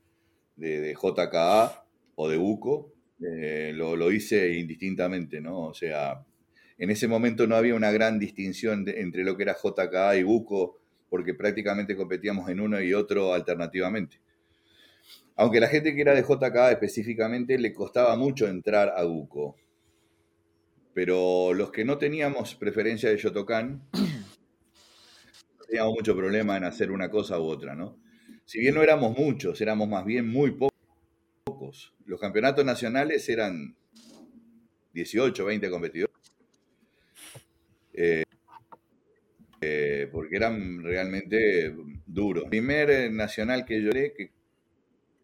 de, 0.56 0.82
de 0.82 0.94
JKA 0.94 1.86
o 2.16 2.28
de 2.28 2.38
Buco, 2.38 2.92
eh, 3.24 3.72
lo, 3.76 4.12
hice 4.12 4.58
indistintamente, 4.58 5.42
¿no? 5.42 5.68
O 5.68 5.74
sea, 5.74 6.26
en 6.78 6.90
ese 6.90 7.08
momento 7.08 7.46
no 7.46 7.56
había 7.56 7.76
una 7.76 7.92
gran 7.92 8.18
distinción 8.18 8.86
entre 8.88 9.24
lo 9.24 9.38
que 9.38 9.44
era 9.44 9.56
JKA 9.56 10.16
y 10.18 10.24
Buco, 10.24 10.80
porque 11.08 11.36
prácticamente 11.36 11.96
competíamos 11.96 12.50
en 12.50 12.60
uno 12.60 12.82
y 12.82 12.94
otro 12.94 13.34
alternativamente. 13.34 14.20
Aunque 15.36 15.60
la 15.60 15.68
gente 15.68 15.94
que 15.94 16.02
era 16.02 16.16
de 16.16 16.24
JKA 16.24 16.72
específicamente 16.72 17.60
le 17.60 17.74
costaba 17.74 18.16
mucho 18.16 18.48
entrar 18.48 18.94
a 18.96 19.04
Buco. 19.04 19.56
Pero 20.94 21.54
los 21.54 21.72
que 21.72 21.86
no 21.86 21.98
teníamos 21.98 22.56
preferencia 22.56 23.10
de 23.10 23.18
Shotokan, 23.18 23.88
no 23.94 25.66
teníamos 25.68 25.94
mucho 25.94 26.16
problema 26.16 26.58
en 26.58 26.66
hacer 26.66 26.92
una 26.92 27.10
cosa 27.10 27.40
u 27.40 27.44
otra, 27.44 27.76
¿no? 27.76 27.98
Si 28.46 28.60
bien 28.60 28.76
no 28.76 28.84
éramos 28.84 29.18
muchos, 29.18 29.62
éramos 29.62 29.88
más 29.88 30.06
bien 30.06 30.28
muy 30.28 30.52
po- 30.52 30.70
pocos. 31.46 31.94
Los 32.06 32.20
campeonatos 32.20 32.66
nacionales 32.66 33.28
eran 33.30 33.76
18, 34.94 35.46
20 35.46 35.70
competidores. 35.70 36.16
Eh, 37.94 38.24
eh, 39.62 40.10
porque 40.12 40.36
eran 40.36 40.84
realmente 40.84 41.74
duros. 42.06 42.44
El 42.46 42.50
primer 42.50 43.12
nacional 43.12 43.64
que 43.66 43.82
lloré, 43.82 44.14
que 44.14 44.32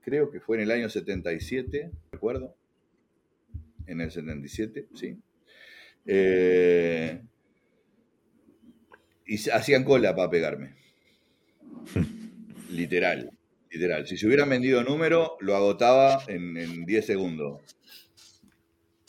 creo 0.02 0.30
que 0.32 0.40
fue 0.40 0.58
en 0.58 0.64
el 0.64 0.72
año 0.72 0.90
77, 0.90 1.92
recuerdo. 2.12 2.56
En 3.88 4.00
el 4.02 4.12
77, 4.12 4.88
sí. 4.94 5.18
Eh, 6.08 7.22
y 9.26 9.50
hacían 9.50 9.84
cola 9.84 10.16
para 10.16 10.30
pegarme. 10.30 10.76
Literal, 12.72 13.32
literal. 13.70 14.08
Si 14.08 14.18
se 14.18 14.28
hubieran 14.28 14.50
vendido 14.50 14.84
número, 14.84 15.38
lo 15.40 15.56
agotaba 15.56 16.24
en, 16.28 16.58
en 16.58 16.86
10 16.86 17.06
segundos. 17.06 17.62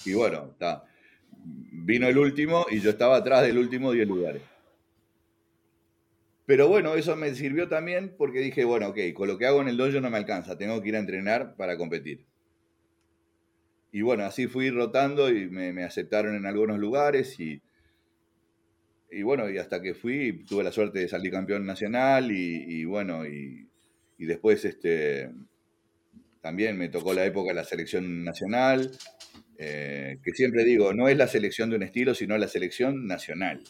Y 0.05 0.15
bueno, 0.15 0.51
está. 0.53 0.85
Vino 1.45 2.07
el 2.07 2.19
último 2.19 2.66
y 2.70 2.81
yo 2.81 2.91
estaba 2.91 3.16
atrás 3.16 3.43
del 3.43 3.59
último 3.59 3.93
10 3.93 4.07
lugares. 4.07 4.43
Pero 6.49 6.66
bueno, 6.66 6.95
eso 6.95 7.15
me 7.15 7.35
sirvió 7.35 7.69
también 7.69 8.15
porque 8.16 8.41
dije, 8.41 8.65
bueno, 8.65 8.89
ok, 8.89 8.99
con 9.12 9.29
lo 9.29 9.37
que 9.37 9.45
hago 9.45 9.61
en 9.61 9.69
el 9.69 9.77
dojo 9.77 10.01
no 10.01 10.09
me 10.09 10.16
alcanza, 10.16 10.57
tengo 10.57 10.81
que 10.81 10.89
ir 10.89 10.97
a 10.97 11.01
entrenar 11.01 11.57
para 11.57 11.77
competir. 11.77 12.25
Y 13.93 14.02
bueno, 14.02 14.24
así 14.24 14.47
fui 14.47 14.70
rotando 14.70 15.31
y 15.31 15.48
me, 15.48 15.85
aceptaron 15.85 16.35
en 16.35 16.47
algunos 16.47 16.78
lugares 16.78 17.39
y, 17.40 17.62
y 19.10 19.23
bueno, 19.23 19.48
y 19.48 19.59
hasta 19.59 19.81
que 19.81 19.94
fui, 19.94 20.44
tuve 20.44 20.62
la 20.62 20.73
suerte 20.73 21.01
de 21.01 21.09
salir 21.09 21.32
campeón 21.32 21.65
nacional 21.65 22.31
y, 22.31 22.81
y 22.81 22.85
bueno, 22.85 23.27
y, 23.27 23.69
y 24.19 24.27
después 24.27 24.65
este, 24.65 25.31
también 26.40 26.77
me 26.77 26.89
tocó 26.89 27.15
la 27.15 27.24
época 27.24 27.51
de 27.51 27.55
la 27.55 27.65
selección 27.65 28.24
nacional, 28.24 28.90
eh, 29.59 30.19
que 30.23 30.32
siempre 30.32 30.65
digo, 30.65 30.93
no 30.93 31.09
es 31.09 31.16
la 31.16 31.28
selección 31.28 31.70
de 31.70 31.77
un 31.77 31.82
estilo, 31.82 32.15
sino 32.15 32.36
la 32.36 32.48
selección 32.48 33.06
nacional. 33.06 33.62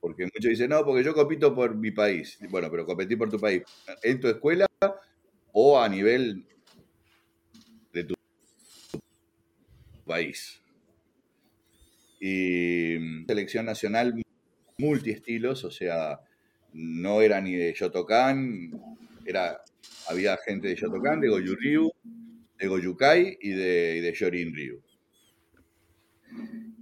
Porque 0.00 0.24
muchos 0.24 0.50
dicen, 0.50 0.70
no, 0.70 0.84
porque 0.84 1.02
yo 1.02 1.14
compito 1.14 1.54
por 1.54 1.74
mi 1.74 1.90
país. 1.90 2.38
Bueno, 2.50 2.70
pero 2.70 2.84
competí 2.84 3.16
por 3.16 3.30
tu 3.30 3.38
país. 3.38 3.62
¿En 4.02 4.20
tu 4.20 4.28
escuela 4.28 4.66
o 5.52 5.80
a 5.80 5.88
nivel 5.88 6.46
de 7.92 8.04
tu 8.04 8.14
país? 10.04 10.62
Y 12.20 12.96
mm, 12.98 13.26
selección 13.26 13.66
nacional 13.66 14.14
multiestilos, 14.78 15.64
o 15.64 15.70
sea, 15.70 16.20
no 16.72 17.22
era 17.22 17.40
ni 17.40 17.54
de 17.56 17.72
Shotokan, 17.74 18.70
era, 19.24 19.60
había 20.08 20.36
gente 20.38 20.68
de 20.68 20.76
Shotokan, 20.76 21.20
de 21.20 21.28
Goju 21.30 21.56
Ryu, 21.56 21.90
de 22.58 22.68
Gojukai 22.68 23.38
y 23.40 23.50
de, 23.50 23.96
y 23.98 24.00
de 24.02 24.12
Shorin 24.12 24.54
Ryu. 24.54 24.82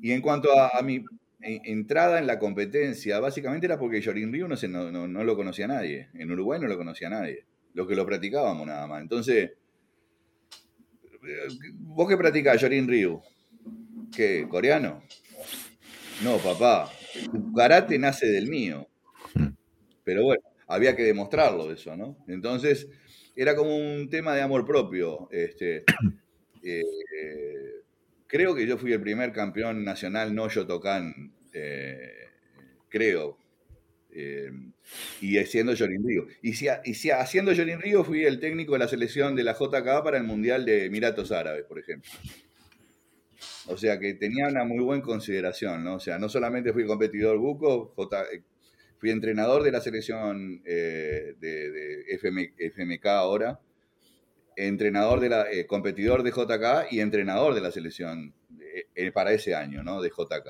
Y 0.01 0.13
en 0.13 0.21
cuanto 0.21 0.51
a, 0.59 0.83
mi 0.83 0.97
en- 1.41 1.61
entrada 1.65 2.19
en 2.19 2.27
la 2.27 2.39
competencia, 2.39 3.21
básicamente 3.21 3.67
era 3.67 3.79
porque 3.79 4.01
Shorin 4.01 4.33
Ryu 4.33 4.49
no, 4.49 4.57
no, 4.69 4.91
no- 4.93 5.09
no 5.09 5.25
lo 5.25 5.37
conocía 5.37 5.67
nadie. 5.69 6.09
En 6.15 6.31
Uruguay 6.31 6.61
no 6.61 6.67
lo 6.69 6.77
conocía 6.77 7.09
nadie. 7.11 7.47
Los 7.75 7.87
que 7.89 7.95
lo 7.97 8.07
practicábamos 8.07 8.67
nada 8.67 8.87
más. 8.87 9.03
Entonces, 9.03 9.53
¿vos 11.79 12.09
qué 12.09 12.17
practicás, 12.17 12.61
Shorin 12.61 12.89
Ryu? 12.89 13.21
¿Qué? 14.15 14.47
¿Coreano? 14.49 15.03
No, 16.23 16.39
papá. 16.39 16.91
Tu 17.33 17.53
karate 17.53 17.99
nace 17.99 18.27
del 18.27 18.49
mío. 18.49 18.89
Pero 20.05 20.25
bueno, 20.25 20.43
había 20.67 20.97
que 20.97 21.03
demostrarlo 21.03 21.73
eso, 21.73 21.97
¿no? 21.97 22.17
Entonces, 22.29 22.89
era 23.37 23.55
como 23.57 23.77
un 23.77 24.09
tema 24.11 24.35
de 24.35 24.43
amor 24.43 24.65
propio. 24.67 25.29
Este, 25.31 25.85
eh, 26.63 26.83
creo 28.27 28.55
que 28.55 28.67
yo 28.67 28.79
fui 28.79 28.93
el 28.93 29.01
primer 29.01 29.33
campeón 29.33 29.85
nacional 29.85 30.35
no 30.35 30.49
Shotokan, 30.49 31.33
eh, 31.53 32.29
creo. 32.89 33.39
Eh, 34.15 34.51
y 35.23 35.39
haciendo 35.39 35.75
Shorin 35.75 36.03
Ryu. 36.07 36.27
Y, 36.43 36.53
si, 36.55 36.69
haciendo 37.11 37.53
Shorin 37.55 37.81
Ryu 37.81 38.05
fui 38.05 38.25
el 38.25 38.39
técnico 38.41 38.75
de 38.75 38.81
la 38.81 38.89
selección 38.89 39.35
de 39.35 39.45
la 39.45 39.55
JKA 39.55 40.03
para 40.05 40.19
el 40.19 40.25
Mundial 40.25 40.65
de 40.67 40.85
Emiratos 40.87 41.33
Árabes, 41.33 41.65
por 41.65 41.79
ejemplo. 41.79 42.11
O 43.67 43.77
sea 43.77 43.99
que 43.99 44.15
tenía 44.15 44.49
una 44.49 44.65
muy 44.65 44.81
buena 44.85 45.03
consideración, 45.03 45.85
¿no? 45.85 45.95
O 45.97 46.01
sea, 46.01 46.19
no 46.19 46.29
solamente 46.29 46.73
fui 46.73 46.85
competidor 46.85 47.39
buco, 47.39 47.93
J- 47.97 48.25
eh, 48.33 48.43
fui 48.99 49.11
entrenador 49.11 49.63
de 49.63 49.73
la 49.73 49.81
selección 49.81 50.61
eh, 50.65 51.35
de, 51.41 51.71
de 51.71 52.03
FM 52.15 52.53
FMK 52.59 53.07
ahora, 53.07 53.61
entrenador 54.57 55.21
de 55.21 55.29
la, 55.29 55.51
eh, 55.51 55.67
competidor 55.67 56.23
de 56.23 56.31
JK 56.31 56.93
y 56.93 57.01
entrenador 57.01 57.55
de 57.55 57.61
la 57.61 57.71
selección 57.73 58.35
para 59.15 59.33
ese 59.33 59.55
año, 59.55 59.83
¿no? 59.83 60.01
De 60.03 60.11
JK. 60.11 60.49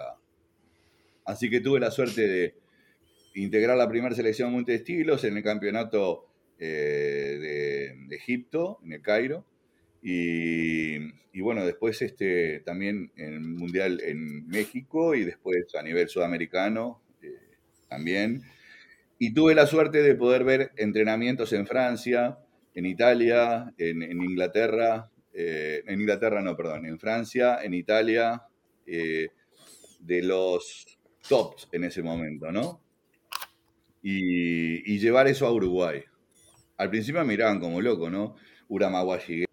Así 1.24 1.48
que 1.48 1.60
tuve 1.60 1.80
la 1.80 1.90
suerte 1.90 2.26
de 2.26 2.55
integrar 3.34 3.76
la 3.76 3.88
primera 3.88 4.14
selección 4.14 4.52
multiestilos 4.52 5.24
en 5.24 5.36
el 5.36 5.42
campeonato 5.42 6.28
eh, 6.59 7.96
de, 8.09 8.16
Egipto, 8.16 8.78
en 8.84 8.92
el 8.92 9.02
Cairo. 9.02 9.44
Y, 10.02 11.40
bueno, 11.40 11.64
después 11.64 12.02
este, 12.02 12.60
también 12.60 13.10
en 13.16 13.34
el 13.34 13.40
Mundial 13.40 14.00
en 14.04 14.46
México 14.46 15.14
y 15.14 15.24
después 15.24 15.74
a 15.74 15.82
nivel 15.82 16.09
sudamericano 16.09 17.02
eh, 17.22 17.56
también. 17.88 18.42
Y 19.18 19.32
tuve 19.32 19.54
la 19.54 19.66
suerte 19.66 20.02
de 20.02 20.14
poder 20.14 20.44
ver 20.44 20.72
entrenamientos 20.76 21.52
en 21.52 21.66
Francia, 21.66 22.38
en 22.74 22.86
Italia, 22.86 23.72
en, 23.78 24.02
Inglaterra, 24.02 25.10
eh, 25.32 25.82
en 25.86 26.00
Inglaterra 26.00 26.42
no, 26.42 26.56
perdón, 26.56 26.86
en 26.86 26.98
Francia, 26.98 27.59
en 27.62 27.74
Italia, 27.74 28.42
de 28.84 30.22
los 30.22 30.98
tops 31.28 31.68
en 31.72 31.84
ese 31.84 32.02
momento, 32.02 32.50
¿no? 32.50 32.82
Y, 34.03 34.93
y 34.95 34.99
llevar 34.99 35.29
eso 35.29 35.47
a 35.47 35.53
Uruguay. 35.53 36.03
Al 36.77 36.91
principio 36.91 37.20
me 37.20 37.29
miraban 37.29 37.61
como 37.61 37.81
loco, 37.81 38.11
¿no? 38.11 38.37
Shigeri, 39.19 39.47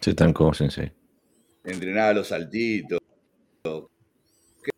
Se 0.00 0.10
están 0.10 0.32
como 0.32 0.54
sensei. 0.54 0.92
entrenaba 1.64 2.14
los 2.14 2.28
saltitos. 2.28 3.00
¿Qué 4.62 4.70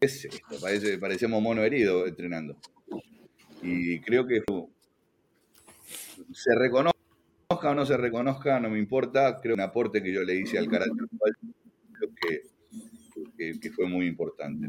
es 0.00 0.24
esto? 0.26 0.60
Parece, 0.60 0.98
parecíamos 0.98 1.42
mono 1.42 1.62
herido 1.62 2.06
entrenando. 2.06 2.56
Y 3.62 4.00
creo 4.00 4.26
que 4.26 4.42
se 6.32 6.54
reconozca 6.54 6.98
o 7.48 7.74
no 7.74 7.86
se 7.86 7.96
reconozca, 7.96 8.60
no 8.60 8.68
me 8.70 8.78
importa. 8.78 9.40
Creo 9.40 9.56
que 9.56 9.62
un 9.62 9.68
aporte 9.68 10.02
que 10.02 10.12
yo 10.12 10.22
le 10.22 10.34
hice 10.34 10.58
al 10.58 10.68
creo 10.68 12.10
que, 12.20 12.42
que- 13.36 13.58
que 13.60 13.70
fue 13.70 13.86
muy 13.86 14.06
importante. 14.06 14.66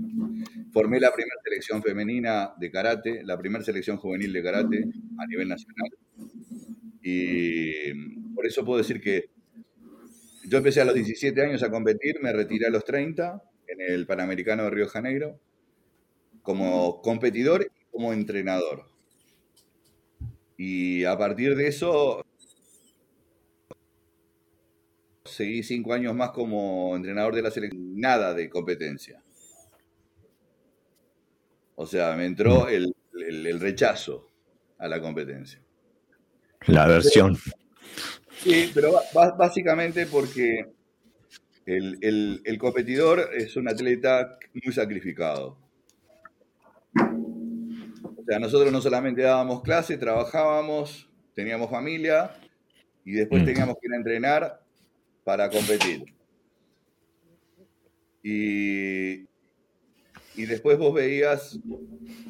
Formé 0.72 1.00
la 1.00 1.12
primera 1.14 1.36
selección 1.44 1.82
femenina 1.82 2.52
de 2.58 2.72
karate, 2.72 3.24
la 3.24 3.38
primera 3.38 3.64
selección 3.64 3.98
juvenil 3.98 4.32
de 4.34 4.44
karate 4.44 4.86
a 5.18 5.26
nivel 5.28 5.48
nacional. 5.50 5.90
Y 7.02 7.94
por 8.36 8.46
eso 8.46 8.64
puedo 8.66 8.78
decir 8.80 9.02
que 9.02 9.26
yo 10.48 10.58
empecé 10.58 10.82
a 10.82 10.86
los 10.86 10.96
17 10.96 11.42
años 11.44 11.64
a 11.64 11.70
competir, 11.70 12.18
me 12.22 12.34
retiré 12.34 12.68
a 12.68 12.72
los 12.72 12.84
30 12.84 13.42
en 13.68 13.82
el 13.82 14.06
Panamericano 14.08 14.64
de 14.64 14.70
Río 14.72 14.88
Janeiro 14.88 15.40
como 16.42 17.02
competidor 17.02 17.64
y 17.64 17.92
como 17.92 18.14
entrenador. 18.14 18.86
Y 20.58 21.04
a 21.06 21.18
partir 21.18 21.56
de 21.56 21.68
eso 21.68 22.26
seguí 25.30 25.64
cinco 25.64 25.94
años 25.94 26.16
más 26.16 26.32
como 26.32 26.96
entrenador 26.96 27.36
de 27.36 27.42
la 27.42 27.52
selección, 27.52 28.00
nada 28.00 28.34
de 28.34 28.50
competencia. 28.50 29.22
O 31.76 31.86
sea, 31.86 32.14
me 32.16 32.26
entró 32.26 32.68
el, 32.68 32.94
rechazo 33.60 34.28
a 34.78 34.88
la 34.88 35.00
competencia. 35.00 35.62
La 36.68 36.86
versión. 36.88 37.38
Sí, 38.44 38.70
pero 38.74 38.94
básicamente 39.14 40.06
porque 40.06 40.66
el, 41.66 42.42
el, 42.44 42.58
competidor 42.58 43.30
es 43.34 43.56
un 43.56 43.70
atleta 43.70 44.38
muy 44.54 44.74
sacrificado. 44.74 45.58
O 46.96 48.24
sea, 48.28 48.40
nosotros 48.40 48.72
no 48.72 48.82
solamente 48.82 49.22
dábamos 49.22 49.62
clase, 49.62 49.98
trabajábamos, 49.98 51.10
teníamos 51.34 51.70
familia 51.70 52.36
y 53.06 53.14
después 53.14 53.44
mm. 53.44 53.46
teníamos 53.46 53.76
que 53.80 53.88
ir 53.88 53.94
a 53.94 53.98
entrenar 53.98 54.69
para 55.30 55.48
competir. 55.52 56.06
Y, 58.24 59.28
y 60.34 60.46
después 60.48 60.80
vos 60.80 60.92
veías 60.92 61.60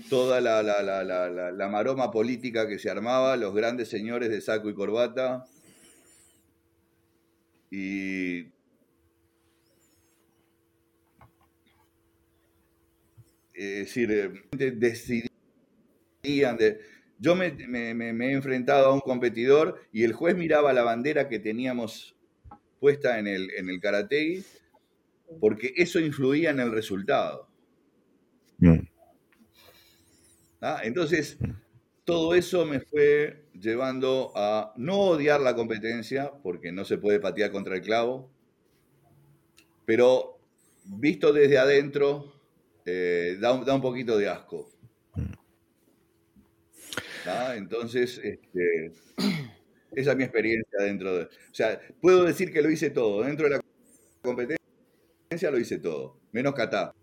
toda 0.10 0.42
la, 0.42 0.62
la, 0.62 0.84
la, 0.84 1.50
la, 1.50 1.70
maroma 1.70 2.12
política 2.12 2.68
que 2.68 2.78
se 2.78 2.90
armaba, 2.90 3.38
los 3.38 3.56
grandes 3.56 3.88
señores 3.88 4.30
de 4.30 4.42
saco 4.42 4.70
y 4.70 4.74
corbata. 4.74 5.46
Y 7.72 8.48
es 13.54 13.78
decir, 13.80 14.12
eh, 14.12 14.72
decidían 14.72 15.30
de... 16.58 16.82
Yo 17.18 17.34
me, 17.34 17.52
me, 17.52 17.94
me, 17.94 18.28
he 18.28 18.34
enfrentado 18.34 18.88
a 18.88 18.94
un 18.94 19.00
competidor 19.00 19.80
y 19.94 20.04
el 20.04 20.12
juez 20.12 20.36
miraba 20.36 20.74
la 20.74 20.84
bandera 20.84 21.30
que 21.30 21.40
teníamos 21.40 22.19
puesta 22.80 23.20
en 23.20 23.28
el, 23.28 23.52
en 23.52 23.70
el 23.70 23.80
karate 23.80 24.44
porque 25.40 25.74
eso 25.76 26.00
influía 26.00 26.50
en 26.50 26.60
el 26.60 26.72
resultado. 26.72 27.48
Mm. 28.58 28.80
¿Ah? 30.62 30.82
Entonces, 30.84 31.38
mm. 31.40 31.52
todo 32.04 32.34
eso 32.34 32.66
me 32.66 32.80
fue 32.80 33.46
llevando 33.54 34.32
a 34.36 34.74
no 34.78 34.98
odiar 35.00 35.42
la 35.42 35.56
competencia, 35.56 36.32
porque 36.44 36.72
no 36.72 36.86
se 36.86 36.98
puede 36.98 37.20
patear 37.20 37.52
contra 37.52 37.76
el 37.76 37.82
clavo, 37.82 38.30
pero 39.86 40.40
visto 40.86 41.34
desde 41.34 41.58
adentro, 41.58 42.34
eh, 42.86 43.38
da, 43.40 43.54
un, 43.54 43.82
poquito 43.82 44.18
de 44.18 44.30
asco. 44.30 44.70
Mm. 45.16 45.34
¿Ah? 47.28 47.54
Entonces, 47.56 48.20
este, 48.24 48.94
esa 49.94 50.12
es 50.12 50.18
mi 50.18 50.24
experiencia 50.24 50.84
dentro 50.84 51.18
de... 51.18 51.24
O 51.26 51.54
sea, 51.54 51.80
puedo 52.02 52.24
decir 52.24 52.52
que 52.52 52.62
lo 52.62 52.70
hice 52.70 52.90
todo. 52.90 53.24
Dentro 53.24 53.50
de 53.50 53.58
la 53.58 53.62
competencia 54.22 55.52
lo 55.52 55.60
hice 55.60 55.80
todo, 55.80 56.20
menos 56.32 56.54
kata. 56.54 56.94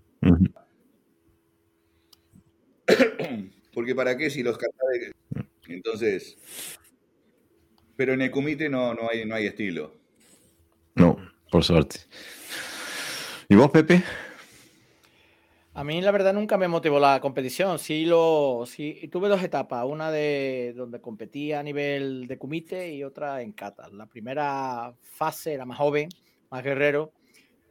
Porque 3.74 3.94
para 3.94 4.16
qué 4.16 4.30
si 4.30 4.42
los 4.42 4.58
kata... 4.58 4.76
Entonces... 5.68 6.38
Pero 7.96 8.12
en 8.12 8.22
el 8.22 8.30
comité 8.30 8.68
no, 8.68 8.94
no, 8.94 9.08
hay, 9.10 9.24
no 9.24 9.34
hay 9.34 9.46
estilo. 9.46 9.94
No, 10.94 11.16
por 11.50 11.64
suerte. 11.64 12.00
¿Y 13.48 13.54
vos, 13.54 13.70
Pepe? 13.70 14.02
A 15.76 15.84
mí 15.84 16.00
la 16.00 16.10
verdad 16.10 16.32
nunca 16.32 16.56
me 16.56 16.68
motivó 16.68 16.98
la 16.98 17.20
competición. 17.20 17.78
Sí 17.78 18.06
lo, 18.06 18.64
sí, 18.66 19.10
tuve 19.12 19.28
dos 19.28 19.42
etapas, 19.42 19.84
una 19.84 20.10
de 20.10 20.72
donde 20.74 21.02
competía 21.02 21.60
a 21.60 21.62
nivel 21.62 22.26
de 22.26 22.38
comité 22.38 22.94
y 22.94 23.04
otra 23.04 23.42
en 23.42 23.52
kata. 23.52 23.90
La 23.90 24.06
primera 24.06 24.94
fase 25.02 25.52
era 25.52 25.66
más 25.66 25.76
joven, 25.76 26.08
más 26.50 26.64
guerrero, 26.64 27.12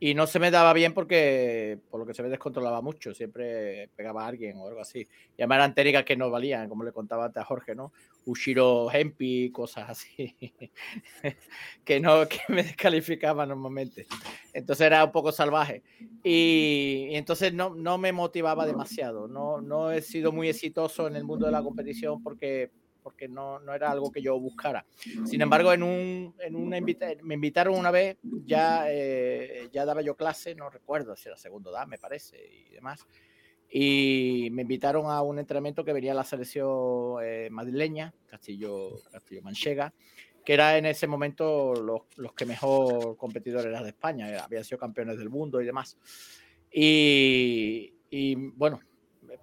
y 0.06 0.14
no 0.14 0.28
se 0.28 0.38
me 0.38 0.52
daba 0.52 0.72
bien 0.72 0.94
porque, 0.94 1.80
por 1.90 2.00
lo 2.00 2.06
que 2.06 2.14
se 2.14 2.22
me 2.22 2.30
descontrolaba 2.30 2.80
mucho, 2.80 3.12
siempre 3.16 3.90
pegaba 3.96 4.24
a 4.24 4.28
alguien 4.28 4.56
o 4.58 4.68
algo 4.68 4.80
así. 4.80 5.00
Y 5.36 5.42
además 5.42 5.56
eran 5.56 5.74
técnicas 5.74 6.06
que 6.06 6.16
no 6.16 6.30
valían, 6.30 6.70
como 6.70 6.84
le 6.84 6.92
contaba 6.92 7.26
antes 7.26 7.42
a 7.42 7.44
Jorge, 7.44 7.74
¿no? 7.74 7.92
Ushiro 8.24 8.92
Hempi, 8.92 9.50
cosas 9.50 9.90
así, 9.90 10.36
que 11.84 12.00
no, 12.00 12.28
que 12.28 12.40
me 12.50 12.62
descalificaban 12.62 13.50
normalmente. 13.50 14.06
Entonces 14.54 14.86
era 14.86 15.04
un 15.04 15.12
poco 15.12 15.32
salvaje. 15.32 15.82
Y, 16.24 17.08
y, 17.10 17.16
entonces 17.16 17.52
no, 17.52 17.74
no 17.74 17.98
me 17.98 18.12
motivaba 18.12 18.68
demasiado. 18.68 19.28
No, 19.28 19.60
no 19.60 19.90
he 19.90 20.04
sido 20.04 20.32
muy 20.32 20.50
exitoso 20.50 21.08
en 21.08 21.16
el 21.16 21.24
mundo 21.24 21.48
de 21.48 21.52
la 21.52 21.64
competición 21.64 22.22
porque 22.22 22.70
porque 23.06 23.28
no, 23.28 23.60
no, 23.60 23.76
era 23.76 23.92
algo 23.92 24.12
que 24.12 24.20
yo 24.20 24.40
buscara. 24.40 24.84
Sin 25.26 25.40
embargo, 25.40 25.72
en, 25.72 25.84
un, 25.84 26.34
en 26.40 26.56
una 26.56 26.80
me 27.22 27.36
invitaron 27.36 27.78
una 27.78 27.92
vez, 27.92 28.18
ya, 28.24 28.86
eh, 28.90 29.70
ya 29.72 29.86
daba 29.86 30.02
yo 30.02 30.16
clase, 30.16 30.56
no 30.56 30.72
recuerdo 30.72 31.16
si 31.16 31.30
era 31.30 31.38
segundo 31.38 31.70
edad, 31.70 31.86
me 31.86 32.00
parece, 32.00 32.44
y 32.44 32.74
demás. 32.74 33.06
Y 33.70 34.50
me 34.54 34.64
invitaron 34.64 35.12
a 35.12 35.22
un 35.22 35.38
entrenamiento 35.38 35.86
que 35.86 35.94
venía 35.94 36.16
la 36.16 36.24
selección 36.24 37.18
eh, 37.24 37.50
madrileña, 37.52 38.12
Castillo, 38.26 38.90
Castillo 39.12 39.44
Manchega, 39.44 39.94
que 40.44 40.54
era 40.56 40.76
en 40.76 40.88
ese 40.88 41.06
momento 41.06 41.76
los, 41.76 42.02
los 42.16 42.34
que 42.34 42.48
mejor 42.48 43.18
competidores 43.18 43.68
eran 43.68 43.84
de 43.84 43.90
España, 43.90 44.32
eh, 44.32 44.40
habían 44.40 44.64
sido 44.64 44.80
campeones 44.80 45.20
del 45.20 45.30
mundo 45.30 45.62
y 45.62 45.66
demás. 45.68 45.96
Y, 46.72 47.94
y 48.10 48.34
bueno, 48.34 48.80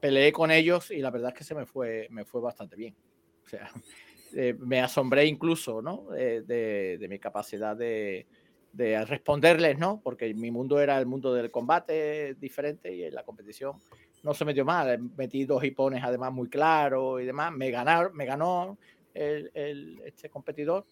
peleé 0.01 0.32
con 0.32 0.51
ellos 0.51 0.90
y 0.90 0.98
la 0.98 1.12
verdad 1.12 1.30
es 1.30 1.39
que 1.39 1.44
se 1.44 1.55
me 1.55 1.64
fue, 1.64 2.09
me 2.10 2.24
fue 2.24 2.40
bastante 2.40 2.74
bien. 2.74 2.97
O 3.44 3.48
sea, 3.48 3.70
eh, 4.35 4.55
me 4.59 4.81
asombré 4.81 5.27
incluso, 5.27 5.82
¿no? 5.82 6.06
de, 6.10 7.06
mi 7.09 7.19
capacidad 7.19 7.77
de, 7.77 8.27
responderles, 8.74 9.78
¿no? 9.78 10.01
Porque 10.02 10.32
mi 10.35 10.51
mundo 10.51 10.81
era 10.81 10.98
el 10.98 11.06
mundo 11.06 11.35
del 11.35 11.51
combate 11.51 12.35
diferente 12.35 12.94
y 12.94 13.05
en 13.05 13.14
la 13.14 13.23
competición 13.23 13.77
no 14.23 14.35
se 14.35 14.44
me 14.44 14.55
dio 14.55 14.64
mal. 14.64 14.98
Metí 15.16 15.44
dos 15.44 15.62
hipones 15.64 16.02
además 16.02 16.32
muy 16.32 16.48
claros 16.48 17.20
y 17.20 17.24
demás. 17.24 17.52
Me, 17.52 17.70
ganaron, 17.70 18.14
me 18.14 18.24
ganó 18.24 18.78
el, 19.14 20.01
este 20.05 20.28
competidor, 20.31 20.86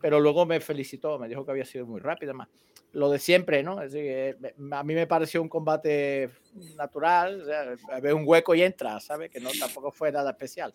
pero 0.00 0.18
luego 0.18 0.46
me 0.46 0.60
felicitó, 0.60 1.18
me 1.18 1.28
dijo 1.28 1.44
que 1.44 1.50
había 1.50 1.64
sido 1.64 1.86
muy 1.86 2.00
rápido. 2.00 2.32
Además. 2.32 2.48
Lo 2.92 3.08
de 3.08 3.20
siempre, 3.20 3.62
¿no? 3.62 3.80
Es 3.80 3.92
decir, 3.92 4.36
a 4.72 4.82
mí 4.82 4.94
me 4.94 5.06
pareció 5.06 5.40
un 5.40 5.48
combate 5.48 6.28
natural, 6.76 7.42
o 7.42 8.00
ve 8.00 8.12
un 8.12 8.24
hueco 8.26 8.52
y 8.56 8.62
entra, 8.62 8.98
¿sabes? 8.98 9.30
Que 9.30 9.38
no 9.38 9.50
tampoco 9.56 9.92
fue 9.92 10.10
nada 10.10 10.30
especial. 10.30 10.74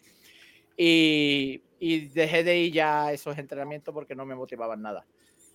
Y, 0.77 1.61
dejé 2.13 2.43
de 2.43 2.57
ir 2.57 2.73
ya 2.73 3.05
a 3.05 3.13
esos 3.13 3.37
entrenamientos 3.37 3.93
porque 3.93 4.15
no 4.15 4.25
me 4.25 4.35
motivaban 4.35 4.81
nada, 4.81 5.05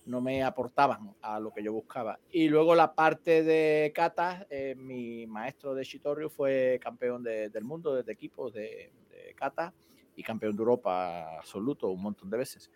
no 0.05 0.21
me 0.21 0.43
aportaban 0.43 1.13
a 1.21 1.39
lo 1.39 1.51
que 1.51 1.63
yo 1.63 1.73
buscaba. 1.73 2.19
Y 2.31 2.47
luego 2.47 2.73
la 2.75 2.93
parte 2.93 3.43
de 3.43 3.91
kata, 3.93 4.47
eh, 4.49 4.75
mi 4.77 5.27
maestro 5.27 5.75
de 5.75 5.83
Shitoryu 5.83 6.29
fue 6.29 6.79
campeón 6.81 7.23
del 7.23 7.63
mundo 7.63 7.95
desde 7.95 8.13
equipos 8.13 8.53
de, 8.53 8.91
de, 9.09 9.33
kata 9.35 9.73
y 10.15 10.23
campeón 10.23 10.55
de 10.55 10.61
Europa 10.61 11.37
absoluto 11.37 11.89
un 11.89 12.01
montón 12.01 12.29
de 12.29 12.37
veces. 12.37 12.71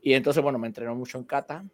Y 0.00 0.14
entonces, 0.14 0.42
bueno, 0.42 0.58
me 0.58 0.66
entrenó 0.66 0.94
mucho 0.94 1.18
en 1.18 1.24
kata 1.24 1.64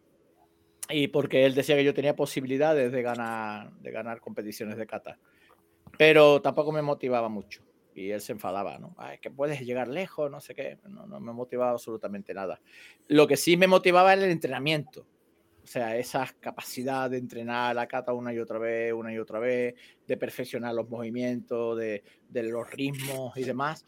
y 0.89 1.07
porque 1.07 1.45
él 1.45 1.55
decía 1.55 1.75
que 1.75 1.83
yo 1.83 1.93
tenía 1.93 2.15
posibilidades 2.15 2.91
de 2.91 3.01
ganar, 3.01 3.71
de 3.79 3.91
ganar 3.91 4.19
competiciones 4.19 4.77
de 4.77 4.85
kata, 4.85 5.17
pero 5.97 6.41
tampoco 6.41 6.71
me 6.71 6.81
motivaba 6.81 7.29
mucho 7.29 7.63
y 7.95 8.11
él 8.11 8.21
se 8.21 8.31
enfadaba, 8.31 8.79
¿no? 8.79 8.95
es 9.11 9.19
que 9.19 9.31
puedes 9.31 9.61
llegar 9.61 9.87
lejos, 9.87 10.29
no 10.29 10.39
sé 10.39 10.55
qué. 10.55 10.77
No, 10.87 11.05
no 11.05 11.19
me 11.19 11.33
motivaba 11.33 11.71
absolutamente 11.71 12.33
nada. 12.33 12.59
Lo 13.07 13.27
que 13.27 13.37
sí 13.37 13.57
me 13.57 13.67
motivaba 13.67 14.13
era 14.13 14.23
el 14.23 14.31
entrenamiento. 14.31 15.05
O 15.63 15.67
sea, 15.67 15.95
esa 15.97 16.27
capacidad 16.41 17.09
de 17.09 17.17
entrenar 17.17 17.75
la 17.75 17.87
kata 17.87 18.11
una 18.11 18.33
y 18.33 18.39
otra 18.39 18.59
vez, 18.59 18.91
una 18.91 19.13
y 19.13 19.17
otra 19.17 19.39
vez, 19.39 19.75
de 20.05 20.17
perfeccionar 20.17 20.73
los 20.73 20.89
movimientos, 20.89 21.77
de, 21.77 22.03
de 22.29 22.43
los 22.43 22.69
ritmos 22.69 23.37
y 23.37 23.43
demás. 23.43 23.85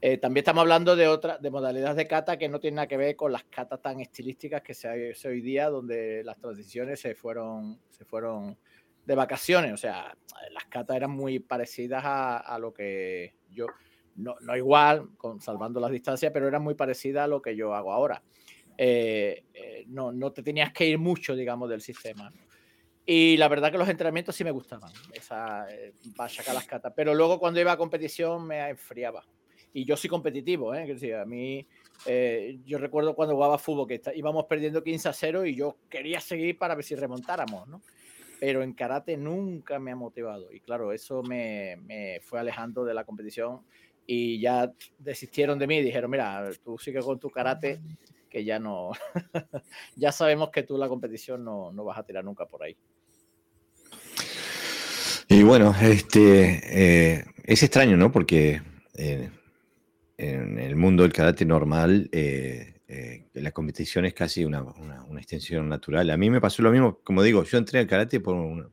Eh, 0.00 0.18
también 0.18 0.42
estamos 0.42 0.60
hablando 0.60 0.94
de 0.94 1.08
otra, 1.08 1.38
de 1.38 1.50
modalidades 1.50 1.96
de 1.96 2.06
kata 2.06 2.36
que 2.36 2.48
no 2.48 2.60
tienen 2.60 2.76
nada 2.76 2.86
que 2.86 2.98
ver 2.98 3.16
con 3.16 3.32
las 3.32 3.44
katas 3.44 3.80
tan 3.80 4.00
estilísticas 4.00 4.62
que 4.62 4.74
se 4.74 4.88
hace 4.88 5.28
hoy 5.28 5.40
día, 5.40 5.70
donde 5.70 6.22
las 6.22 6.38
transiciones 6.38 7.00
se 7.00 7.14
fueron, 7.14 7.80
se 7.88 8.04
fueron 8.04 8.58
de 9.06 9.14
vacaciones. 9.14 9.72
O 9.72 9.76
sea, 9.76 10.14
las 10.52 10.64
catas 10.66 10.96
eran 10.96 11.10
muy 11.10 11.38
parecidas 11.38 12.02
a, 12.04 12.58
lo 12.58 12.74
que 12.74 13.34
yo, 13.50 13.66
no, 14.16 14.36
no 14.40 14.56
igual, 14.56 15.08
con, 15.16 15.40
salvando 15.40 15.80
las 15.80 15.90
distancias, 15.90 16.32
pero 16.32 16.46
eran 16.46 16.62
muy 16.62 16.74
parecidas 16.74 17.24
a 17.24 17.28
lo 17.28 17.40
que 17.40 17.56
yo 17.56 17.74
hago 17.74 17.92
ahora. 17.92 18.22
Eh, 18.76 19.44
eh, 19.54 19.84
no, 19.88 20.12
no 20.12 20.32
te 20.32 20.42
tenías 20.42 20.72
que 20.72 20.86
ir 20.86 20.98
mucho, 20.98 21.34
digamos, 21.34 21.70
del 21.70 21.80
sistema. 21.80 22.30
Y 23.08 23.36
la 23.36 23.46
verdad 23.46 23.70
que 23.70 23.78
los 23.78 23.88
entrenamientos 23.88 24.34
sí 24.34 24.42
me 24.42 24.50
gustaban, 24.50 24.92
esa, 25.12 25.70
eh, 25.70 25.94
para 26.16 26.28
sacar 26.28 26.56
las 26.56 26.66
catas. 26.66 26.92
Pero 26.94 27.14
luego 27.14 27.38
cuando 27.38 27.60
iba 27.60 27.70
a 27.70 27.76
competición 27.76 28.44
me 28.44 28.68
enfriaba. 28.68 29.24
y 29.72 29.84
yo 29.84 29.96
soy 29.96 30.08
competitivo, 30.08 30.74
¿eh? 30.74 30.86
decir, 30.86 31.14
a 31.14 31.26
mí, 31.26 31.66
eh, 32.06 32.58
yo 32.64 32.78
recuerdo 32.78 33.14
cuando 33.14 33.34
jugaba 33.34 33.58
fútbol 33.58 33.86
que 33.86 34.00
íbamos 34.14 34.46
perdiendo 34.46 34.82
15 34.82 35.08
a 35.10 35.12
0 35.12 35.44
y 35.44 35.54
yo 35.54 35.76
quería 35.90 36.18
seguir 36.18 36.56
para 36.56 36.74
ver 36.74 36.84
si 36.84 36.94
remontáramos, 36.94 37.68
¿no? 37.68 37.82
Pero 38.38 38.62
en 38.62 38.74
karate 38.74 39.16
nunca 39.16 39.78
me 39.78 39.92
ha 39.92 39.96
motivado 39.96 40.52
y 40.52 40.60
claro, 40.60 40.92
eso 40.92 41.22
me, 41.22 41.76
me 41.86 42.20
fue 42.20 42.38
alejando 42.38 42.84
de 42.84 42.94
la 42.94 43.04
competición 43.04 43.60
y 44.06 44.40
ya 44.40 44.72
desistieron 44.98 45.58
de 45.58 45.66
mí 45.66 45.82
dijeron, 45.82 46.10
mira, 46.10 46.50
tú 46.62 46.78
sigue 46.78 47.00
con 47.00 47.18
tu 47.18 47.30
karate 47.30 47.80
que 48.28 48.44
ya 48.44 48.58
no, 48.58 48.90
ya 49.96 50.12
sabemos 50.12 50.50
que 50.50 50.62
tú 50.62 50.76
la 50.76 50.88
competición 50.88 51.44
no, 51.44 51.72
no 51.72 51.84
vas 51.84 51.98
a 51.98 52.02
tirar 52.02 52.24
nunca 52.24 52.46
por 52.46 52.62
ahí. 52.62 52.76
Y 55.28 55.42
bueno, 55.42 55.74
este 55.82 56.60
eh, 57.18 57.24
es 57.44 57.62
extraño, 57.62 57.96
¿no? 57.96 58.12
Porque 58.12 58.62
eh, 58.94 59.30
en 60.18 60.58
el 60.58 60.76
mundo 60.76 61.02
del 61.02 61.12
karate 61.12 61.44
normal, 61.44 62.08
eh, 62.12 62.75
la 63.34 63.52
competición 63.52 64.04
es 64.04 64.14
casi 64.14 64.44
una, 64.44 64.62
una, 64.62 65.20
extensión 65.20 65.68
natural. 65.68 66.08
A 66.10 66.16
mí 66.16 66.30
me 66.30 66.40
pasó 66.40 66.62
lo 66.62 66.70
mismo, 66.70 67.00
como 67.02 67.22
digo, 67.22 67.42
yo 67.44 67.58
entré 67.58 67.80
al 67.80 67.86
karate 67.86 68.20
por 68.20 68.36
una, 68.36 68.68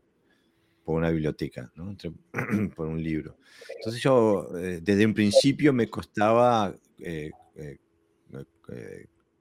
por 0.83 0.97
una 0.97 1.09
biblioteca, 1.09 1.71
¿no? 1.75 1.89
Entré 1.89 2.11
por 2.75 2.87
un 2.87 3.01
libro. 3.01 3.37
Entonces 3.77 4.01
yo, 4.01 4.49
desde 4.53 5.05
un 5.05 5.13
principio 5.13 5.73
me 5.73 5.89
costaba 5.89 6.75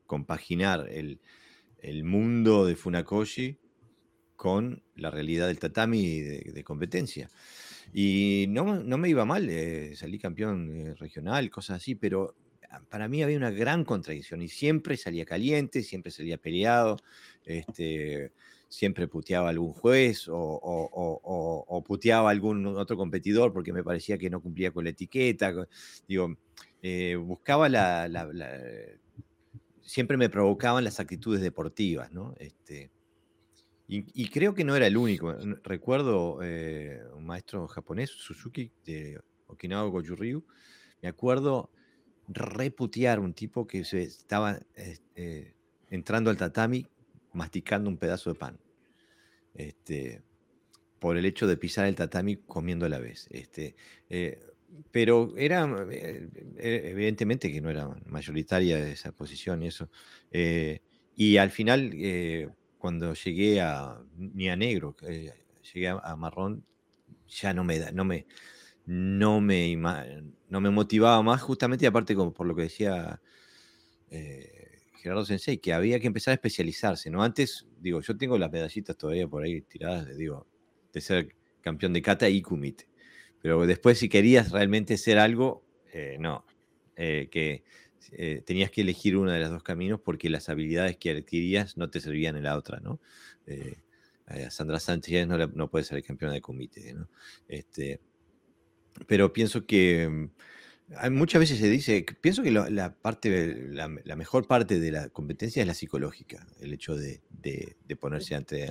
compaginar 0.07 0.89
el, 0.91 1.21
el 1.83 2.05
mundo 2.05 2.65
de 2.65 2.77
Funakoshi 2.77 3.59
con 4.37 4.83
la 4.97 5.11
realidad 5.11 5.49
del 5.49 5.59
tatami 5.59 6.21
de, 6.21 6.65
competencia. 6.65 7.31
Y 7.93 8.47
no, 8.49 8.83
no, 8.83 8.99
me 8.99 9.09
iba 9.09 9.25
mal, 9.25 9.49
eh, 9.49 9.95
salí 9.95 10.19
campeón 10.19 10.69
eh, 10.75 10.95
regional, 10.95 11.49
cosas 11.51 11.77
así, 11.77 11.95
pero 11.95 12.35
para 12.89 13.09
mí 13.09 13.23
había 13.23 13.37
una 13.37 13.51
gran 13.51 13.85
contradicción 13.85 14.43
y 14.43 14.49
siempre 14.49 14.97
salía 14.97 15.25
caliente, 15.25 15.83
siempre 15.83 16.11
salía 16.11 16.39
peleado, 16.39 16.97
este, 17.45 18.33
siempre 18.69 19.07
puteaba 19.07 19.51
algún 19.51 19.73
juez 19.73 20.29
o, 20.29 20.35
o, 20.35 21.85
puteaba 21.85 22.29
a 22.29 22.33
algún 22.33 22.67
otro 22.67 22.97
competidor 22.97 23.53
porque 23.53 23.73
me 23.73 23.85
parecía 23.85 24.17
que 24.17 24.31
no 24.31 24.41
cumplía 24.41 24.71
con 24.71 24.85
la 24.85 24.91
etiqueta. 24.91 25.53
Digo, 26.09 26.35
eh, 26.83 27.17
buscaba 27.17 27.69
la, 27.69 28.09
Siempre 29.83 30.17
me 30.17 30.31
provocaban 30.31 30.85
las 30.85 31.01
actitudes 31.01 31.43
deportivas, 31.43 32.13
¿no? 32.13 32.35
Este, 32.39 32.91
y, 33.89 34.29
creo 34.31 34.55
que 34.55 34.65
no 34.65 34.75
era 34.75 34.87
el 34.87 34.97
único. 34.97 35.35
Recuerdo 35.65 36.39
eh, 36.43 37.03
un 37.15 37.27
maestro 37.27 37.69
japonés, 37.69 38.09
Suzuki, 38.09 38.71
de 38.87 39.21
Okinawa 39.49 39.91
Goju 39.91 40.43
Me 41.03 41.09
acuerdo 41.09 41.69
reputear 42.35 43.21
un 43.21 43.35
tipo 43.35 43.67
que 43.67 43.85
se 43.85 44.03
estaba 44.03 44.61
eh, 45.15 45.55
entrando 45.91 46.31
al 46.31 46.37
tatami 46.37 46.87
masticando 47.33 47.89
un 47.89 47.97
pedazo 47.97 48.33
de 48.33 48.39
pan. 48.39 48.59
Este, 49.55 50.23
por 50.99 51.17
el 51.17 51.25
hecho 51.25 51.47
de 51.47 51.57
pisar 51.57 51.87
el 51.87 51.95
tatami 51.95 52.37
comiendo 52.37 52.87
a 52.87 52.89
la 52.89 52.99
vez. 52.99 53.29
Este, 53.31 53.75
eh, 54.09 54.39
pero 54.91 55.35
era, 55.37 55.69
evidentemente 56.59 57.53
que 57.53 57.61
no 57.61 57.69
era 57.69 57.95
mayoritaria 58.07 58.79
esa 58.89 59.13
posición 59.13 59.63
y 59.63 59.67
eso. 59.67 59.91
y 61.15 61.37
al 61.37 61.51
final 61.51 61.93
cuando 62.83 63.15
llegué 63.15 63.61
a, 63.61 63.97
negro, 64.17 64.97
eh, 65.03 65.33
llegué 65.73 65.87
a, 65.87 66.17
marrón, 66.17 66.67
ya 67.29 67.55
no 67.55 67.63
me, 67.63 67.79
da, 67.79 67.93
no 67.93 68.05
me, 68.05 68.27
no 68.87 69.41
me, 69.41 69.77
no 69.77 70.61
me 70.61 70.71
motivaba 70.71 71.23
más, 71.23 71.41
justamente, 71.43 71.87
aparte 71.87 72.15
como 72.15 72.33
por 72.33 72.47
lo 72.47 72.55
que 72.55 72.63
decía 72.63 73.21
eh, 74.11 74.81
Gerardo 75.01 75.25
Sensei, 75.25 75.59
que 75.59 75.73
había 75.73 76.01
que 76.01 76.07
empezar 76.07 76.33
a 76.33 76.35
especializarse, 76.35 77.11
¿no? 77.11 77.23
Antes, 77.23 77.67
digo, 77.81 78.01
yo 78.01 78.17
tengo 78.17 78.39
las 78.39 78.51
medallitas 78.51 78.97
todavía 78.97 79.29
por 79.29 79.45
ahí 79.45 79.63
tiradas, 79.63 80.17
digo, 80.17 80.47
de 80.93 81.01
ser 81.01 81.35
campeón 81.61 81.93
de 81.93 82.03
kata 82.03 82.29
y 82.29 82.43
kumite. 82.43 82.89
Pero 83.41 83.67
después, 83.67 83.99
si 83.99 84.09
querías 84.09 84.51
realmente 84.53 84.97
ser 84.99 85.19
algo, 85.19 85.65
eh, 85.93 86.17
no. 86.19 86.45
que 86.97 87.65
eh, 88.13 88.43
tenías 88.45 88.71
que 88.71 88.81
elegir 88.81 89.17
uno 89.17 89.31
de 89.31 89.41
los 89.41 89.51
dos 89.51 89.63
caminos 89.63 90.01
porque 90.01 90.29
las 90.29 90.49
habilidades 90.49 90.97
que 90.97 91.11
adquirías 91.11 91.77
no 91.77 91.89
te 91.89 92.01
servían 92.01 92.37
en 92.37 92.45
la 92.45 92.57
otra, 92.57 92.81
¿no? 92.81 93.01
Eh, 93.47 93.77
Sandra 94.51 94.81
Sánchez 94.81 95.27
no, 95.27 95.37
no, 95.47 95.71
puede 95.71 95.85
ser 95.85 96.03
campeona 96.03 96.35
de 96.35 96.41
comité, 96.41 96.95
¿no? 96.95 97.09
Este, 97.49 98.01
pero 99.07 99.33
pienso 99.33 99.67
que 99.67 100.09
mm, 100.09 101.13
muchas 101.13 101.41
veces 101.41 101.59
se 101.59 101.69
dice, 101.69 102.05
pienso 102.21 102.43
que 102.43 102.51
la, 102.51 102.95
parte, 102.95 103.69
la, 103.71 103.89
mejor 104.17 104.47
parte 104.47 104.79
de 104.79 104.93
la 104.93 105.09
competencia 105.09 105.63
es 105.63 105.67
la 105.67 105.75
psicológica, 105.75 106.47
el 106.61 106.73
hecho 106.73 106.97
de, 106.97 107.21
ponerse 108.01 108.35
ante 108.35 108.71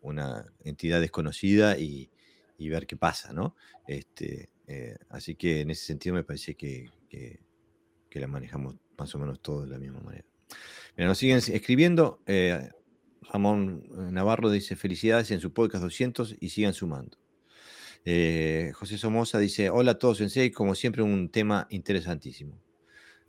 una 0.00 0.46
entidad 0.64 1.00
desconocida 1.00 1.78
y, 1.78 2.10
ver 2.58 2.86
qué 2.86 2.96
pasa, 2.96 3.32
¿no? 3.34 3.54
Este, 3.86 4.48
eh, 4.66 4.96
así 5.10 5.34
que 5.34 5.60
en 5.60 5.70
ese 5.70 5.84
sentido 5.84 6.14
me 6.14 6.24
parece 6.24 6.54
que 6.54 6.90
que 8.14 8.20
la 8.20 8.28
manejamos 8.28 8.76
más 8.96 9.12
o 9.16 9.18
menos 9.18 9.40
todos 9.40 9.64
de 9.64 9.70
la 9.70 9.78
misma 9.78 9.98
manera. 9.98 10.24
Mira, 10.96 11.08
nos 11.08 11.18
siguen 11.18 11.38
escribiendo. 11.38 12.20
Eh, 12.26 12.70
Ramón 13.22 13.88
Navarro 14.14 14.52
dice 14.52 14.76
felicidades 14.76 15.32
en 15.32 15.40
su 15.40 15.52
podcast 15.52 15.82
200 15.82 16.36
y 16.38 16.50
sigan 16.50 16.74
sumando. 16.74 17.18
Eh, 18.04 18.72
José 18.74 18.98
Somoza 18.98 19.38
dice, 19.38 19.70
hola 19.70 19.92
a 19.92 19.98
todos, 19.98 20.18
Sensei, 20.18 20.50
como 20.50 20.74
siempre 20.74 21.02
un 21.02 21.30
tema 21.30 21.66
interesantísimo. 21.70 22.60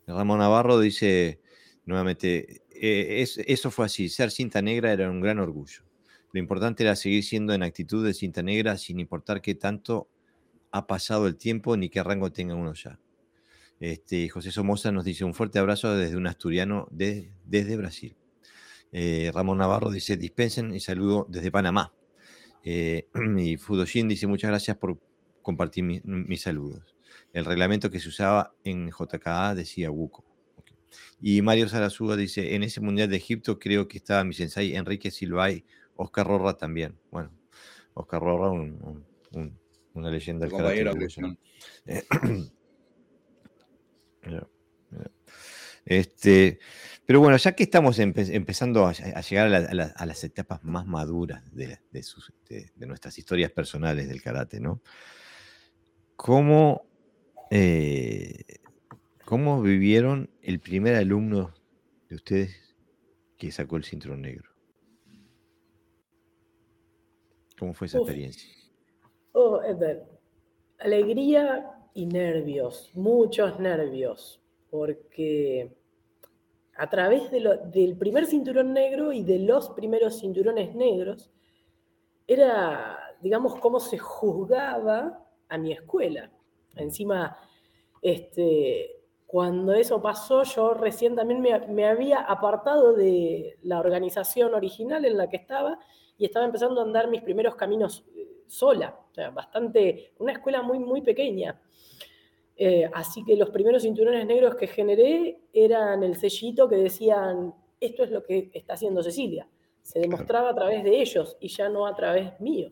Ramón 0.07 0.39
Navarro 0.39 0.80
dice 0.80 1.39
nuevamente, 1.85 2.64
eh, 2.72 3.26
eso 3.47 3.72
fue 3.72 3.85
así, 3.85 4.10
ser 4.10 4.31
cinta 4.31 4.61
negra 4.61 4.91
era 4.91 5.10
un 5.10 5.22
gran 5.22 5.39
orgullo. 5.39 5.84
Lo 6.31 6.39
importante 6.39 6.84
era 6.84 6.95
seguir 6.95 7.23
siendo 7.23 7.53
en 7.53 7.64
actitud 7.64 8.06
de 8.06 8.14
cinta 8.14 8.43
negra 8.43 8.77
sin 8.77 8.99
importar 8.99 9.41
qué 9.41 9.56
tanto 9.56 10.10
ha 10.72 10.85
pasado 10.88 11.27
el 11.27 11.38
tiempo 11.38 11.77
ni 11.77 11.89
qué 11.89 12.03
rango 12.03 12.31
tenga 12.31 12.56
uno 12.56 12.73
ya. 12.73 12.99
Este, 13.80 14.27
José 14.30 14.52
Somoza 14.52 14.91
nos 14.91 15.06
dice 15.06 15.23
un 15.23 15.34
fuerte 15.34 15.60
abrazo 15.60 15.95
desde 15.95 16.18
un 16.18 16.27
asturiano 16.27 16.88
desde 16.91 17.77
Brasil. 17.77 18.15
Eh, 18.91 19.31
Ramón 19.34 19.57
Navarro 19.57 19.91
dice 19.91 20.18
dispensen 20.18 20.73
y 20.73 20.80
saludo 20.80 21.26
desde 21.30 21.52
Panamá. 21.52 21.93
Eh, 22.65 23.07
y 23.37 23.55
Fudoshin 23.57 24.09
dice 24.09 24.27
muchas 24.27 24.49
gracias 24.49 24.75
por 24.75 24.99
compartir 25.41 25.83
mis 25.83 26.41
saludos. 26.41 26.95
El 27.31 27.45
reglamento 27.45 27.89
que 27.91 27.99
se 27.99 28.09
usaba 28.09 28.53
en 28.63 28.89
JKA 28.89 29.55
decía 29.55 29.91
Wuko. 29.91 30.25
Y 31.21 31.41
Mario 31.41 31.69
Sarazuga 31.69 32.15
dice, 32.15 32.55
en 32.55 32.63
ese 32.63 32.81
Mundial 32.81 33.09
de 33.09 33.17
Egipto 33.17 33.59
creo 33.59 33.87
que 33.87 33.97
estaba 33.97 34.23
mi 34.23 34.33
sensei 34.33 34.75
Enrique 34.75 35.11
Silvay, 35.11 35.63
Oscar 35.95 36.27
Rorra 36.27 36.57
también. 36.57 36.97
Bueno, 37.11 37.31
Oscar 37.93 38.21
Rorra, 38.21 38.51
una 39.93 40.09
leyenda 40.09 40.47
del 40.47 40.57
karate. 40.57 41.27
Este, 45.85 46.57
pero 47.06 47.19
bueno, 47.19 47.38
ya 47.38 47.52
que 47.53 47.64
estamos 47.64 47.99
empezando 47.99 48.88
a, 48.88 48.94
llegar 48.94 49.53
a, 49.53 50.06
las 50.06 50.23
etapas 50.23 50.64
más 50.64 50.88
maduras 50.88 51.44
de, 51.53 51.77
nuestras 52.77 53.18
historias 53.19 53.52
personales 53.52 54.07
del 54.07 54.23
karate, 54.23 54.60
¿no? 54.60 54.82
¿Cómo, 56.15 56.88
eh, 57.52 58.44
¿Cómo 59.23 59.61
vivieron 59.61 60.32
el 60.41 60.60
primer 60.60 60.95
alumno 60.95 61.53
de 62.10 62.15
ustedes 62.15 62.76
que 63.38 63.52
sacó 63.52 63.77
el 63.77 63.84
cinturón 63.84 64.23
negro? 64.23 64.49
¿Cómo 67.60 67.73
fue 67.73 67.86
esa 67.86 67.99
experiencia? 67.99 68.49
Oh, 69.34 69.61
alegría 70.80 71.72
y 71.94 72.07
nervios, 72.07 72.91
muchos 72.95 73.60
nervios, 73.60 74.41
porque 74.72 75.72
a 76.77 76.89
través 76.89 77.31
del 77.31 77.95
primer 77.97 78.26
cinturón 78.26 78.73
negro 78.73 79.14
y 79.14 79.23
de 79.23 79.39
los 79.39 79.69
primeros 79.69 80.19
cinturones 80.19 80.76
negros, 80.76 81.31
era, 82.27 82.97
digamos, 83.22 83.56
cómo 83.60 83.80
se 83.80 83.97
juzgaba 83.97 85.26
a 85.47 85.57
mi 85.57 85.72
escuela. 85.72 86.30
Encima, 86.76 87.38
este, 88.02 89.03
cuando 89.26 89.73
eso 89.73 90.02
pasó, 90.02 90.43
yo 90.43 90.73
recién 90.73 91.15
también 91.15 91.41
me, 91.41 91.57
me, 91.68 91.85
había 91.85 92.19
apartado 92.19 92.93
de 92.93 93.57
la 93.61 93.80
organización 93.80 94.53
original 94.53 95.06
en 95.06 95.18
la 95.18 95.30
que 95.30 95.38
estaba 95.38 95.80
y 96.18 96.26
estaba 96.26 96.45
empezando 96.45 96.81
a 96.81 96.84
andar 96.84 97.10
mis 97.10 97.22
primeros 97.22 97.56
caminos 97.56 98.03
eh, 98.15 98.43
sola, 98.47 98.99
o 99.11 99.14
sea, 99.14 99.30
bastante, 99.30 100.14
una 100.19 100.34
escuela 100.34 100.61
muy, 100.61 100.80
muy 100.80 101.02
pequeña. 101.02 101.60
Eh, 102.57 102.90
así 102.94 103.23
que 103.26 103.36
los 103.36 103.49
primeros 103.49 103.84
cinturones 103.84 104.26
negros 104.26 104.56
que 104.56 104.68
generé 104.68 105.40
eran 105.52 106.03
el 106.03 106.15
sellito 106.15 106.69
que 106.69 106.77
decían, 106.77 107.53
esto 107.80 108.03
es 108.03 108.11
lo 108.11 108.23
que 108.23 108.49
está 108.53 108.73
haciendo 108.73 109.03
Cecilia. 109.03 109.48
Se 109.82 109.99
demostraba 109.99 110.49
a 110.49 110.56
través 110.56 110.84
de 110.84 111.02
ellos 111.02 111.38
y 111.40 111.49
ya 111.49 111.69
no 111.69 111.86
a 111.86 111.95
través 111.95 112.40
mío. 112.40 112.72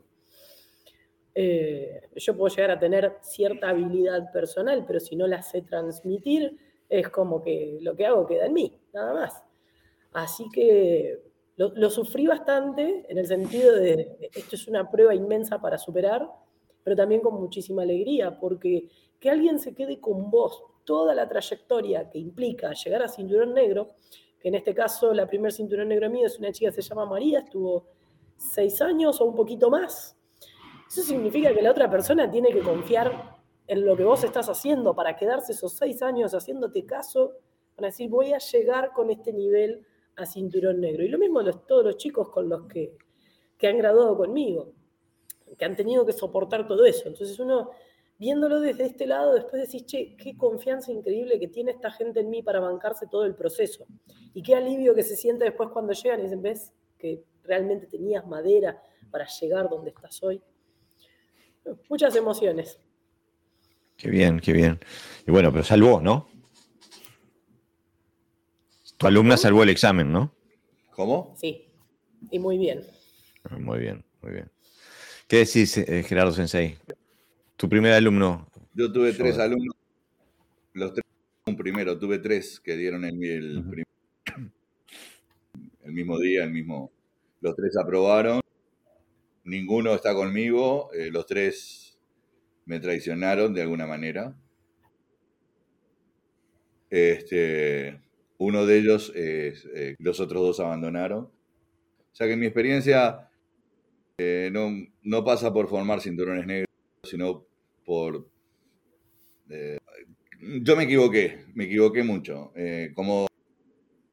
Eh, 1.35 2.01
yo 2.15 2.38
puedo 2.38 2.55
llegar 2.55 2.72
a 2.72 2.80
tener 2.80 3.18
cierta 3.22 3.69
habilidad 3.69 4.31
personal, 4.31 4.85
pero 4.85 4.99
si 4.99 5.15
no 5.15 5.27
la 5.27 5.41
sé 5.41 5.61
transmitir, 5.64 6.57
es 6.89 7.10
como 7.10 7.41
que 7.41 7.80
lo 7.81 7.95
que 7.95 8.05
hago 8.05 8.26
queda 8.26 8.45
en 8.45 8.53
mí, 8.53 8.80
nada 8.93 9.14
más. 9.14 9.43
Así 10.11 10.45
que 10.53 11.23
lo, 11.55 11.89
sufrí 11.89 12.27
bastante 12.27 13.05
en 13.10 13.18
el 13.18 13.27
sentido 13.27 13.76
de 13.76 14.30
esto 14.34 14.55
es 14.55 14.68
una 14.68 14.89
prueba 14.89 15.14
inmensa 15.14 15.60
para 15.60 15.77
superar, 15.77 16.27
pero 16.84 16.95
también 16.95 17.22
con 17.22 17.35
muchísima 17.35 17.84
alegría, 17.84 18.39
porque 18.39 18.89
que 19.19 19.30
alguien 19.30 19.60
se 19.60 19.73
quede 19.73 19.99
con 19.99 20.30
vos 20.30 20.64
toda 20.84 21.15
la 21.15 21.27
trayectoria 21.27 22.10
que 22.10 22.19
implica 22.19 22.73
llegar 22.73 23.03
a 23.03 23.07
cinturón 23.07 23.53
negro, 23.53 23.95
que 24.39 24.49
en 24.49 24.55
este 24.55 24.73
caso 24.73 25.14
la 25.14 25.27
primer 25.27 25.53
cinturón 25.53 25.88
negro 25.88 26.10
mío 26.10 26.27
es 26.27 26.38
una 26.38 26.51
chica 26.51 26.72
que 26.72 26.81
se 26.81 26.89
llama 26.89 27.05
María, 27.05 27.39
estuvo 27.39 27.88
seis 28.38 28.81
años 28.81 29.22
o 29.22 29.26
un 29.26 29.35
poquito 29.35 29.69
más. 29.69 30.18
Eso 30.89 31.01
significa 31.01 31.53
que 31.53 31.61
la 31.61 31.72
otra 31.72 31.89
persona 31.89 32.30
tiene 32.30 32.51
que 32.51 32.60
confiar 32.60 33.38
en 33.65 33.85
lo 33.85 33.95
que 33.95 34.03
vos 34.03 34.23
estás 34.23 34.49
haciendo 34.49 34.93
para 34.93 35.15
quedarse 35.15 35.53
esos 35.53 35.73
seis 35.73 36.01
años 36.01 36.34
haciéndote 36.34 36.85
caso, 36.85 37.34
para 37.76 37.88
decir 37.88 38.10
voy 38.10 38.34
a 38.34 38.38
llegar 38.38 38.91
con 38.91 39.10
este 39.10 39.31
nivel 39.31 39.85
a 40.15 40.26
cinturón 40.26 40.81
negro. 40.81 41.03
Y 41.03 41.07
lo 41.07 41.18
mismo 41.18 41.43
todos 41.65 41.85
los 41.85 41.97
chicos 41.97 42.30
con 42.30 42.49
los 42.49 42.68
que, 42.68 42.97
que 43.57 43.68
han 43.68 43.77
graduado 43.77 44.18
conmigo, 44.18 44.73
que 45.57 45.65
han 45.65 45.75
tenido 45.75 46.05
que 46.05 46.13
soportar 46.13 46.67
todo 46.67 46.85
eso. 46.85 47.07
Entonces 47.07 47.39
uno 47.39 47.71
viéndolo 48.17 48.59
desde 48.59 48.85
este 48.85 49.05
lado, 49.05 49.34
después 49.34 49.63
decís, 49.63 49.85
che, 49.85 50.15
qué 50.15 50.38
confianza 50.38 50.91
increíble 50.91 51.39
que 51.39 51.47
tiene 51.47 51.71
esta 51.71 51.91
gente 51.91 52.21
en 52.21 52.30
mí 52.30 52.41
para 52.41 52.59
bancarse 52.59 53.07
todo 53.07 53.25
el 53.25 53.35
proceso. 53.35 53.85
Y 54.34 54.41
qué 54.41 54.55
alivio 54.55 54.95
que 54.95 55.03
se 55.03 55.15
siente 55.15 55.45
después 55.45 55.69
cuando 55.69 55.93
llegan 55.93 56.19
y 56.19 56.23
dicen, 56.23 56.41
ves 56.41 56.71
que 56.97 57.23
realmente 57.43 57.88
tenías 57.88 58.25
madera 58.25 58.81
para 59.11 59.27
llegar 59.27 59.69
donde 59.69 59.89
estás 59.89 60.21
hoy. 60.23 60.41
Muchas 61.89 62.15
emociones. 62.15 62.80
Qué 63.97 64.09
bien, 64.09 64.39
qué 64.39 64.53
bien. 64.53 64.80
Y 65.27 65.31
bueno, 65.31 65.51
pero 65.51 65.63
salvó, 65.63 66.01
¿no? 66.01 66.27
Tu 68.97 69.07
alumna 69.07 69.38
salvó 69.38 69.63
el 69.63 69.69
examen, 69.69 70.11
¿no? 70.11 70.34
¿Cómo? 70.91 71.34
Sí, 71.35 71.73
y 72.31 72.39
muy 72.39 72.57
bien. 72.57 72.85
Muy 73.59 73.80
bien, 73.80 74.05
muy 74.21 74.31
bien. 74.31 74.51
¿Qué 75.34 75.39
decís, 75.39 75.80
eh, 75.80 76.03
Gerardo 76.03 76.31
Sensei? 76.31 76.77
Tu 77.57 77.68
primer 77.68 77.93
alumno. 77.93 78.47
Yo 78.76 78.93
tuve 78.93 79.14
tres 79.14 79.39
alumnos. 79.39 79.76
Los 80.73 80.93
tres, 80.93 81.03
un 81.47 81.57
primero, 81.57 81.97
tuve 81.97 82.19
tres 82.19 82.60
que 82.60 82.77
dieron 82.77 83.03
el, 83.03 83.15
el, 85.84 85.91
mismo 85.91 86.19
día, 86.19 86.43
el 86.43 86.51
mismo. 86.51 86.91
Los 87.41 87.55
tres 87.55 87.76
aprobaron. 87.77 88.41
Ninguno 89.43 89.95
está 89.95 90.14
conmigo. 90.14 90.91
Eh, 90.93 91.10
los 91.10 91.26
tres 91.26 91.97
me 92.65 92.80
traicionaron 92.80 93.55
de 93.55 93.64
alguna 93.64 93.88
manera. 93.88 94.35
Este, 96.91 97.99
uno 98.38 98.68
de 98.68 98.77
ellos, 98.77 99.11
eh, 99.15 99.95
los 99.97 100.19
otros 100.19 100.43
dos 100.43 100.60
abandonaron. 100.60 101.23
O 101.23 102.15
sea 102.15 102.27
que 102.27 102.38
mi 102.38 102.45
experiencia 102.45 103.31
eh, 104.23 104.49
no, 104.51 104.71
no, 105.03 105.23
pasa 105.23 105.51
por 105.51 105.67
formar 105.67 106.01
cinturones 106.01 106.45
negros, 106.45 106.69
sino 107.03 107.45
por... 107.85 108.27
Eh, 109.49 109.77
yo 110.61 110.75
me 110.75 110.83
equivoqué, 110.83 111.45
me 111.53 111.65
equivoqué 111.65 112.03
mucho. 112.03 112.51
Eh, 112.55 112.91
como, 112.95 113.27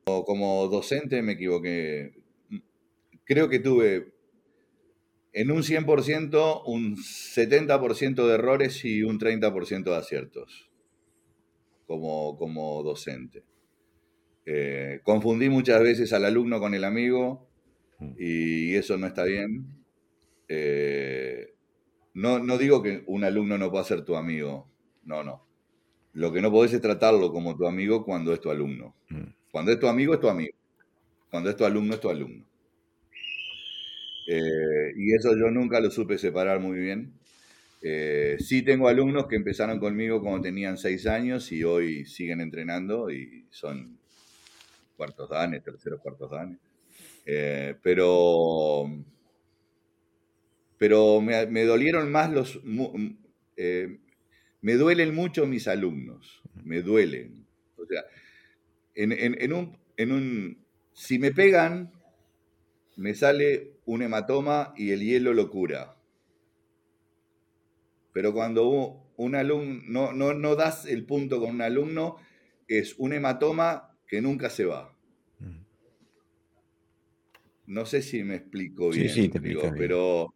como 0.05 0.69
docente 0.69 1.23
me 1.23 1.33
equivoqué. 1.33 2.13
Creo 3.25 3.49
que 3.49 3.61
tuve 3.61 4.13
en 5.33 5.51
un 5.51 5.63
100% 5.63 6.63
un 6.67 6.97
70% 6.97 8.27
de 8.27 8.35
errores 8.35 8.85
y 8.85 9.03
un 9.03 9.19
30% 9.19 9.85
de 9.85 9.97
aciertos 9.97 10.71
como, 11.87 12.37
como 12.37 12.83
docente. 12.83 13.45
Eh, 14.47 15.01
confundí 15.05 15.49
muchas 15.49 15.83
veces 15.83 16.13
al 16.13 16.25
alumno 16.25 16.59
con 16.59 16.75
el 16.75 16.85
amigo 16.85 17.49
mm. 17.99 18.13
y 18.19 18.75
eso 18.75 18.97
no 18.97 19.07
está 19.07 19.25
bien. 19.25 19.80
No, 22.15 22.39
no 22.39 22.59
digo 22.59 22.83
que 22.83 23.05
un 23.07 23.25
alumno 23.25 23.57
no 23.57 23.71
pueda 23.71 23.85
ser 23.85 24.05
tu 24.05 24.17
amigo, 24.17 24.69
no, 25.05 25.23
no. 25.23 25.47
Lo 26.13 26.33
que 26.33 26.43
no 26.43 26.51
podés 26.51 26.73
es 26.73 26.81
tratarlo 26.81 27.33
como 27.33 27.57
tu 27.57 27.67
amigo 27.67 28.05
cuando 28.05 28.33
es 28.33 28.41
tu 28.41 28.51
alumno. 28.51 28.95
Mm. 29.09 29.33
Cuando 29.53 29.73
es 29.73 29.79
tu 29.79 29.87
amigo, 29.87 30.15
es 30.15 30.21
tu 30.21 30.29
amigo. 30.29 30.57
Cuando 31.31 31.51
es 31.51 31.57
tu 31.57 31.65
alumno, 31.65 31.95
es 31.95 32.01
tu 32.01 32.11
alumno. 32.11 32.45
Eh, 34.27 34.93
y 34.97 35.15
eso 35.15 35.37
yo 35.37 35.51
nunca 35.51 35.81
lo 35.81 35.91
supe 35.91 36.19
separar 36.19 36.61
muy 36.61 36.79
bien. 36.79 37.13
Eh, 37.83 38.37
sí 38.39 38.63
tengo 38.63 38.89
alumnos 38.89 39.27
que 39.27 39.37
empezaron 39.37 39.79
conmigo 39.79 40.21
cuando 40.21 40.43
tenían 40.43 40.77
seis 40.77 41.07
años 41.07 41.51
y 41.53 41.65
hoy 41.65 42.05
siguen 42.05 42.41
entrenando 42.41 43.11
y 43.11 43.47
son 43.51 43.99
cuartos 44.97 45.31
danes, 45.31 45.63
terceros 45.63 46.01
cuartos 46.01 46.31
danes. 46.31 46.59
Eh, 47.25 47.75
pero 47.83 48.85
pero 50.81 51.21
me, 51.21 51.65
dolieron 51.65 52.11
más 52.11 52.33
los... 52.33 52.59
Eh, 53.59 53.99
me 54.63 54.75
duelen 54.77 55.15
mucho 55.15 55.47
mis 55.47 55.69
alumnos, 55.69 56.41
me 56.65 56.81
duelen. 56.81 57.47
O 57.77 57.85
sea, 57.85 58.03
en, 58.95 59.53
un, 59.53 59.77
en 59.99 60.13
un... 60.13 60.65
Si 60.95 61.19
me 61.19 61.33
pegan, 61.33 61.93
me 62.97 63.15
sale 63.15 63.75
un 63.85 64.01
hematoma 64.01 64.73
y 64.75 64.93
el 64.93 65.03
hielo 65.03 65.35
lo 65.35 65.51
cura. 65.51 65.99
Pero 68.15 68.33
cuando 68.33 69.13
un 69.19 69.35
alumno, 69.35 69.83
no, 69.87 70.13
no, 70.15 70.33
no 70.33 70.57
das 70.57 70.87
el 70.87 71.05
punto 71.05 71.41
con 71.41 71.57
un 71.57 71.61
alumno, 71.61 72.17
es 72.69 72.95
un 72.97 73.13
hematoma 73.13 73.99
que 74.09 74.23
nunca 74.23 74.49
se 74.49 74.65
va. 74.65 74.97
Mm. 75.41 75.61
No 77.67 77.85
sé 77.85 78.01
si 78.01 78.25
me 78.25 78.37
explico 78.37 78.89
bien, 78.89 79.11
sí, 79.11 79.25
sí, 79.25 79.29
te 79.29 79.41
digo, 79.41 79.71
pero 79.77 80.33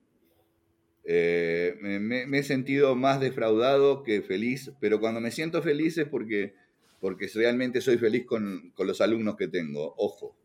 eh, 1.07 1.77
me, 1.81 2.39
he 2.39 2.43
sentido 2.43 2.95
más 2.97 3.21
defraudado 3.21 4.03
que 4.03 4.23
feliz, 4.23 4.73
pero 4.81 5.01
cuando 5.01 5.21
me 5.21 5.31
siento 5.31 5.63
feliz 5.63 5.99
es 5.99 6.09
porque, 6.09 6.55
porque 7.01 7.29
realmente 7.35 7.81
soy 7.81 7.99
feliz 7.99 8.25
con, 8.27 8.73
los 8.79 9.01
alumnos 9.01 9.37
que 9.37 9.49
tengo, 9.49 9.95
ojo. 9.99 10.37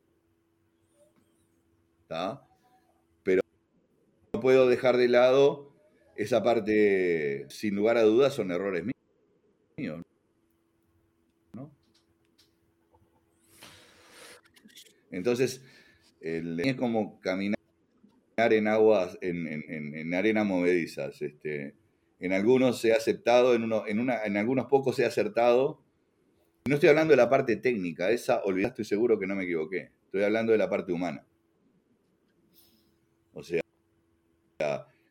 Pero 3.24 3.42
no 4.34 4.40
puedo 4.40 4.68
dejar 4.68 4.98
de 4.98 5.08
lado 5.08 5.74
esa 6.16 6.44
parte, 6.44 7.46
sin 7.50 7.76
lugar 7.76 7.98
a 7.98 8.04
dudas, 8.04 8.34
son 8.34 8.52
errores 8.52 8.84
míos. 9.78 10.02
Entonces, 15.12 15.62
es 16.22 16.76
como 16.76 17.20
caminar 17.20 17.59
en 18.48 18.68
aguas, 18.68 19.18
en, 19.22 20.14
arena 20.14 20.44
movedizas. 20.44 21.22
Este, 21.22 21.76
en 22.20 22.34
algunos 22.34 22.80
se 22.80 22.94
ha 22.94 22.98
aceptado, 22.98 23.54
en, 23.54 23.64
uno, 23.64 23.84
en, 23.88 24.00
una, 24.00 24.24
en 24.24 24.38
algunos 24.38 24.66
pocos 24.66 24.96
se 24.96 25.06
ha 25.06 25.08
acertado. 25.08 25.82
No 26.68 26.76
estoy 26.76 26.90
hablando 26.90 27.12
de 27.12 27.18
la 27.18 27.30
parte 27.30 27.56
técnica, 27.56 28.12
esa, 28.12 28.44
olvidá, 28.44 28.70
estoy 28.70 28.86
seguro 28.86 29.20
que 29.20 29.28
no 29.28 29.36
me 29.36 29.44
equivoqué. 29.44 29.92
Estoy 30.06 30.24
hablando 30.24 30.52
de 30.52 30.58
la 30.58 30.70
parte 30.70 30.92
humana. 30.92 31.26
O 33.34 33.44
sea, 33.44 33.62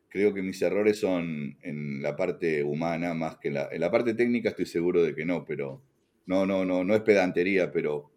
creo 0.09 0.35
que 0.35 0.43
mis 0.43 0.61
errores 0.61 0.99
son 0.99 1.57
en 1.63 2.03
la 2.03 2.17
parte 2.17 2.63
humana 2.63 3.15
más 3.15 3.39
que 3.39 3.49
en 3.49 3.55
la, 3.55 3.69
en 3.71 3.81
la 3.81 3.91
parte 3.91 4.15
técnica 4.15 4.51
estoy 4.51 4.67
seguro 4.67 5.03
de 5.03 5.15
que 5.15 5.25
no, 5.25 5.45
pero 5.45 5.83
no, 6.27 6.45
no, 6.45 6.65
no, 6.65 6.85
no 6.85 6.95
es 6.95 7.01
pedantería, 7.03 7.73
pero 7.73 8.11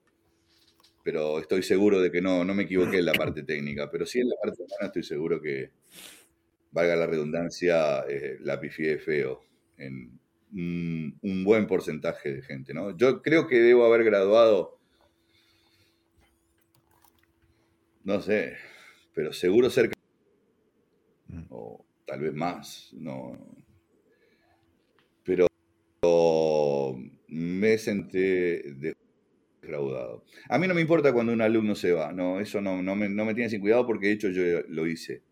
pero 1.03 1.39
estoy 1.39 1.63
seguro 1.63 1.99
de 1.99 2.11
que 2.11 2.21
no, 2.21 2.45
no 2.45 2.53
me 2.53 2.63
equivoqué 2.63 2.99
en 2.99 3.05
la 3.05 3.13
parte 3.13 3.43
técnica, 3.43 3.89
pero 3.91 4.05
sí 4.05 4.19
en 4.19 4.29
la 4.29 4.35
parte 4.41 4.63
humana 4.63 4.87
estoy 4.87 5.03
seguro 5.03 5.41
que, 5.41 5.71
valga 6.71 6.95
la 6.95 7.05
redundancia, 7.05 8.05
eh, 8.07 8.37
la 8.41 8.59
pifié 8.59 8.97
feo 8.97 9.43
en 9.77 10.19
un, 10.53 11.43
buen 11.43 11.67
porcentaje 11.67 12.33
de 12.33 12.41
gente. 12.41 12.73
¿no? 12.73 12.95
Yo 12.97 13.21
creo 13.21 13.47
que 13.47 13.59
debo 13.59 13.85
haber 13.85 14.03
graduado, 14.03 14.79
no 18.03 18.21
sé, 18.21 18.57
pero 19.13 19.33
seguro 19.33 19.69
cerca, 19.69 19.93
mm. 21.27 21.43
o 21.49 21.85
tal 22.05 22.21
vez 22.21 22.33
más, 22.33 22.89
no. 22.93 23.37
Pero 25.23 25.47
me 27.27 27.77
senté 27.77 28.73
de 28.73 28.95
a 30.49 30.57
mí 30.57 30.67
no 30.67 30.73
me 30.73 30.81
importa 30.81 31.13
cuando 31.13 31.33
un 31.33 31.41
alumno 31.41 31.75
se 31.75 31.91
va, 31.91 32.11
no, 32.11 32.39
eso 32.39 32.61
no, 32.61 32.81
me 32.95 33.33
tiene 33.33 33.49
sin 33.49 33.61
cuidado 33.61 33.85
porque 33.85 34.07
de 34.07 34.13
hecho 34.13 34.29
yo 34.29 34.43
lo 34.67 34.87
hice. 34.87 35.23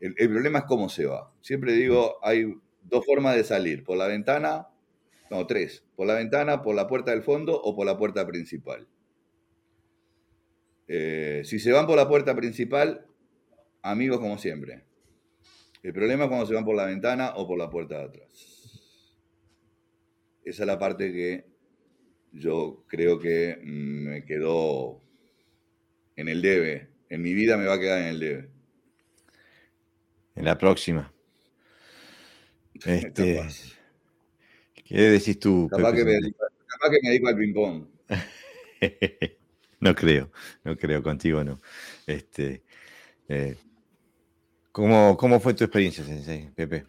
El, 0.00 0.14
problema 0.14 0.60
es 0.60 0.64
cómo 0.64 0.88
se 0.88 1.06
va. 1.06 1.32
Siempre 1.42 1.74
digo, 1.74 2.16
hay 2.22 2.54
dos 2.82 3.06
formas 3.06 3.36
de 3.36 3.44
salir, 3.44 3.84
por 3.84 3.96
la 3.96 4.08
ventana, 4.08 4.66
no, 5.30 5.46
tres, 5.46 5.84
por 5.94 6.06
la 6.06 6.14
ventana, 6.14 6.62
por 6.62 6.74
la 6.74 6.88
puerta 6.88 7.12
del 7.12 7.22
fondo 7.22 7.60
o 7.60 7.76
por 7.76 7.86
la 7.86 7.96
puerta 7.96 8.26
principal. 8.26 8.88
Eh, 10.88 11.42
si 11.44 11.58
se 11.58 11.70
van 11.70 11.86
por 11.86 11.96
la 11.96 12.08
puerta 12.08 12.34
principal, 12.34 13.06
amigos 13.82 14.18
como 14.18 14.38
siempre. 14.38 14.84
El 15.82 15.92
problema 15.92 16.24
es 16.24 16.28
cuando 16.28 16.46
se 16.46 16.54
van 16.54 16.64
por 16.64 16.76
la 16.76 16.86
ventana 16.86 17.34
o 17.36 17.46
por 17.46 17.58
la 17.58 17.70
puerta 17.70 17.98
de 17.98 18.04
atrás. 18.04 18.62
Esa 20.44 20.62
es 20.64 20.66
la 20.66 20.78
parte 20.78 21.12
que 21.12 21.51
yo 22.32 22.84
creo 22.88 23.18
que 23.18 23.58
me 23.62 24.24
quedó 24.24 25.00
en 26.16 26.28
el 26.28 26.42
debe. 26.42 26.88
En 27.08 27.22
mi 27.22 27.34
vida 27.34 27.56
me 27.56 27.66
va 27.66 27.74
a 27.74 27.80
quedar 27.80 28.00
en 28.00 28.08
el 28.08 28.20
debe. 28.20 28.48
En 30.34 30.44
la 30.44 30.58
próxima. 30.58 31.12
Este, 32.84 33.40
¿Qué 34.74 35.00
decís 35.02 35.38
tú? 35.38 35.68
Capaz 35.70 35.92
que, 35.92 36.04
me 36.04 36.12
dedico, 36.12 36.44
capaz 36.66 36.90
que 36.90 36.98
me 37.02 37.10
dedico 37.10 37.28
al 37.28 37.36
ping-pong. 37.36 37.86
no 39.80 39.94
creo, 39.94 40.32
no 40.64 40.76
creo, 40.76 41.02
contigo 41.02 41.44
no. 41.44 41.60
Este, 42.06 42.62
eh, 43.28 43.56
¿cómo, 44.72 45.16
¿Cómo 45.16 45.38
fue 45.38 45.54
tu 45.54 45.62
experiencia, 45.62 46.02
Sensei, 46.02 46.50
Pepe? 46.50 46.86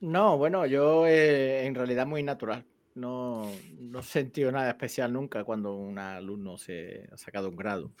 No, 0.00 0.36
bueno, 0.36 0.66
yo 0.66 1.06
eh, 1.06 1.64
en 1.64 1.74
realidad 1.74 2.06
muy 2.06 2.22
natural. 2.22 2.66
No, 2.96 3.52
no 3.78 4.00
he 4.00 4.02
sentido 4.02 4.50
nada 4.50 4.70
especial 4.70 5.12
nunca 5.12 5.44
cuando 5.44 5.74
un 5.74 5.98
alumno 5.98 6.56
se 6.56 7.06
ha 7.12 7.16
sacado 7.18 7.50
un 7.50 7.56
grado. 7.56 7.92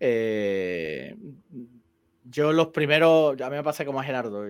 Eh, 0.00 1.16
yo 2.24 2.52
los 2.52 2.68
primeros, 2.68 3.40
a 3.40 3.48
mí 3.48 3.56
me 3.56 3.62
pasa 3.62 3.84
como 3.84 4.00
a 4.00 4.04
Gerardo, 4.04 4.44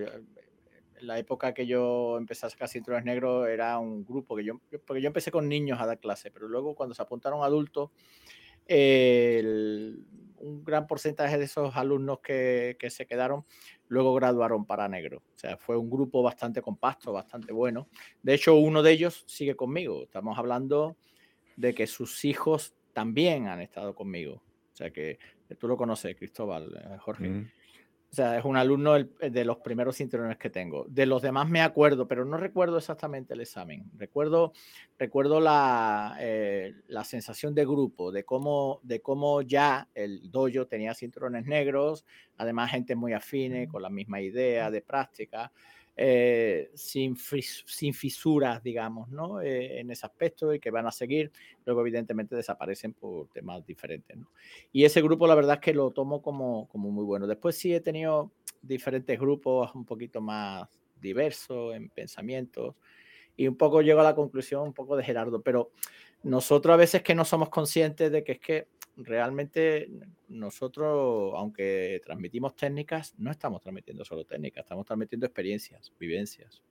la 1.01 1.19
época 1.19 1.53
que 1.53 1.67
yo 1.67 2.17
empecé 2.17 2.47
a 2.47 2.49
sacar 2.49 2.67
cinturones 2.67 3.05
negros 3.05 3.47
era 3.47 3.77
un 3.77 4.03
grupo 4.03 4.35
que 4.35 4.43
yo, 4.43 4.59
porque 4.87 5.03
yo 5.03 5.07
empecé 5.07 5.29
con 5.29 5.47
niños 5.47 5.79
a 5.79 5.85
dar 5.85 5.99
clase, 5.99 6.31
pero 6.31 6.47
luego 6.47 6.73
cuando 6.73 6.95
se 6.95 7.03
apuntaron 7.03 7.43
adultos, 7.43 7.91
un 10.39 10.63
gran 10.63 10.87
porcentaje 10.87 11.37
de 11.37 11.45
esos 11.45 11.75
alumnos 11.75 12.19
que, 12.19 12.77
que, 12.79 12.89
se 12.89 13.05
quedaron 13.05 13.45
luego 13.87 14.13
graduaron 14.15 14.65
para 14.65 14.87
negro. 14.87 15.23
O 15.35 15.37
sea, 15.37 15.57
fue 15.57 15.77
un 15.77 15.89
grupo 15.89 16.23
bastante 16.23 16.61
compacto, 16.61 17.13
bastante 17.13 17.53
bueno. 17.53 17.87
De 18.23 18.33
hecho, 18.33 18.55
uno 18.55 18.83
de 18.83 18.91
ellos 18.91 19.23
sigue 19.27 19.55
conmigo. 19.55 20.03
Estamos 20.03 20.37
hablando 20.37 20.97
de 21.55 21.73
que 21.73 21.87
sus 21.87 22.25
hijos 22.25 22.75
también 22.93 23.47
han 23.47 23.61
estado 23.61 23.95
conmigo. 23.95 24.41
O 24.73 24.75
sea, 24.75 24.91
que, 24.91 25.19
tú 25.59 25.67
lo 25.67 25.77
conoces, 25.77 26.15
Cristóbal, 26.15 26.73
eh, 26.75 26.97
Jorge. 26.97 27.47
O 28.15 28.17
sea, 28.17 28.37
es 28.37 28.45
un 28.45 28.55
alumno 28.55 28.93
de 28.93 29.43
los 29.43 29.57
primeros 29.57 29.97
cinturones 29.97 30.37
que 30.37 30.49
tengo. 30.49 30.85
De 30.87 31.05
los 31.05 31.21
demás 31.21 31.49
me 31.49 31.59
acuerdo, 31.59 32.07
pero 32.07 32.23
no 32.23 32.37
recuerdo 32.37 32.77
exactamente 32.77 33.33
el 33.33 33.41
examen. 33.41 33.91
Recuerdo, 33.97 34.53
recuerdo 34.97 35.41
la, 35.41 36.15
eh, 36.21 36.75
la 36.87 37.03
sensación 37.03 37.53
de 37.53 37.65
grupo, 37.65 38.13
de 38.13 38.23
cómo, 38.23 38.79
de 38.83 39.01
cómo 39.01 39.41
ya 39.41 39.89
el 39.93 40.31
dojo 40.31 40.65
tenía 40.65 40.93
cinturones 40.93 41.45
negros, 41.45 42.05
además 42.37 42.71
gente 42.71 42.95
muy 42.95 43.11
afine, 43.11 43.67
con 43.67 43.81
la 43.81 43.89
misma 43.89 44.21
idea 44.21 44.71
de 44.71 44.81
práctica. 44.81 45.51
Eh, 45.97 46.71
sin, 46.73 47.15
sin, 47.15 47.93
fisuras, 47.93 48.61
digamos, 48.61 49.07
¿no? 49.09 49.39
Eh, 49.39 49.79
en 49.79 49.91
ese 49.91 50.05
aspecto 50.05 50.53
y 50.53 50.59
que 50.59 50.69
van 50.69 50.85
a 50.87 50.91
seguir, 50.91 51.31
luego 51.65 51.81
evidentemente 51.81 52.35
desaparecen 52.35 52.91
por 52.91 53.29
temas 53.29 53.65
diferentes. 53.65 54.17
¿no? 54.17 54.27
Y 54.73 54.83
ese 54.83 55.01
grupo 55.01 55.25
la 55.25 55.35
verdad 55.35 55.55
es 55.55 55.61
que 55.61 55.73
lo 55.73 55.91
tomo 55.91 56.21
como, 56.21 56.67
como 56.67 56.91
muy 56.91 57.05
bueno. 57.05 57.27
Después 57.27 57.55
sí 57.55 57.73
he 57.73 57.79
tenido 57.79 58.31
diferentes 58.61 59.17
grupos 59.17 59.73
un 59.73 59.85
poquito 59.85 60.19
más 60.19 60.67
diversos 60.99 61.73
en 61.73 61.89
pensamientos 61.89 62.75
y 63.37 63.47
un 63.47 63.55
poco 63.55 63.81
llego 63.81 64.01
a 64.01 64.03
la 64.03 64.15
conclusión 64.15 64.63
un 64.63 64.73
poco 64.73 64.97
de 64.97 65.03
Gerardo, 65.03 65.41
pero 65.41 65.71
nosotros 66.23 66.73
a 66.73 66.77
veces 66.77 67.03
que 67.03 67.15
no 67.15 67.23
somos 67.23 67.49
conscientes 67.49 68.11
de 68.11 68.23
que 68.23 68.33
es 68.33 68.39
que 68.39 68.67
realmente 68.97 69.89
nosotros, 70.27 71.33
aunque 71.35 72.01
transmitimos 72.03 72.55
técnicas, 72.55 73.13
no 73.17 73.31
estamos 73.31 73.61
transmitiendo 73.61 74.05
solo 74.05 74.25
técnicas, 74.25 74.63
estamos 74.63 74.85
transmitiendo 74.85 75.25
experiencias, 75.25 75.91
vivencias, 75.99 76.63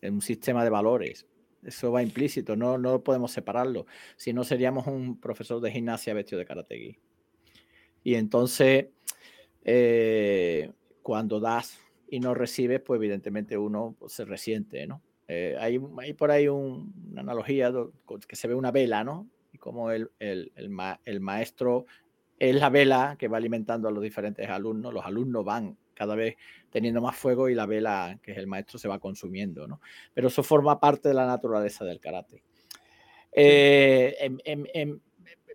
en 0.00 0.14
un 0.14 0.22
sistema 0.22 0.64
de 0.64 0.70
valores. 0.70 1.26
Eso 1.62 1.92
va 1.92 2.02
implícito, 2.02 2.56
no, 2.56 2.76
no 2.78 3.02
podemos 3.02 3.30
separarlo. 3.30 3.86
Si 4.16 4.32
no, 4.32 4.42
seríamos 4.44 4.86
un 4.86 5.20
profesor 5.20 5.60
de 5.60 5.70
gimnasia 5.70 6.14
vestido 6.14 6.38
de 6.40 6.44
karategui. 6.44 6.98
Y 8.02 8.14
entonces, 8.14 8.86
eh, 9.64 10.72
cuando 11.02 11.38
das 11.38 11.78
y 12.08 12.18
no 12.20 12.34
recibes, 12.34 12.80
pues 12.80 12.98
evidentemente 12.98 13.56
uno 13.56 13.96
se 14.06 14.24
resiente, 14.24 14.86
¿no? 14.86 15.02
Eh, 15.28 15.56
hay, 15.58 15.80
hay, 15.98 16.12
por 16.14 16.30
ahí 16.32 16.48
una 16.48 17.20
analogía 17.20 17.72
que 18.26 18.36
se 18.36 18.48
ve 18.48 18.54
una 18.54 18.72
vela, 18.72 19.04
¿no? 19.04 19.28
Como 19.62 19.92
el, 19.92 20.10
el, 20.18 20.50
el, 20.56 21.20
maestro 21.20 21.86
es 22.36 22.56
la 22.56 22.68
vela 22.68 23.14
que 23.16 23.28
va 23.28 23.36
alimentando 23.36 23.86
a 23.86 23.92
los 23.92 24.02
diferentes 24.02 24.50
alumnos, 24.50 24.92
los 24.92 25.06
alumnos 25.06 25.44
van 25.44 25.78
cada 25.94 26.16
vez 26.16 26.34
teniendo 26.68 27.00
más 27.00 27.14
fuego 27.14 27.48
y 27.48 27.54
la 27.54 27.64
vela, 27.64 28.18
que 28.20 28.32
es 28.32 28.38
el 28.38 28.48
maestro, 28.48 28.80
se 28.80 28.88
va 28.88 28.98
consumiendo, 28.98 29.68
¿no? 29.68 29.80
Pero 30.12 30.26
eso 30.26 30.42
forma 30.42 30.80
parte 30.80 31.10
de 31.10 31.14
la 31.14 31.26
naturaleza 31.26 31.84
del 31.84 32.00
karate. 32.00 32.42
Eh, 33.30 34.32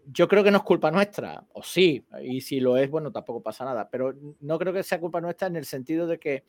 yo 0.06 0.30
creo 0.30 0.42
que 0.42 0.52
no 0.52 0.60
es 0.60 0.64
culpa 0.64 0.90
nuestra, 0.90 1.44
o 1.52 1.62
sí, 1.62 2.06
y 2.24 2.40
si 2.40 2.62
lo 2.62 2.78
es, 2.78 2.90
bueno, 2.90 3.12
tampoco 3.12 3.44
pasa 3.44 3.66
nada, 3.66 3.90
pero 3.90 4.14
no 4.40 4.58
creo 4.58 4.72
que 4.72 4.84
sea 4.84 5.02
culpa 5.02 5.20
nuestra 5.20 5.50
en 5.50 5.58
el 5.58 5.66
sentido 5.66 6.08
de 6.08 6.18
que, 6.18 6.46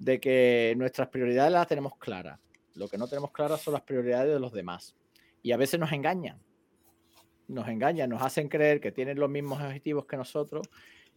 de 0.00 0.18
que 0.18 0.74
nuestras 0.76 1.06
prioridades 1.06 1.52
las 1.52 1.68
tenemos 1.68 1.96
claras. 1.96 2.40
Lo 2.74 2.88
que 2.88 2.98
no 2.98 3.06
tenemos 3.06 3.30
claras 3.30 3.60
son 3.60 3.74
las 3.74 3.82
prioridades 3.82 4.34
de 4.34 4.40
los 4.40 4.52
demás. 4.52 4.96
Y 5.44 5.52
a 5.52 5.56
veces 5.56 5.78
nos 5.78 5.92
engañan 5.92 6.40
nos 7.48 7.68
engañan, 7.68 8.10
nos 8.10 8.22
hacen 8.22 8.48
creer 8.48 8.80
que 8.80 8.92
tienen 8.92 9.18
los 9.18 9.30
mismos 9.30 9.60
objetivos 9.60 10.06
que 10.06 10.16
nosotros 10.16 10.68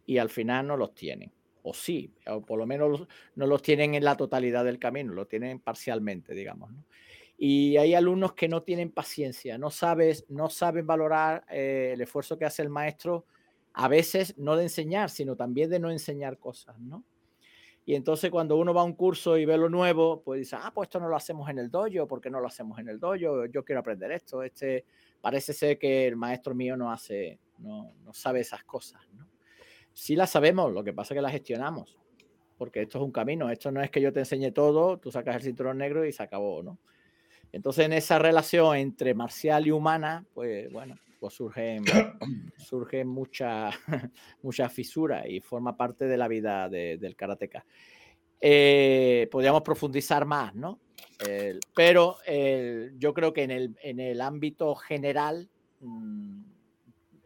y 0.05 0.17
al 0.17 0.29
final 0.29 0.67
no 0.67 0.77
los 0.77 0.95
tienen. 0.95 1.31
O 1.63 1.73
sí, 1.73 2.11
o 2.25 2.41
por 2.41 2.57
lo 2.57 2.65
menos 2.65 3.07
no 3.35 3.45
los 3.45 3.61
tienen 3.61 3.93
en 3.93 4.03
la 4.03 4.17
totalidad 4.17 4.65
del 4.65 4.79
camino, 4.79 5.13
lo 5.13 5.27
tienen 5.27 5.59
parcialmente, 5.59 6.33
digamos. 6.33 6.71
Y 7.37 7.77
hay 7.77 7.93
alumnos 7.93 8.33
que 8.33 8.47
no 8.47 8.63
tienen 8.63 8.91
paciencia, 8.91 9.57
no, 9.57 9.69
sabes, 9.69 10.25
no 10.29 10.49
saben 10.49 10.87
valorar 10.87 11.43
eh, 11.49 11.91
el 11.93 12.01
esfuerzo 12.01 12.37
que 12.37 12.45
hace 12.45 12.61
el 12.61 12.69
maestro, 12.69 13.25
a 13.73 13.87
veces 13.87 14.37
no 14.37 14.55
de 14.55 14.63
enseñar, 14.63 15.09
sino 15.09 15.35
también 15.35 15.69
de 15.69 15.79
no 15.79 15.91
enseñar 15.91 16.37
cosas, 16.37 16.79
¿no? 16.79 17.03
Y 17.83 17.95
entonces 17.95 18.29
cuando 18.29 18.57
uno 18.57 18.73
va 18.73 18.81
a 18.81 18.85
un 18.85 18.93
curso 18.93 19.37
y 19.37 19.45
ve 19.45 19.57
lo 19.57 19.69
nuevo, 19.69 20.21
pues 20.21 20.39
dice, 20.39 20.55
ah, 20.59 20.71
pues 20.73 20.87
esto 20.87 20.99
no 20.99 21.09
lo 21.09 21.15
hacemos 21.15 21.49
en 21.49 21.57
el 21.57 21.71
dojo, 21.71 22.07
¿por 22.07 22.21
qué 22.21 22.29
no 22.29 22.39
lo 22.39 22.47
hacemos 22.47 22.77
en 22.77 22.89
el 22.89 22.99
dojo? 22.99 23.15
Yo 23.15 23.65
quiero 23.65 23.79
aprender 23.79 24.11
esto, 24.11 24.43
este, 24.43 24.85
parece 25.21 25.53
ser 25.53 25.77
que 25.77 26.07
el 26.07 26.15
maestro 26.15 26.53
mío 26.53 26.75
no 26.75 26.91
hace, 26.91 27.39
no, 27.59 27.93
no 28.03 28.13
sabe 28.13 28.41
esas 28.41 28.63
cosas, 28.63 29.01
¿no? 29.13 29.27
Sí 29.93 30.15
las 30.15 30.29
sabemos, 30.29 30.71
lo 30.71 30.83
que 30.83 30.93
pasa 30.93 31.13
es 31.13 31.17
que 31.17 31.21
las 31.21 31.31
gestionamos, 31.31 31.97
porque 32.57 32.81
esto 32.81 32.97
es 32.97 33.03
un 33.03 33.11
camino, 33.11 33.49
esto 33.49 33.71
no 33.71 33.81
es 33.81 33.91
que 33.91 34.01
yo 34.01 34.11
te 34.13 34.19
enseñe 34.19 34.51
todo, 34.51 34.97
tú 34.97 35.11
sacas 35.11 35.35
el 35.35 35.41
cinturón 35.41 35.77
negro 35.77 36.05
y 36.05 36.11
se 36.11 36.23
acabó, 36.23 36.63
¿no? 36.63 36.79
Entonces 37.51 37.85
en 37.85 37.93
esa 37.93 38.17
relación 38.17 38.77
entre 38.77 39.13
marcial 39.13 39.67
y 39.67 39.71
humana, 39.71 40.25
pues 40.33 40.71
bueno, 40.71 40.95
pues 41.19 41.33
surgen, 41.33 41.83
surge 42.57 43.03
muchas 43.05 43.75
mucha 44.41 44.69
fisuras 44.69 45.25
y 45.27 45.41
forma 45.41 45.75
parte 45.75 46.05
de 46.05 46.17
la 46.17 46.27
vida 46.27 46.69
del 46.69 47.15
karateca. 47.15 47.65
Eh, 48.39 49.27
podríamos 49.31 49.61
profundizar 49.61 50.25
más, 50.25 50.55
¿no? 50.55 50.79
Pero 51.75 52.17
yo 52.97 53.13
creo 53.13 53.33
que 53.33 53.43
en 53.43 53.51
el, 53.51 53.75
en 53.81 53.99
el 53.99 54.21
ámbito 54.21 54.75
general, 54.75 55.49
mm, 55.79 56.43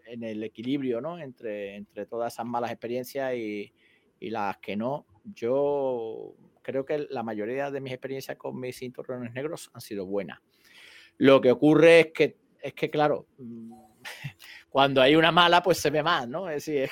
en 0.07 0.23
el 0.23 0.43
equilibrio 0.43 1.01
¿no? 1.01 1.19
entre, 1.19 1.75
entre 1.75 2.05
todas 2.05 2.33
esas 2.33 2.45
malas 2.45 2.71
experiencias 2.71 3.33
y, 3.35 3.73
y, 4.19 4.29
las 4.29 4.57
que 4.57 4.75
no, 4.75 5.05
yo 5.23 6.35
creo 6.61 6.85
que 6.85 7.07
la 7.09 7.23
mayoría 7.23 7.71
de 7.71 7.81
mis 7.81 7.93
experiencias 7.93 8.37
con 8.37 8.59
mis 8.59 8.77
cinturones 8.77 9.33
negros 9.33 9.69
han 9.73 9.81
sido 9.81 10.05
buenas. 10.05 10.39
Lo 11.17 11.41
que 11.41 11.51
ocurre 11.51 11.99
es 11.99 12.07
que, 12.13 12.37
es 12.61 12.73
que 12.73 12.89
claro, 12.89 13.27
mm, 13.37 13.73
cuando 14.75 15.01
hay 15.01 15.15
una 15.15 15.31
mala, 15.31 15.63
pues 15.63 15.77
se 15.77 15.89
ve 15.89 16.03
más, 16.03 16.27
¿no? 16.27 16.49
Es 16.49 16.65
decir, 16.65 16.89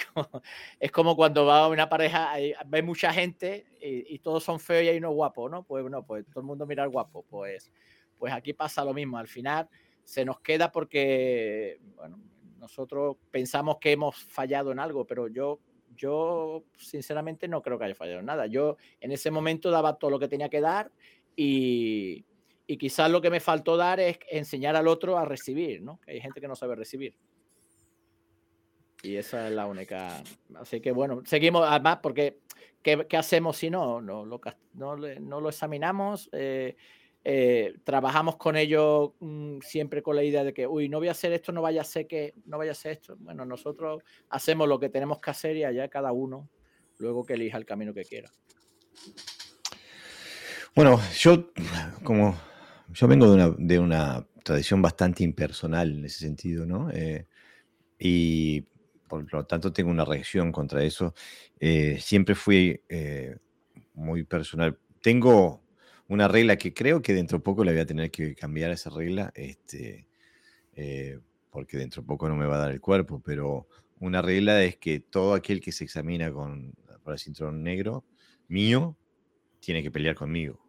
es 0.80 0.90
como, 0.90 1.18
cuando 1.18 1.46
va 1.46 1.68
una 1.68 1.90
pareja, 1.90 2.32
hay, 2.32 2.54
ve 2.68 2.82
mucha 2.82 3.12
gente 3.12 3.66
y, 3.82 4.20
todos 4.20 4.42
son 4.42 4.62
feos 4.62 4.86
y 4.86 4.88
hay 4.88 4.98
uno 5.00 5.12
guapo, 5.12 5.50
¿no? 5.50 5.64
Pues 5.64 5.84
no, 5.92 6.06
pues 6.06 6.26
todo 6.28 6.40
el 6.40 6.46
mundo 6.46 6.66
mira 6.66 6.84
al 6.84 6.90
guapo. 6.90 7.26
Pues, 7.30 7.74
pues 8.18 8.32
aquí 8.32 8.54
pasa 8.54 8.86
lo 8.86 8.94
mismo. 8.94 9.18
Al 9.18 9.28
final 9.28 9.68
se 10.02 10.24
nos 10.24 10.40
queda 10.40 10.72
porque, 10.72 11.82
bueno, 11.98 12.22
nosotros 12.58 13.18
pensamos 13.30 13.80
que 13.82 13.92
hemos 13.92 14.16
fallado 14.16 14.72
en 14.72 14.80
algo, 14.80 15.06
pero 15.06 15.28
yo, 15.28 15.60
yo 15.94 16.64
sinceramente 16.78 17.50
no 17.50 17.62
creo 17.62 17.78
que 17.78 17.84
haya 17.84 17.96
fallado 17.96 18.22
en 18.22 18.28
nada. 18.28 18.46
Yo 18.46 18.78
en 19.02 19.12
ese 19.12 19.30
momento 19.30 19.72
daba 19.72 19.98
todo 19.98 20.10
lo 20.10 20.20
que 20.20 20.30
tenía 20.30 20.48
que 20.48 20.62
dar 20.62 20.90
y, 21.36 22.24
y 22.66 22.78
quizás 22.78 23.12
lo 23.12 23.20
que 23.20 23.30
me 23.30 23.42
faltó 23.42 23.76
dar 23.76 24.00
es 24.00 24.20
enseñar 24.32 24.78
al 24.78 24.88
otro 24.88 25.18
a 25.18 25.26
recibir, 25.26 25.82
¿no? 25.82 26.00
Que 26.00 26.12
hay 26.12 26.22
gente 26.22 26.40
que 26.40 26.48
no 26.48 26.56
sabe 26.56 26.76
recibir. 26.76 27.14
Y 29.04 29.18
esa 29.18 29.48
es 29.48 29.54
la 29.54 29.68
única. 29.68 30.24
Así 30.56 30.82
que 30.82 30.92
bueno, 30.92 31.22
seguimos, 31.26 31.68
además, 31.68 32.00
porque 32.02 32.40
¿qué, 32.82 33.06
qué 33.08 33.18
hacemos 33.18 33.58
si 33.58 33.70
no? 33.70 34.02
No 34.02 34.26
lo, 34.26 34.42
no, 34.74 34.96
no 34.96 35.42
lo 35.42 35.50
examinamos, 35.50 36.30
eh, 36.32 36.76
eh, 37.26 37.76
trabajamos 37.84 38.38
con 38.38 38.58
ellos 38.58 39.12
mm, 39.20 39.60
siempre 39.60 40.02
con 40.02 40.16
la 40.16 40.24
idea 40.24 40.44
de 40.44 40.54
que, 40.54 40.66
uy, 40.66 40.90
no 40.90 41.00
voy 41.00 41.10
a 41.10 41.12
hacer 41.12 41.34
esto, 41.34 41.52
no 41.52 41.62
vaya 41.62 41.82
a 41.82 41.86
ser 41.86 42.08
que, 42.08 42.34
no 42.46 42.58
vaya 42.58 42.72
a 42.72 42.76
ser 42.76 42.94
esto. 42.94 43.16
Bueno, 43.20 43.46
nosotros 43.46 44.04
hacemos 44.30 44.68
lo 44.68 44.80
que 44.80 44.90
tenemos 44.90 45.20
que 45.20 45.32
hacer 45.32 45.58
y 45.58 45.66
allá 45.66 45.90
cada 45.90 46.12
uno 46.12 46.50
luego 46.98 47.26
que 47.26 47.34
elija 47.34 47.58
el 47.58 47.66
camino 47.66 47.94
que 47.94 48.04
quiera. 48.04 48.30
Bueno, 50.76 51.00
yo 51.18 51.52
como 52.04 52.36
yo 52.90 53.08
vengo 53.08 53.28
de 53.28 53.34
una, 53.34 53.56
de 53.58 53.80
una 53.80 54.28
tradición 54.44 54.82
bastante 54.82 55.24
impersonal 55.24 55.92
en 55.92 56.06
ese 56.06 56.20
sentido, 56.20 56.66
¿no? 56.66 56.90
Eh, 56.92 57.28
y 58.00 58.66
por 59.22 59.34
lo 59.34 59.46
tanto 59.46 59.72
tengo 59.72 59.90
una 59.90 60.06
reacción 60.06 60.52
contra 60.52 60.84
eso. 60.84 61.14
Eh, 61.60 61.98
siempre 62.00 62.36
fui 62.36 62.82
eh, 62.90 63.38
muy 63.94 64.24
personal. 64.24 64.78
Tengo 65.02 65.62
una 66.08 66.28
regla 66.28 66.58
que 66.58 66.74
creo 66.74 67.02
que 67.02 67.14
dentro 67.14 67.38
de 67.38 67.44
poco 67.44 67.64
le 67.64 67.72
voy 67.72 67.82
a 67.82 67.86
tener 67.86 68.12
que 68.12 68.36
cambiar 68.36 68.72
esa 68.72 68.90
regla, 68.90 69.32
este, 69.36 70.08
porque 71.50 71.78
dentro 71.78 72.02
de 72.02 72.08
poco 72.08 72.28
no 72.28 72.36
me 72.36 72.46
va 72.46 72.56
a 72.56 72.60
dar 72.60 72.72
el 72.72 72.82
cuerpo, 72.82 73.22
pero 73.24 73.68
una 74.00 74.22
regla 74.22 74.62
es 74.64 74.78
que 74.78 75.00
todo 75.00 75.34
aquel 75.34 75.62
que 75.62 75.72
se 75.72 75.86
examina 75.86 76.32
con, 76.32 76.74
el 77.06 77.20
cinturón 77.20 77.64
negro 77.64 78.04
mío 78.48 78.98
tiene 79.60 79.82
que 79.82 79.92
pelear 79.92 80.16
conmigo. 80.16 80.60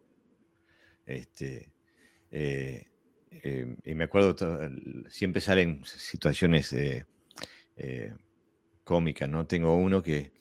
Este, 1.05 1.69
eh, 2.31 2.85
eh, 3.31 3.75
y 3.83 3.93
me 3.93 4.05
acuerdo, 4.05 4.35
siempre 5.09 5.41
salen 5.41 5.83
situaciones 5.85 6.71
eh, 6.73 7.05
cómicas, 8.85 9.27
¿no? 9.27 9.45
Tengo 9.45 9.75
uno 9.75 10.01
que 10.01 10.31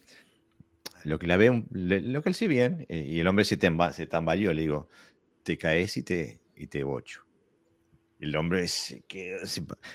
lo 1.03 1.19
que 1.19 1.27
la 1.27 1.37
ve, 1.37 1.65
lo 1.73 2.23
que 2.23 2.29
él 2.29 2.35
sí 2.35 2.47
bien, 2.47 2.87
y 2.89 3.19
el 3.19 3.27
hombre 3.27 3.45
se, 3.45 3.59
se 3.59 4.07
tambaleó, 4.07 4.53
le 4.55 4.63
digo, 4.63 4.89
te 5.43 5.59
caes 5.59 5.97
y 5.97 6.03
te, 6.03 6.41
y 6.57 6.67
te 6.69 6.85
bocho. 6.85 7.25
El 8.21 8.35
hombre 8.37 8.65
que, 9.07 9.37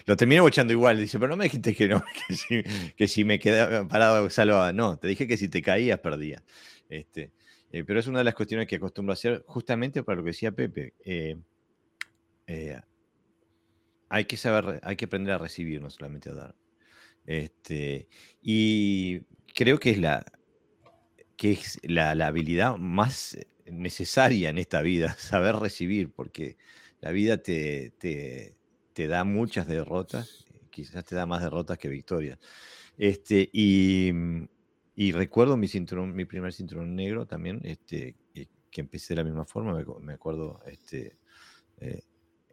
lo 0.06 0.16
terminó 0.16 0.44
bochando 0.44 0.74
igual, 0.74 1.00
dice, 1.00 1.18
pero 1.18 1.30
no 1.30 1.38
me 1.38 1.46
dijiste 1.46 1.74
que 1.74 1.88
no, 1.88 2.04
que 2.98 3.08
si, 3.08 3.24
me 3.24 3.40
quedaba 3.40 3.88
parado 3.88 4.30
salvaba. 4.30 4.72
No, 4.72 4.98
te 4.98 5.08
dije 5.08 5.26
que 5.26 5.38
si 5.38 5.50
te 5.50 5.62
caías 5.62 6.00
perdías. 6.00 6.44
Este, 6.90 7.32
pero 7.72 8.00
es 8.00 8.08
una 8.08 8.20
de 8.20 8.26
las 8.26 8.36
cuestiones 8.36 8.68
que 8.68 8.76
acostumbro 8.76 9.14
a 9.14 9.16
hacer 9.16 9.44
justamente 9.48 10.04
para 10.04 10.18
lo 10.18 10.24
que 10.24 10.30
decía 10.30 10.52
Pepe. 10.52 10.94
Eh, 11.04 11.38
hay 14.10 14.26
que 14.26 14.38
saber, 14.38 14.80
hay 14.84 14.96
que 14.96 15.06
aprender 15.06 15.34
a 15.34 15.38
recibir, 15.38 15.82
no 15.82 15.90
solamente 15.90 16.30
a 16.30 16.34
dar. 16.34 16.56
Este, 17.30 18.07
y 18.41 19.19
creo 19.53 19.80
que 19.80 19.91
es 19.91 19.99
la, 19.99 20.26
que 21.38 21.51
es 21.51 21.80
la, 21.84 22.10
habilidad 22.26 22.77
más 22.77 23.38
necesaria 23.68 24.49
en 24.49 24.57
esta 24.57 24.81
vida, 24.81 25.14
saber 25.19 25.56
recibir, 25.57 26.11
porque 26.11 26.57
la 27.01 27.11
vida 27.11 27.38
te, 27.38 27.93
te, 27.99 29.07
da 29.07 29.23
muchas 29.26 29.68
derrotas, 29.68 30.47
quizás 30.72 31.06
te 31.06 31.14
da 31.15 31.27
más 31.27 31.43
derrotas 31.43 31.77
que 31.77 31.88
victorias. 31.88 32.39
Este, 32.97 33.47
y, 33.53 34.11
y 34.95 35.11
recuerdo 35.11 35.56
mi, 35.56 35.68
cinturón, 35.68 36.15
mi 36.15 36.26
primer 36.26 36.51
cinturón 36.51 36.95
negro 36.95 37.27
también, 37.27 37.61
este, 37.64 38.15
que 38.72 38.81
empecé 38.81 39.14
de 39.14 39.18
la 39.18 39.23
misma 39.23 39.45
forma, 39.45 39.80
me, 40.01 40.14
acuerdo 40.14 40.61
este, 40.65 41.15
eh, 41.77 42.01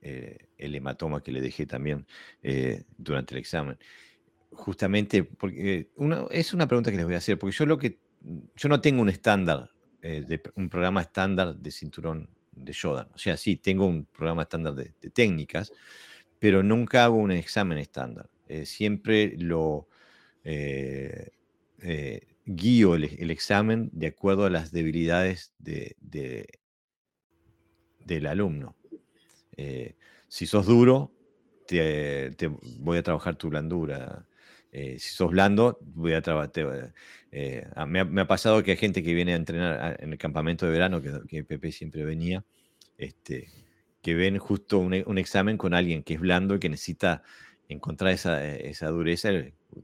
eh, 0.03 0.49
el 0.59 0.75
hematoma 0.75 1.23
que 1.23 1.33
le 1.33 1.41
dejé 1.41 1.65
también 1.65 2.07
eh, 2.43 2.85
durante 2.99 3.35
el 3.35 3.41
examen. 3.41 3.79
Justamente 4.57 5.23
porque 5.23 5.91
es 6.31 6.53
una 6.55 6.67
pregunta 6.67 6.91
que 6.91 6.97
les 6.97 7.07
voy 7.07 7.15
a 7.15 7.19
hacer, 7.19 7.39
porque 7.39 7.57
yo 7.57 7.67
lo 7.67 7.79
que 7.79 7.99
yo 8.57 8.69
no 8.69 8.81
tengo 8.81 9.03
un 9.03 9.09
estándar, 9.09 9.71
eh, 10.03 10.25
de, 10.27 10.43
un 10.57 10.69
programa 10.69 11.03
estándar 11.03 11.55
de 11.55 11.71
cinturón 11.71 12.29
de 12.53 12.75
Jordan. 12.75 13.09
O 13.15 13.19
sea, 13.19 13.37
sí, 13.37 13.57
tengo 13.57 13.87
un 13.87 14.07
programa 14.07 14.43
estándar 14.43 14.75
de, 14.75 14.93
técnicas, 15.11 15.73
pero 16.39 16.63
nunca 16.63 17.05
hago 17.05 17.17
un 17.17 17.31
examen 17.31 17.79
estándar. 17.79 18.29
siempre 18.65 19.37
lo 19.39 19.89
guío 22.47 22.95
el, 22.95 23.31
examen 23.31 23.91
de 23.93 24.07
acuerdo 24.07 24.45
a 24.45 24.51
las 24.51 24.71
debilidades 24.71 25.53
de, 25.59 25.97
del 28.05 28.27
alumno. 28.27 28.77
Eh, 29.57 29.97
si 30.29 30.47
sos 30.47 30.67
duro, 30.67 31.13
te, 31.67 32.31
voy 32.79 32.99
a 32.99 33.03
trabajar 33.03 33.37
tu 33.37 33.51
blandura. 33.51 34.26
Eh, 34.79 34.99
si 34.99 35.15
sos 35.15 35.31
blando, 35.31 35.79
voy 35.81 36.13
a 36.13 36.21
trabajar. 36.21 36.93
Eh, 37.33 37.67
me, 37.87 38.21
ha, 38.21 38.27
pasado 38.27 38.63
que 38.63 38.73
hay 38.73 38.77
gente 38.77 39.03
que 39.03 39.15
viene 39.15 39.33
a 39.33 39.37
entrenar 39.37 39.97
en 40.01 40.13
el 40.13 40.19
campamento 40.19 40.67
de 40.67 40.73
verano, 40.73 41.01
que, 41.01 41.45
Pepe 41.45 41.73
siempre 41.73 42.05
venía, 42.05 42.45
este, 42.99 43.49
que 44.03 44.15
ven 44.15 44.37
justo 44.37 44.79
un, 44.79 45.17
examen 45.17 45.57
con 45.57 45.73
alguien 45.73 46.03
que 46.03 46.13
es 46.13 46.21
blando 46.21 46.57
y 46.57 46.59
que 46.59 46.69
necesita 46.69 47.23
encontrar 47.71 48.13
esa, 48.13 48.47
esa 48.55 48.89
dureza. 48.89 49.31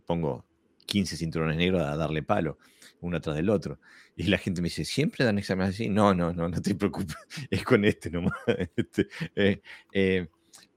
Pongo 0.05 0.45
15 0.85 1.17
cinturones 1.17 1.57
negros 1.57 1.81
a 1.81 1.97
darle 1.97 2.23
palo, 2.23 2.59
uno 3.01 3.17
atrás 3.17 3.37
del 3.37 3.49
otro. 3.49 3.81
Y 4.15 4.25
la 4.25 4.37
gente 4.37 4.61
me 4.61 4.67
dice, 4.67 4.85
¿siempre 4.85 5.25
dan 5.25 5.39
exámenes 5.39 5.75
así? 5.75 5.89
No, 5.89 6.13
no, 6.13 6.35
no, 6.35 6.51
no 6.51 6.61
te 6.61 6.75
preocupes, 6.75 7.17
es 7.51 7.65
con 7.65 7.87
este 7.87 8.11
nomás. 8.11 8.35
Este, 8.77 9.09
eh, 9.37 9.63
eh, 9.91 10.29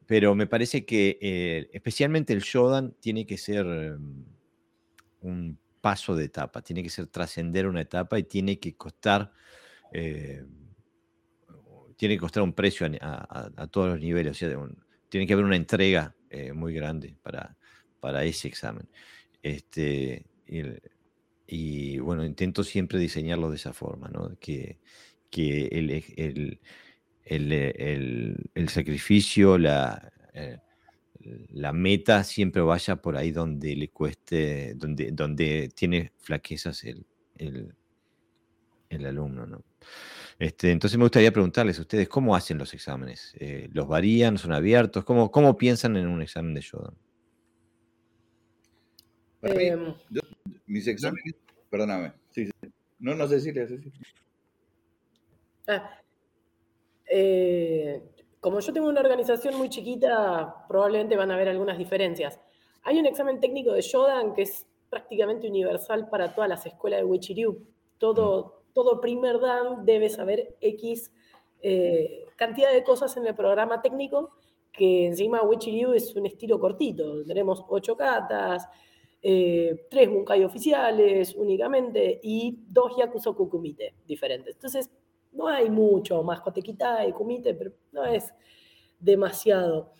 pero 0.08 0.36
me 0.36 0.48
parece 0.48 0.86
que 0.86 1.18
eh, 1.22 1.70
especialmente 1.74 2.34
el 2.34 2.42
Shodan 2.42 2.94
tiene 3.00 3.26
que 3.26 3.38
ser 3.38 3.66
mm, 3.66 4.26
un 5.22 5.58
paso 5.82 6.16
de 6.16 6.26
etapa, 6.26 6.62
tiene 6.62 6.84
que 6.84 6.90
ser 6.90 7.08
trascender 7.08 7.68
una 7.68 7.82
etapa 7.82 8.18
y 8.18 8.24
tiene 8.24 8.60
que 8.60 8.76
costar, 8.76 9.32
tiene 9.92 10.46
que 12.16 12.20
costar 12.20 12.44
un 12.44 12.54
precio 12.54 12.88
a, 13.02 13.68
todos 13.70 13.90
los 13.90 14.00
niveles, 14.00 14.32
o 14.32 14.34
sea, 14.34 14.50
tiene 15.10 15.28
que 15.28 15.34
haber 15.34 15.46
una 15.46 15.56
entrega 15.56 16.16
muy 16.54 16.74
grande 16.74 17.16
para, 17.22 17.56
para 18.00 18.24
ese 18.24 18.48
examen. 18.48 18.90
Este, 19.44 20.26
y, 21.48 22.00
bueno, 22.00 22.26
intento 22.26 22.64
siempre 22.64 23.00
diseñarlo 23.00 23.50
de 23.50 23.58
esa 23.58 23.74
forma, 23.74 24.10
¿no? 24.10 24.36
Que, 24.40 24.80
que 25.30 25.68
el, 25.68 26.60
el, 27.26 28.38
el 28.54 28.70
sacrificio, 28.70 29.58
la, 29.58 30.12
eh, 30.34 30.60
la 31.50 31.74
meta 31.74 32.24
siempre 32.24 32.62
vaya 32.62 32.98
por 32.98 33.18
ahí 33.18 33.32
donde 33.32 33.76
le 33.76 33.90
cueste, 33.90 34.74
donde, 34.76 35.12
donde 35.12 35.70
tiene 35.74 36.12
flaquezas 36.20 36.84
el, 36.84 37.06
el 38.90 39.06
alumno, 39.06 39.46
¿no? 39.46 39.64
Este, 40.38 40.72
entonces 40.72 40.98
me 40.98 41.06
gustaría 41.06 41.32
preguntarles 41.32 41.78
a 41.80 41.82
ustedes, 41.82 42.10
¿cómo 42.10 42.36
hacen 42.36 42.58
los 42.58 42.74
exámenes? 42.74 43.34
Eh, 43.40 43.70
¿Los 43.72 43.88
varían? 43.88 44.38
¿Son 44.38 44.52
abiertos? 44.52 45.06
¿Cómo, 45.06 45.32
¿Cómo 45.32 45.56
piensan 45.58 45.96
en 45.96 46.08
un 46.08 46.22
examen 46.22 46.54
de 46.54 46.62
Shodan? 46.62 46.94
Em, 49.44 49.94
mis 50.66 50.88
exámenes, 50.88 51.36
perdóname. 51.70 52.14
Sí, 52.32 52.46
sí. 52.48 52.52
No, 53.00 53.16
no 53.16 53.28
Cecilia, 53.28 53.68
Cecilia. 53.68 53.94
Ah, 55.68 56.02
eh, 57.10 58.02
como 58.40 58.60
yo 58.60 58.74
tengo 58.74 58.88
una 58.88 59.02
organización 59.02 59.56
muy 59.58 59.70
chiquita, 59.70 60.66
probablemente 60.68 61.16
van 61.16 61.32
a 61.32 61.36
haber 61.36 61.50
algunas 61.50 61.78
diferencias. 61.78 62.40
Hay 62.84 63.00
un 63.00 63.06
examen 63.06 63.40
técnico 63.40 63.72
de 63.72 63.82
Shodan 63.82 64.34
que 64.34 64.44
es 64.44 64.68
prácticamente 64.90 65.48
universal 65.48 66.10
para 66.10 66.34
todas 66.34 66.50
las 66.50 66.66
escuelas 66.66 67.00
de 67.00 67.06
Wichiryu. 67.06 67.58
Todo, 67.98 68.46
mm. 68.70 68.74
todo 68.74 69.02
primer 69.02 69.40
dan 69.40 69.86
debe 69.86 70.10
saber 70.10 70.56
X 70.62 71.12
eh, 71.62 72.26
cantidad 72.36 72.72
de 72.72 72.84
cosas 72.84 73.18
en 73.18 73.26
el 73.26 73.34
programa 73.34 73.82
técnico, 73.82 74.36
que 74.72 75.08
encima 75.08 75.42
Wichiryu 75.42 75.94
es 75.94 76.16
un 76.16 76.28
estilo 76.28 76.60
cortito. 76.60 77.26
Tenemos 77.26 77.64
ocho 77.70 77.98
catas, 77.98 78.68
eh, 79.22 79.88
tres 79.90 80.08
Bunkai 80.08 80.44
oficiales 80.44 81.34
únicamente 81.36 82.20
y 82.22 82.60
dos 82.68 82.94
Kumite 83.50 83.96
diferentes. 84.06 84.54
Entonces, 84.54 84.92
no 85.36 85.48
hay 85.48 85.70
mucho 85.70 86.24
más 86.24 86.42
Kotekitai, 86.42 87.12
Kumite, 87.12 87.54
pero 87.54 87.72
no 87.92 88.06
es 88.06 88.34
demasiado. 89.00 89.92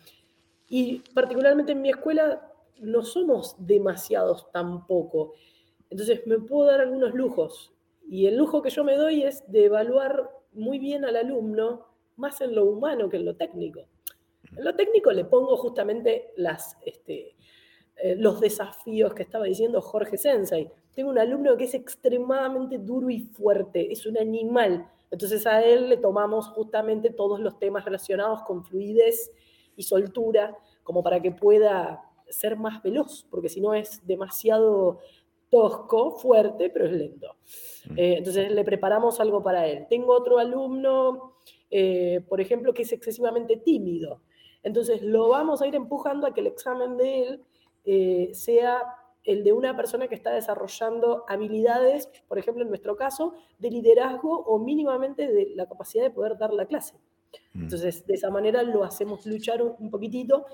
Y 0.68 0.98
particularmente 1.14 1.72
en 1.72 1.82
mi 1.82 1.90
escuela 1.90 2.52
no 2.78 3.02
somos 3.02 3.54
demasiados 3.58 4.50
tampoco. 4.52 5.34
Entonces 5.90 6.26
me 6.26 6.38
puedo 6.38 6.70
dar 6.70 6.80
algunos 6.80 7.14
lujos. 7.14 7.72
Y 8.08 8.26
el 8.26 8.36
lujo 8.36 8.62
que 8.62 8.70
yo 8.70 8.84
me 8.84 8.96
doy 8.96 9.22
es 9.22 9.50
de 9.50 9.66
evaluar 9.66 10.30
muy 10.52 10.78
bien 10.78 11.04
al 11.04 11.16
alumno, 11.16 11.86
más 12.16 12.40
en 12.40 12.54
lo 12.54 12.64
humano 12.64 13.08
que 13.08 13.18
en 13.18 13.24
lo 13.24 13.36
técnico. 13.36 13.88
En 14.56 14.64
lo 14.64 14.74
técnico 14.74 15.12
le 15.12 15.24
pongo 15.24 15.56
justamente 15.56 16.32
las, 16.36 16.76
este, 16.84 17.36
eh, 17.96 18.16
los 18.16 18.40
desafíos 18.40 19.14
que 19.14 19.22
estaba 19.22 19.44
diciendo 19.44 19.80
Jorge 19.80 20.16
Sensei. 20.16 20.70
Tengo 20.94 21.10
un 21.10 21.18
alumno 21.18 21.56
que 21.56 21.64
es 21.64 21.74
extremadamente 21.74 22.78
duro 22.78 23.10
y 23.10 23.20
fuerte, 23.20 23.92
es 23.92 24.06
un 24.06 24.18
animal. 24.18 24.88
Entonces 25.10 25.46
a 25.46 25.62
él 25.62 25.88
le 25.88 25.96
tomamos 25.96 26.48
justamente 26.48 27.10
todos 27.10 27.40
los 27.40 27.58
temas 27.58 27.84
relacionados 27.84 28.42
con 28.42 28.64
fluidez 28.64 29.30
y 29.76 29.82
soltura, 29.82 30.56
como 30.82 31.02
para 31.02 31.20
que 31.20 31.32
pueda 31.32 32.02
ser 32.28 32.56
más 32.56 32.82
veloz, 32.82 33.26
porque 33.30 33.48
si 33.48 33.60
no 33.60 33.74
es 33.74 34.04
demasiado 34.06 34.98
tosco, 35.50 36.12
fuerte, 36.12 36.70
pero 36.70 36.86
es 36.86 36.92
lento. 36.92 37.36
Mm. 37.90 37.98
Eh, 37.98 38.18
entonces 38.18 38.50
le 38.50 38.64
preparamos 38.64 39.20
algo 39.20 39.42
para 39.42 39.66
él. 39.66 39.86
Tengo 39.88 40.12
otro 40.12 40.38
alumno, 40.38 41.36
eh, 41.70 42.20
por 42.28 42.40
ejemplo, 42.40 42.74
que 42.74 42.82
es 42.82 42.92
excesivamente 42.92 43.56
tímido. 43.56 44.22
Entonces 44.62 45.02
lo 45.02 45.28
vamos 45.28 45.62
a 45.62 45.66
ir 45.66 45.74
empujando 45.74 46.26
a 46.26 46.34
que 46.34 46.40
el 46.40 46.48
examen 46.48 46.96
de 46.96 47.22
él 47.22 47.44
eh, 47.84 48.30
sea 48.32 48.82
el 49.26 49.44
de 49.44 49.52
una 49.52 49.76
persona 49.76 50.08
que 50.08 50.14
está 50.14 50.32
desarrollando 50.32 51.24
habilidades, 51.28 52.08
por 52.28 52.38
ejemplo, 52.38 52.62
en 52.62 52.68
nuestro 52.68 52.96
caso, 52.96 53.34
de 53.58 53.70
liderazgo 53.70 54.40
o 54.46 54.58
mínimamente 54.58 55.30
de 55.30 55.52
la 55.54 55.66
capacidad 55.66 56.04
de 56.04 56.10
poder 56.10 56.38
dar 56.38 56.52
la 56.52 56.66
clase. 56.66 56.94
Mm. 57.52 57.62
Entonces, 57.64 58.06
de 58.06 58.14
esa 58.14 58.30
manera 58.30 58.62
lo 58.62 58.84
hacemos 58.84 59.26
luchar 59.26 59.62
un 59.62 59.90
poquitito 59.90 60.46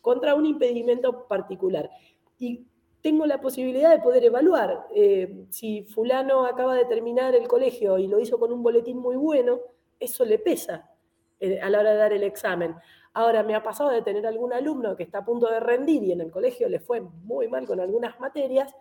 contra 0.00 0.34
un 0.34 0.46
impedimento 0.46 1.26
particular. 1.26 1.90
Y 2.38 2.66
tengo 3.02 3.26
la 3.26 3.40
posibilidad 3.40 3.90
de 3.90 4.02
poder 4.02 4.24
evaluar. 4.24 4.86
Eh, 4.94 5.46
si 5.50 5.82
fulano 5.84 6.44
acaba 6.44 6.74
de 6.74 6.84
terminar 6.84 7.34
el 7.34 7.48
colegio 7.48 7.98
y 7.98 8.06
lo 8.06 8.20
hizo 8.20 8.38
con 8.38 8.52
un 8.52 8.62
boletín 8.62 8.98
muy 8.98 9.16
bueno, 9.16 9.60
eso 9.98 10.24
le 10.24 10.38
pesa 10.38 10.90
eh, 11.38 11.60
a 11.60 11.70
la 11.70 11.80
hora 11.80 11.92
de 11.92 11.96
dar 11.96 12.12
el 12.12 12.22
examen. 12.22 12.74
Ahora, 13.12 13.42
me 13.42 13.54
ha 13.54 13.62
pasado 13.62 13.90
de 13.90 14.02
tener 14.02 14.26
algún 14.26 14.52
alumno 14.52 14.96
que 14.96 15.02
está 15.02 15.18
a 15.18 15.24
punto 15.24 15.50
de 15.50 15.58
rendir 15.58 16.02
y 16.04 16.12
en 16.12 16.20
el 16.20 16.30
colegio 16.30 16.68
le 16.68 16.78
fue 16.78 17.00
muy 17.00 17.48
mal 17.48 17.66
con 17.66 17.80
algunas 17.80 18.20
materias. 18.20 18.74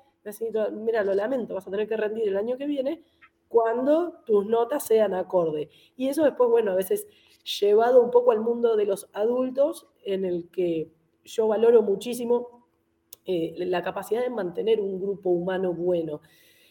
Mira, 0.72 1.04
lo 1.04 1.14
lamento, 1.14 1.56
vas 1.56 1.68
a 1.68 1.72
tener 1.72 1.88
que 1.88 1.98
rendir 1.98 2.28
el 2.28 2.38
año 2.38 2.58
que 2.58 2.68
viene 2.68 3.04
cuando 3.48 4.22
tus 4.26 4.46
notas 4.46 4.84
sean 4.84 5.16
acorde. 5.16 5.70
Y 5.98 6.08
eso 6.08 6.24
después, 6.24 6.50
bueno, 6.50 6.72
a 6.72 6.76
veces 6.76 7.08
llevado 7.60 8.02
un 8.02 8.12
poco 8.12 8.32
al 8.32 8.42
mundo 8.42 8.76
de 8.76 8.86
los 8.86 9.10
adultos, 9.14 9.88
en 10.04 10.26
el 10.26 10.50
que 10.52 10.92
yo 11.24 11.48
valoro 11.48 11.82
muchísimo 11.82 12.68
eh, 13.26 13.54
la 13.58 13.82
capacidad 13.82 14.22
de 14.22 14.30
mantener 14.30 14.80
un 14.80 15.00
grupo 15.00 15.32
humano 15.32 15.74
bueno. 15.74 16.22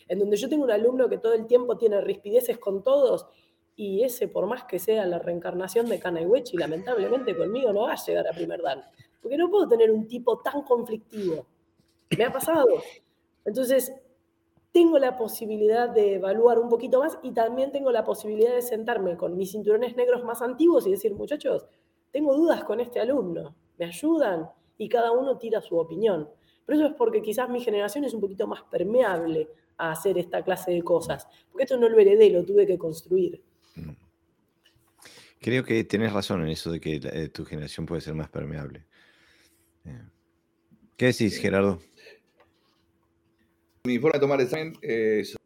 En 0.06 0.20
donde 0.20 0.36
yo 0.36 0.48
tengo 0.48 0.64
un 0.64 0.70
alumno 0.70 1.08
que 1.08 1.18
todo 1.18 1.34
el 1.34 1.46
tiempo 1.46 1.76
tiene 1.76 2.00
rispideces 2.00 2.58
con 2.58 2.82
todos 2.82 3.26
y 3.78 4.02
ese, 4.02 4.26
por 4.26 4.48
más 4.48 4.64
que 4.64 4.80
sea 4.80 5.06
la 5.06 5.20
reencarnación 5.20 5.86
de 5.86 6.00
Kanaiwechi, 6.00 6.56
lamentablemente 6.56 7.36
conmigo 7.36 7.72
no 7.72 7.82
va 7.82 7.92
a 7.92 8.04
llegar 8.04 8.26
a 8.26 8.32
primer 8.32 8.60
dan. 8.60 8.82
Porque 9.22 9.38
no 9.38 9.48
puedo 9.48 9.68
tener 9.68 9.92
un 9.92 10.08
tipo 10.08 10.40
tan 10.40 10.62
conflictivo. 10.62 11.46
Me 12.18 12.24
ha 12.24 12.32
pasado. 12.32 12.66
Entonces, 13.44 13.94
tengo 14.72 14.98
la 14.98 15.16
posibilidad 15.16 15.88
de 15.88 16.16
evaluar 16.16 16.58
un 16.58 16.68
poquito 16.68 16.98
más 16.98 17.20
y 17.22 17.30
también 17.30 17.70
tengo 17.70 17.92
la 17.92 18.02
posibilidad 18.02 18.52
de 18.52 18.62
sentarme 18.62 19.16
con 19.16 19.36
mis 19.36 19.52
cinturones 19.52 19.94
negros 19.94 20.24
más 20.24 20.42
antiguos 20.42 20.84
y 20.88 20.90
decir, 20.90 21.14
muchachos, 21.14 21.68
tengo 22.10 22.34
dudas 22.34 22.64
con 22.64 22.80
este 22.80 22.98
alumno, 22.98 23.54
¿me 23.78 23.84
ayudan? 23.84 24.50
Y 24.76 24.88
cada 24.88 25.12
uno 25.12 25.38
tira 25.38 25.60
su 25.60 25.78
opinión. 25.78 26.28
Pero 26.66 26.80
eso 26.80 26.88
es 26.88 26.94
porque 26.94 27.22
quizás 27.22 27.48
mi 27.48 27.60
generación 27.60 28.02
es 28.04 28.12
un 28.12 28.20
poquito 28.20 28.48
más 28.48 28.62
permeable 28.64 29.48
a 29.76 29.92
hacer 29.92 30.18
esta 30.18 30.42
clase 30.42 30.72
de 30.72 30.82
cosas. 30.82 31.28
Porque 31.52 31.62
esto 31.62 31.76
no 31.76 31.88
lo 31.88 31.96
heredé, 32.00 32.28
lo 32.30 32.44
tuve 32.44 32.66
que 32.66 32.76
construir. 32.76 33.40
Creo 35.40 35.64
que 35.64 35.84
tienes 35.84 36.12
razón 36.12 36.42
en 36.42 36.48
eso 36.48 36.72
de 36.72 36.80
que 36.80 37.00
eh, 37.02 37.28
tu 37.28 37.44
generación 37.44 37.86
puede 37.86 38.00
ser 38.00 38.14
más 38.14 38.28
permeable. 38.28 38.84
Eh, 39.84 40.02
¿Qué 40.96 41.06
decís, 41.06 41.38
Gerardo? 41.38 41.80
Mi 43.84 43.98
forma 43.98 44.14
de 44.14 44.20
tomar 44.20 44.40
examen 44.40 44.72
es 44.82 45.36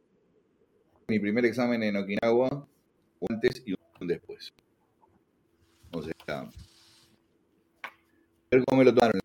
mi 1.09 1.19
primer 1.19 1.45
examen 1.45 1.83
en 1.83 1.97
Okinawa, 1.97 2.67
un 3.21 3.35
antes 3.35 3.63
y 3.67 3.75
un 4.01 4.09
después. 4.09 4.51
O 5.93 6.03
sea, 6.03 6.49
ver 8.51 8.65
cómo 8.67 8.79
me 8.79 8.85
lo 8.87 8.95
tomaron 8.95 9.21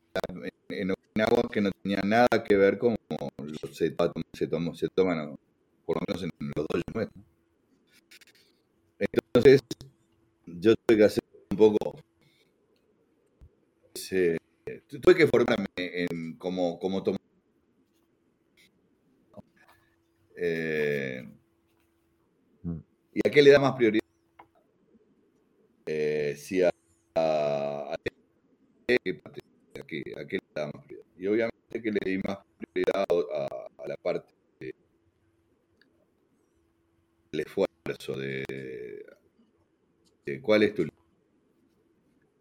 en 0.69 0.91
Okinawa, 0.91 1.49
que 1.49 1.61
no 1.61 1.71
tenía 1.81 2.01
nada 2.03 2.43
que 2.45 2.57
ver 2.57 2.77
con 2.77 2.97
se, 3.71 3.95
se, 3.95 3.95
se 4.73 4.87
toman, 4.89 5.35
por 5.85 5.95
lo 5.95 6.01
menos 6.07 6.23
en 6.23 6.29
los 6.55 6.67
dos 6.67 6.81
años. 6.93 7.11
Entonces, 8.99 9.61
yo 10.47 10.75
tuve 10.75 10.97
que 10.97 11.03
hacer 11.03 11.23
un 11.51 11.57
poco. 11.57 11.99
tuve 15.01 15.15
que 15.15 15.27
formarme 15.27 15.67
en 15.77 16.37
cómo, 16.37 16.79
cómo 16.79 17.03
tomar. 17.03 17.21
Eh, 20.35 21.27
mm. 22.63 22.77
¿Y 23.13 23.27
a 23.27 23.31
qué 23.31 23.41
le 23.41 23.51
da 23.51 23.59
más 23.59 23.73
prioridad? 23.73 24.03
Eh, 25.85 26.35
si 26.37 26.61
a, 26.61 26.69
a, 27.15 27.93
a, 27.93 27.97
qué, 28.87 29.21
a, 29.23 29.85
qué, 29.85 30.03
le 30.05 30.41
da 30.53 30.65
más 30.67 30.85
prioridad. 30.85 31.07
Y 31.17 31.27
obviamente 31.27 31.81
que 31.81 31.91
le 31.91 31.99
di 32.11 32.17
más 32.19 32.39
prioridad 32.57 33.05
a, 33.33 33.83
a 33.83 33.87
la 33.87 33.97
parte 33.97 34.31
del 37.31 37.41
esfuerzo, 37.41 38.17
de 38.17 39.16
¿Cuál 40.41 40.63
es 40.63 40.73
tu 40.73 40.85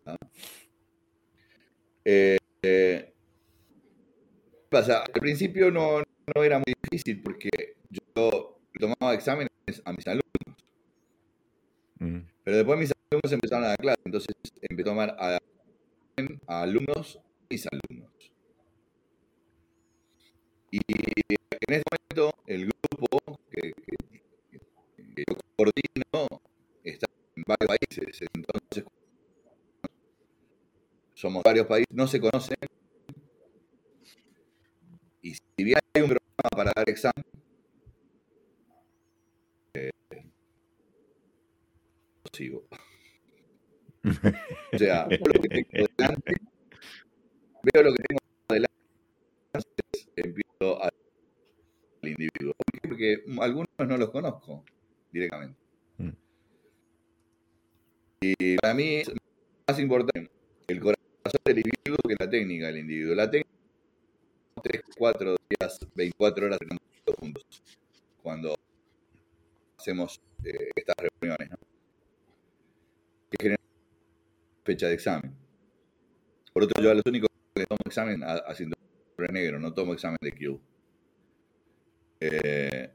¿Ah? 0.05 0.17
eh, 2.05 2.37
eh, 2.63 3.13
pasa? 4.69 5.05
Al 5.05 5.21
principio 5.21 5.71
no, 5.71 6.03
no, 6.35 6.45
era 6.45 6.59
muy 6.59 6.75
difícil 6.83 7.23
porque 7.23 7.49
yo 8.15 8.59
tomaba 8.79 9.15
exámenes 9.15 9.51
a 9.85 9.93
mis 9.93 10.07
alumnos. 10.07 10.65
Mm. 11.99 12.19
Pero 12.45 12.57
después 12.57 12.79
mis 12.79 12.93
alumnos 13.11 13.33
empezaron 13.33 13.65
a 13.65 13.69
dar 13.69 13.79
clase, 13.79 14.01
entonces 14.05 14.35
empecé 14.63 14.89
a 14.89 14.93
tomar 14.93 15.17
a, 15.19 15.39
alumnos 16.47 17.21
mis 17.49 17.67
alumnos. 17.67 18.13
Y 20.71 20.81
en 20.89 21.75
ese 21.75 21.83
momento 21.91 22.35
el 22.47 22.67
grupo 22.67 23.39
que, 23.51 23.73
que 25.15 25.25
yo 25.29 25.37
coordino 25.57 26.43
varios 27.47 27.79
países. 27.79 28.29
Entonces, 28.35 28.85
somos 31.15 31.43
varios 31.43 31.67
países, 31.67 31.87
no 31.91 32.07
se 32.07 32.21
conocen. 32.21 32.57
Y 35.23 35.35
si 35.35 35.65
bien 35.65 35.79
hay 35.95 36.03
un 36.03 36.09
programa 36.09 36.51
para 36.51 36.73
dar 36.77 36.89
examen, 36.89 37.25
eh, 39.75 39.91
lo 42.25 42.31
sigo. 42.33 42.67
o 44.05 44.79
sea, 44.79 45.05
veo 45.09 45.19
lo 45.19 45.41
que 45.41 45.49
tengo 45.49 45.89
delante, 45.97 46.35
veo 47.63 47.83
lo 47.83 47.93
que 47.95 48.03
tengo 48.03 48.21
delante, 48.49 48.77
entonces 49.53 50.09
empiezo 50.17 50.83
al 50.83 50.93
individuo. 52.03 52.55
Porque 52.83 53.25
algunos 53.41 53.69
no 53.79 53.97
los 53.97 54.11
conozco 54.11 54.65
directamente. 55.11 55.67
Y 58.39 58.57
para 58.57 58.75
mí 58.75 58.97
es 58.97 59.13
más 59.69 59.79
importante 59.79 60.31
el 60.67 60.81
corazón 60.81 61.41
del 61.45 61.59
individuo 61.59 61.99
que 62.09 62.17
la 62.19 62.29
técnica 62.29 62.67
del 62.67 62.79
individuo. 62.79 63.15
La 63.15 63.31
técnica, 63.31 63.51
3, 64.63 64.83
4 64.99 65.37
días, 65.49 65.79
24 65.95 66.47
horas 66.47 66.59
juntos 67.19 67.45
cuando 68.23 68.57
hacemos 69.79 70.21
eh, 70.45 70.71
estas 70.75 70.97
reuniones, 70.97 71.51
que 73.31 73.37
generan 73.41 73.65
fecha 74.65 74.89
de 74.89 74.95
examen. 74.95 75.33
Por 76.53 76.65
otro, 76.65 76.83
yo 76.83 76.91
a 76.91 76.95
los 76.95 77.05
únicos 77.07 77.29
que 77.55 77.67
tomo 77.67 77.79
examen 77.87 78.23
haciendo 78.25 78.77
negro, 79.31 79.61
no 79.61 79.73
tomo 79.73 79.93
examen 79.93 80.19
de 80.21 80.33
Q. 80.33 80.61
Eh, 82.21 82.91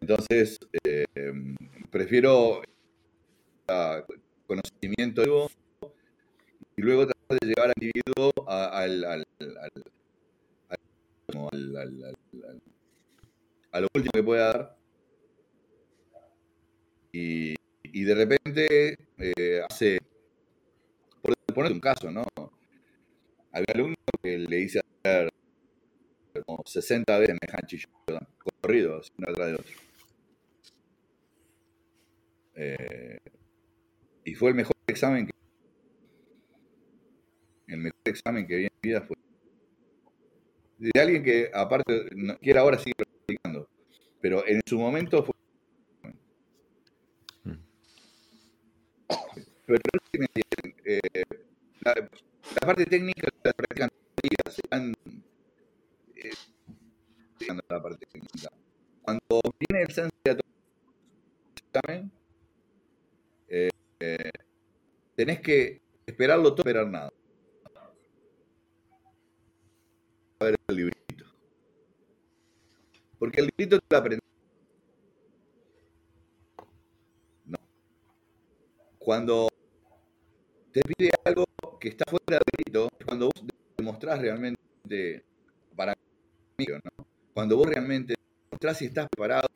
entonces, 0.00 0.58
eh, 0.84 1.04
prefiero 1.90 2.62
conocimiento 4.46 5.48
y 6.76 6.82
luego 6.82 7.06
tratar 7.06 7.38
de 7.40 7.46
llevar 7.46 7.68
al 7.68 7.74
individuo 7.82 8.32
al, 8.48 9.04
al, 9.04 9.26
a 13.72 13.80
lo 13.80 13.88
último 13.94 14.10
que 14.12 14.22
pueda 14.22 14.52
dar. 14.52 14.76
Y, 17.12 17.54
de 18.04 18.14
repente 18.14 18.96
eh, 19.18 19.62
hace, 19.68 19.98
por 21.22 21.34
poner 21.54 21.72
un 21.72 21.80
caso, 21.80 22.10
¿no? 22.10 22.24
Había 23.52 23.74
alumno 23.74 23.96
que 24.22 24.38
le 24.38 24.60
hice 24.60 24.80
hacer 24.80 25.28
como 26.46 26.62
60 26.64 27.18
veces 27.18 27.34
me 27.34 27.48
corrido, 28.62 29.00
uno 29.18 29.28
atrás 29.28 29.46
del 29.48 29.56
otro. 29.56 29.74
Eh, 32.54 33.18
y 34.30 34.34
fue 34.36 34.50
el 34.50 34.54
mejor 34.54 34.76
examen 34.86 35.26
que 35.26 35.32
el 37.66 37.78
mejor 37.78 38.00
examen 38.04 38.46
que 38.46 38.56
vi 38.56 38.64
en 38.66 38.70
mi 38.80 38.88
vida 38.90 39.00
fue 39.02 39.16
de 40.78 41.00
alguien 41.00 41.24
que 41.24 41.50
aparte 41.52 42.10
no, 42.14 42.38
quiere 42.38 42.60
ahora 42.60 42.78
seguir 42.78 42.94
practicando 42.94 43.68
pero 44.20 44.46
en 44.46 44.60
su 44.64 44.78
momento 44.78 45.24
fue 45.24 45.34
pero 49.66 49.80
eh, 50.84 51.00
la, 51.80 51.94
la, 51.94 52.66
parte 52.66 52.86
técnica 52.86 53.28
la 53.42 53.52
practican 53.52 53.90
se 54.48 54.62
van 54.70 54.94
eh, 56.14 56.30
la 57.68 57.82
parte 57.82 58.06
técnica. 58.06 58.50
Cuando 59.02 59.40
viene 59.58 59.84
el 59.84 59.92
sense 59.92 60.10
de 60.24 60.40
examen 61.72 62.10
eh, 63.48 63.70
tenés 65.14 65.40
que 65.40 65.80
esperarlo 66.06 66.54
todo, 66.54 66.62
esperar 66.62 66.86
nada. 66.86 67.12
A 70.38 70.44
ver 70.44 70.56
el 70.68 70.76
librito. 70.76 71.24
Porque 73.18 73.40
el 73.42 73.50
grito 73.56 73.78
te 73.78 73.86
lo 73.90 73.98
aprendes. 73.98 74.28
No. 77.44 77.58
Cuando 78.98 79.48
te 80.72 80.80
pide 80.82 81.10
algo 81.24 81.44
que 81.78 81.88
está 81.88 82.04
fuera 82.08 82.40
del 82.64 82.88
es 82.98 83.06
cuando 83.06 83.26
vos 83.26 83.44
demostrás 83.76 84.20
realmente 84.20 85.24
para 85.76 85.94
mí, 86.56 86.66
¿no? 86.66 87.06
Cuando 87.34 87.56
vos 87.56 87.68
realmente 87.68 88.14
demostrás 88.44 88.78
si 88.78 88.86
estás 88.86 89.08
preparado 89.08 89.48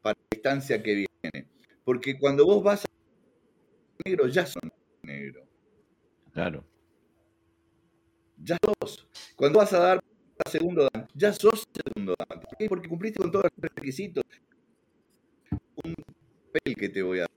para 0.00 0.18
la 0.18 0.36
instancia 0.36 0.82
que 0.82 0.94
viene. 0.94 1.48
Porque 1.84 2.18
cuando 2.18 2.46
vos 2.46 2.62
vas 2.62 2.86
a 4.04 4.08
negro, 4.08 4.28
ya 4.28 4.46
son 4.46 4.72
negro. 5.02 5.46
Claro. 6.32 6.64
Ya 8.38 8.58
sos. 8.80 9.08
Cuando 9.34 9.58
vas 9.58 9.72
a 9.72 9.78
dar 9.78 10.04
segundo 10.50 10.88
dan, 10.92 11.08
ya 11.14 11.32
sos 11.32 11.66
segundo 11.72 12.14
dan. 12.18 12.40
¿Por 12.40 12.56
qué? 12.56 12.68
Porque 12.68 12.88
cumpliste 12.88 13.20
con 13.20 13.30
todos 13.30 13.44
los 13.44 13.70
requisitos. 13.74 14.24
Un 15.82 15.94
papel 15.94 16.76
que 16.76 16.88
te 16.88 17.02
voy 17.02 17.18
a 17.18 17.22
dar. 17.22 17.30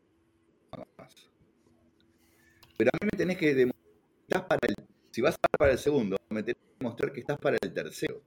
Pero 2.78 2.92
a 2.94 2.98
mí 3.04 3.10
me 3.12 3.18
tenés 3.18 3.38
que 3.38 3.54
demostrar 3.54 4.48
para 4.48 4.60
el, 4.68 4.76
si 5.12 5.22
vas 5.22 5.36
a 5.36 5.40
dar 5.42 5.58
para 5.58 5.72
el 5.74 5.80
segundo, 5.80 6.16
me 6.30 6.44
tenés 6.44 6.62
que 6.62 6.76
demostrar 6.80 7.12
que 7.12 7.20
estás 7.20 7.38
para 7.38 7.58
el 7.62 7.74
tercero. 7.74 8.22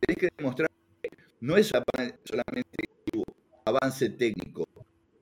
Tenés 0.00 0.16
que 0.16 0.28
demostrar 0.34 0.70
que 1.02 1.10
no 1.40 1.56
es 1.58 1.68
solamente 1.68 2.88
avance 3.68 4.10
técnico, 4.10 4.66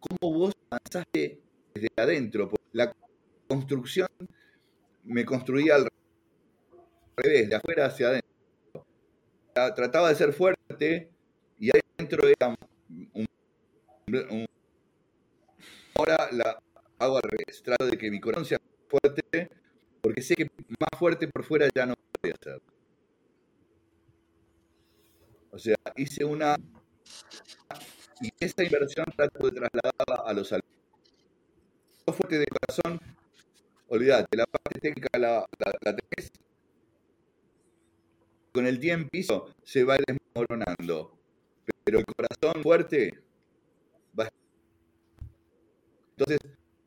cómo 0.01 0.35
vos 0.35 0.55
avanzaste 0.70 1.40
desde 1.74 1.89
adentro, 1.97 2.48
por 2.48 2.60
la 2.73 2.93
construcción 3.48 4.09
me 5.05 5.24
construía 5.24 5.77
al 5.77 5.89
revés, 7.16 7.48
de 7.48 7.56
afuera 7.56 7.86
hacia 7.86 8.09
adentro. 8.09 8.86
Trataba 9.55 10.09
de 10.09 10.14
ser 10.14 10.32
fuerte 10.32 11.10
y 11.59 11.70
adentro 11.70 12.28
era 12.28 12.55
un, 13.14 13.27
ahora 15.94 16.28
la 16.32 16.59
hago 16.98 17.16
al 17.16 17.23
revés, 17.23 17.62
trato 17.62 17.86
de 17.86 17.97
que 17.97 18.10
mi 18.10 18.20
corazón 18.20 18.44
sea 18.44 18.60
fuerte, 18.89 19.51
porque 20.01 20.23
sé 20.23 20.35
que 20.35 20.44
más 20.44 20.98
fuerte 20.98 21.28
por 21.28 21.44
fuera 21.44 21.68
ya 21.74 21.86
no 21.86 21.94
puede 22.20 22.35
ser. 22.43 22.60
O 25.51 25.59
sea, 25.59 25.77
hice 25.97 26.24
una 26.24 26.56
y 28.20 28.30
esa 28.40 28.64
inversión 28.64 29.06
trato 29.16 29.44
de 29.44 29.51
trasladarla 29.52 30.24
a 30.24 30.32
los 30.32 30.52
alumnos. 30.52 30.76
Fuerte 32.06 32.38
de 32.38 32.47
corazón 32.47 33.01
olvídate, 33.88 34.36
la 34.36 34.47
parte 34.47 34.80
técnica 34.80 35.18
la, 35.18 35.47
la. 35.59 35.97
Con 38.52 38.66
el 38.66 38.78
tiempo 38.80 39.10
se 39.62 39.84
va 39.84 39.97
desmoronando. 40.06 41.12
Pero 41.84 41.98
el 41.98 42.05
corazón 42.05 42.62
fuerte 42.62 43.12
va 44.18 44.28
Entonces, 46.16 46.38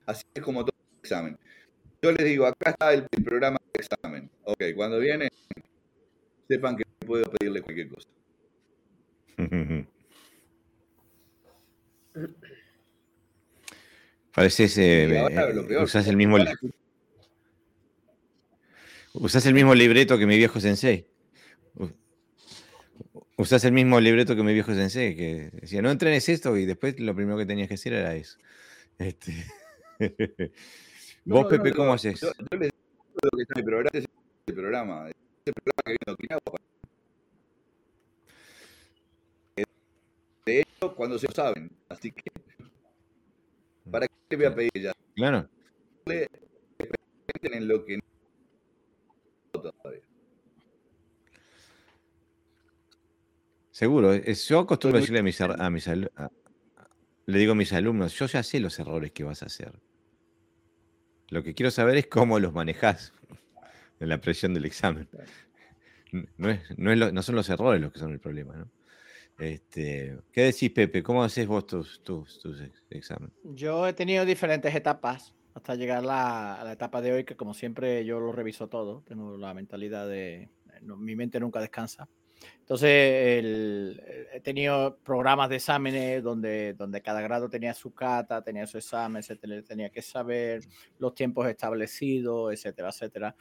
así 0.05 0.23
es 0.33 0.43
como 0.43 0.61
todo 0.65 0.75
el 0.93 0.99
examen. 0.99 1.37
Yo 2.01 2.11
les 2.11 2.25
digo, 2.25 2.45
acá 2.45 2.71
está 2.71 2.93
el, 2.93 3.05
programa 3.23 3.57
de 3.73 3.81
examen. 3.81 4.29
Ok, 4.43 4.63
cuando 4.75 4.99
viene, 4.99 5.29
sepan 6.47 6.75
que 6.75 6.83
puedo 7.05 7.25
pedirle 7.31 7.61
cualquier 7.61 7.89
cosa. 7.89 8.07
Pareces, 14.33 14.77
eh, 14.77 15.25
eh 15.25 15.83
usas 15.83 16.07
el 16.07 16.17
mismo... 16.17 16.37
Usás 19.13 19.45
el 19.47 19.53
mismo 19.53 19.73
libreto 19.73 20.17
que 20.17 20.27
mi 20.27 20.37
viejo 20.37 20.59
sensei. 20.59 21.07
Usás 23.37 23.63
el 23.63 23.71
mismo 23.71 23.99
libreto 23.99 24.35
que 24.35 24.43
mi 24.43 24.53
viejo 24.53 24.73
sensei, 24.73 25.15
que 25.15 25.49
decía, 25.53 25.81
no 25.81 25.89
entrenes 25.89 26.29
esto, 26.29 26.55
y 26.57 26.65
después 26.65 26.99
lo 26.99 27.15
primero 27.15 27.37
que 27.37 27.45
tenías 27.45 27.67
que 27.67 27.73
decir 27.73 27.93
era 27.93 28.15
eso. 28.15 28.37
Este... 28.97 29.45
Vos, 31.25 31.47
Pepe, 31.47 31.73
¿cómo 31.73 31.93
haces? 31.93 32.19
Yo, 32.21 32.31
les 32.51 32.71
digo 32.71 33.29
que 33.35 33.41
está 33.41 33.53
en 33.55 33.59
el 33.59 33.65
programa, 33.65 33.89
es 33.93 34.05
el 34.47 34.55
programa, 34.55 35.09
el 35.45 35.53
programa 35.53 35.83
que 35.85 35.89
viene 35.89 36.39
De 40.49 40.61
hecho, 40.61 40.95
cuando 40.95 41.19
se 41.19 41.27
lo 41.27 41.33
saben, 41.33 41.69
así 41.89 42.11
que, 42.11 42.23
¿para 43.91 44.07
qué 44.07 44.15
le 44.31 44.37
voy 44.37 44.45
a 44.47 44.55
pedir 44.55 44.71
ya? 44.81 44.93
Claro. 45.15 45.47
En 47.41 47.67
lo 47.67 47.85
que 47.85 47.99
Seguro, 53.69 54.15
yo 54.15 54.59
acostumbro 54.59 54.99
decirle 54.99 55.19
a 55.19 55.23
mis, 55.23 55.39
a 55.39 55.69
mis 55.69 55.87
le 55.87 57.37
digo 57.37 57.51
a 57.51 57.55
mis 57.55 57.71
alumnos, 57.71 58.15
yo 58.15 58.25
ya 58.25 58.41
sé 58.41 58.59
los 58.59 58.79
errores 58.79 59.11
que 59.11 59.23
vas 59.23 59.43
a 59.43 59.45
hacer. 59.45 59.79
Lo 61.29 61.43
que 61.43 61.53
quiero 61.53 61.69
saber 61.69 61.95
es 61.97 62.07
cómo 62.07 62.39
los 62.39 62.53
manejas 62.53 63.13
en 63.99 64.09
la 64.09 64.19
presión 64.19 64.55
del 64.55 64.65
examen. 64.65 65.07
No, 66.37 66.49
es, 66.49 66.75
no, 66.75 67.21
son 67.21 67.35
los 67.35 67.49
errores 67.49 67.79
los 67.79 67.93
que 67.93 67.99
son 67.99 68.11
el 68.11 68.19
problema, 68.19 68.55
¿no? 68.55 68.78
Este, 69.39 70.17
¿Qué 70.31 70.41
decís, 70.41 70.69
Pepe? 70.71 71.01
¿Cómo 71.01 71.23
haces 71.23 71.47
vos 71.47 71.65
tus, 71.65 72.03
tus, 72.03 72.41
exámenes? 72.89 73.33
Yo 73.43 73.87
he 73.87 73.93
tenido 73.93 74.25
diferentes 74.25 74.73
etapas 74.75 75.33
hasta 75.53 75.75
llegar 75.75 75.99
a 75.99 76.63
la 76.63 76.71
etapa 76.73 77.01
de 77.01 77.13
hoy, 77.13 77.23
que 77.23 77.35
como 77.35 77.53
siempre 77.53 78.05
yo 78.05 78.19
lo 78.19 78.31
reviso 78.31 78.67
todo. 78.67 79.03
Tengo 79.07 79.37
la 79.37 79.53
mentalidad 79.53 80.07
de 80.07 80.49
mi 80.81 81.15
mente 81.15 81.39
nunca 81.39 81.59
descansa. 81.59 82.07
Entonces, 82.59 82.89
he 82.89 84.39
tenido 84.43 84.97
programas 85.03 85.49
de 85.49 85.57
exámenes 85.57 86.23
donde, 86.23 86.73
donde 86.73 87.01
cada 87.01 87.21
grado 87.21 87.49
tenía 87.49 87.73
su 87.73 87.93
cata, 87.93 88.43
tenía 88.43 88.67
su 88.67 88.77
examen, 88.77 89.23
se 89.23 89.35
tenía 89.35 89.89
que 89.89 90.01
saber 90.01 90.61
los 90.99 91.13
tiempos 91.13 91.47
establecidos, 91.47 92.53
etcétera, 92.53 92.89
etcétera. 92.89 93.35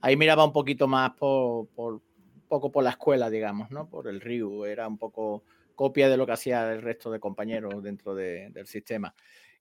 Ahí 0.00 0.16
miraba 0.16 0.44
un 0.44 0.52
poquito 0.52 0.88
más 0.88 1.12
por, 1.12 1.68
por 1.68 2.00
poco 2.50 2.70
por 2.70 2.84
la 2.84 2.90
escuela, 2.90 3.30
digamos, 3.30 3.70
¿no? 3.70 3.88
Por 3.88 4.08
el 4.08 4.20
RIU, 4.20 4.66
era 4.66 4.86
un 4.86 4.98
poco 4.98 5.44
copia 5.74 6.10
de 6.10 6.18
lo 6.18 6.26
que 6.26 6.32
hacía 6.32 6.70
el 6.72 6.82
resto 6.82 7.10
de 7.10 7.20
compañeros 7.20 7.82
dentro 7.82 8.14
del 8.14 8.66
sistema. 8.66 9.14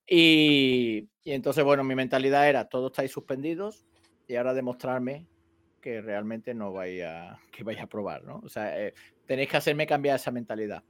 Y, 0.06 1.08
y, 1.24 1.32
entonces, 1.32 1.64
bueno, 1.64 1.86
mi 1.86 1.96
mentalidad 1.96 2.50
era, 2.50 2.66
todos 2.66 2.92
estáis 2.92 3.12
suspendidos 3.12 3.86
y 4.28 4.36
ahora 4.36 4.54
demostrarme 4.54 5.28
que 5.80 6.02
realmente 6.02 6.54
no 6.54 6.74
vaya, 6.74 7.40
que 7.52 7.64
vaya 7.64 7.84
a 7.84 7.88
probar, 7.88 8.24
¿no? 8.24 8.42
O 8.44 8.50
sea, 8.50 8.78
eh, 8.78 8.94
tenéis 9.26 9.50
que 9.50 9.58
hacerme 9.58 9.88
cambiar 9.88 10.18
esa 10.18 10.32
mentalidad. 10.32 10.84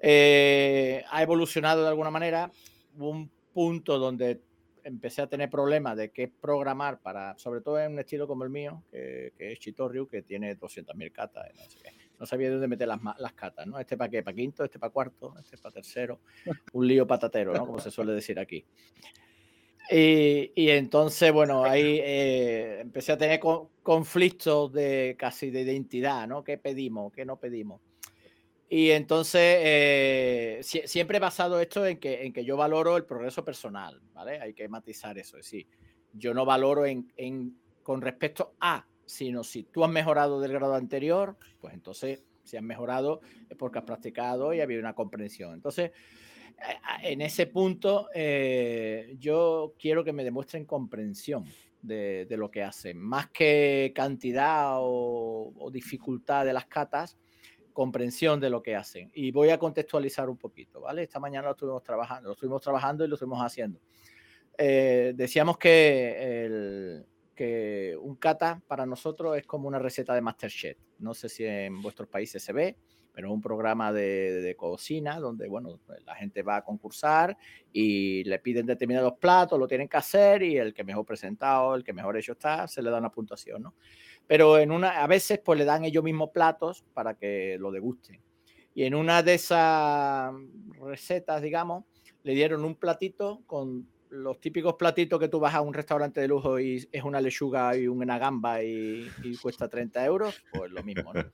Eh, 0.00 1.04
ha 1.08 1.22
evolucionado 1.22 1.82
de 1.82 1.88
alguna 1.88 2.10
manera. 2.10 2.50
Un 2.98 3.30
punto 3.54 3.98
donde 3.98 4.42
empecé 4.84 5.22
a 5.22 5.26
tener 5.26 5.50
problemas 5.50 5.96
de 5.96 6.10
qué 6.10 6.28
programar 6.28 7.00
para, 7.00 7.38
sobre 7.38 7.60
todo 7.60 7.78
en 7.80 7.92
un 7.92 7.98
estilo 7.98 8.26
como 8.26 8.44
el 8.44 8.50
mío, 8.50 8.82
que, 8.90 9.32
es 9.38 9.58
Chitorriu, 9.58 10.06
que 10.08 10.22
tiene 10.22 10.58
200.000 10.58 11.12
catas. 11.12 11.46
No, 12.18 12.26
sabía 12.26 12.50
dónde 12.50 12.68
meter 12.68 12.88
las, 12.88 13.00
las 13.18 13.32
catas, 13.32 13.66
¿no? 13.66 13.78
Este 13.78 13.96
para 13.96 14.10
qué, 14.10 14.22
para 14.22 14.36
quinto, 14.36 14.64
este 14.64 14.78
para 14.78 14.92
cuarto, 14.92 15.34
este 15.40 15.58
para 15.58 15.72
tercero. 15.72 16.20
Un 16.72 16.86
lío 16.86 17.06
patatero, 17.06 17.52
¿no? 17.52 17.66
Como 17.66 17.80
se 17.80 17.90
suele 17.90 18.12
decir 18.12 18.38
aquí. 18.38 18.64
Y, 19.90 20.70
entonces, 20.70 21.32
bueno, 21.32 21.64
ahí 21.64 22.00
eh, 22.02 22.78
empecé 22.80 23.12
a 23.12 23.18
tener 23.18 23.40
conflictos 23.82 24.72
de 24.72 25.16
casi 25.18 25.50
de 25.50 25.62
identidad, 25.62 26.26
¿no? 26.26 26.42
¿Qué 26.44 26.56
pedimos? 26.56 27.12
¿Qué 27.12 27.24
no 27.24 27.36
pedimos? 27.36 27.80
Y 28.74 28.90
entonces, 28.92 29.58
eh, 29.60 30.60
siempre 30.62 31.18
he 31.18 31.20
basado 31.20 31.60
esto 31.60 31.84
en 31.84 31.98
que, 31.98 32.24
en 32.24 32.32
que 32.32 32.42
yo 32.42 32.56
valoro 32.56 32.96
el 32.96 33.04
progreso 33.04 33.44
personal, 33.44 34.00
¿vale? 34.14 34.40
Hay 34.40 34.54
que 34.54 34.66
matizar 34.66 35.18
eso, 35.18 35.36
es 35.36 35.44
decir, 35.44 35.66
yo 36.14 36.32
no 36.32 36.46
valoro 36.46 36.86
en, 36.86 37.12
en, 37.18 37.54
con 37.82 38.00
respecto 38.00 38.54
a, 38.60 38.86
sino 39.04 39.44
si 39.44 39.64
tú 39.64 39.84
has 39.84 39.90
mejorado 39.90 40.40
del 40.40 40.54
grado 40.54 40.74
anterior, 40.74 41.36
pues 41.60 41.74
entonces, 41.74 42.24
si 42.44 42.56
has 42.56 42.62
mejorado 42.62 43.20
es 43.50 43.58
porque 43.58 43.78
has 43.78 43.84
practicado 43.84 44.54
y 44.54 44.60
ha 44.60 44.62
habido 44.62 44.80
una 44.80 44.94
comprensión. 44.94 45.52
Entonces, 45.52 45.90
en 47.02 47.20
ese 47.20 47.48
punto, 47.48 48.08
eh, 48.14 49.16
yo 49.18 49.74
quiero 49.78 50.02
que 50.02 50.14
me 50.14 50.24
demuestren 50.24 50.64
comprensión 50.64 51.44
de, 51.82 52.26
lo 52.30 52.50
que 52.50 52.62
hacen, 52.62 52.98
más 52.98 53.28
que 53.28 53.92
cantidad 53.94 54.76
o, 54.78 55.68
dificultad 55.70 56.46
de 56.46 56.54
las 56.54 56.64
catas, 56.64 57.18
comprensión 57.72 58.40
de 58.40 58.50
lo 58.50 58.62
que 58.62 58.76
hacen. 58.76 59.10
Y 59.14 59.30
voy 59.30 59.50
a 59.50 59.58
contextualizar 59.58 60.28
un 60.28 60.36
poquito, 60.36 60.80
¿vale? 60.80 61.02
Esta 61.02 61.20
mañana 61.20 61.46
lo 61.46 61.52
estuvimos 61.52 61.82
trabajando, 61.82 62.28
lo 62.28 62.34
estuvimos 62.34 62.62
trabajando 62.62 63.04
y 63.04 63.08
lo 63.08 63.14
estuvimos 63.14 63.40
haciendo. 63.40 63.80
Eh, 64.58 65.12
decíamos 65.16 65.58
que, 65.58 67.02
que 67.34 67.96
un 68.00 68.16
kata 68.16 68.62
para 68.66 68.86
nosotros 68.86 69.36
es 69.36 69.46
como 69.46 69.68
una 69.68 69.78
receta 69.78 70.14
de 70.14 70.20
Masterchef. 70.20 70.78
No 70.98 71.14
sé 71.14 71.28
si 71.28 71.44
en 71.44 71.80
vuestros 71.82 72.08
países 72.08 72.42
se 72.42 72.52
ve, 72.52 72.76
pero 73.12 73.28
es 73.28 73.34
un 73.34 73.40
programa 73.40 73.92
de, 73.92 74.40
de, 74.40 74.56
cocina 74.56 75.18
donde, 75.20 75.48
bueno, 75.48 75.80
la 76.06 76.14
gente 76.14 76.42
va 76.42 76.56
a 76.56 76.64
concursar 76.64 77.36
y 77.72 78.24
le 78.24 78.38
piden 78.38 78.66
determinados 78.66 79.14
platos, 79.18 79.58
lo 79.58 79.68
tienen 79.68 79.88
que 79.88 79.96
hacer 79.98 80.42
y 80.42 80.56
el 80.56 80.72
que 80.72 80.84
mejor 80.84 81.04
presentado, 81.04 81.74
el 81.74 81.84
que 81.84 81.92
mejor 81.92 82.16
hecho 82.16 82.32
está, 82.32 82.66
se 82.66 82.82
le 82.82 82.90
da 82.90 82.98
una 82.98 83.10
puntuación, 83.10 83.62
¿no? 83.62 83.74
Pero 84.26 84.58
en 84.58 84.70
una, 84.70 85.02
a 85.02 85.06
veces 85.06 85.40
pues 85.44 85.58
le 85.58 85.64
dan 85.64 85.84
ellos 85.84 86.04
mismos 86.04 86.30
platos 86.30 86.84
para 86.94 87.14
que 87.14 87.56
lo 87.58 87.70
degusten. 87.70 88.20
Y 88.74 88.84
en 88.84 88.94
una 88.94 89.22
de 89.22 89.34
esas 89.34 90.32
recetas, 90.80 91.42
digamos, 91.42 91.84
le 92.22 92.34
dieron 92.34 92.64
un 92.64 92.74
platito 92.74 93.42
con 93.46 93.86
los 94.08 94.40
típicos 94.40 94.74
platitos 94.74 95.18
que 95.18 95.28
tú 95.28 95.40
vas 95.40 95.54
a 95.54 95.62
un 95.62 95.72
restaurante 95.72 96.20
de 96.20 96.28
lujo 96.28 96.60
y 96.60 96.86
es 96.92 97.02
una 97.02 97.20
lechuga 97.20 97.76
y 97.76 97.88
una 97.88 98.18
gamba 98.18 98.62
y, 98.62 99.10
y 99.22 99.36
cuesta 99.36 99.68
30 99.68 100.04
euros, 100.04 100.42
pues 100.52 100.70
lo 100.70 100.82
mismo, 100.82 101.12
¿no? 101.14 101.24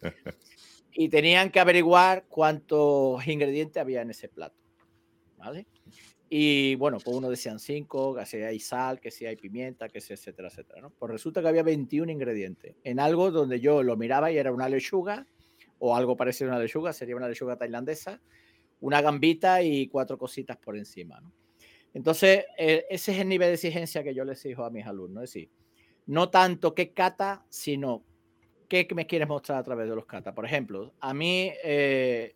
Y 0.93 1.09
tenían 1.09 1.51
que 1.51 1.61
averiguar 1.61 2.25
cuántos 2.29 3.25
ingredientes 3.27 3.81
había 3.81 4.03
en 4.03 4.11
ese 4.11 4.29
plato, 4.29 4.57
¿vale? 5.37 5.67
Y 6.31 6.75
bueno, 6.75 6.99
pues 7.03 7.17
uno 7.17 7.31
decían 7.31 7.59
cinco, 7.59 8.15
que 8.15 8.27
si 8.27 8.37
hay 8.39 8.61
sal, 8.61 9.01
que 9.01 9.11
si 9.11 9.25
hay 9.25 9.37
pimienta, 9.37 9.89
que 9.89 10.01
si 10.01 10.13
etcétera, 10.13 10.49
etcétera, 10.49 10.83
¿no? 10.83 10.91
Pues 10.91 11.11
resulta 11.11 11.41
que 11.41 11.49
había 11.49 11.63
21 11.63 12.13
ingredientes 12.13 12.77
en 12.85 13.01
algo 13.01 13.31
donde 13.31 13.61
yo 13.61 13.83
lo 13.83 13.97
miraba 13.97 14.31
y 14.31 14.37
era 14.37 14.53
una 14.53 14.69
lechuga 14.69 15.27
o 15.79 15.97
algo 15.97 16.17
parecido 16.17 16.51
a 16.51 16.55
una 16.55 16.63
lechuga, 16.63 16.93
sería 16.93 17.17
una 17.17 17.29
lechuga 17.29 17.57
tailandesa, 17.57 18.21
una 18.81 19.01
gambita 19.01 19.63
y 19.63 19.89
cuatro 19.89 20.19
cositas 20.19 20.59
por 20.59 20.77
encima, 20.77 21.19
¿no? 21.21 21.33
Entonces, 21.95 22.45
eh, 22.59 22.85
ese 22.91 23.13
es 23.13 23.21
el 23.21 23.29
nivel 23.29 23.49
de 23.49 23.55
exigencia 23.55 24.05
que 24.05 24.15
yo 24.15 24.25
les 24.25 24.39
exijo 24.45 24.65
a 24.65 24.71
mis 24.71 24.87
alumnos, 24.87 25.25
es 25.25 25.31
decir, 25.33 25.51
no 26.07 26.29
tanto 26.29 26.75
qué 26.75 26.93
cata, 26.93 27.47
sino 27.49 28.05
qué 28.69 28.87
me 28.95 29.07
quieres 29.07 29.29
mostrar 29.29 29.59
a 29.59 29.63
través 29.63 29.89
de 29.89 29.97
los 29.97 30.05
kata. 30.05 30.35
Por 30.35 30.45
ejemplo, 30.45 30.93
a 31.01 31.15
mí, 31.15 31.51
eh, 31.65 32.35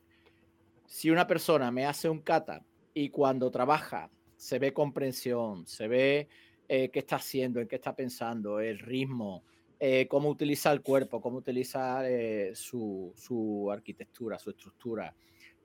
si 0.86 1.10
una 1.10 1.26
persona 1.26 1.70
me 1.70 1.84
hace 1.84 2.08
un 2.08 2.20
kata 2.20 2.64
y 2.94 3.10
cuando 3.10 3.50
trabaja 3.50 4.10
se 4.36 4.58
ve 4.58 4.72
comprensión, 4.72 5.66
se 5.66 5.88
ve 5.88 6.28
eh, 6.68 6.90
qué 6.90 6.98
está 7.00 7.16
haciendo, 7.16 7.60
en 7.60 7.68
qué 7.68 7.76
está 7.76 7.94
pensando, 7.94 8.60
el 8.60 8.78
ritmo, 8.78 9.44
eh, 9.78 10.06
cómo 10.08 10.28
utiliza 10.28 10.72
el 10.72 10.82
cuerpo, 10.82 11.20
cómo 11.20 11.38
utiliza 11.38 12.08
eh, 12.08 12.52
su, 12.54 13.12
su, 13.16 13.70
arquitectura, 13.70 14.38
su 14.38 14.50
estructura. 14.50 15.14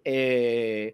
Se 0.03 0.93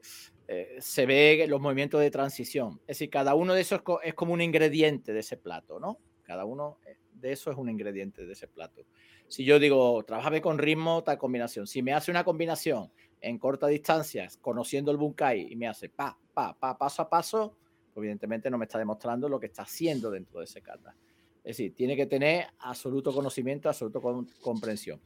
ve 1.05 1.45
los 1.47 1.61
movimientos 1.61 2.01
de 2.01 2.10
transición. 2.10 2.80
Es 2.81 2.97
decir, 2.97 3.10
cada 3.10 3.35
uno 3.35 3.53
de 3.53 3.61
esos 3.61 3.81
es 4.03 4.14
como 4.14 4.34
un 4.34 4.41
ingrediente 4.41 5.14
de 5.14 5.19
ese 5.19 5.38
plato, 5.38 5.80
¿no? 5.80 5.99
Cada 6.23 6.45
uno 6.45 6.80
de 7.14 7.31
esos 7.31 7.53
es 7.53 7.60
un 7.60 7.69
ingrediente 7.69 8.26
de 8.26 8.34
ese 8.34 8.47
plato. 8.47 8.85
Si 9.27 9.43
yo 9.43 9.60
digo, 9.60 10.03
trabajame 10.03 10.41
con 10.41 10.57
ritmo, 10.57 11.03
tal 11.03 11.18
combinación. 11.18 11.68
Si 11.68 11.81
me 11.81 11.93
hace 11.93 12.11
una 12.11 12.23
combinación 12.23 12.91
en 13.23 13.37
corta 13.37 13.67
distancia, 13.67 14.27
conociendo 14.41 14.91
el 14.91 14.97
bunkai, 14.97 15.51
y 15.51 15.55
me 15.55 15.67
hace 15.67 15.89
pa, 15.89 16.17
pa, 16.33 16.53
pa, 16.59 16.77
paso 16.77 17.01
a 17.01 17.09
paso, 17.09 17.55
pues 17.93 18.03
evidentemente 18.03 18.49
no 18.49 18.57
me 18.57 18.65
está 18.65 18.77
demostrando 18.77 19.29
lo 19.29 19.39
que 19.39 19.45
está 19.45 19.63
haciendo 19.63 20.11
dentro 20.11 20.39
de 20.39 20.45
ese 20.45 20.61
kata. 20.61 20.95
Es 21.37 21.57
decir, 21.57 21.73
tiene 21.73 21.95
que 21.95 22.05
tener 22.05 22.47
absoluto 22.59 23.13
conocimiento, 23.13 23.69
absoluto 23.69 24.01
con, 24.01 24.27
comprensión. 24.41 24.99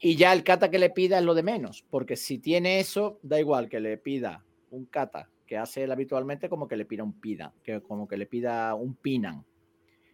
Y 0.00 0.16
ya 0.16 0.32
el 0.32 0.42
kata 0.42 0.70
que 0.70 0.78
le 0.78 0.90
pida 0.90 1.18
es 1.18 1.24
lo 1.24 1.34
de 1.34 1.42
menos, 1.42 1.84
porque 1.90 2.16
si 2.16 2.38
tiene 2.38 2.80
eso, 2.80 3.18
da 3.22 3.38
igual 3.38 3.68
que 3.68 3.78
le 3.78 3.98
pida 3.98 4.44
un 4.70 4.86
kata 4.86 5.30
que 5.46 5.58
hace 5.58 5.84
él 5.84 5.92
habitualmente, 5.92 6.48
como 6.48 6.66
que 6.66 6.76
le 6.76 6.86
pida 6.86 7.04
un 7.04 7.20
pida, 7.20 7.54
que 7.62 7.82
como 7.82 8.08
que 8.08 8.16
le 8.16 8.26
pida 8.26 8.74
un 8.74 8.94
pinan. 8.94 9.44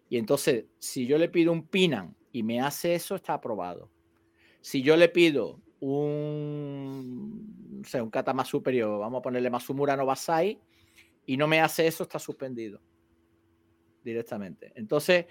Y 0.08 0.18
entonces, 0.18 0.64
si 0.80 1.06
yo 1.06 1.16
le 1.16 1.28
pido 1.28 1.52
un 1.52 1.68
pinan 1.68 2.16
y 2.32 2.42
me 2.42 2.60
hace 2.60 2.96
eso, 2.96 3.14
está 3.14 3.34
aprobado. 3.34 3.88
Si 4.60 4.82
yo 4.82 4.96
le 4.96 5.08
pido 5.08 5.60
un, 5.80 7.82
un 7.92 8.10
kata 8.10 8.32
más 8.32 8.48
superior, 8.48 9.00
vamos 9.00 9.20
a 9.20 9.22
ponerle 9.22 9.50
Masumura 9.50 9.96
no 9.96 10.06
Basai, 10.06 10.58
y 11.26 11.36
no 11.36 11.46
me 11.46 11.60
hace 11.60 11.86
eso, 11.86 12.02
está 12.02 12.18
suspendido 12.18 12.80
directamente. 14.02 14.72
Entonces, 14.74 15.26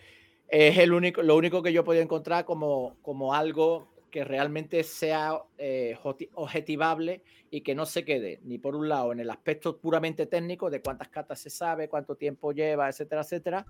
es 0.47 0.77
el 0.77 0.93
único, 0.93 1.21
lo 1.21 1.35
único 1.35 1.61
que 1.61 1.73
yo 1.73 1.83
podía 1.83 2.01
encontrar 2.01 2.45
como, 2.45 2.97
como 3.01 3.33
algo 3.33 3.89
que 4.09 4.23
realmente 4.23 4.83
sea 4.83 5.39
eh, 5.57 5.97
objetivable 6.33 7.21
y 7.51 7.61
que 7.61 7.75
no 7.75 7.85
se 7.85 8.03
quede 8.03 8.39
ni 8.43 8.57
por 8.57 8.75
un 8.75 8.89
lado 8.89 9.11
en 9.11 9.19
el 9.19 9.29
aspecto 9.29 9.77
puramente 9.77 10.25
técnico 10.25 10.69
de 10.69 10.81
cuántas 10.81 11.09
catas 11.09 11.39
se 11.39 11.49
sabe, 11.49 11.87
cuánto 11.87 12.15
tiempo 12.15 12.51
lleva, 12.51 12.89
etcétera, 12.89 13.21
etcétera, 13.21 13.65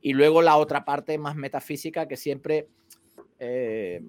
y 0.00 0.12
luego 0.12 0.42
la 0.42 0.56
otra 0.56 0.84
parte 0.84 1.16
más 1.18 1.36
metafísica 1.36 2.08
que 2.08 2.16
siempre 2.16 2.68
eh, 3.38 4.02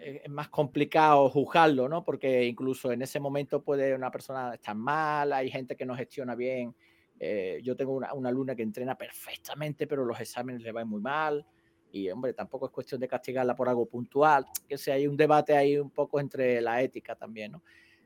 es 0.00 0.28
más 0.30 0.48
complicado 0.48 1.28
juzgarlo, 1.30 1.88
¿no? 1.88 2.04
Porque 2.04 2.44
incluso 2.44 2.92
en 2.92 3.02
ese 3.02 3.20
momento 3.20 3.62
puede 3.62 3.94
una 3.94 4.10
persona 4.10 4.54
estar 4.54 4.74
mal, 4.74 5.32
hay 5.32 5.50
gente 5.50 5.76
que 5.76 5.86
no 5.86 5.96
gestiona 5.96 6.34
bien. 6.34 6.74
Eh, 7.20 7.60
yo 7.62 7.76
tengo 7.76 7.94
una, 7.94 8.14
una, 8.14 8.28
alumna 8.28 8.54
que 8.54 8.62
entrena 8.62 8.96
perfectamente, 8.96 9.86
pero 9.86 10.04
los 10.04 10.20
exámenes 10.20 10.62
le 10.62 10.72
van 10.72 10.88
muy 10.88 11.00
mal. 11.00 11.44
Y, 11.90 12.10
hombre, 12.10 12.32
tampoco 12.32 12.66
es 12.66 12.72
cuestión 12.72 13.00
de 13.00 13.08
castigarla 13.08 13.56
por 13.56 13.68
algo 13.68 13.86
puntual. 13.86 14.46
Que 14.68 14.78
si 14.78 14.90
hay 14.90 15.06
un 15.06 15.16
debate 15.16 15.56
ahí 15.56 15.78
un 15.78 15.90
poco 15.90 16.20
entre 16.20 16.60
la 16.60 16.82
ética 16.82 17.14
también, 17.14 17.52
¿no? 17.52 17.62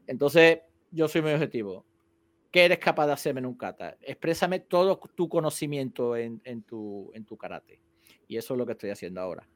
Entonces, 0.06 0.60
yo 0.90 1.08
soy 1.08 1.22
muy 1.22 1.32
objetivo. 1.32 1.84
¿Qué 2.50 2.66
eres 2.66 2.78
capaz 2.78 3.06
de 3.06 3.12
hacerme 3.12 3.40
en 3.40 3.46
un 3.46 3.54
kata? 3.54 3.96
Exprésame 4.02 4.60
todo 4.60 5.00
tu 5.14 5.28
conocimiento 5.28 6.16
en, 6.16 6.40
en, 6.44 6.62
tu, 6.62 7.10
en 7.14 7.24
tu 7.24 7.36
karate. 7.36 7.80
Y 8.28 8.36
eso 8.36 8.54
es 8.54 8.58
lo 8.58 8.66
que 8.66 8.72
estoy 8.72 8.90
haciendo 8.90 9.20
ahora. 9.20 9.48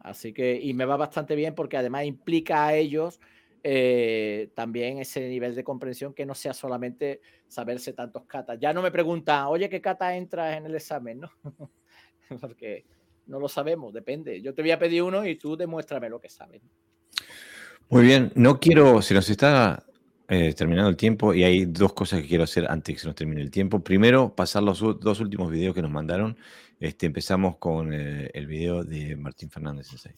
Así 0.00 0.32
que, 0.32 0.58
y 0.60 0.72
me 0.74 0.84
va 0.84 0.96
bastante 0.96 1.34
bien 1.34 1.54
porque 1.54 1.76
además 1.76 2.04
implica 2.04 2.66
a 2.66 2.74
ellos 2.74 3.20
eh, 3.62 4.50
también 4.54 4.98
ese 4.98 5.28
nivel 5.28 5.54
de 5.56 5.64
comprensión 5.64 6.14
que 6.14 6.24
no 6.24 6.36
sea 6.36 6.54
solamente 6.54 7.20
saberse 7.48 7.92
tantos 7.92 8.24
katas. 8.24 8.58
Ya 8.60 8.72
no 8.72 8.82
me 8.82 8.92
preguntan, 8.92 9.46
oye, 9.46 9.68
¿qué 9.68 9.80
kata 9.80 10.16
entras 10.16 10.56
en 10.56 10.66
el 10.66 10.74
examen? 10.76 11.20
¿no? 11.20 11.30
porque 12.40 12.84
no 13.26 13.40
lo 13.40 13.48
sabemos, 13.48 13.92
depende. 13.92 14.40
Yo 14.40 14.54
te 14.54 14.62
voy 14.62 14.70
a 14.70 14.78
pedir 14.78 15.02
uno 15.02 15.26
y 15.26 15.36
tú 15.36 15.56
demuéstrame 15.56 16.08
lo 16.08 16.20
que 16.20 16.28
sabes. 16.28 16.62
Muy 17.88 18.04
bien, 18.04 18.32
no 18.36 18.60
quiero, 18.60 19.02
se 19.02 19.14
nos 19.14 19.28
está 19.28 19.84
eh, 20.28 20.54
terminando 20.54 20.90
el 20.90 20.96
tiempo 20.96 21.34
y 21.34 21.44
hay 21.44 21.66
dos 21.66 21.92
cosas 21.92 22.20
que 22.20 22.28
quiero 22.28 22.44
hacer 22.44 22.66
antes 22.68 22.94
que 22.94 23.00
se 23.00 23.06
nos 23.06 23.16
termine 23.16 23.42
el 23.42 23.50
tiempo. 23.50 23.80
Primero, 23.80 24.34
pasar 24.34 24.62
los 24.62 24.80
dos 24.80 25.20
últimos 25.20 25.50
videos 25.50 25.74
que 25.74 25.82
nos 25.82 25.90
mandaron. 25.90 26.36
Este, 26.78 27.06
empezamos 27.06 27.56
con 27.56 27.90
eh, 27.94 28.30
el 28.34 28.46
video 28.46 28.84
de 28.84 29.16
Martín 29.16 29.48
Fernández 29.48 29.86
Sensei. 29.86 30.12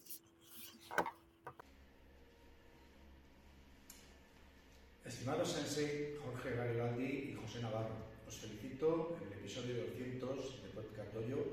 Estimado 5.05 5.45
Sensei 5.45 6.17
Jorge 6.21 6.57
Garibaldi 6.57 7.31
y 7.31 7.39
José 7.41 7.63
Navarro, 7.63 7.95
os 8.27 8.37
felicito 8.37 9.17
en 9.23 9.29
el 9.29 9.39
episodio 9.39 9.87
200 9.87 10.63
de 10.65 10.69
Podcast 10.71 11.15
Dojo 11.15 11.47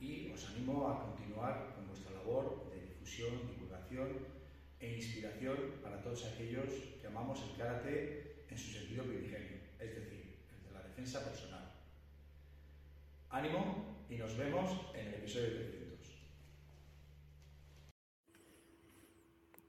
y 0.00 0.30
os 0.30 0.46
animo 0.50 0.86
a 0.86 1.02
continuar 1.02 1.72
con 1.74 1.86
vuestra 1.88 2.12
labor 2.12 2.70
de 2.70 2.82
difusión, 2.82 3.40
divulgación 3.48 4.18
e 4.80 4.96
inspiración 4.96 5.80
para 5.82 6.02
todos 6.02 6.26
aquellos 6.26 6.68
que 7.00 7.06
amamos 7.06 7.40
el 7.40 7.56
karate 7.56 8.44
en 8.50 8.58
su 8.58 8.70
sentido 8.70 9.04
primigenio, 9.04 9.56
es 9.80 9.94
decir, 9.94 10.36
el 10.52 10.68
de 10.68 10.72
la 10.74 10.82
defensa 10.82 11.24
personal. 11.24 11.72
Ánimo 13.30 13.95
y 14.08 14.16
nos 14.16 14.36
vemos 14.36 14.92
en 14.94 15.06
el 15.06 15.14
episodio 15.14 15.48
300. 15.48 15.86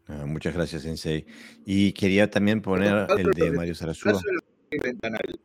Ah, 0.08 0.26
muchas 0.26 0.54
gracias, 0.54 0.84
Sensei. 0.84 1.26
Y 1.66 1.92
quería 1.94 2.30
también 2.30 2.62
poner 2.62 3.08
el 3.18 3.32
de 3.32 3.52
Mario 3.52 3.76
Sarasúa. 3.76 4.22
Ventanal. 4.72 5.40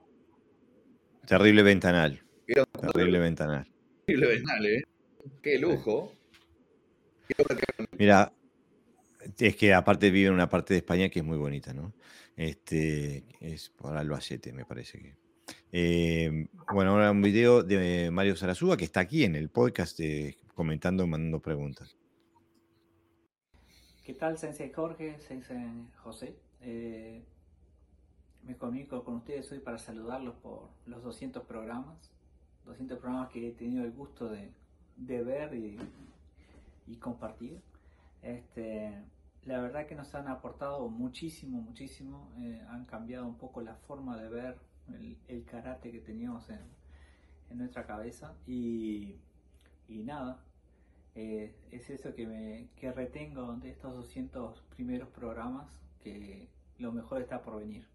Terrible 1.27 1.63
ventanal. 1.63 2.23
Terrible 2.47 3.19
ventanal. 3.19 3.67
Terrible 4.07 4.27
ventanal, 4.29 4.67
¿eh? 4.67 4.83
Qué 5.43 5.59
lujo. 5.59 6.13
Mira, 7.99 8.33
es 9.39 9.57
que 9.57 9.73
aparte 9.73 10.11
vive 10.11 10.29
en 10.29 10.35
una 10.35 10.49
parte 10.49 10.75
de 10.75 10.79
España 10.79 11.09
que 11.09 11.21
es 11.21 11.25
muy 11.25 11.39
bonita, 11.39 11.73
¿no? 11.73 11.95
Este 12.37 13.25
es 13.41 13.71
por 13.71 13.97
Albacete, 13.97 14.53
me 14.53 14.65
parece 14.65 14.99
que. 14.99 15.22
Eh, 15.73 16.49
bueno, 16.73 16.93
ahora 16.93 17.11
un 17.11 17.23
video 17.23 17.63
de 17.63 18.11
Mario 18.11 18.37
Sarasúa 18.37 18.77
que 18.77 18.85
está 18.85 19.01
aquí 19.01 19.25
en 19.25 19.37
el 19.37 19.49
podcast 19.49 19.99
eh, 20.01 20.37
comentando, 20.55 21.07
mandando 21.07 21.41
preguntas. 21.41 21.97
¿Qué 24.05 24.15
tal, 24.15 24.37
Sensei 24.37 24.73
Jorge, 24.73 25.19
Sensei 25.21 25.87
José? 26.03 26.37
Eh, 26.61 27.25
me 28.43 28.57
comunico 28.57 29.05
con 29.05 29.17
ustedes 29.17 29.51
hoy 29.53 29.61
para 29.61 29.79
saludarlos 29.79 30.35
por 30.37 30.69
los 30.87 31.03
200 31.03 31.45
programas, 31.45 32.11
200 32.67 32.99
programas 32.99 33.31
que 33.31 33.49
he 33.49 33.53
tenido 33.53 33.85
el 33.85 33.93
gusto 33.93 34.29
de, 34.29 34.53
ver 35.23 35.55
y, 35.55 35.79
y 36.87 36.97
compartir. 36.97 37.61
Este, 38.23 38.93
la 39.45 39.61
verdad 39.61 39.87
que 39.87 39.95
nos 39.95 40.15
han 40.15 40.29
aportado 40.29 40.89
muchísimo, 40.89 41.61
muchísimo, 41.61 42.33
eh, 42.39 42.65
han 42.71 42.85
cambiado 42.85 43.27
un 43.27 43.37
poco 43.37 43.61
la 43.61 43.75
forma 43.75 44.17
de 44.17 44.29
ver 44.29 44.59
el, 45.29 45.45
karate 45.45 45.91
que 45.91 46.01
teníamos 46.01 46.49
en, 46.51 46.61
nuestra 47.57 47.87
cabeza 47.87 48.35
y, 48.47 49.17
nada, 49.89 50.43
eh, 51.15 51.55
es 51.71 51.91
eso 51.91 52.15
que, 52.15 52.27
me, 52.27 52.93
retengo 52.93 53.55
de 53.57 53.71
estos 53.71 53.95
200 53.95 54.63
primeros 54.75 55.09
programas, 55.11 55.81
que 56.03 56.49
lo 56.79 56.93
mejor 56.93 57.21
está 57.21 57.43
por 57.43 57.59
venir. 57.59 57.87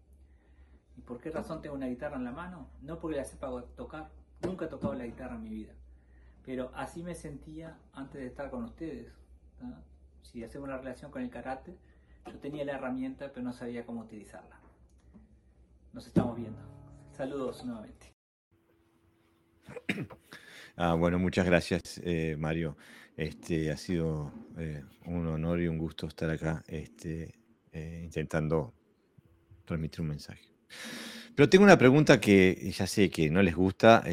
¿Y 0.96 1.00
por 1.00 1.20
qué 1.20 1.30
razón 1.30 1.60
tengo 1.60 1.74
una 1.74 1.86
guitarra 1.86 2.16
en 2.16 2.24
la 2.24 2.32
mano? 2.32 2.68
No 2.82 2.98
porque 2.98 3.16
la 3.16 3.24
sepa 3.24 3.64
tocar, 3.76 4.10
nunca 4.42 4.66
he 4.66 4.68
tocado 4.68 4.94
la 4.94 5.06
guitarra 5.06 5.34
en 5.34 5.42
mi 5.42 5.50
vida, 5.50 5.72
pero 6.44 6.70
así 6.74 7.02
me 7.02 7.14
sentía 7.14 7.78
antes 7.92 8.20
de 8.20 8.26
estar 8.28 8.50
con 8.50 8.64
ustedes. 8.64 9.12
Si 10.22 10.44
hacemos 10.44 10.68
una 10.68 10.78
relación 10.78 11.10
con 11.10 11.22
el 11.22 11.30
karate, 11.30 11.76
yo 12.26 12.38
tenía 12.38 12.64
la 12.64 12.74
herramienta, 12.74 13.32
pero 13.32 13.42
no 13.42 13.52
sabía 13.52 13.86
cómo 13.86 14.02
utilizarla. 14.02 14.60
Nos 15.92 16.06
estamos 16.06 16.36
viendo. 16.36 16.77
Saludos 17.18 17.64
nuevamente. 17.64 18.14
Ah, 20.80 20.94
bueno, 20.94 21.18
muchas 21.18 21.44
gracias, 21.44 22.00
eh, 22.04 22.36
Mario. 22.38 22.76
Este, 23.16 23.72
ha 23.72 23.76
sido 23.76 24.32
eh, 24.56 24.84
un 25.06 25.26
honor 25.26 25.60
y 25.60 25.66
un 25.66 25.76
gusto 25.76 26.06
estar 26.06 26.30
acá 26.30 26.62
este, 26.68 27.34
eh, 27.72 28.02
intentando 28.04 28.72
transmitir 29.64 30.02
un 30.02 30.10
mensaje. 30.10 30.48
Pero 31.34 31.48
tengo 31.48 31.64
una 31.64 31.76
pregunta 31.76 32.20
que 32.20 32.70
ya 32.70 32.86
sé 32.86 33.10
que 33.10 33.28
no 33.28 33.42
les 33.42 33.56
gusta, 33.56 34.04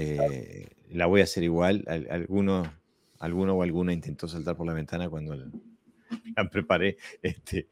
la 0.90 1.06
voy 1.06 1.22
a 1.22 1.26
hacer 1.26 1.44
igual. 1.44 1.86
Alguno, 2.10 2.73
alguno 3.19 3.53
o 3.53 3.61
alguna 3.61 3.94
intentó 3.94 4.27
saltar 4.27 4.57
por 4.57 4.65
la 4.65 4.73
ventana 4.73 5.07
cuando 5.07 5.36
la, 5.36 5.48
preparé. 6.52 6.98
Este, 7.22 7.68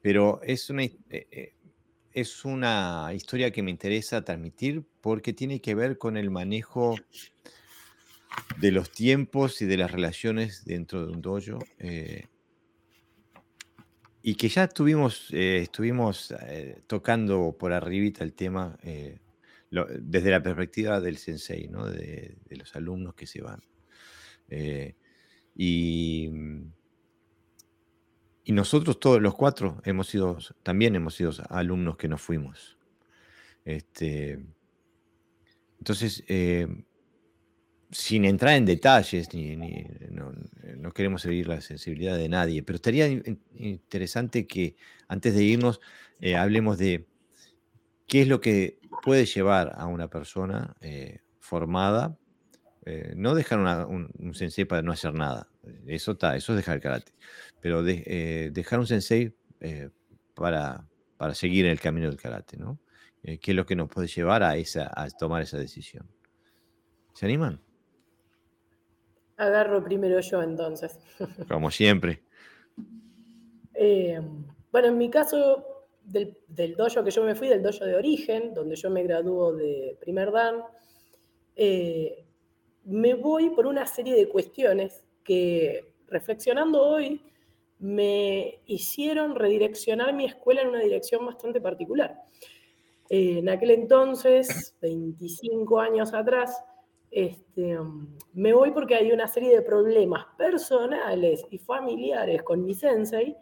pero 0.00 0.40
es 0.42 0.70
una, 0.70 0.84
es 2.20 2.44
una 2.44 3.10
historia 3.14 3.50
que 3.52 3.62
me 3.62 3.70
interesa 3.70 4.24
transmitir 4.24 4.82
porque 5.00 5.32
tiene 5.32 5.60
que 5.60 5.74
ver 5.74 5.98
con 5.98 6.16
el 6.16 6.30
manejo 6.30 6.96
de 8.60 8.72
los 8.72 8.90
tiempos 8.90 9.62
y 9.62 9.66
de 9.66 9.76
las 9.76 9.90
relaciones 9.90 10.64
dentro 10.64 11.06
de 11.06 11.12
un 11.12 11.22
dojo. 11.22 11.58
Eh, 11.78 12.26
y 14.22 14.34
que 14.34 14.48
ya 14.48 14.64
estuvimos, 14.64 15.28
eh, 15.32 15.58
estuvimos 15.58 16.34
eh, 16.42 16.82
tocando 16.86 17.56
por 17.58 17.72
arribita 17.72 18.24
el 18.24 18.34
tema 18.34 18.76
desde 19.70 20.30
la 20.30 20.42
perspectiva 20.42 21.00
del 21.00 21.18
sensei, 21.18 21.68
¿no? 21.68 21.86
de, 21.86 22.36
los 22.50 22.74
alumnos 22.74 23.14
que 23.14 23.26
se 23.26 23.42
van. 23.42 23.62
y, 25.54 26.30
y 28.48 28.52
nosotros 28.52 28.98
todos 28.98 29.20
los 29.20 29.34
cuatro 29.34 29.80
hemos 29.84 30.08
sido, 30.08 30.38
también 30.62 30.96
hemos 30.96 31.14
sido 31.14 31.32
alumnos 31.50 31.98
que 31.98 32.08
nos 32.08 32.22
fuimos. 32.22 32.78
Este, 33.64 34.40
entonces, 35.78 36.24
sin 37.90 38.24
entrar 38.24 38.56
en 38.56 38.64
detalles, 38.64 39.32
ni, 39.34 39.54
no, 39.56 40.92
queremos 40.92 41.20
seguir 41.20 41.48
la 41.48 41.60
sensibilidad 41.60 42.16
de 42.16 42.30
nadie, 42.30 42.62
pero 42.62 42.76
estaría 42.76 43.06
interesante 43.54 44.46
que 44.46 44.76
antes 45.08 45.34
de 45.34 45.44
irnos 45.44 45.80
eh, 46.18 46.34
hablemos 46.34 46.78
de 46.78 47.06
qué 48.06 48.22
es 48.22 48.28
lo 48.28 48.40
que 48.40 48.78
puede 49.02 49.26
llevar 49.26 49.74
a 49.76 49.86
una 49.86 50.08
persona 50.08 50.74
eh, 50.80 51.20
formada, 51.38 52.16
eh, 52.86 53.12
no 53.14 53.34
dejar 53.34 53.86
un, 53.86 54.34
sensei 54.34 54.64
para 54.64 54.80
no 54.80 54.92
hacer 54.92 55.12
nada, 55.12 55.48
eso, 55.86 56.12
está, 56.12 56.36
eso 56.36 56.52
es 56.52 56.56
dejar 56.56 56.76
el 56.76 56.82
karate, 56.82 57.12
pero 57.60 57.82
dejar 57.82 58.78
un 58.78 58.86
sensei 58.86 59.34
para, 60.34 60.86
para 61.16 61.34
seguir 61.34 61.64
en 61.66 61.72
el 61.72 61.80
camino 61.80 62.08
del 62.08 62.18
karate, 62.18 62.56
¿no? 62.56 62.78
¿Qué 63.22 63.38
es 63.42 63.54
lo 63.54 63.66
que 63.66 63.76
nos 63.76 63.88
puede 63.88 64.06
llevar 64.06 64.42
a, 64.42 64.56
esa, 64.56 64.90
a 64.94 65.08
tomar 65.10 65.42
esa 65.42 65.58
decisión? 65.58 66.08
¿Se 67.14 67.26
animan? 67.26 67.60
Agarro 69.36 69.82
primero 69.82 70.20
yo 70.20 70.42
entonces. 70.42 70.98
Como 71.48 71.70
siempre. 71.70 72.22
Eh, 73.74 74.20
bueno, 74.72 74.88
en 74.88 74.98
mi 74.98 75.10
caso, 75.10 75.86
del, 76.04 76.36
del, 76.48 76.74
dojo 76.74 77.04
que 77.04 77.10
yo 77.10 77.22
me 77.22 77.34
fui, 77.34 77.48
del 77.48 77.62
dojo 77.62 77.84
de 77.84 77.94
origen, 77.94 78.54
donde 78.54 78.76
yo 78.76 78.90
me 78.90 79.02
graduó 79.02 79.54
de 79.54 79.96
primer 80.00 80.32
dan, 80.32 80.62
eh, 81.54 82.24
me 82.84 83.14
voy 83.14 83.50
por 83.50 83.66
una 83.66 83.86
serie 83.86 84.14
de 84.14 84.28
cuestiones 84.28 85.04
que, 85.28 85.84
reflexionando 86.06 86.82
hoy, 86.82 87.20
me 87.78 88.60
hicieron 88.64 89.34
redireccionar 89.34 90.14
mi 90.14 90.24
escuela 90.24 90.62
en 90.62 90.68
una 90.68 90.80
dirección 90.80 91.26
bastante 91.26 91.60
particular. 91.60 92.18
Eh, 93.10 93.40
en 93.40 93.48
aquel 93.50 93.72
entonces, 93.72 94.74
25 94.80 95.80
años 95.80 96.14
atrás, 96.14 96.64
este, 97.10 97.76
me 98.32 98.54
voy 98.54 98.70
porque 98.70 98.94
hay 98.94 99.12
una 99.12 99.28
serie 99.28 99.54
de 99.54 99.60
problemas 99.60 100.24
personales 100.38 101.44
y 101.50 101.58
familiares 101.58 102.42
con 102.42 102.64
mi 102.64 102.74
sensei 102.74 103.36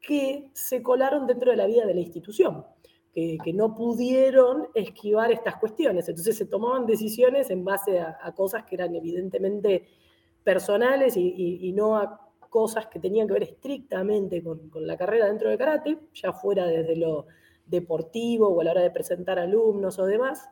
que 0.00 0.50
se 0.54 0.82
colaron 0.82 1.26
dentro 1.26 1.50
de 1.50 1.58
la 1.58 1.66
vida 1.66 1.84
de 1.84 1.94
la 1.94 2.00
institución, 2.00 2.64
que, 3.12 3.52
no 3.52 3.74
pudieron 3.74 4.68
esquivar 4.74 5.32
estas 5.32 5.56
cuestiones. 5.56 6.08
Entonces 6.08 6.38
se 6.38 6.46
tomaban 6.46 6.86
decisiones 6.86 7.50
en 7.50 7.64
base 7.64 7.98
a, 7.98 8.32
cosas 8.36 8.64
que 8.64 8.76
eran 8.76 8.94
evidentemente 8.94 9.88
personales 10.48 11.14
y, 11.18 11.70
no 11.74 11.98
a 11.98 12.26
cosas 12.48 12.86
que 12.86 12.98
tenían 12.98 13.26
que 13.26 13.34
ver 13.34 13.42
estrictamente 13.42 14.42
con, 14.42 14.70
con 14.70 14.86
la 14.86 14.96
carrera 14.96 15.26
dentro 15.26 15.50
de 15.50 15.58
karate, 15.58 15.98
ya 16.14 16.32
fuera 16.32 16.64
desde 16.64 16.96
lo 16.96 17.26
deportivo 17.66 18.48
o 18.48 18.58
a 18.58 18.64
la 18.64 18.70
hora 18.70 18.80
de 18.80 18.90
presentar 18.90 19.38
alumnos 19.38 19.98
o 19.98 20.06
demás. 20.06 20.48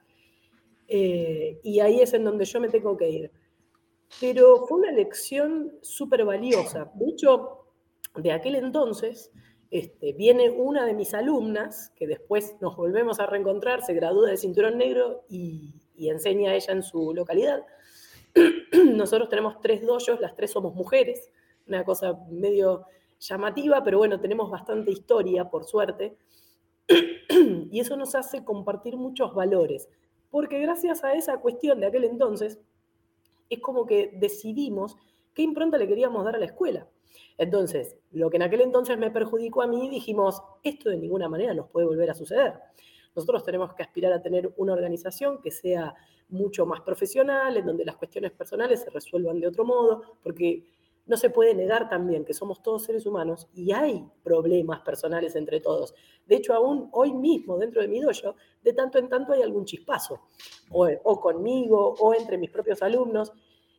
Eh, 0.86 1.60
y 1.62 1.80
ahí 1.80 2.00
es 2.00 2.12
en 2.12 2.24
donde 2.24 2.44
yo 2.44 2.60
me 2.60 2.68
tengo 2.68 2.94
que 2.94 3.08
ir. 3.08 3.30
Pero 4.20 4.66
fue 4.66 4.80
una 4.80 4.92
lección 4.92 5.72
súper 5.80 6.26
valiosa. 6.26 6.90
De 6.92 7.08
hecho, 7.08 7.64
de 8.16 8.32
aquel 8.32 8.56
entonces, 8.56 9.32
este, 9.70 10.12
viene 10.12 10.50
una 10.50 10.84
de 10.84 10.92
mis 10.92 11.14
alumnas, 11.14 11.90
que 11.96 12.06
después 12.06 12.56
nos 12.60 12.76
volvemos 12.76 13.18
a 13.18 13.24
reencontrar, 13.24 13.82
se 13.82 13.94
gradúa 13.94 14.28
de 14.28 14.36
cinturón 14.36 14.76
negro 14.76 15.24
y, 15.30 15.80
y 15.94 16.10
enseña 16.10 16.50
a 16.50 16.54
ella 16.54 16.74
en 16.74 16.82
su 16.82 17.14
localidad. 17.14 17.64
Nosotros 18.94 19.28
tenemos 19.28 19.60
tres 19.60 19.84
doyos, 19.84 20.20
las 20.20 20.36
tres 20.36 20.52
somos 20.52 20.74
mujeres, 20.74 21.30
una 21.66 21.84
cosa 21.84 22.18
medio 22.30 22.84
llamativa, 23.18 23.82
pero 23.82 23.98
bueno, 23.98 24.20
tenemos 24.20 24.50
bastante 24.50 24.90
historia, 24.90 25.50
por 25.50 25.64
suerte. 25.64 26.16
y 27.70 27.80
eso 27.80 27.96
nos 27.96 28.14
hace 28.14 28.44
compartir 28.44 28.96
muchos 28.96 29.34
valores 29.34 29.88
porque 30.30 30.58
gracias 30.60 31.04
a 31.04 31.14
esa 31.14 31.38
cuestión 31.38 31.80
de 31.80 31.86
aquel 31.86 32.04
entonces, 32.04 32.60
es 33.48 33.60
como 33.60 33.86
que 33.86 34.10
decidimos 34.14 34.96
qué 35.34 35.42
impronta 35.42 35.78
le 35.78 35.88
queríamos 35.88 36.24
dar 36.24 36.36
a 36.36 36.38
la 36.38 36.44
escuela. 36.46 36.86
Entonces, 37.38 37.96
lo 38.12 38.28
que 38.28 38.36
en 38.36 38.42
aquel 38.42 38.60
entonces 38.60 38.98
me 38.98 39.10
perjudicó 39.10 39.62
a 39.62 39.66
mí, 39.66 39.88
dijimos, 39.88 40.42
esto 40.62 40.90
de 40.90 40.98
ninguna 40.98 41.28
manera 41.28 41.54
nos 41.54 41.70
puede 41.70 41.86
volver 41.86 42.10
a 42.10 42.14
suceder. 42.14 42.54
Nosotros 43.16 43.42
tenemos 43.44 43.74
que 43.74 43.82
aspirar 43.82 44.12
a 44.12 44.20
tener 44.20 44.52
una 44.58 44.74
organización 44.74 45.40
que 45.40 45.50
sea 45.50 45.94
mucho 46.28 46.66
más 46.66 46.82
profesional, 46.82 47.56
en 47.56 47.64
donde 47.64 47.84
las 47.84 47.96
cuestiones 47.96 48.30
personales 48.32 48.82
se 48.82 48.90
resuelvan 48.90 49.40
de 49.40 49.46
otro 49.46 49.64
modo, 49.64 50.02
porque 50.22 50.64
no 51.06 51.16
se 51.16 51.30
puede 51.30 51.54
negar 51.54 51.88
también 51.88 52.24
que 52.24 52.34
somos 52.34 52.62
todos 52.62 52.84
seres 52.84 53.06
humanos 53.06 53.48
y 53.54 53.72
hay 53.72 54.04
problemas 54.22 54.80
personales 54.80 55.34
entre 55.34 55.60
todos. 55.60 55.94
De 56.26 56.36
hecho, 56.36 56.52
aún 56.52 56.90
hoy 56.92 57.12
mismo, 57.14 57.56
dentro 57.56 57.80
de 57.80 57.88
mi 57.88 58.00
dojo, 58.00 58.34
de 58.62 58.72
tanto 58.74 58.98
en 58.98 59.08
tanto 59.08 59.32
hay 59.32 59.40
algún 59.40 59.64
chispazo, 59.64 60.20
o, 60.70 61.20
conmigo, 61.20 61.94
o 61.98 62.12
entre 62.12 62.36
mis 62.36 62.50
propios 62.50 62.82
alumnos, 62.82 63.32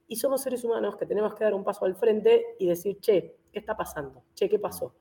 y 0.07 0.15
somos 0.15 0.41
seres 0.41 0.64
humanos 0.64 0.95
que 0.95 1.05
tenemos 1.05 1.35
que 1.35 1.43
dar 1.43 1.53
un 1.53 1.64
paso 1.65 1.85
al 1.85 1.95
frente 1.95 2.55
y 2.57 2.65
decir, 2.65 2.99
che, 3.01 3.35
¿qué 3.51 3.59
está 3.59 3.76
pasando? 3.76 4.23
Che, 4.34 4.49
¿qué 4.49 4.57
pasó? 4.57 4.95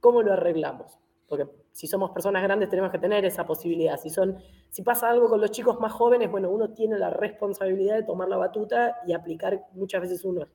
¿Cómo 0.00 0.22
lo 0.22 0.32
arreglamos? 0.32 0.98
Porque 1.28 1.48
si 1.72 1.86
somos 1.86 2.10
personas 2.12 2.42
grandes 2.42 2.68
tenemos 2.68 2.92
que 2.92 2.98
tener 2.98 3.24
esa 3.24 3.44
posibilidad. 3.44 3.98
Si, 3.98 4.10
son, 4.10 4.38
si 4.70 4.82
pasa 4.82 5.10
algo 5.10 5.28
con 5.28 5.40
los 5.40 5.50
chicos 5.50 5.80
más 5.80 5.92
jóvenes, 5.92 6.30
bueno, 6.30 6.50
uno 6.50 6.72
tiene 6.72 6.98
la 6.98 7.10
responsabilidad 7.10 7.96
de 7.96 8.04
tomar 8.04 8.28
la 8.28 8.36
batuta 8.36 8.98
y 9.06 9.12
aplicar 9.12 9.66
muchas 9.72 10.02
veces 10.02 10.24
uno 10.24 10.46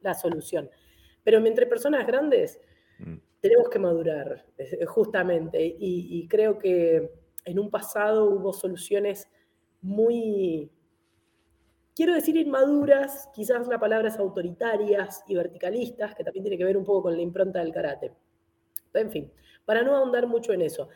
la 0.00 0.14
solución. 0.14 0.70
Pero 1.24 1.44
entre 1.44 1.66
personas 1.66 2.06
grandes 2.06 2.60
mm. 2.98 3.16
tenemos 3.40 3.68
que 3.68 3.78
madurar, 3.78 4.46
justamente, 4.86 5.76
y, 5.78 6.28
creo 6.28 6.58
que 6.58 7.10
en 7.44 7.58
un 7.58 7.70
pasado 7.70 8.30
hubo 8.30 8.52
soluciones 8.52 9.28
muy, 9.80 10.70
quiero 11.96 12.14
decir 12.14 12.36
inmaduras, 12.36 13.28
quizás 13.34 13.66
la 13.66 13.78
palabra 13.78 14.08
es 14.08 14.18
autoritarias 14.18 15.24
y 15.26 15.34
verticalistas, 15.34 16.14
que 16.14 16.24
también 16.24 16.44
tiene 16.44 16.58
que 16.58 16.64
ver 16.64 16.76
un 16.76 16.84
poco 16.84 17.04
con 17.04 17.16
la 17.16 17.22
impronta 17.22 17.58
del 17.58 17.72
karate. 17.72 18.12
En 18.92 19.10
fin, 19.10 19.32
para 19.64 19.82
no 19.82 19.96
ahondar 19.96 20.26
mucho 20.26 20.52
en 20.52 20.62
eso, 20.62 20.88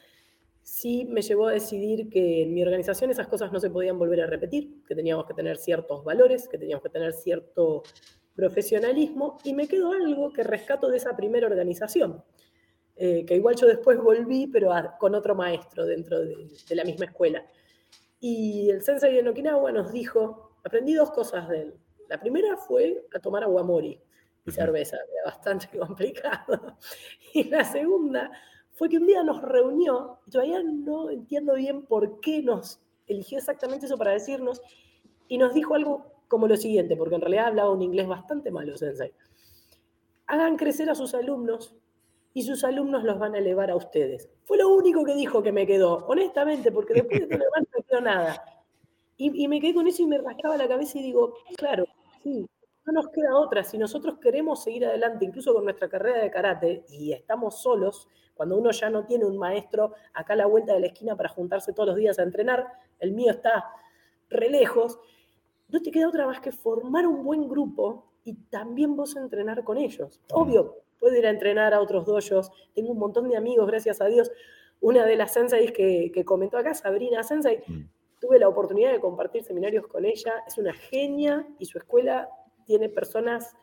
sí 0.69 1.07
me 1.07 1.23
llevó 1.23 1.49
a 1.49 1.53
decidir 1.53 2.11
que 2.11 2.43
en 2.43 2.53
mi 2.53 2.63
organización 2.63 3.11
esas 3.11 3.27
cosas 3.27 3.51
no 3.51 3.59
se 3.59 3.71
podían 3.71 3.99
volver 3.99 4.21
a 4.21 4.27
repetir, 4.27 4.85
que 4.87 4.95
teníamos 4.95 5.25
que 5.27 5.33
tener 5.33 5.57
ciertos 5.57 6.05
valores, 6.05 6.47
que 6.47 6.59
teníamos 6.59 6.83
que 6.83 6.91
tener 6.91 7.15
cierto 7.15 7.83
profesionalismo 8.35 9.39
y 9.45 9.55
me 9.55 9.67
quedó 9.67 9.93
algo 9.93 10.33
que 10.33 10.45
rescato 10.45 10.89
de 10.89 10.99
esa 10.99 11.17
primera 11.17 11.47
organización, 11.47 12.23
eh, 12.97 13.25
que 13.25 13.35
igual 13.35 13.57
yo 13.57 13.67
después 13.67 13.99
volví, 13.99 14.47
pero 14.47 14.71
con 15.01 15.15
otro 15.15 15.35
maestro 15.35 15.87
dentro 15.87 16.21
de, 16.21 16.49
la 16.71 16.85
misma 16.85 17.07
escuela. 17.07 17.45
Y 18.21 18.69
el 18.71 18.83
sensei 18.83 19.23
de 19.23 19.29
Okinawa 19.29 19.73
nos 19.73 19.91
dijo, 19.91 20.59
aprendí 20.65 20.95
dos 20.95 21.11
cosas 21.13 21.49
de 21.49 21.63
él. 21.63 21.75
La 22.09 22.21
primera 22.21 22.57
fue 22.57 23.07
a 23.15 23.19
tomar 23.19 23.43
aguamori 23.43 23.99
y 24.45 24.51
cerveza, 24.51 24.97
era 24.97 25.35
bastante 25.35 25.67
complicado. 25.79 26.77
Y 27.33 27.45
la 27.45 27.65
segunda 27.65 28.31
fue 28.79 28.89
que 28.89 28.97
un 28.97 29.09
día 29.09 29.25
nos 29.25 29.43
reunió, 29.43 30.21
y 30.25 30.31
todavía 30.31 30.63
no 30.63 31.11
entiendo 31.11 31.55
bien 31.55 31.83
por 31.83 32.21
qué 32.21 32.43
nos 32.43 32.81
eligió 33.09 33.39
exactamente 33.39 33.87
eso 33.87 33.99
para 33.99 34.13
decirnos, 34.13 34.63
y 35.27 35.37
nos 35.37 35.53
dijo 35.53 35.75
algo 35.75 36.07
como 36.29 36.47
lo 36.47 36.57
siguiente, 36.57 36.95
porque 36.97 37.17
en 37.17 37.23
realidad 37.23 37.47
hablaba 37.47 37.73
un 37.73 37.83
inglés 37.83 38.07
bastante 38.07 38.53
malo, 38.53 38.77
Sensei. 38.77 39.13
Hagan 40.29 40.57
crecer 40.57 40.89
a 40.91 40.95
sus 40.95 41.13
alumnos 41.15 41.75
y 42.35 42.43
sus 42.43 42.63
alumnos 42.63 43.03
los 43.03 43.19
van 43.19 43.35
a 43.35 43.39
elevar 43.39 43.69
a 43.73 43.77
ustedes. 43.77 44.31
Fue 44.45 44.57
lo 44.59 44.69
único 44.69 45.05
que 45.05 45.17
dijo 45.17 45.43
que 45.43 45.51
me 45.51 45.67
quedó, 45.67 46.07
honestamente, 46.07 46.71
porque 46.71 46.95
después 46.95 47.29
de 47.29 47.37
todo 47.37 47.49
no 47.49 47.67
me 47.75 47.83
quedó 47.83 48.01
nada. 48.01 48.45
Y, 49.17 49.43
y, 49.43 49.49
me 49.49 49.61
quedé 49.61 49.75
con 49.75 49.89
eso 49.89 50.03
y 50.03 50.07
me 50.07 50.19
rascaba 50.19 50.57
la 50.57 50.69
cabeza 50.69 50.99
y 50.99 51.03
digo, 51.03 51.35
claro, 51.57 51.85
sí, 52.23 52.49
no 52.89 53.03
nos 53.03 53.09
queda 53.11 53.37
otra. 53.37 53.63
Si 53.65 53.77
nosotros 53.77 54.19
queremos 54.19 54.63
seguir 54.63 54.87
adelante, 54.87 55.27
incluso 55.27 55.53
con 55.53 55.65
nuestra 55.65 55.91
carrera 55.91 56.23
de 56.23 56.31
karate, 56.31 56.85
y 56.89 57.13
estamos 57.13 57.61
solos, 57.61 58.09
cuando 58.33 58.57
uno 58.57 58.71
ya 58.71 58.89
no 58.89 59.05
tiene 59.05 59.27
un 59.27 59.37
maestro 59.37 59.93
acá 60.15 60.33
a 60.33 60.37
la 60.37 60.47
vuelta 60.47 60.73
de 60.73 60.81
la 60.81 60.87
esquina 60.87 61.15
para 61.15 61.29
juntarse 61.29 61.75
todos 61.75 61.91
los 61.91 61.97
días 61.97 62.19
a 62.19 62.23
entrenar, 62.23 62.67
el 62.99 63.13
mío 63.13 63.31
está 63.31 63.67
re 64.31 64.49
lejos, 64.49 64.99
no 65.69 65.83
te 65.83 65.91
queda 65.91 66.09
otra 66.09 66.27
más 66.27 66.41
que 66.41 66.51
formar 66.51 67.07
un 67.07 67.23
buen 67.23 67.47
grupo 67.47 68.11
y 68.25 68.35
también 68.49 68.97
vos 68.97 69.17
entrenar 69.17 69.65
con 69.65 69.77
ellos. 69.77 70.19
Obvio, 70.33 70.77
puedo 70.99 71.15
ir 71.15 71.27
a 71.27 71.31
entrenar 71.31 71.75
a 71.75 71.83
otros 71.83 72.07
dojos, 72.07 72.51
tengo 72.75 72.93
un 72.93 72.99
montón 72.99 73.29
de 73.29 73.37
amigos, 73.37 73.67
gracias 73.67 74.01
a 74.01 74.07
Dios. 74.07 74.31
Una 74.81 75.05
de 75.05 75.17
las 75.17 75.35
senseis 75.35 75.73
que, 75.73 76.11
que 76.15 76.25
comentó 76.25 76.57
acá, 76.57 76.73
Sabrina 76.73 77.23
Sensei, 77.23 77.63
mm. 77.67 77.83
tuve 78.19 78.39
la 78.39 78.49
oportunidad 78.49 78.93
de 78.93 79.01
compartir 79.01 79.43
seminarios 79.43 79.87
con 79.89 80.07
ella, 80.07 80.33
es 80.47 80.57
una 80.57 80.73
genia 80.73 81.47
y 81.59 81.67
su 81.67 81.77
escuela 81.77 82.31
tiene 82.69 82.91
personas 82.91 83.57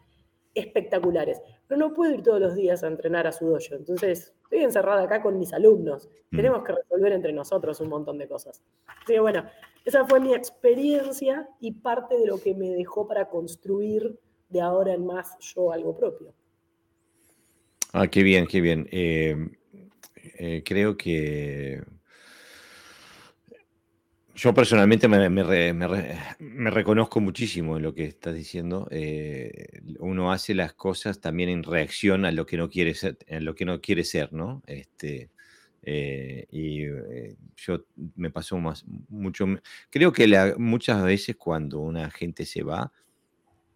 espectaculares. 0.55 1.41
Pero 1.67 1.79
no 1.79 1.93
puedo 1.93 2.13
ir 2.13 2.23
todos 2.23 2.41
los 2.41 2.55
días 2.55 2.83
a 2.83 2.87
entrenar 2.87 3.27
a 3.27 3.31
su 3.31 3.45
dojo. 3.45 3.75
Entonces, 3.75 4.33
estoy 4.43 4.63
encerrada 4.63 5.03
acá 5.03 5.21
con 5.21 5.37
mis 5.37 5.53
alumnos. 5.53 6.09
Mm. 6.31 6.35
Tenemos 6.35 6.63
que 6.63 6.73
resolver 6.73 7.11
entre 7.11 7.31
nosotros 7.33 7.79
un 7.81 7.89
montón 7.89 8.17
de 8.17 8.27
cosas. 8.27 8.63
Así 8.87 9.13
que 9.13 9.19
bueno, 9.19 9.45
esa 9.85 10.05
fue 10.05 10.19
mi 10.19 10.33
experiencia 10.33 11.47
y 11.59 11.73
parte 11.73 12.17
de 12.17 12.25
lo 12.25 12.41
que 12.41 12.55
me 12.55 12.69
dejó 12.71 13.07
para 13.07 13.29
construir 13.29 14.19
de 14.49 14.61
ahora 14.61 14.93
en 14.93 15.05
más 15.05 15.37
yo 15.39 15.71
algo 15.71 15.95
propio. 15.95 16.33
Ah, 17.93 18.07
qué 18.07 18.23
bien, 18.23 18.47
qué 18.47 18.61
bien. 18.61 18.87
Eh, 18.91 19.35
eh, 20.37 20.63
creo 20.65 20.97
que 20.97 21.83
yo 24.35 24.53
personalmente 24.53 25.07
me, 25.07 26.69
reconozco 26.69 27.21
muchísimo 27.21 27.77
en 27.77 27.83
lo 27.83 27.93
que 27.93 28.05
estás 28.05 28.35
diciendo. 28.35 28.87
Eh, 28.91 29.81
uno 29.99 30.31
hace 30.31 30.53
las 30.53 30.73
cosas 30.73 31.21
también 31.21 31.49
en 31.49 31.63
reacción 31.63 32.25
a 32.25 32.31
lo 32.31 32.45
que 32.45 32.57
no 32.57 32.69
quiere 32.69 32.93
ser, 32.93 33.17
en 33.27 33.45
lo 33.45 33.55
que 33.55 33.63
no 33.65 33.79
quiere 33.79 34.03
ser, 34.03 34.33
¿no? 34.33 34.61
Este, 34.67 35.29
eh, 35.83 36.47
y 36.51 36.83
eh, 36.83 37.37
yo 37.55 37.85
me 38.15 38.29
pasó 38.29 38.57
más 38.57 38.83
mucho. 39.07 39.45
Creo 39.89 40.11
que 40.11 40.55
muchas 40.57 41.01
veces 41.03 41.37
cuando 41.37 41.79
una 41.79 42.11
gente 42.11 42.45
se 42.45 42.61
va, 42.61 42.91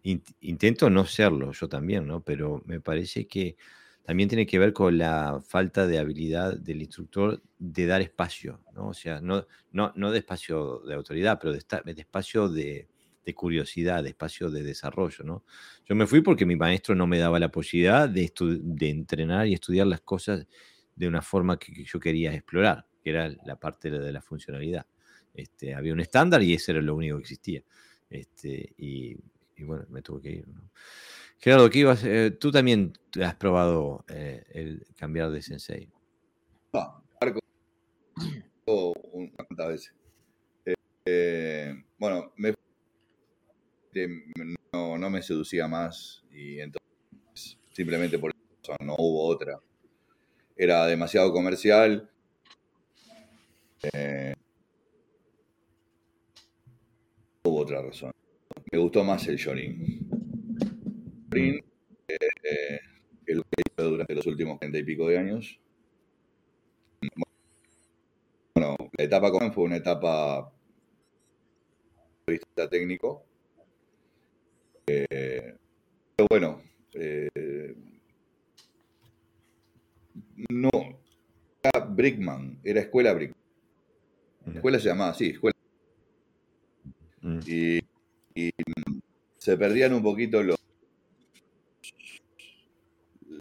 intento 0.02 0.90
no 0.90 1.06
serlo, 1.06 1.52
yo 1.52 1.68
también, 1.68 2.06
¿no? 2.06 2.22
Pero 2.22 2.62
me 2.66 2.80
parece 2.80 3.26
que 3.26 3.56
también 4.04 4.28
tiene 4.28 4.46
que 4.46 4.58
ver 4.58 4.72
con 4.72 4.98
la 4.98 5.40
falta 5.46 5.86
de 5.86 5.98
habilidad 5.98 6.56
del 6.56 6.82
instructor 6.82 7.42
de 7.58 7.86
dar 7.86 8.00
espacio, 8.00 8.60
¿no? 8.74 8.88
O 8.88 8.94
sea, 8.94 9.20
no, 9.20 9.46
no, 9.72 9.92
no 9.94 10.10
de 10.10 10.18
espacio 10.18 10.80
de 10.80 10.94
autoridad, 10.94 11.38
pero 11.40 11.52
de, 11.52 11.58
espacio 11.96 12.48
de, 12.48 12.88
curiosidad, 13.34 14.02
de 14.02 14.08
espacio 14.08 14.50
de 14.50 14.64
desarrollo, 14.64 15.22
¿no? 15.22 15.44
Yo 15.86 15.94
me 15.94 16.08
fui 16.08 16.20
porque 16.20 16.44
mi 16.44 16.56
maestro 16.56 16.96
no 16.96 17.06
me 17.06 17.18
daba 17.18 17.38
la 17.38 17.52
posibilidad 17.52 18.08
de, 18.08 18.32
de 18.40 18.90
entrenar 18.90 19.46
y 19.46 19.54
estudiar 19.54 19.86
las 19.86 20.00
cosas 20.00 20.46
de 20.96 21.06
una 21.06 21.22
forma 21.22 21.56
que, 21.56 21.84
yo 21.84 22.00
quería 22.00 22.34
explorar, 22.34 22.86
que 23.04 23.10
era 23.10 23.28
la 23.46 23.54
parte 23.54 23.90
de 23.90 24.12
la 24.12 24.20
funcionalidad. 24.20 24.86
Este, 25.32 25.74
había 25.74 25.92
un 25.92 26.00
estándar 26.00 26.42
y 26.42 26.54
eso 26.54 26.72
era 26.72 26.82
lo 26.82 26.96
único 26.96 27.16
que 27.18 27.22
existía. 27.22 27.62
Este, 28.08 28.74
y, 28.76 29.16
y 29.56 29.62
bueno, 29.62 29.86
me 29.90 30.02
tuve 30.02 30.22
que 30.22 30.30
ir. 30.30 30.48
¿no? 30.48 30.70
Gerardo, 31.42 31.70
¿qué 31.70 31.78
ibas? 31.78 32.04
Eh, 32.04 32.32
tú 32.32 32.52
también 32.52 32.92
has 33.24 33.34
probado 33.34 34.04
eh, 34.08 34.44
el 34.50 34.86
cambiar 34.94 35.30
de 35.30 35.40
sensei. 35.40 35.88
No, 36.74 37.02
Marco, 37.18 37.40
veces. 39.68 39.94
Eh, 41.06 41.82
bueno, 41.98 42.34
no, 44.74 44.98
no, 44.98 45.10
me 45.10 45.22
seducía 45.22 45.66
más 45.66 46.22
y 46.30 46.60
entonces 46.60 47.56
simplemente 47.72 48.18
por 48.18 48.32
eso 48.62 48.76
no 48.84 48.96
hubo 48.98 49.24
otra. 49.24 49.58
Era 50.54 50.84
demasiado 50.84 51.32
comercial. 51.32 52.10
hubo 57.44 57.60
otra 57.60 57.80
razón. 57.80 58.12
Me 58.70 58.78
gustó 58.78 59.02
más 59.02 59.26
el 59.26 59.38
Shorin 61.30 61.64
eh, 62.08 62.78
que 63.24 63.34
lo 63.34 63.42
que 63.42 63.62
he 63.76 63.82
durante 63.82 64.14
los 64.14 64.26
últimos 64.26 64.58
30 64.58 64.78
y 64.78 64.82
pico 64.82 65.08
de 65.08 65.18
años. 65.18 65.60
Bueno, 68.54 68.76
la 68.96 69.04
etapa 69.04 69.30
con 69.30 69.52
fue 69.52 69.64
una 69.64 69.76
etapa 69.76 70.52
vista 72.26 72.68
técnico. 72.68 73.24
Eh, 74.86 75.54
pero 76.16 76.26
bueno, 76.28 76.62
eh, 76.94 77.74
no, 80.50 80.70
era 81.62 81.84
Brickman, 81.84 82.60
era 82.64 82.80
escuela 82.80 83.12
Brickman. 83.12 83.40
La 84.46 84.54
escuela 84.54 84.78
se 84.80 84.88
llamaba 84.88 85.10
así, 85.10 85.30
escuela. 85.30 85.56
Mm. 87.22 87.38
Y, 87.46 87.78
y 88.34 88.50
se 89.36 89.56
perdían 89.56 89.92
un 89.94 90.02
poquito 90.02 90.42
los 90.42 90.60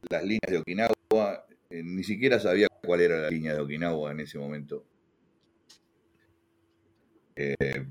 las 0.10 0.23
líneas 0.23 0.49
de 0.49 0.57
Okinawa, 0.57 1.45
eh, 1.69 1.84
ni 1.84 2.03
siquiera 2.03 2.40
sabía 2.40 2.68
cuál 2.84 3.02
era 3.02 3.19
la 3.19 3.30
línea 3.30 3.53
de 3.53 3.61
Okinawa 3.61 4.11
en 4.11 4.19
ese 4.22 4.40
momento. 4.40 4.84
Eh, 7.36 7.86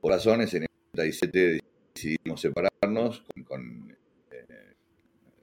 por 0.00 0.12
razones, 0.12 0.52
en 0.54 0.62
el 0.62 0.68
97 0.94 1.60
decidimos 1.94 2.40
separarnos 2.40 3.24
con, 3.44 3.96
eh, 4.30 4.74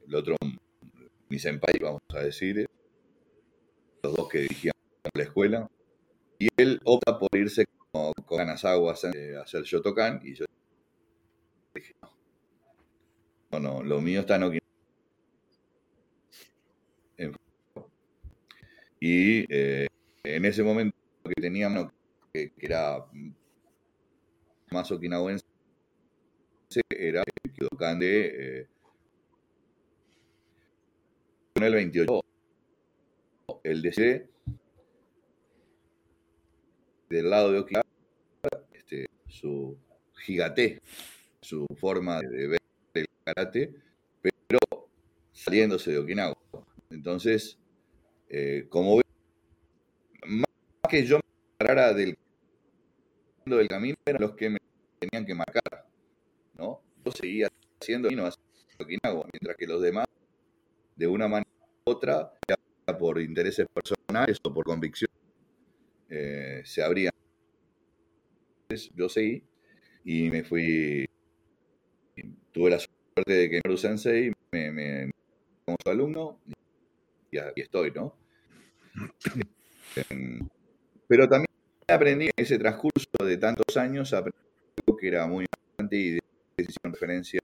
el 0.07 0.15
otro, 0.15 0.35
mi 1.29 1.39
senpai, 1.39 1.77
vamos 1.79 2.01
a 2.13 2.19
decir, 2.19 2.67
los 4.03 4.15
dos 4.15 4.27
que 4.27 4.39
dirigían 4.39 4.73
la 5.13 5.23
escuela, 5.23 5.69
y 6.39 6.47
él 6.57 6.81
opta 6.83 7.17
por 7.19 7.29
irse 7.37 7.65
con, 7.91 8.13
con 8.25 8.37
Kanazawa 8.37 8.91
a 8.91 8.95
hacer 8.95 9.63
Shotokan, 9.63 10.21
y 10.23 10.33
yo 10.33 10.45
dije, 11.73 11.93
no, 12.01 12.09
no, 13.51 13.59
no, 13.59 13.83
lo 13.83 14.01
mío 14.01 14.21
está 14.21 14.35
en 14.35 14.43
Okinawa 14.43 14.58
Y 18.99 19.45
eh, 19.53 19.87
en 20.23 20.45
ese 20.45 20.63
momento 20.63 20.95
que 21.23 21.41
teníamos, 21.41 21.91
que, 22.33 22.51
que 22.51 22.65
era 22.65 23.05
más 24.71 24.91
okinawense, 24.91 25.45
era 26.89 27.23
el 27.43 27.51
Kyokan 27.51 27.99
de 27.99 28.59
eh, 28.61 28.67
el 31.55 31.73
28. 31.73 32.21
El 33.63 33.81
DC 33.81 34.29
del 37.09 37.29
lado 37.29 37.51
de 37.51 37.59
Okinawa, 37.59 37.85
este, 38.71 39.07
su 39.27 39.75
gigate, 40.25 40.79
su 41.41 41.65
forma 41.75 42.21
de 42.21 42.47
ver 42.47 42.59
el 42.93 43.07
karate, 43.23 43.73
pero 44.21 44.59
saliéndose 45.33 45.91
de 45.91 45.97
Okinawa. 45.97 46.38
Entonces, 46.89 47.57
eh, 48.29 48.65
como 48.69 48.97
ve, 48.97 49.03
más 50.25 50.45
que 50.89 51.05
yo 51.05 51.17
me 51.17 51.23
parara 51.57 51.93
del, 51.93 52.17
del 53.45 53.67
camino, 53.67 53.95
eran 54.05 54.21
los 54.21 54.35
que 54.35 54.49
me 54.49 54.59
tenían 54.99 55.25
que 55.25 55.35
marcar. 55.35 55.85
¿no? 56.57 56.81
Yo 57.05 57.11
seguía 57.11 57.47
haciendo 57.79 58.09
no 58.11 58.29
Okinawa, 58.79 59.27
mientras 59.33 59.57
que 59.57 59.67
los 59.67 59.81
demás, 59.81 60.05
de 60.95 61.07
una 61.07 61.27
manera 61.27 61.49
u 61.85 61.91
otra, 61.91 62.33
ya 62.47 62.55
por 62.97 63.21
intereses 63.21 63.67
personales 63.67 64.37
o 64.41 64.53
por 64.53 64.65
convicción, 64.65 65.11
eh, 66.09 66.61
se 66.65 66.81
abrían. 66.81 67.13
Yo 68.95 69.09
seguí 69.09 69.43
y 70.03 70.29
me 70.29 70.43
fui. 70.43 71.07
Tuve 72.51 72.69
la 72.69 72.79
suerte 72.79 73.33
de 73.33 73.49
que 73.49 73.61
Noru 73.63 73.77
Sensei 73.77 74.31
me, 74.51 74.71
me 74.71 75.11
como 75.65 75.77
su 75.83 75.89
alumno 75.89 76.39
aquí 77.37 77.61
estoy, 77.61 77.91
¿no? 77.91 78.15
Pero 81.07 81.27
también 81.27 81.49
aprendí 81.87 82.25
en 82.25 82.31
ese 82.35 82.57
transcurso 82.57 83.07
de 83.23 83.37
tantos 83.37 83.77
años, 83.77 84.13
aprendí 84.13 84.37
algo 84.77 84.97
que 84.97 85.07
era 85.07 85.27
muy 85.27 85.45
importante 85.45 85.95
y 85.95 86.11
de 86.11 86.19
decisión 86.57 86.93
referencia. 86.93 87.39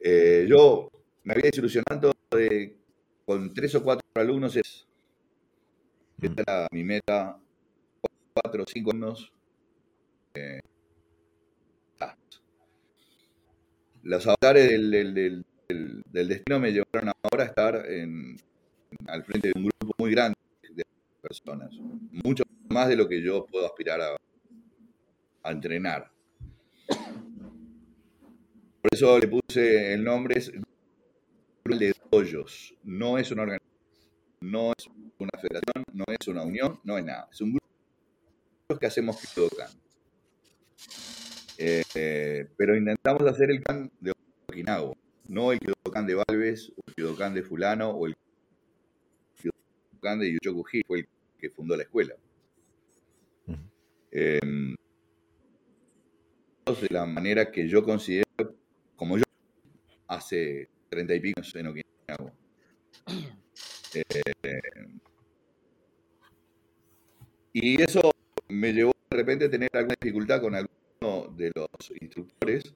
Eh, 0.00 0.46
yo 0.48 0.90
me 1.24 1.34
había 1.34 1.44
desilusionado 1.44 2.12
de 2.30 2.76
con 3.26 3.52
tres 3.54 3.74
o 3.74 3.82
cuatro 3.82 4.06
alumnos 4.14 4.56
es. 4.56 4.86
Esta 6.20 6.42
era 6.42 6.68
mi 6.72 6.82
meta. 6.82 7.38
Cuatro 8.32 8.62
o 8.62 8.66
cinco 8.66 8.90
alumnos. 8.90 9.32
Eh, 10.34 10.60
ah. 12.00 12.16
los 14.02 14.26
avatares 14.26 14.68
del, 14.68 15.44
del, 15.74 16.28
destino 16.28 16.58
me 16.58 16.72
llevaron 16.72 17.12
ahora 17.22 17.44
a 17.44 17.46
estar 17.46 17.90
en, 17.90 18.36
al 19.06 19.24
frente 19.24 19.48
de 19.48 19.52
un 19.56 19.64
grupo 19.64 19.94
muy 19.98 20.10
grande 20.10 20.36
de 20.70 20.84
personas. 21.20 21.72
Mucho 22.24 22.44
más 22.68 22.88
de 22.88 22.96
lo 22.96 23.08
que 23.08 23.22
yo 23.22 23.46
puedo 23.46 23.66
aspirar 23.66 24.00
a, 24.00 24.16
entrenar. 25.50 26.10
Por 28.82 28.90
eso 28.92 29.18
le 29.18 29.28
puse 29.28 29.94
el 29.94 30.04
nombre, 30.04 30.38
es 30.38 30.52
de 31.64 31.94
Doyos. 32.10 32.74
No 32.84 33.18
es 33.18 33.30
una 33.30 33.42
organización, 33.42 33.70
no 34.40 34.72
es 34.76 34.86
una 35.18 35.30
federación, 35.40 35.84
no 35.92 36.04
es 36.08 36.28
una 36.28 36.42
unión, 36.42 36.80
no 36.84 36.98
es 36.98 37.04
nada. 37.04 37.28
Es 37.32 37.40
un 37.40 37.52
grupo 37.52 38.78
que 38.78 38.86
hacemos 38.86 39.16
Kyodokan. 39.34 39.70
Eh, 41.58 42.48
pero 42.56 42.76
intentamos 42.76 43.22
hacer 43.22 43.50
el 43.50 43.62
can 43.62 43.90
de 44.00 44.12
Okinawa, 44.48 44.94
no 45.30 45.52
el 45.52 45.60
Kyodokan 45.60 46.06
de 46.06 46.16
Valves, 46.16 46.72
o 46.76 46.82
el 46.88 46.94
Kyodokan 46.94 47.34
de 47.34 47.42
Fulano, 47.44 47.90
o 47.90 48.06
el 48.06 48.16
Kyodokan 49.36 50.18
de 50.18 50.32
Yuchoku 50.32 50.64
fue 50.86 50.98
el 50.98 51.08
que 51.38 51.50
fundó 51.50 51.76
la 51.76 51.84
escuela. 51.84 52.14
Eh, 54.10 54.40
de 56.66 56.88
la 56.90 57.06
manera 57.06 57.50
que 57.50 57.68
yo 57.68 57.82
considero, 57.84 58.26
como 58.96 59.18
yo 59.18 59.24
hace 60.08 60.68
treinta 60.88 61.14
y 61.14 61.20
pico 61.20 61.40
en 61.54 61.66
Okinawa. 61.68 62.32
Eh, 63.94 64.60
y 67.52 67.82
eso 67.82 68.12
me 68.48 68.72
llevó 68.72 68.92
de 69.10 69.16
repente 69.16 69.44
a 69.46 69.50
tener 69.50 69.68
alguna 69.72 69.96
dificultad 70.00 70.40
con 70.40 70.54
alguno 70.54 71.34
de 71.36 71.50
los 71.54 71.68
instructores 72.00 72.74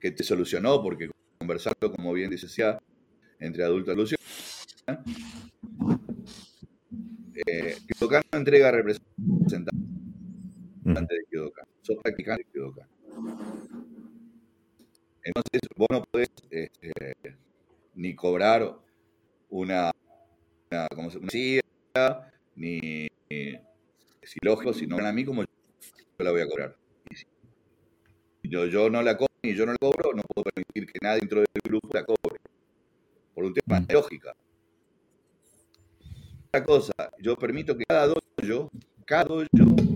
que 0.00 0.10
te 0.10 0.22
solucionó 0.22 0.82
porque 0.82 1.10
conversando, 1.38 1.92
como 1.92 2.12
bien 2.12 2.30
dice 2.30 2.46
ya, 2.48 2.78
entre 3.38 3.64
adultos 3.64 4.12
y 4.12 4.14
eh, 7.46 7.76
Kyodokan 7.86 8.22
no 8.32 8.38
entrega 8.38 8.70
representantes 8.70 9.74
de 10.84 11.24
Kyodokan, 11.30 11.66
sos 11.82 11.96
practicante 12.02 12.44
de 12.44 12.50
Kyodokan. 12.52 12.88
Entonces, 15.22 15.60
vos 15.76 15.88
no 15.90 16.04
podés 16.04 16.28
este, 16.50 16.92
ni 17.94 18.14
cobrar 18.14 18.76
una, 19.50 19.90
una, 20.70 20.86
¿cómo 20.94 21.10
se, 21.10 21.18
una 21.18 21.28
ni, 22.56 23.08
ni 23.30 23.58
si 24.22 24.38
lógico, 24.42 24.72
si 24.72 24.86
no 24.86 24.98
a 24.98 25.12
mí 25.12 25.24
como 25.24 25.42
yo 25.42 25.48
la 26.18 26.30
voy 26.30 26.42
a 26.42 26.48
cobrar. 26.48 26.76
Yo, 28.54 28.66
yo 28.66 28.88
no 28.88 29.02
la 29.02 29.16
cobro 29.16 29.34
y 29.42 29.52
yo 29.52 29.66
no 29.66 29.72
la 29.72 29.78
cobro, 29.78 30.12
no 30.14 30.22
puedo 30.32 30.44
permitir 30.44 30.86
que 30.86 31.00
nadie 31.02 31.18
dentro 31.18 31.40
del 31.40 31.48
grupo 31.64 31.88
la 31.92 32.04
cobre. 32.04 32.38
Por 33.34 33.46
un 33.46 33.52
tema 33.52 33.80
de 33.80 33.92
lógica. 33.92 34.32
Otra 36.46 36.64
cosa, 36.64 36.92
yo 37.18 37.34
permito 37.34 37.76
que 37.76 37.82
cada 37.84 38.06
dojo, 38.06 38.70
cada 39.04 39.24
dojo 39.24 39.44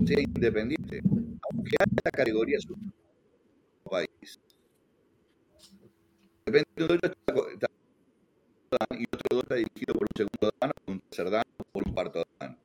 sea 0.05 0.19
independiente, 0.19 0.99
aunque 1.49 1.71
haya 1.79 2.11
categoría 2.11 2.59
su 2.59 2.75
país. 3.89 4.37
De 6.45 6.51
repente 6.51 6.81
un 6.81 6.87
dojo 6.89 7.49
está, 7.51 7.67
y 8.91 9.05
otro 9.05 9.21
dojo 9.29 9.43
está 9.43 9.55
dirigido 9.55 9.93
por 9.93 10.03
un 10.03 10.17
segundo 10.17 10.51
dan, 10.59 10.71
por 10.83 10.95
un 10.95 10.99
tercer 10.99 11.29
dan, 11.29 11.43
por 11.71 11.87
un 11.87 11.93
cuarto 11.93 12.25
dan. 12.37 12.57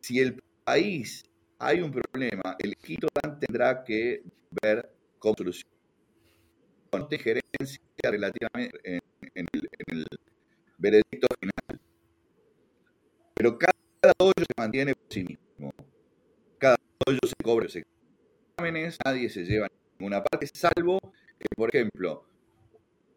Si 0.00 0.20
el 0.20 0.42
país 0.64 1.22
hay 1.58 1.80
un 1.80 1.90
problema, 1.90 2.56
el 2.58 2.76
quinto 2.76 3.08
dan 3.22 3.38
tendrá 3.40 3.82
que 3.84 4.22
ver 4.62 4.88
cómo 5.18 5.34
solucionar. 5.36 5.76
Con 6.90 7.08
gerencia 7.10 7.80
relativamente 8.02 8.78
en, 8.84 9.46
el, 9.52 10.06
veredicto 10.78 11.26
final. 11.40 11.80
Pero 13.34 13.58
cada 13.58 14.14
dojo 14.18 14.32
se 14.38 14.44
mantiene 14.56 14.94
por 14.94 15.06
sí 15.10 15.24
mismo. 15.24 15.72
Cada 16.58 16.76
dojo 17.04 17.18
se 17.26 17.34
cobra 17.42 17.64
los 17.64 17.76
exámenes, 17.76 18.98
nadie 19.04 19.28
se 19.28 19.44
lleva 19.44 19.68
ninguna 19.98 20.22
parte, 20.22 20.46
salvo 20.54 20.98
por 21.56 21.74
ejemplo, 21.74 22.24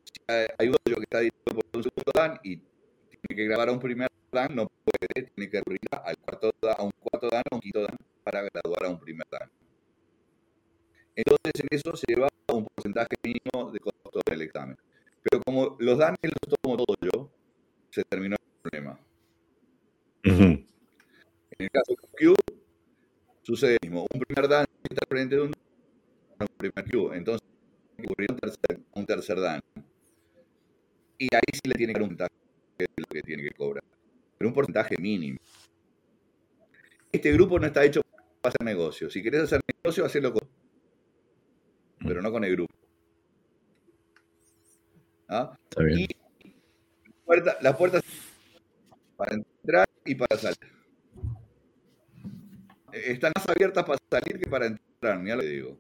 si 0.04 0.22
hay 0.28 0.68
un 0.68 0.76
dojo 0.86 0.98
que 0.98 1.04
está 1.04 1.20
dirigido 1.20 1.46
por 1.46 1.66
un 1.74 1.84
segundo 1.84 2.12
dan 2.14 2.40
y 2.44 2.58
tiene 2.58 3.36
que 3.36 3.46
grabar 3.46 3.70
a 3.70 3.72
un 3.72 3.80
primer 3.80 4.10
dan, 4.32 4.56
no 4.56 4.68
puede, 4.68 5.30
tiene 5.32 5.50
que 5.50 5.58
recurrir 5.58 5.80
a 5.92 6.84
un 6.84 6.92
cuarto 7.00 7.32
dan 7.32 7.44
o 7.52 7.56
un 7.56 7.62
quinto 7.62 7.82
dan 7.82 7.98
para 8.24 8.42
graduar 8.42 8.86
a 8.86 8.90
un 8.90 9.00
primer 9.00 9.26
dan. 9.32 9.50
Entonces, 11.16 11.52
en 11.56 11.68
eso 11.72 11.96
se 11.96 12.06
lleva 12.08 12.30
un 12.54 12.66
porcentaje 12.66 13.16
mínimo 13.24 13.72
de 13.72 13.80
costo 13.80 14.22
del 14.26 14.42
examen. 14.42 14.78
Pero 15.22 15.42
como 15.44 15.76
los 15.80 15.98
danes 15.98 16.18
los 16.24 16.58
tomo 16.62 16.78
todo 16.78 16.96
yo, 17.02 17.30
se 17.90 18.04
terminó 18.04 18.36
el 18.36 18.62
problema. 18.62 19.00
Uh 20.26 20.30
-huh. 20.30 20.66
En 21.52 21.66
el 21.66 21.70
caso 21.70 21.92
de 21.92 22.26
Q, 22.26 22.36
sucede 23.42 23.78
lo 23.82 23.90
mismo. 23.90 24.06
Un 24.14 24.20
primer 24.22 24.48
dan 24.48 24.66
está 24.84 25.06
frente 25.08 25.40
un, 25.40 25.52
un 26.40 26.48
primer 26.58 26.86
Q. 26.90 27.14
Entonces, 27.14 27.48
ocurrió 28.02 28.28
un 28.32 28.40
tercer, 28.40 28.80
un 28.94 29.06
tercer 29.06 29.40
dan. 29.40 29.62
Y 31.18 31.28
ahí 31.36 31.52
sí 31.52 31.62
le 31.66 31.76
tiene 31.76 31.94
que 31.94 32.00
dar 32.00 32.10
un 32.10 32.16
porcentaje 32.16 32.34
de 32.78 32.88
lo 32.96 33.06
que 33.08 33.22
tiene 33.22 33.44
que 33.44 33.52
cobrar. 33.52 33.84
Pero 34.38 34.48
un 34.48 34.54
porcentaje 34.54 34.96
mínimo. 35.02 35.38
Este 37.12 37.34
grupo 37.34 37.60
no 37.60 37.68
está 37.68 37.84
hecho 37.84 38.02
hacer 38.44 38.64
negocio. 38.64 39.10
Si 39.10 39.22
querés 39.22 39.44
hacer 39.44 39.62
negocio, 39.84 40.06
hacelo 40.06 40.34
con. 40.34 40.48
Pero 42.00 42.22
no 42.22 42.32
con 42.32 42.44
el 42.44 42.52
grupo. 42.52 42.74
¿Ah? 45.28 45.56
Está 45.70 45.84
bien. 45.84 46.00
Y 46.00 46.08
puerta, 47.26 47.58
las 47.62 47.76
puertas 47.76 48.02
para 49.18 49.36
entrar 49.36 49.88
y 50.06 50.16
para 50.16 50.38
salir. 50.38 50.58
Están 52.92 53.32
más 53.36 53.48
abiertas 53.48 53.86
para 53.86 54.00
salir 54.10 54.40
que 54.40 54.50
para 54.50 54.66
entrar, 54.66 55.24
ya 55.24 55.36
lo 55.36 55.44
digo. 55.44 55.78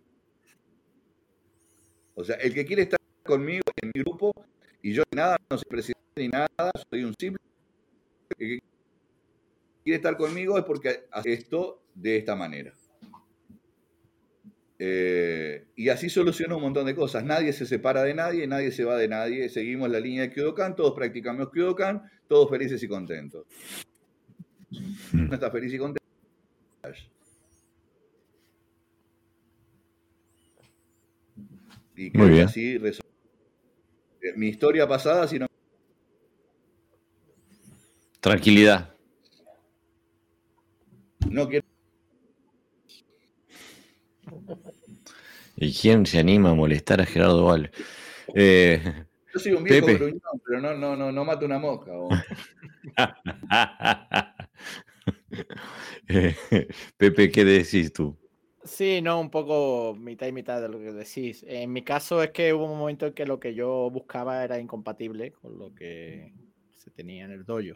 O 2.13 2.23
sea, 2.23 2.35
el 2.35 2.53
que 2.53 2.65
quiere 2.65 2.83
estar 2.83 2.99
conmigo 3.23 3.63
en 3.81 3.91
mi 3.93 4.01
grupo, 4.01 4.33
y 4.81 4.93
yo 4.93 5.03
nada, 5.15 5.37
no 5.49 5.57
soy 5.57 5.69
presidente 5.69 6.01
ni 6.17 6.27
nada, 6.27 6.49
soy 6.89 7.03
un 7.05 7.15
simple. 7.17 7.41
El 8.37 8.37
que 8.37 8.59
quiere 9.83 9.95
estar 9.95 10.17
conmigo 10.17 10.57
es 10.57 10.65
porque 10.65 11.07
hace 11.11 11.33
esto 11.33 11.81
de 12.01 12.17
esta 12.17 12.35
manera. 12.35 12.73
Eh, 14.81 15.67
y 15.75 15.89
así 15.89 16.09
soluciona 16.09 16.55
un 16.55 16.61
montón 16.61 16.85
de 16.85 16.95
cosas. 16.95 17.23
Nadie 17.25 17.51
se 17.51 17.65
separa 17.65 18.03
de 18.03 18.13
nadie, 18.13 18.47
nadie 18.47 18.71
se 18.71 18.85
va 18.85 18.95
de 18.95 19.09
nadie. 19.09 19.49
Seguimos 19.49 19.89
la 19.89 19.99
línea 19.99 20.21
de 20.23 20.29
Kyodokan, 20.31 20.75
todos 20.75 20.93
practicamos 20.93 21.49
Kyodokan, 21.51 22.09
todos 22.27 22.49
felices 22.49 22.81
y 22.81 22.87
contentos. 22.87 23.45
No 25.11 25.33
está 25.33 25.51
feliz 25.51 25.73
y 25.73 25.77
contento. 25.77 25.99
Y 31.95 32.11
creo 32.11 32.23
Muy 32.25 32.33
bien. 32.33 32.45
que 32.45 32.49
así 32.49 32.77
resol- 32.77 33.03
Mi 34.35 34.47
historia 34.47 34.87
pasada, 34.87 35.27
si 35.27 35.39
no. 35.39 35.47
Tranquilidad. 38.21 38.93
No 41.29 41.47
quiero. 41.47 41.65
¿Y 45.61 45.73
quién 45.73 46.05
se 46.05 46.19
anima 46.19 46.51
a 46.51 46.55
molestar 46.55 47.01
a 47.01 47.05
Gerardo 47.05 47.45
Val? 47.45 47.69
Eh, 48.33 48.81
Yo 49.33 49.39
soy 49.39 49.51
un 49.53 49.63
viejo 49.63 49.85
Pepe. 49.85 49.97
gruñón, 49.97 50.21
pero 50.45 50.61
no, 50.61 50.73
no, 50.75 50.95
no, 50.95 51.11
no 51.11 51.25
mato 51.25 51.45
una 51.45 51.59
mosca. 51.59 51.91
Eh, 56.07 56.35
Pepe, 56.97 57.31
¿qué 57.31 57.45
decís 57.45 57.93
tú? 57.93 58.17
Sí, 58.63 59.01
no, 59.01 59.19
un 59.19 59.29
poco 59.29 59.95
mitad 59.95 60.27
y 60.27 60.31
mitad 60.31 60.61
de 60.61 60.69
lo 60.69 60.79
que 60.79 60.91
decís. 60.91 61.43
En 61.47 61.71
mi 61.71 61.83
caso 61.83 62.21
es 62.21 62.31
que 62.31 62.53
hubo 62.53 62.71
un 62.71 62.77
momento 62.79 63.07
en 63.07 63.13
que 63.13 63.25
lo 63.25 63.39
que 63.39 63.53
yo 63.53 63.89
buscaba 63.91 64.43
era 64.43 64.59
incompatible 64.59 65.31
con 65.31 65.57
lo 65.57 65.73
que 65.73 66.33
se 66.75 66.91
tenía 66.91 67.25
en 67.25 67.31
el 67.31 67.45
dojo. 67.45 67.75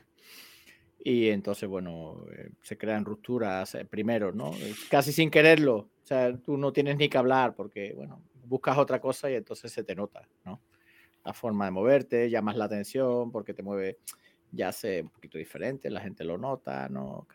Y 1.05 1.29
entonces, 1.29 1.67
bueno, 1.67 2.25
eh, 2.31 2.51
se 2.61 2.77
crean 2.77 3.03
rupturas 3.03 3.75
eh, 3.75 3.83
primero, 3.85 4.31
¿no? 4.31 4.53
Eh, 4.55 4.73
Casi 4.89 5.11
sin 5.11 5.29
quererlo. 5.29 5.75
O 5.75 6.05
sea, 6.05 6.35
tú 6.37 6.57
no 6.57 6.71
tienes 6.71 6.97
ni 6.97 7.09
que 7.09 7.17
hablar 7.17 7.55
porque, 7.55 7.93
bueno, 7.93 8.21
buscas 8.45 8.77
otra 8.77 9.01
cosa 9.01 9.29
y 9.29 9.35
entonces 9.35 9.71
se 9.71 9.83
te 9.83 9.95
nota, 9.95 10.27
¿no? 10.45 10.61
La 11.25 11.33
forma 11.33 11.65
de 11.65 11.71
moverte, 11.71 12.29
llamas 12.29 12.55
la 12.57 12.65
atención 12.65 13.31
porque 13.31 13.53
te 13.53 13.63
mueve, 13.63 13.99
ya 14.51 14.71
sé, 14.71 15.01
un 15.01 15.09
poquito 15.09 15.37
diferente, 15.37 15.89
la 15.89 16.01
gente 16.01 16.23
lo 16.23 16.37
nota, 16.37 16.87
¿no? 16.89 17.27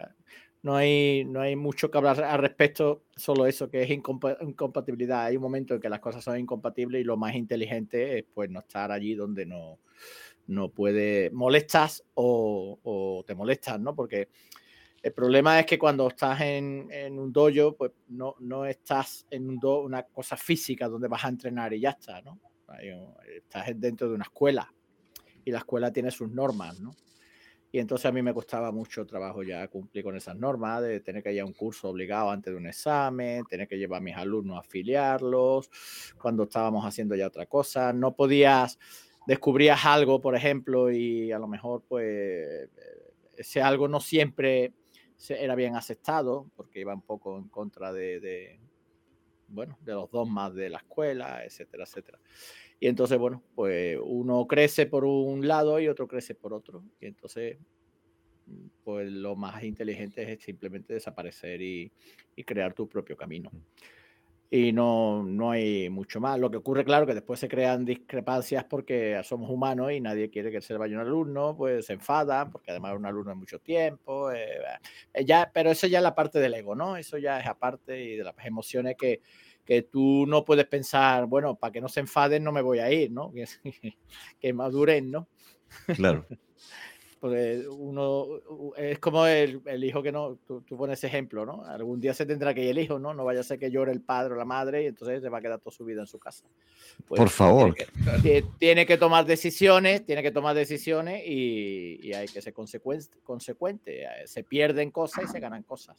No 0.62 0.74
hay, 0.76 1.24
no 1.24 1.40
hay 1.40 1.54
mucho 1.54 1.90
que 1.90 1.98
hablar 1.98 2.22
al 2.22 2.38
respecto, 2.40 3.04
solo 3.16 3.46
eso 3.46 3.70
que 3.70 3.82
es 3.82 3.90
incompa- 3.90 4.36
incompatibilidad. 4.40 5.24
Hay 5.26 5.36
un 5.36 5.42
momento 5.42 5.74
en 5.74 5.80
que 5.80 5.88
las 5.88 6.00
cosas 6.00 6.24
son 6.24 6.38
incompatibles 6.38 7.00
y 7.00 7.04
lo 7.04 7.16
más 7.16 7.34
inteligente 7.36 8.18
es 8.18 8.24
pues 8.34 8.50
no 8.50 8.60
estar 8.60 8.90
allí 8.90 9.14
donde 9.14 9.46
no, 9.46 9.78
no 10.48 10.70
puede, 10.70 11.30
molestas 11.30 12.04
o, 12.14 13.24
te 13.26 13.34
molestas, 13.34 13.78
¿no? 13.80 13.94
Porque 13.94 14.28
el 15.02 15.12
problema 15.12 15.60
es 15.60 15.66
que 15.66 15.78
cuando 15.78 16.08
estás 16.08 16.40
en, 16.40 16.88
un 17.18 17.32
dojo, 17.32 17.76
pues 17.76 17.92
no, 18.08 18.34
no 18.40 18.64
estás 18.64 19.26
en 19.30 19.48
un 19.48 19.60
una 19.64 20.02
cosa 20.02 20.36
física 20.36 20.88
donde 20.88 21.08
vas 21.08 21.24
a 21.24 21.28
entrenar 21.28 21.72
y 21.72 21.80
ya 21.80 21.90
está, 21.90 22.20
¿no? 22.22 22.40
Estás 23.26 23.68
dentro 23.76 24.08
de 24.08 24.14
una 24.14 24.24
escuela 24.24 24.72
y 25.44 25.50
la 25.50 25.58
escuela 25.58 25.92
tiene 25.92 26.10
sus 26.10 26.30
normas, 26.30 26.80
¿no? 26.80 26.90
Y 27.70 27.78
entonces 27.78 28.06
a 28.06 28.12
mí 28.12 28.22
me 28.22 28.32
costaba 28.32 28.72
mucho 28.72 29.04
trabajo 29.04 29.42
ya 29.42 29.68
cumplir 29.68 30.02
con 30.02 30.16
esas 30.16 30.36
normas, 30.36 30.82
de 30.82 31.00
tener 31.00 31.22
que 31.22 31.32
ir 31.34 31.40
a 31.42 31.44
un 31.44 31.52
curso 31.52 31.90
obligado 31.90 32.30
antes 32.30 32.50
de 32.50 32.56
un 32.56 32.66
examen, 32.66 33.44
tener 33.44 33.68
que 33.68 33.76
llevar 33.76 33.98
a 33.98 34.04
mis 34.04 34.16
alumnos 34.16 34.56
a 34.56 34.60
afiliarlos, 34.60 35.70
cuando 36.18 36.44
estábamos 36.44 36.86
haciendo 36.86 37.14
ya 37.14 37.26
otra 37.26 37.44
cosa. 37.44 37.92
No 37.92 38.16
podías, 38.16 38.78
descubrías 39.28 39.84
algo, 39.84 40.22
por 40.22 40.34
ejemplo, 40.34 40.90
y 40.90 41.32
a 41.32 41.38
lo 41.38 41.46
mejor 41.46 41.82
pues 41.86 42.70
ese 43.36 43.60
algo 43.60 43.86
no 43.86 44.00
siempre 44.00 44.72
era 45.28 45.54
bien 45.54 45.76
aceptado, 45.76 46.50
porque 46.56 46.80
iba 46.80 46.94
un 46.94 47.02
poco 47.02 47.36
en 47.36 47.48
contra 47.48 47.92
de, 47.92 48.20
de 48.20 48.58
bueno, 49.48 49.76
de 49.82 49.92
los 49.92 50.10
dogmas 50.10 50.54
de 50.54 50.70
la 50.70 50.78
escuela, 50.78 51.44
etcétera, 51.44 51.84
etcétera. 51.84 52.18
Y 52.80 52.86
entonces, 52.86 53.18
bueno, 53.18 53.42
pues 53.54 53.98
uno 54.02 54.46
crece 54.46 54.86
por 54.86 55.04
un 55.04 55.46
lado 55.46 55.78
y 55.78 55.88
otro 55.88 56.08
crece 56.08 56.34
por 56.34 56.54
otro. 56.54 56.82
Y 56.98 57.04
entonces, 57.04 57.58
pues 58.82 59.12
lo 59.12 59.36
más 59.36 59.62
inteligente 59.62 60.32
es 60.32 60.42
simplemente 60.42 60.94
desaparecer 60.94 61.60
y, 61.60 61.92
crear 62.46 62.72
tu 62.72 62.88
propio 62.88 63.14
camino. 63.14 63.50
Y 64.50 64.72
no, 64.72 65.22
no 65.22 65.50
hay 65.50 65.90
mucho 65.90 66.20
más. 66.20 66.38
Lo 66.38 66.50
que 66.50 66.56
ocurre, 66.56 66.82
claro, 66.82 67.06
que 67.06 67.12
después 67.12 67.38
se 67.38 67.48
crean 67.48 67.84
discrepancias 67.84 68.64
porque 68.64 69.20
somos 69.22 69.50
humanos 69.50 69.92
y 69.92 70.00
nadie 70.00 70.30
quiere 70.30 70.50
que 70.50 70.62
se 70.62 70.74
vaya 70.74 70.96
un 70.96 71.02
alumno, 71.02 71.54
pues 71.54 71.84
se 71.86 71.92
enfadan, 71.92 72.50
porque 72.50 72.70
además 72.70 72.94
un 72.96 73.04
alumno 73.04 73.32
es 73.32 73.36
mucho 73.36 73.58
tiempo. 73.58 74.32
Eh, 74.32 74.58
eh, 75.12 75.24
ya, 75.26 75.50
pero 75.52 75.70
eso 75.70 75.86
ya 75.86 75.98
es 75.98 76.02
la 76.02 76.14
parte 76.14 76.38
del 76.38 76.54
ego, 76.54 76.74
¿no? 76.74 76.96
Eso 76.96 77.18
ya 77.18 77.38
es 77.40 77.46
aparte 77.46 78.02
y 78.02 78.16
de 78.16 78.24
las 78.24 78.34
emociones 78.42 78.96
que, 78.98 79.20
que 79.66 79.82
tú 79.82 80.24
no 80.26 80.46
puedes 80.46 80.66
pensar, 80.66 81.26
bueno, 81.26 81.56
para 81.56 81.72
que 81.72 81.82
no 81.82 81.88
se 81.88 82.00
enfaden 82.00 82.42
no 82.42 82.52
me 82.52 82.62
voy 82.62 82.78
a 82.78 82.90
ir, 82.90 83.12
¿no? 83.12 83.30
Que, 83.62 83.96
que 84.40 84.52
maduren, 84.54 85.10
¿no? 85.10 85.28
Claro. 85.94 86.26
Porque 87.20 87.64
uno 87.68 88.26
es 88.76 88.98
como 89.00 89.26
el, 89.26 89.60
el 89.66 89.82
hijo 89.82 90.02
que 90.02 90.12
no, 90.12 90.36
tú, 90.46 90.60
tú, 90.60 90.76
pones 90.76 91.02
ejemplo, 91.02 91.44
¿no? 91.44 91.64
Algún 91.64 92.00
día 92.00 92.14
se 92.14 92.26
tendrá 92.26 92.54
que 92.54 92.62
ir 92.62 92.70
el 92.70 92.78
hijo, 92.78 92.98
¿no? 92.98 93.12
No 93.12 93.24
vaya 93.24 93.40
a 93.40 93.42
ser 93.42 93.58
que 93.58 93.70
llore 93.70 93.90
el 93.90 94.00
padre 94.00 94.34
o 94.34 94.36
la 94.36 94.44
madre 94.44 94.84
y 94.84 94.86
entonces 94.86 95.20
se 95.22 95.28
va 95.28 95.38
a 95.38 95.40
quedar 95.40 95.58
toda 95.58 95.74
su 95.74 95.84
vida 95.84 96.02
en 96.02 96.06
su 96.06 96.18
casa. 96.18 96.44
Pues 97.06 97.18
Por 97.18 97.28
favor. 97.28 97.74
Tiene 97.74 98.22
que, 98.22 98.44
tiene 98.58 98.86
que, 98.86 98.96
tomar 98.96 99.26
decisiones, 99.26 100.06
tiene 100.06 100.22
que 100.22 100.30
tomar 100.30 100.54
decisiones 100.54 101.24
y, 101.26 101.98
y 102.02 102.12
hay 102.12 102.28
que 102.28 102.40
ser 102.40 102.52
consecuente, 102.52 103.18
consecuente. 103.24 104.06
Se 104.26 104.44
pierden 104.44 104.92
cosas 104.92 105.24
y 105.24 105.28
se 105.28 105.40
ganan 105.40 105.64
cosas. 105.64 105.96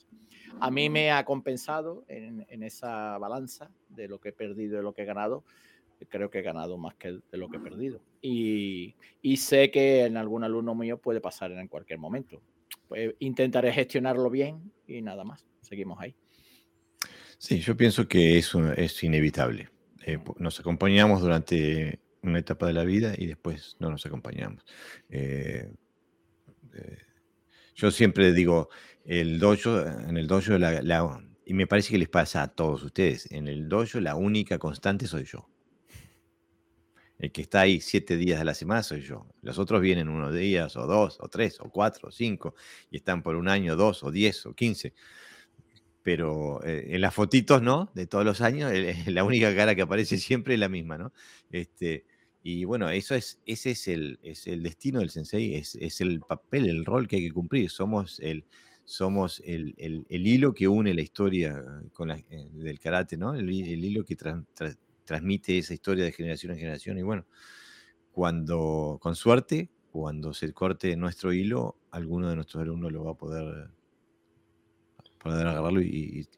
A 0.61 0.71
mí 0.71 0.89
me 0.89 1.11
ha 1.11 1.25
compensado 1.25 2.05
en, 2.07 2.45
en 2.49 2.63
esa 2.63 3.17
balanza 3.17 3.69
de 3.89 4.07
lo 4.07 4.19
que 4.19 4.29
he 4.29 4.33
perdido 4.33 4.79
y 4.79 4.83
lo 4.83 4.93
que 4.93 5.01
he 5.01 5.05
ganado 5.05 5.43
creo 6.07 6.29
que 6.29 6.39
he 6.39 6.41
ganado 6.43 6.77
más 6.77 6.95
que 6.95 7.19
de 7.31 7.37
lo 7.37 7.49
que 7.49 7.57
he 7.57 7.59
perdido. 7.59 7.99
Y, 8.21 8.95
y, 9.21 9.37
sé 9.37 9.71
que 9.71 10.05
en 10.05 10.17
algún 10.17 10.43
alumno 10.43 10.75
mío 10.75 10.97
puede 10.97 11.21
pasar 11.21 11.51
en 11.51 11.67
cualquier 11.67 11.99
momento. 11.99 12.41
Pues 12.87 13.15
intentaré 13.19 13.71
gestionarlo 13.71 14.29
bien 14.29 14.71
y 14.87 15.01
nada 15.01 15.23
más. 15.23 15.45
Seguimos 15.61 15.99
ahí. 15.99 16.15
Sí, 17.37 17.59
yo 17.59 17.77
pienso 17.77 18.07
que 18.07 18.37
eso 18.37 18.71
es 18.73 19.03
inevitable. 19.03 19.69
Eh, 20.05 20.19
nos 20.37 20.59
acompañamos 20.59 21.21
durante 21.21 21.99
una 22.21 22.39
etapa 22.39 22.67
de 22.67 22.73
la 22.73 22.83
vida 22.83 23.13
y 23.17 23.27
después 23.27 23.77
no 23.79 23.89
nos 23.89 24.05
acompañamos. 24.05 24.65
Eh, 25.09 25.71
eh, 26.73 26.97
yo 27.75 27.91
siempre 27.91 28.33
digo, 28.33 28.69
el 29.05 29.39
dojo, 29.39 29.85
en 29.85 30.17
el 30.17 30.27
dojo, 30.27 30.57
la, 30.57 31.21
y 31.45 31.53
me 31.53 31.65
parece 31.65 31.91
que 31.91 31.97
les 31.97 32.09
pasa 32.09 32.43
a 32.43 32.47
todos 32.47 32.83
ustedes, 32.83 33.31
en 33.31 33.47
el 33.47 33.69
dojo 33.69 33.99
la 33.99 34.15
única 34.15 34.57
constante 34.59 35.07
soy 35.07 35.23
yo. 35.23 35.47
El 37.19 37.31
que 37.33 37.41
está 37.41 37.61
ahí 37.61 37.81
siete 37.81 38.15
días 38.15 38.39
de 38.39 38.45
la 38.45 38.53
semana 38.53 38.81
soy 38.81 39.01
yo. 39.01 39.27
Los 39.41 39.59
otros 39.59 39.81
vienen 39.81 40.07
unos 40.07 40.33
días, 40.33 40.75
o 40.77 40.87
dos, 40.87 41.17
o 41.19 41.27
tres, 41.27 41.59
o 41.59 41.69
cuatro, 41.69 42.07
o 42.07 42.11
cinco, 42.11 42.55
y 42.89 42.97
están 42.97 43.21
por 43.21 43.35
un 43.35 43.49
año, 43.49 43.75
dos, 43.75 44.03
o 44.03 44.11
diez, 44.11 44.45
o 44.45 44.53
quince. 44.53 44.93
Pero 46.01 46.63
eh, 46.63 46.87
en 46.95 47.01
las 47.01 47.13
fotitos, 47.13 47.61
¿no? 47.61 47.91
De 47.93 48.07
todos 48.07 48.23
los 48.23 48.39
años, 48.39 48.71
la 49.07 49.23
única 49.25 49.53
cara 49.53 49.75
que 49.75 49.81
aparece 49.81 50.17
siempre 50.17 50.53
es 50.53 50.59
la 50.61 50.69
misma, 50.69 50.97
¿no? 50.97 51.11
Este, 51.51 52.05
y 52.41 52.63
bueno, 52.63 52.89
eso 52.89 53.15
es, 53.15 53.39
ese 53.45 53.71
es 53.71 53.87
el, 53.89 54.17
es 54.23 54.47
el 54.47 54.63
destino 54.63 54.99
del 54.99 55.09
sensei, 55.09 55.55
es, 55.55 55.75
es, 55.75 55.99
el 55.99 56.21
papel, 56.21 56.69
el 56.69 56.85
rol 56.85 57.07
que 57.07 57.17
hay 57.17 57.23
que 57.27 57.33
cumplir. 57.33 57.69
Somos 57.69 58.19
el, 58.21 58.45
somos 58.85 59.41
el, 59.45 59.75
el, 59.77 60.05
el 60.09 60.25
hilo 60.25 60.53
que 60.53 60.67
une 60.69 60.93
la 60.93 61.01
historia 61.01 61.63
con 61.93 62.07
la, 62.07 62.17
eh, 62.17 62.49
del 62.53 62.79
karate, 62.79 63.17
¿no? 63.17 63.35
El, 63.35 63.51
hilo 63.51 64.05
que 64.05 64.15
transmite 65.09 65.57
esa 65.57 65.73
historia 65.73 66.05
de 66.05 66.11
generación 66.11 66.51
en 66.51 66.59
generación. 66.59 66.99
Y 66.99 67.01
bueno, 67.01 67.25
cuando, 68.11 68.99
con 69.01 69.15
suerte, 69.15 69.71
cuando 69.91 70.35
se 70.35 70.53
corte 70.53 70.95
nuestro 70.95 71.33
hilo, 71.33 71.79
alguno 71.89 72.29
de 72.29 72.35
nuestros 72.35 72.61
alumnos 72.61 72.91
lo 72.91 73.05
va 73.05 73.13
a 73.13 73.15
poder, 73.15 73.71
poder 75.17 75.47
agarrarlo 75.47 75.81
y, 75.81 76.29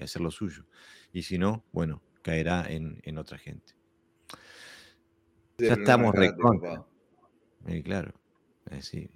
hacer 0.00 0.22
lo 0.22 0.30
suyo. 0.30 0.64
Y 1.12 1.24
si 1.24 1.36
no, 1.36 1.62
bueno, 1.72 2.02
caerá 2.22 2.64
en, 2.70 3.18
otra 3.18 3.36
gente. 3.36 3.74
Ya 5.58 5.74
estamos 5.74 6.14
recontra. 6.14 6.86
claro. 7.84 8.14
Eh, 8.70 8.80
sí. 8.80 9.10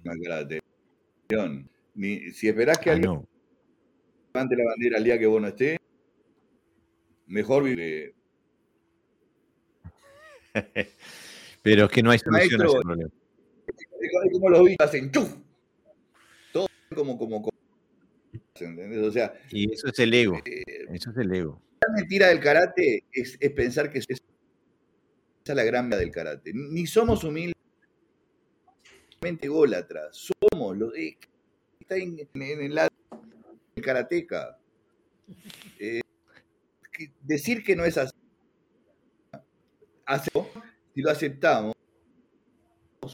si 2.33 2.47
esperás 2.47 2.77
que 2.77 2.91
ah, 2.91 2.93
alguien 2.93 3.27
levante 4.31 4.55
la 4.55 4.63
bandera 4.65 4.97
al 4.97 5.03
día 5.03 5.17
que 5.17 5.25
vos 5.25 5.41
no 5.41 5.47
estés, 5.47 5.79
mejor 7.25 7.63
vive 7.63 8.13
Pero 11.61 11.85
es 11.85 11.91
que 11.91 12.03
no 12.03 12.11
hay 12.11 12.19
solución 12.19 12.61
a 12.61 12.65
ese 12.65 12.81
problema. 12.81 13.11
Como 14.31 14.49
los 14.49 14.63
bichos 14.63 14.87
hacen 14.87 15.11
¡chuf! 15.11 15.35
Todo 16.51 16.67
como, 16.95 17.17
como, 17.17 17.41
como 17.41 17.57
¿entendés? 18.59 19.03
O 19.03 19.11
sea, 19.11 19.33
y 19.49 19.71
eso 19.71 19.87
es 19.87 19.99
el 19.99 20.13
ego. 20.13 20.37
Eh, 20.45 20.63
eso 20.93 21.11
es 21.11 21.17
el 21.17 21.33
ego. 21.33 21.61
La 21.81 21.93
mentira 21.93 22.27
del 22.27 22.39
karate 22.39 23.05
es, 23.11 23.37
es 23.39 23.51
pensar 23.51 23.91
que 23.91 23.99
es, 23.99 24.05
esa 24.09 24.21
es 25.45 25.55
la 25.55 25.63
gran 25.63 25.89
del 25.89 26.11
karate. 26.11 26.51
Ni 26.53 26.85
somos 26.85 27.23
humildes 27.23 27.55
ególatras, 29.21 30.31
somos 30.51 30.77
los 30.77 30.93
de 30.93 31.17
está 31.79 31.95
en, 31.95 32.27
en, 32.33 32.61
el 32.61 32.75
lado 32.75 32.89
del 33.75 33.83
karateca. 33.83 34.57
Eh, 35.79 36.01
decir 37.21 37.63
que 37.63 37.75
no 37.75 37.85
es 37.85 37.97
así 37.97 38.13
si 40.93 41.01
lo 41.01 41.11
aceptamos, 41.11 41.73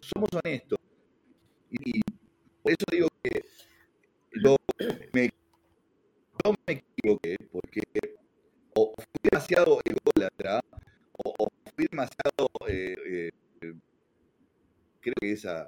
somos 0.02 0.30
honestos. 0.44 0.80
Y 1.70 2.02
por 2.62 2.72
eso 2.72 2.86
digo 2.92 3.08
que 3.24 3.46
yo 4.44 4.56
me, 5.14 5.32
equivoqué, 6.68 7.38
porque 7.52 7.82
o 8.76 8.94
fui 8.96 9.30
demasiado 9.30 9.80
ególatra, 9.84 10.62
o, 11.18 11.48
fui 11.76 11.88
demasiado, 11.90 12.50
eh, 12.68 13.32
eh, 13.62 13.74
creo 15.02 15.16
que 15.20 15.32
esa, 15.32 15.68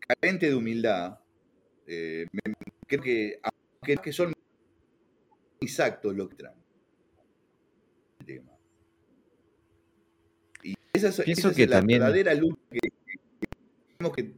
carente 0.00 0.48
de 0.48 0.54
humildad, 0.54 1.18
eh, 1.86 2.26
creo 2.86 3.02
que, 3.02 3.40
aunque 3.42 4.02
que 4.02 4.12
son 4.12 4.32
mis 5.60 5.78
actos 5.80 6.14
lo 6.14 6.28
que 6.28 6.36
traen. 6.36 6.61
Esa 10.92 11.08
es, 11.08 11.56
que 11.56 11.66
la 11.66 11.80
verdadera 11.80 12.34
lucha 12.34 12.56
que, 14.14 14.34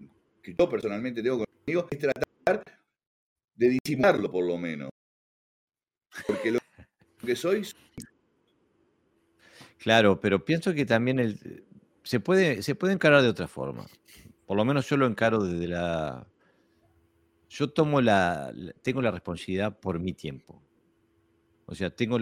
yo 0.59 0.68
personalmente 0.68 1.22
tengo 1.22 1.44
conmigo, 1.44 1.88
es 1.90 1.98
tratar 1.98 2.64
de 3.56 3.78
disimularlo 3.84 4.30
por 4.30 4.44
lo 4.44 4.59
menos. 4.59 4.90
Porque 6.26 6.52
lo 6.52 6.59
que 7.24 7.36
soy... 7.36 7.66
Claro, 9.78 10.20
pero 10.20 10.44
pienso 10.44 10.72
que 10.74 10.86
también 10.86 11.18
el, 11.18 11.64
se, 12.02 12.20
puede, 12.20 12.62
se 12.62 12.74
puede 12.74 12.94
encarar 12.94 13.22
de 13.22 13.28
otra 13.28 13.48
forma. 13.48 13.86
Por 14.46 14.56
lo 14.56 14.64
menos 14.64 14.88
yo 14.88 14.96
lo 14.96 15.06
encaro 15.06 15.42
desde 15.42 15.68
la... 15.68 16.26
Yo 17.48 17.70
tomo 17.70 18.01
la, 18.01 18.52
tengo 18.82 19.01
la 19.01 19.10
responsabilidad 19.10 19.78
por 19.78 19.98
mi 19.98 20.12
tiempo. 20.12 20.64
O 21.66 21.74
sea, 21.74 21.91
tengo 21.91 22.19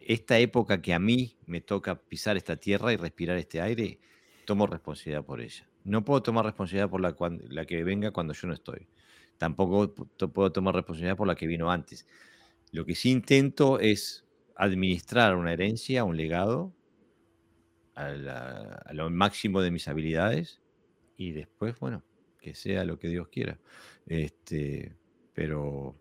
esta 0.00 0.38
época 0.38 0.80
que 0.80 0.94
a 0.94 0.98
mí 0.98 1.36
me 1.46 1.60
toca 1.60 1.96
pisar 1.96 2.36
esta 2.36 2.56
tierra 2.56 2.92
y 2.92 2.96
respirar 2.96 3.36
este 3.36 3.60
aire, 3.60 3.98
tomo 4.44 4.66
responsabilidad 4.66 5.24
por 5.24 5.40
ella. 5.40 5.68
No 5.84 6.04
puedo 6.04 6.22
tomar 6.22 6.44
responsabilidad 6.44 6.90
por 6.90 7.00
la, 7.00 7.64
que 7.64 7.84
venga 7.84 8.10
cuando 8.10 8.32
yo 8.32 8.48
no 8.48 8.54
estoy. 8.54 8.86
Tampoco 9.38 9.92
puedo 10.32 10.52
tomar 10.52 10.74
responsabilidad 10.74 11.16
por 11.16 11.26
la 11.26 11.34
que 11.34 11.46
vino 11.46 11.70
antes. 11.70 12.06
Lo 12.72 12.84
que 12.84 12.94
sí 12.94 13.10
intento 13.10 13.78
es 13.80 14.24
administrar 14.56 15.36
una 15.36 15.52
herencia, 15.52 16.04
un 16.04 16.16
legado, 16.16 16.72
a, 17.94 18.92
lo 18.92 19.10
máximo 19.10 19.62
de 19.62 19.70
mis 19.70 19.88
habilidades 19.88 20.60
y 21.16 21.32
después, 21.32 21.78
bueno, 21.80 22.02
que 22.40 22.54
sea 22.54 22.84
lo 22.84 22.98
que 22.98 23.08
Dios 23.08 23.28
quiera. 23.28 23.58
Este, 24.06 24.94
pero 25.32 25.96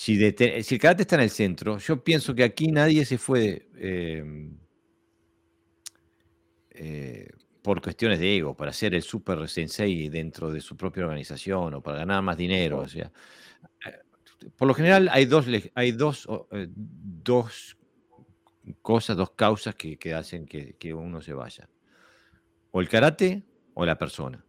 si, 0.00 0.24
el 0.24 0.78
karate 0.80 1.02
está 1.02 1.16
en 1.16 1.20
el 1.20 1.30
centro, 1.30 1.76
yo 1.76 2.02
pienso 2.02 2.34
que 2.34 2.42
aquí 2.42 2.68
nadie 2.68 3.04
se 3.04 3.18
fue 3.18 3.68
em, 3.76 4.56
eh, 6.70 7.28
por 7.60 7.82
cuestiones 7.82 8.18
de 8.18 8.38
ego, 8.38 8.56
para 8.56 8.72
ser 8.72 8.94
el 8.94 9.02
super 9.02 9.46
sensei 9.46 10.08
dentro 10.08 10.50
de 10.50 10.62
su 10.62 10.74
propia 10.74 11.04
organización 11.04 11.74
o 11.74 11.82
para 11.82 11.98
ganar 11.98 12.22
más 12.22 12.38
dinero. 12.38 12.78
O 12.78 12.88
sea, 12.88 13.12
eh, 13.86 13.98
por 14.56 14.68
lo 14.68 14.72
general 14.72 15.10
hay 15.12 15.26
dos, 15.26 15.44
hay 15.74 15.92
dos, 15.92 16.26
eh, 16.52 16.66
dos 16.70 17.76
cosas, 18.80 19.18
dos 19.18 19.32
causas 19.32 19.74
que, 19.74 19.98
que 19.98 20.14
hacen 20.14 20.46
que, 20.46 20.76
que 20.78 20.94
uno 20.94 21.20
se 21.20 21.34
vaya. 21.34 21.68
O 22.70 22.80
el 22.80 22.88
karate 22.88 23.42
o 23.74 23.84
la 23.84 23.98
persona. 23.98 24.42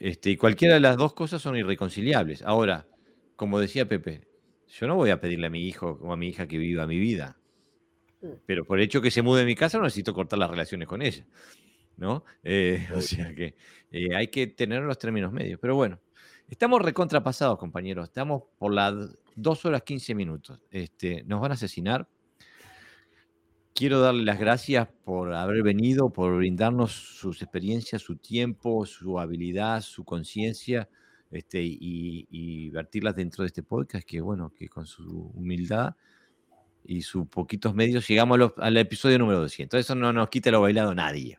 Este, 0.00 0.30
y 0.30 0.36
cualquiera 0.36 0.74
de 0.74 0.80
las 0.80 0.96
dos 0.96 1.12
cosas 1.12 1.42
son 1.42 1.56
irreconciliables. 1.56 2.42
Ahora, 2.42 2.88
como 3.36 3.60
decía 3.60 3.86
Pepe, 3.86 4.22
yo 4.66 4.86
no 4.86 4.96
voy 4.96 5.10
a 5.10 5.20
pedirle 5.20 5.48
a 5.48 5.50
mi 5.50 5.68
hijo 5.68 5.98
o 6.00 6.12
a 6.12 6.16
mi 6.16 6.28
hija 6.28 6.48
que 6.48 6.56
viva 6.56 6.86
mi 6.86 6.98
vida. 6.98 7.36
Mm. 8.22 8.28
Pero 8.46 8.64
por 8.64 8.78
el 8.78 8.86
hecho 8.86 9.02
que 9.02 9.10
se 9.10 9.20
mude 9.20 9.40
de 9.40 9.46
mi 9.46 9.54
casa 9.54 9.76
no 9.76 9.84
necesito 9.84 10.14
cortar 10.14 10.38
las 10.38 10.50
relaciones 10.50 10.88
con 10.88 11.02
ella. 11.02 11.26
¿No? 11.98 12.24
Eh, 12.42 12.88
o 12.94 13.02
sea 13.02 13.34
que 13.34 13.54
eh, 13.92 14.16
hay 14.16 14.28
que 14.28 14.46
tener 14.46 14.82
los 14.82 14.98
términos 14.98 15.32
medios. 15.32 15.60
Pero 15.60 15.76
bueno, 15.76 16.00
estamos 16.48 16.80
recontrapasados, 16.80 17.58
compañeros. 17.58 18.08
Estamos 18.08 18.44
por 18.58 18.72
las 18.72 18.94
dos 19.36 19.66
horas 19.66 19.82
15 19.82 20.14
minutos. 20.14 20.60
Este, 20.70 21.24
nos 21.24 21.42
van 21.42 21.50
a 21.50 21.54
asesinar 21.54 22.08
quiero 23.80 23.98
darle 23.98 24.24
las 24.24 24.38
gracias 24.38 24.88
por 25.04 25.32
haber 25.32 25.62
venido, 25.62 26.10
por 26.10 26.36
brindarnos 26.36 26.92
sus 26.92 27.40
experiencias, 27.40 28.02
su 28.02 28.16
tiempo, 28.16 28.84
su 28.84 29.18
habilidad, 29.18 29.80
su 29.80 30.04
conciencia, 30.04 30.86
este, 31.30 31.62
y, 31.62 32.68
vertirlas 32.68 33.16
dentro 33.16 33.42
de 33.42 33.46
este 33.46 33.62
podcast, 33.62 34.06
que 34.06 34.20
bueno, 34.20 34.52
que 34.54 34.68
con 34.68 34.84
su 34.84 35.30
humildad 35.34 35.94
y 36.84 37.00
sus 37.00 37.26
poquitos 37.28 37.74
medios 37.74 38.06
llegamos 38.06 38.52
al 38.58 38.76
episodio 38.76 39.18
número 39.18 39.40
200. 39.40 39.80
Eso 39.80 39.94
no 39.94 40.12
nos 40.12 40.28
quita 40.28 40.50
lo 40.50 40.60
bailado 40.60 40.94
nadie. 40.94 41.38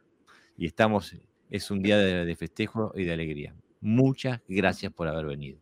Y 0.57 0.65
estamos, 0.65 1.15
es 1.51 1.69
un 1.69 1.83
día 1.83 1.99
de, 1.99 2.35
festejo 2.35 2.91
y 2.95 3.03
de 3.03 3.13
alegría. 3.13 3.53
Muchas 3.81 4.41
gracias 4.47 4.91
por 4.91 5.07
haber 5.07 5.27
venido. 5.27 5.59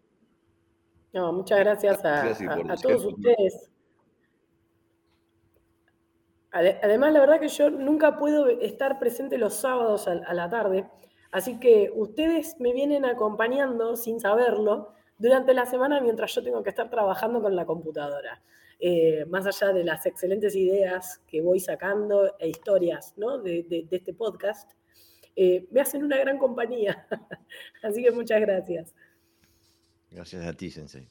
No, 1.12 1.34
muchas 1.34 1.60
gracias 1.60 2.06
a 2.06 2.34
todos 2.82 3.04
ustedes 3.04 3.70
Además, 6.52 7.14
la 7.14 7.20
verdad 7.20 7.40
que 7.40 7.48
yo 7.48 7.70
nunca 7.70 8.18
puedo 8.18 8.48
estar 8.48 8.98
presente 8.98 9.38
los 9.38 9.56
sábados 9.56 10.08
a, 10.08 10.34
la 10.34 10.50
tarde, 10.50 10.90
así 11.32 11.60
que 11.60 11.92
ustedes 11.94 12.56
me 12.60 12.74
vienen 12.74 13.06
acompañando 13.06 13.96
sin 13.96 14.20
saberlo 14.20 14.94
durante 15.20 15.54
la 15.54 15.68
semana 15.68 16.02
mientras 16.02 16.34
yo 16.34 16.44
tengo 16.44 16.64
que 16.64 16.70
estar 16.70 16.90
trabajando 16.90 17.42
con 17.42 17.56
la 17.56 17.66
computadora. 17.66 18.42
Eh, 18.80 19.26
más 19.26 19.46
allá 19.46 19.74
de 19.74 19.84
las 19.84 20.06
excelentes 20.06 20.56
ideas 20.56 21.22
que 21.28 21.42
voy 21.42 21.60
sacando 21.60 22.36
e 22.40 22.48
historias 22.48 23.14
de, 23.44 23.88
este 23.92 24.14
podcast, 24.14 24.72
eh, 25.36 25.68
me 25.70 25.82
hacen 25.82 26.04
una 26.04 26.18
gran 26.18 26.40
compañía. 26.40 27.06
Así 27.84 28.02
que 28.02 28.12
muchas 28.12 28.42
gracias. 28.42 28.96
Gracias 30.10 30.46
a 30.46 30.54
ti, 30.54 30.72
Sensei. 30.72 31.08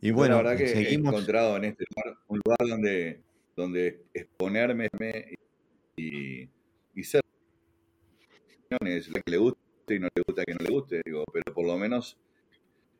Y 0.00 0.10
bueno, 0.10 0.36
la 0.36 0.50
verdad 0.50 0.56
que 0.56 0.72
he 0.72 0.94
encontrado 0.94 1.56
en 1.56 1.64
este 1.66 1.84
lugar 1.90 2.18
un 2.28 2.40
lugar 2.44 2.58
donde 2.68 3.22
donde 3.58 4.04
exponerme 4.14 4.88
y, 5.96 6.48
y 6.94 7.02
ser 7.02 7.22
que 8.70 9.22
le 9.26 9.36
guste 9.36 9.58
y 9.96 9.98
no 9.98 10.08
le 10.14 10.22
gusta 10.24 10.44
que 10.44 10.54
no 10.54 10.60
le 10.60 10.70
guste, 10.70 11.02
digo, 11.04 11.24
pero 11.32 11.52
por 11.52 11.66
lo 11.66 11.76
menos 11.76 12.16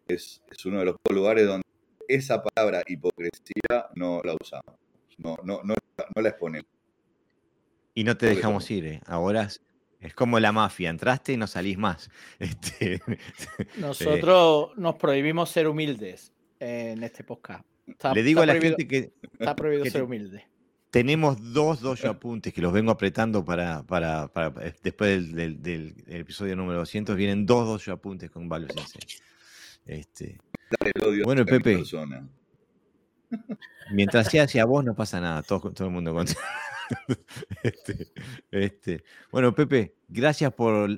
es, 0.08 0.42
uno 0.64 0.80
de 0.80 0.86
los 0.86 0.96
lugares 1.10 1.46
donde 1.46 1.64
esa 2.08 2.42
palabra 2.42 2.82
hipocresía 2.86 3.88
no 3.94 4.20
la 4.24 4.34
usamos, 4.34 4.74
no, 5.18 5.36
no, 5.44 5.60
no, 5.62 5.74
la 6.16 6.28
exponemos. 6.28 6.68
Y 7.94 8.02
no 8.04 8.16
te 8.16 8.26
dejamos 8.26 8.68
ir, 8.70 8.86
¿eh? 8.86 9.00
ahora 9.06 9.48
es 10.00 10.14
como 10.14 10.40
la 10.40 10.50
mafia, 10.50 10.90
entraste 10.90 11.34
y 11.34 11.36
no 11.36 11.46
salís 11.46 11.78
más. 11.78 12.10
Este, 12.40 13.00
Nosotros 13.76 14.76
nos 14.76 14.96
prohibimos 14.96 15.50
ser 15.50 15.68
humildes 15.68 16.32
en 16.58 17.02
este 17.04 17.22
podcast. 17.22 17.64
Le 18.14 18.22
digo 18.22 18.42
a 18.42 18.46
la 18.46 18.60
gente 18.60 18.86
que. 18.86 19.12
Está 19.32 19.56
prohibido 19.56 19.84
ser 19.90 20.02
humilde. 20.02 20.46
Tenemos 20.90 21.52
dos 21.52 21.80
dos 21.80 22.04
apuntes 22.04 22.54
que 22.54 22.62
los 22.62 22.72
vengo 22.72 22.90
apretando 22.90 23.44
para, 23.44 23.82
para, 23.82 24.30
eh, 24.62 24.74
después 24.82 25.32
del, 25.32 25.94
episodio 26.06 26.56
número 26.56 26.78
200. 26.78 27.14
Vienen 27.14 27.44
dos 27.44 27.66
dos 27.66 27.88
apuntes 27.88 28.30
con 28.30 28.48
Valio 28.48 28.68
Sensei. 28.68 29.02
Este, 29.84 30.38
bueno, 31.24 31.44
Pepe. 31.44 31.82
Mientras 33.92 34.30
sea 34.30 34.42
hacia 34.44 34.64
vos, 34.64 34.84
no 34.84 34.94
pasa 34.94 35.20
nada. 35.20 35.42
Todo, 35.42 35.72
todo 35.72 35.88
el 35.88 35.94
mundo 35.94 36.14
contento. 36.14 36.40
Este, 37.62 38.08
este, 38.50 39.04
bueno, 39.30 39.54
Pepe, 39.54 39.94
gracias 40.08 40.54
por, 40.54 40.88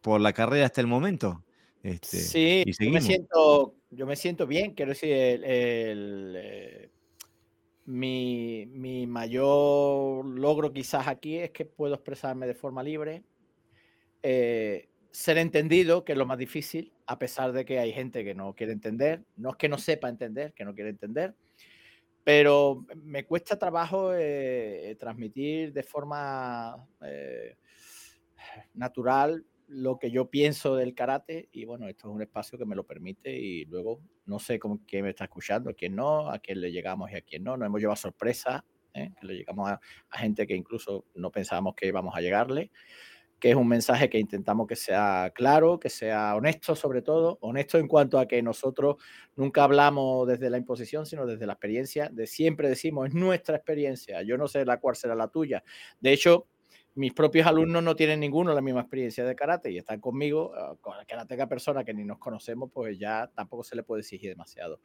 por 0.00 0.20
la 0.20 0.32
carrera 0.32 0.66
hasta 0.66 0.80
el 0.80 0.88
momento. 0.88 1.44
Este, 1.84 2.18
sí, 2.18 2.64
yo 2.66 2.90
me, 2.90 3.00
siento, 3.00 3.76
yo 3.90 4.06
me 4.06 4.16
siento 4.16 4.48
bien, 4.48 4.74
quiero 4.74 4.90
decir, 4.90 5.12
el, 5.12 6.34
eh, 6.36 6.90
mi, 7.90 8.66
mi, 8.66 9.06
mayor 9.06 10.24
logro 10.24 10.72
quizás 10.72 11.08
aquí 11.08 11.38
es 11.38 11.50
que 11.50 11.64
puedo 11.64 11.94
expresarme 11.94 12.46
de 12.46 12.54
forma 12.54 12.82
libre, 12.82 13.24
eh, 14.22 14.88
ser 15.10 15.38
entendido, 15.38 16.04
que 16.04 16.12
es 16.12 16.18
lo 16.18 16.24
más 16.24 16.38
difícil, 16.38 16.92
a 17.06 17.18
pesar 17.18 17.52
de 17.52 17.64
que 17.64 17.80
hay 17.80 17.92
gente 17.92 18.22
que 18.22 18.34
no 18.34 18.54
quiere 18.54 18.72
entender, 18.72 19.24
no 19.36 19.50
es 19.50 19.56
que 19.56 19.68
no 19.68 19.76
sepa 19.76 20.08
entender, 20.08 20.52
que 20.52 20.64
no 20.64 20.74
quiere 20.74 20.90
entender, 20.90 21.34
pero 22.22 22.86
me 23.02 23.24
cuesta 23.24 23.58
trabajo 23.58 24.12
eh, 24.14 24.96
transmitir 25.00 25.72
de 25.72 25.82
forma 25.82 26.86
natural 28.74 29.44
lo 29.70 29.98
que 29.98 30.10
yo 30.10 30.28
pienso 30.28 30.74
del 30.74 30.94
karate 30.94 31.48
y 31.52 31.64
bueno, 31.64 31.86
esto 31.86 32.08
es 32.08 32.14
un 32.14 32.22
espacio 32.22 32.58
que 32.58 32.64
me 32.64 32.74
lo 32.74 32.84
permite 32.84 33.32
y 33.38 33.64
luego 33.66 34.00
no 34.26 34.40
sé 34.40 34.58
con 34.58 34.78
quién 34.78 35.04
me 35.04 35.10
está 35.10 35.24
escuchando, 35.24 35.74
quién 35.76 35.94
no, 35.94 36.28
a 36.28 36.40
quién 36.40 36.60
le 36.60 36.72
llegamos 36.72 37.10
y 37.12 37.16
a 37.16 37.22
quién 37.22 37.44
no, 37.44 37.56
nos 37.56 37.66
hemos 37.66 37.80
llevado 37.80 37.96
sorpresa, 37.96 38.64
¿eh? 38.94 39.12
que 39.18 39.26
le 39.28 39.34
llegamos 39.34 39.70
a, 39.70 39.80
gente 40.18 40.44
que 40.48 40.56
incluso 40.56 41.06
no 41.14 41.30
pensábamos 41.30 41.76
que 41.76 41.86
íbamos 41.86 42.16
a 42.16 42.20
llegarle, 42.20 42.72
que 43.38 43.50
es 43.50 43.56
un 43.56 43.68
mensaje 43.68 44.10
que 44.10 44.18
intentamos 44.18 44.66
que 44.66 44.74
sea 44.74 45.30
claro, 45.32 45.78
que 45.78 45.88
sea 45.88 46.34
honesto 46.34 46.74
sobre 46.74 47.00
todo, 47.00 47.38
honesto 47.40 47.78
en 47.78 47.86
cuanto 47.86 48.18
a 48.18 48.26
que 48.26 48.42
nosotros 48.42 48.96
nunca 49.36 49.62
hablamos 49.62 50.26
desde 50.26 50.50
la 50.50 50.58
imposición, 50.58 51.06
sino 51.06 51.26
desde 51.26 51.46
la 51.46 51.52
experiencia, 51.52 52.08
de 52.12 52.26
siempre 52.26 52.68
decimos, 52.68 53.06
es 53.06 53.14
nuestra 53.14 53.54
experiencia, 53.54 54.20
yo 54.22 54.36
no 54.36 54.48
sé 54.48 54.64
la 54.64 54.80
cuál 54.80 54.96
será 54.96 55.14
la 55.14 55.28
tuya. 55.28 55.62
De 56.00 56.12
hecho, 56.12 56.48
mis 56.94 57.12
propios 57.12 57.46
alumnos 57.46 57.82
no 57.82 57.94
tienen 57.94 58.20
ninguno 58.20 58.52
la 58.52 58.60
misma 58.60 58.80
experiencia 58.80 59.24
de 59.24 59.36
karate 59.36 59.70
y 59.70 59.78
están 59.78 60.00
conmigo, 60.00 60.52
ah, 60.54 60.76
con 60.80 60.96
la 60.96 61.04
karateka 61.04 61.46
persona 61.46 61.84
que 61.84 61.94
ni 61.94 62.04
nos 62.04 62.18
conocemos, 62.18 62.70
pues 62.72 62.98
ya 62.98 63.30
tampoco 63.34 63.62
se 63.62 63.76
le 63.76 63.82
puede 63.82 64.00
exigir 64.00 64.30
demasiado. 64.30 64.80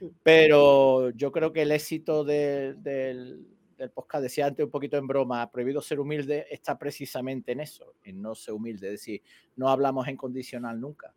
Mm. 0.00 0.06
Pero 0.22 1.10
yo 1.10 1.30
creo 1.32 1.52
que 1.52 1.62
el 1.62 1.72
éxito 1.72 2.24
del, 2.24 2.82
del 2.82 3.90
podcast, 3.94 4.22
decía 4.22 4.46
antes 4.46 4.64
un 4.64 4.70
poquito 4.70 4.96
en 4.96 5.06
broma, 5.06 5.50
prohibido 5.50 5.80
ser 5.80 6.00
humilde, 6.00 6.46
está 6.50 6.78
precisamente 6.78 7.52
en 7.52 7.60
eso, 7.60 7.94
en 8.02 8.20
no 8.20 8.34
ser 8.34 8.54
humilde, 8.54 8.88
es 8.88 8.92
decir, 8.94 9.22
no 9.54 9.68
hablamos 9.68 10.08
en 10.08 10.16
condicional 10.16 10.80
nunca. 10.80 11.14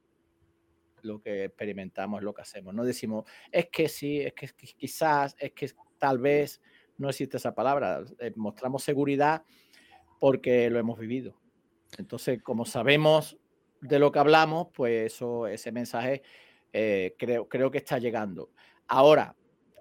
Lo 1.02 1.22
que 1.22 1.46
experimentamos 1.46 2.22
lo 2.22 2.34
que 2.34 2.42
hacemos. 2.42 2.74
No 2.74 2.84
decimos, 2.84 3.24
es 3.54 3.70
que 3.70 3.88
sí, 3.88 4.20
es 4.20 4.34
que 4.34 4.50
quizás, 4.76 5.34
es 5.40 5.54
que 5.54 5.72
tal 5.98 6.20
vez, 6.20 6.62
no 7.00 7.10
existe 7.10 7.38
esa 7.38 7.56
palabra. 7.56 8.04
Eh, 8.20 8.34
mostramos 8.36 8.84
seguridad 8.84 9.44
porque 10.20 10.70
lo 10.70 10.80
hemos 10.80 11.00
vivido. 11.00 11.36
Entonces, 11.98 12.42
como 12.42 12.66
sabemos 12.66 13.38
de 13.82 14.00
lo 14.00 14.12
que 14.12 14.20
hablamos, 14.20 14.68
pues 14.74 15.14
eso, 15.14 15.48
ese 15.48 15.72
mensaje 15.72 16.22
eh, 16.74 17.16
creo, 17.18 17.48
creo 17.48 17.72
que 17.72 17.80
está 17.80 17.98
llegando. 17.98 18.52
Ahora, 18.88 19.36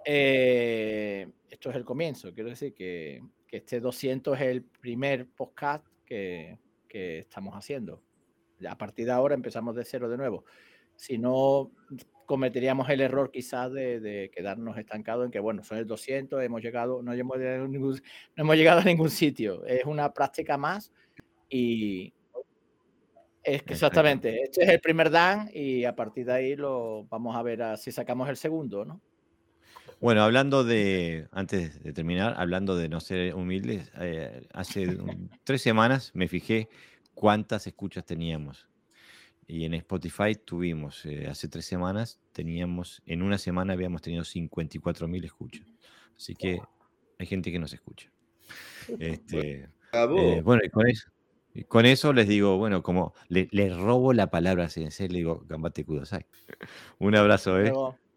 eh, 0.05 1.28
esto 1.50 1.70
es 1.70 1.76
el 1.76 1.84
comienzo, 1.84 2.33
quiero 2.33 2.50
decir 2.50 2.75
que, 2.75 3.23
este 3.50 3.81
200 3.81 4.39
es 4.39 4.47
el 4.47 4.62
primer 4.62 5.26
podcast 5.26 5.86
que, 6.05 6.58
que, 6.86 7.20
estamos 7.20 7.55
haciendo. 7.55 8.02
A 8.68 8.76
partir 8.76 9.07
de 9.07 9.12
ahora 9.12 9.34
empezamos 9.34 9.75
de 9.75 9.86
cero 9.86 10.07
de 10.10 10.18
nuevo. 10.18 10.44
Si 10.97 11.17
no, 11.17 11.70
cometeríamos 12.28 12.90
el 12.90 13.00
error 13.00 13.31
quizás 13.31 13.73
de, 13.73 14.31
quedarnos 14.34 14.76
estancados 14.76 15.24
en 15.24 15.31
que, 15.31 15.40
bueno, 15.40 15.65
son 15.65 15.78
el 15.78 15.86
200, 15.86 16.42
hemos 16.42 16.60
llegado, 16.60 17.02
no 17.02 17.15
hemos, 17.15 17.39
llegado 17.39 17.65
a 17.65 17.68
ningún, 17.68 17.94
no 18.36 18.42
hemos 18.42 18.55
llegado 18.55 18.81
a 18.81 18.84
ningún 18.84 19.08
sitio. 19.08 19.65
Es 19.65 19.86
una 19.86 20.12
práctica 20.12 20.58
más 20.58 20.92
y 21.48 22.12
es 23.42 23.62
que 23.62 23.73
exactamente, 23.73 24.42
este 24.42 24.62
es 24.62 24.68
el 24.68 24.78
primer 24.78 25.10
dan 25.10 25.48
y 25.55 25.86
a 25.86 25.97
partir 25.97 26.26
de 26.26 26.32
ahí 26.34 26.55
lo 26.55 27.07
vamos 27.08 27.34
a 27.34 27.42
ver 27.42 27.78
si 27.78 27.92
sacamos 27.92 28.28
el 28.28 28.36
segundo, 28.36 28.84
¿no? 28.84 29.00
Bueno, 29.98 30.23
hablando 30.23 30.65
de, 30.65 31.28
antes 31.32 31.82
de 31.82 31.94
terminar, 31.94 32.34
hablando 32.36 32.76
de 32.76 32.90
no 32.90 33.00
ser 33.00 33.34
humildes, 33.34 33.90
eh, 33.98 34.47
hace 34.52 34.86
un- 34.86 35.31
tres 35.44 35.62
semanas 35.62 36.10
me 36.15 36.28
fijé 36.28 36.68
cuántas 37.15 37.66
escuchas 37.66 38.05
teníamos. 38.05 38.67
Y 39.51 39.65
en 39.65 39.73
Spotify 39.73 40.35
tuvimos, 40.35 41.07
eh, 41.07 41.27
hace 41.27 41.49
tres 41.49 41.65
semanas, 41.65 42.20
teníamos, 42.33 43.02
en 43.07 43.23
una 43.23 43.39
semana 43.39 43.73
habíamos 43.73 44.02
tenido 44.02 44.23
54.000 44.23 45.25
escuchas. 45.25 45.67
Así 46.15 46.35
que 46.35 46.60
hay 47.18 47.27
gente 47.27 47.51
que 47.51 47.59
nos 47.59 47.73
escucha. 47.73 48.10
Este, 48.99 49.68
eh, 49.93 50.41
bueno, 50.43 50.62
y 50.65 50.70
con 50.70 50.89
eso, 50.89 51.10
y 51.52 51.65
con 51.65 51.85
eso 51.85 52.15
les 52.15 52.27
digo, 52.27 52.57
bueno, 52.57 52.83
como 52.83 53.12
le, 53.28 53.47
le 53.51 53.68
robo 53.68 54.15
la 54.15 54.31
palabra 54.31 54.65
a 54.65 54.68
Sensei, 54.70 55.09
le 55.09 55.18
digo, 55.18 55.44
gambate 55.47 55.85
kudasai. 55.85 56.25
Un 56.99 57.15
abrazo, 57.15 57.60
¿eh? 57.60 57.70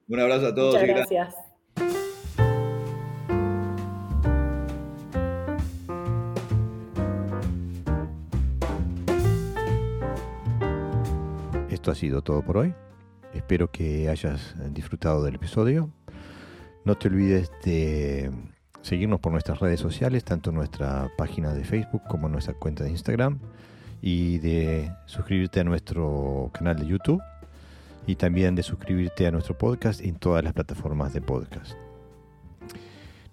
Un 0.08 0.20
abrazo 0.20 0.48
a 0.48 0.56
todos 0.56 0.76
Muchas 0.76 0.90
y 0.90 0.94
gracias. 0.94 1.36
Esto 11.82 11.90
ha 11.90 11.96
sido 11.96 12.22
todo 12.22 12.44
por 12.44 12.58
hoy. 12.58 12.76
Espero 13.34 13.72
que 13.72 14.08
hayas 14.08 14.54
disfrutado 14.70 15.24
del 15.24 15.34
episodio. 15.34 15.90
No 16.86 16.96
te 16.96 17.08
olvides 17.08 17.52
de 17.64 18.30
seguirnos 18.84 19.20
por 19.20 19.32
nuestras 19.32 19.60
redes 19.60 19.80
sociales, 19.80 20.24
tanto 20.24 20.52
nuestra 20.52 21.10
página 21.18 21.56
de 21.56 21.64
Facebook 21.64 22.04
como 22.08 22.30
nuestra 22.30 22.54
cuenta 22.54 22.84
de 22.84 22.92
Instagram, 22.92 23.40
y 24.00 24.38
de 24.38 24.92
suscribirte 25.08 25.62
a 25.62 25.64
nuestro 25.64 26.52
canal 26.54 26.78
de 26.78 26.86
YouTube 26.86 27.20
y 28.06 28.16
también 28.16 28.54
de 28.54 28.62
suscribirte 28.62 29.26
a 29.26 29.32
nuestro 29.32 29.58
podcast 29.58 30.02
en 30.02 30.18
todas 30.18 30.44
las 30.44 30.54
plataformas 30.54 31.14
de 31.14 31.22
podcast. 31.22 31.72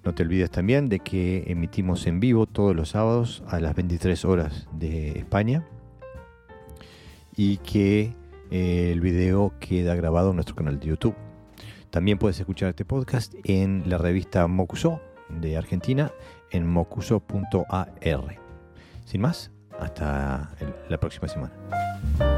No 0.05 0.15
te 0.15 0.23
olvides 0.23 0.51
también 0.51 0.89
de 0.89 1.01
que 1.01 1.44
emitimos 1.49 2.07
en 2.07 2.18
vivo 2.18 2.47
todos 2.47 2.75
los 2.75 2.89
sábados 2.89 3.43
a 3.47 3.60
las 3.60 3.77
23 3.77 4.25
horas 4.25 4.68
de 4.73 5.18
España 5.18 5.67
y 7.36 7.59
que 7.59 8.15
el 8.51 9.01
video 9.01 9.52
queda 9.60 9.94
grabado 9.94 10.31
en 10.31 10.36
nuestro 10.36 10.57
canal 10.57 10.78
de 10.81 10.86
YouTube. 10.86 11.15
También 11.91 12.18
puedes 12.18 12.39
escuchar 12.39 12.70
este 12.70 12.85
podcast 12.85 13.35
en 13.44 13.85
la 13.86 13.99
revista 13.99 14.47
Mocuso 14.47 15.01
de 15.28 15.57
Argentina 15.57 16.12
en 16.51 16.67
mocuso.ar. 16.67 17.93
Sin 19.05 19.20
más, 19.20 19.51
hasta 19.78 20.51
la 20.89 21.01
próxima 21.01 21.28
semana. 21.28 22.38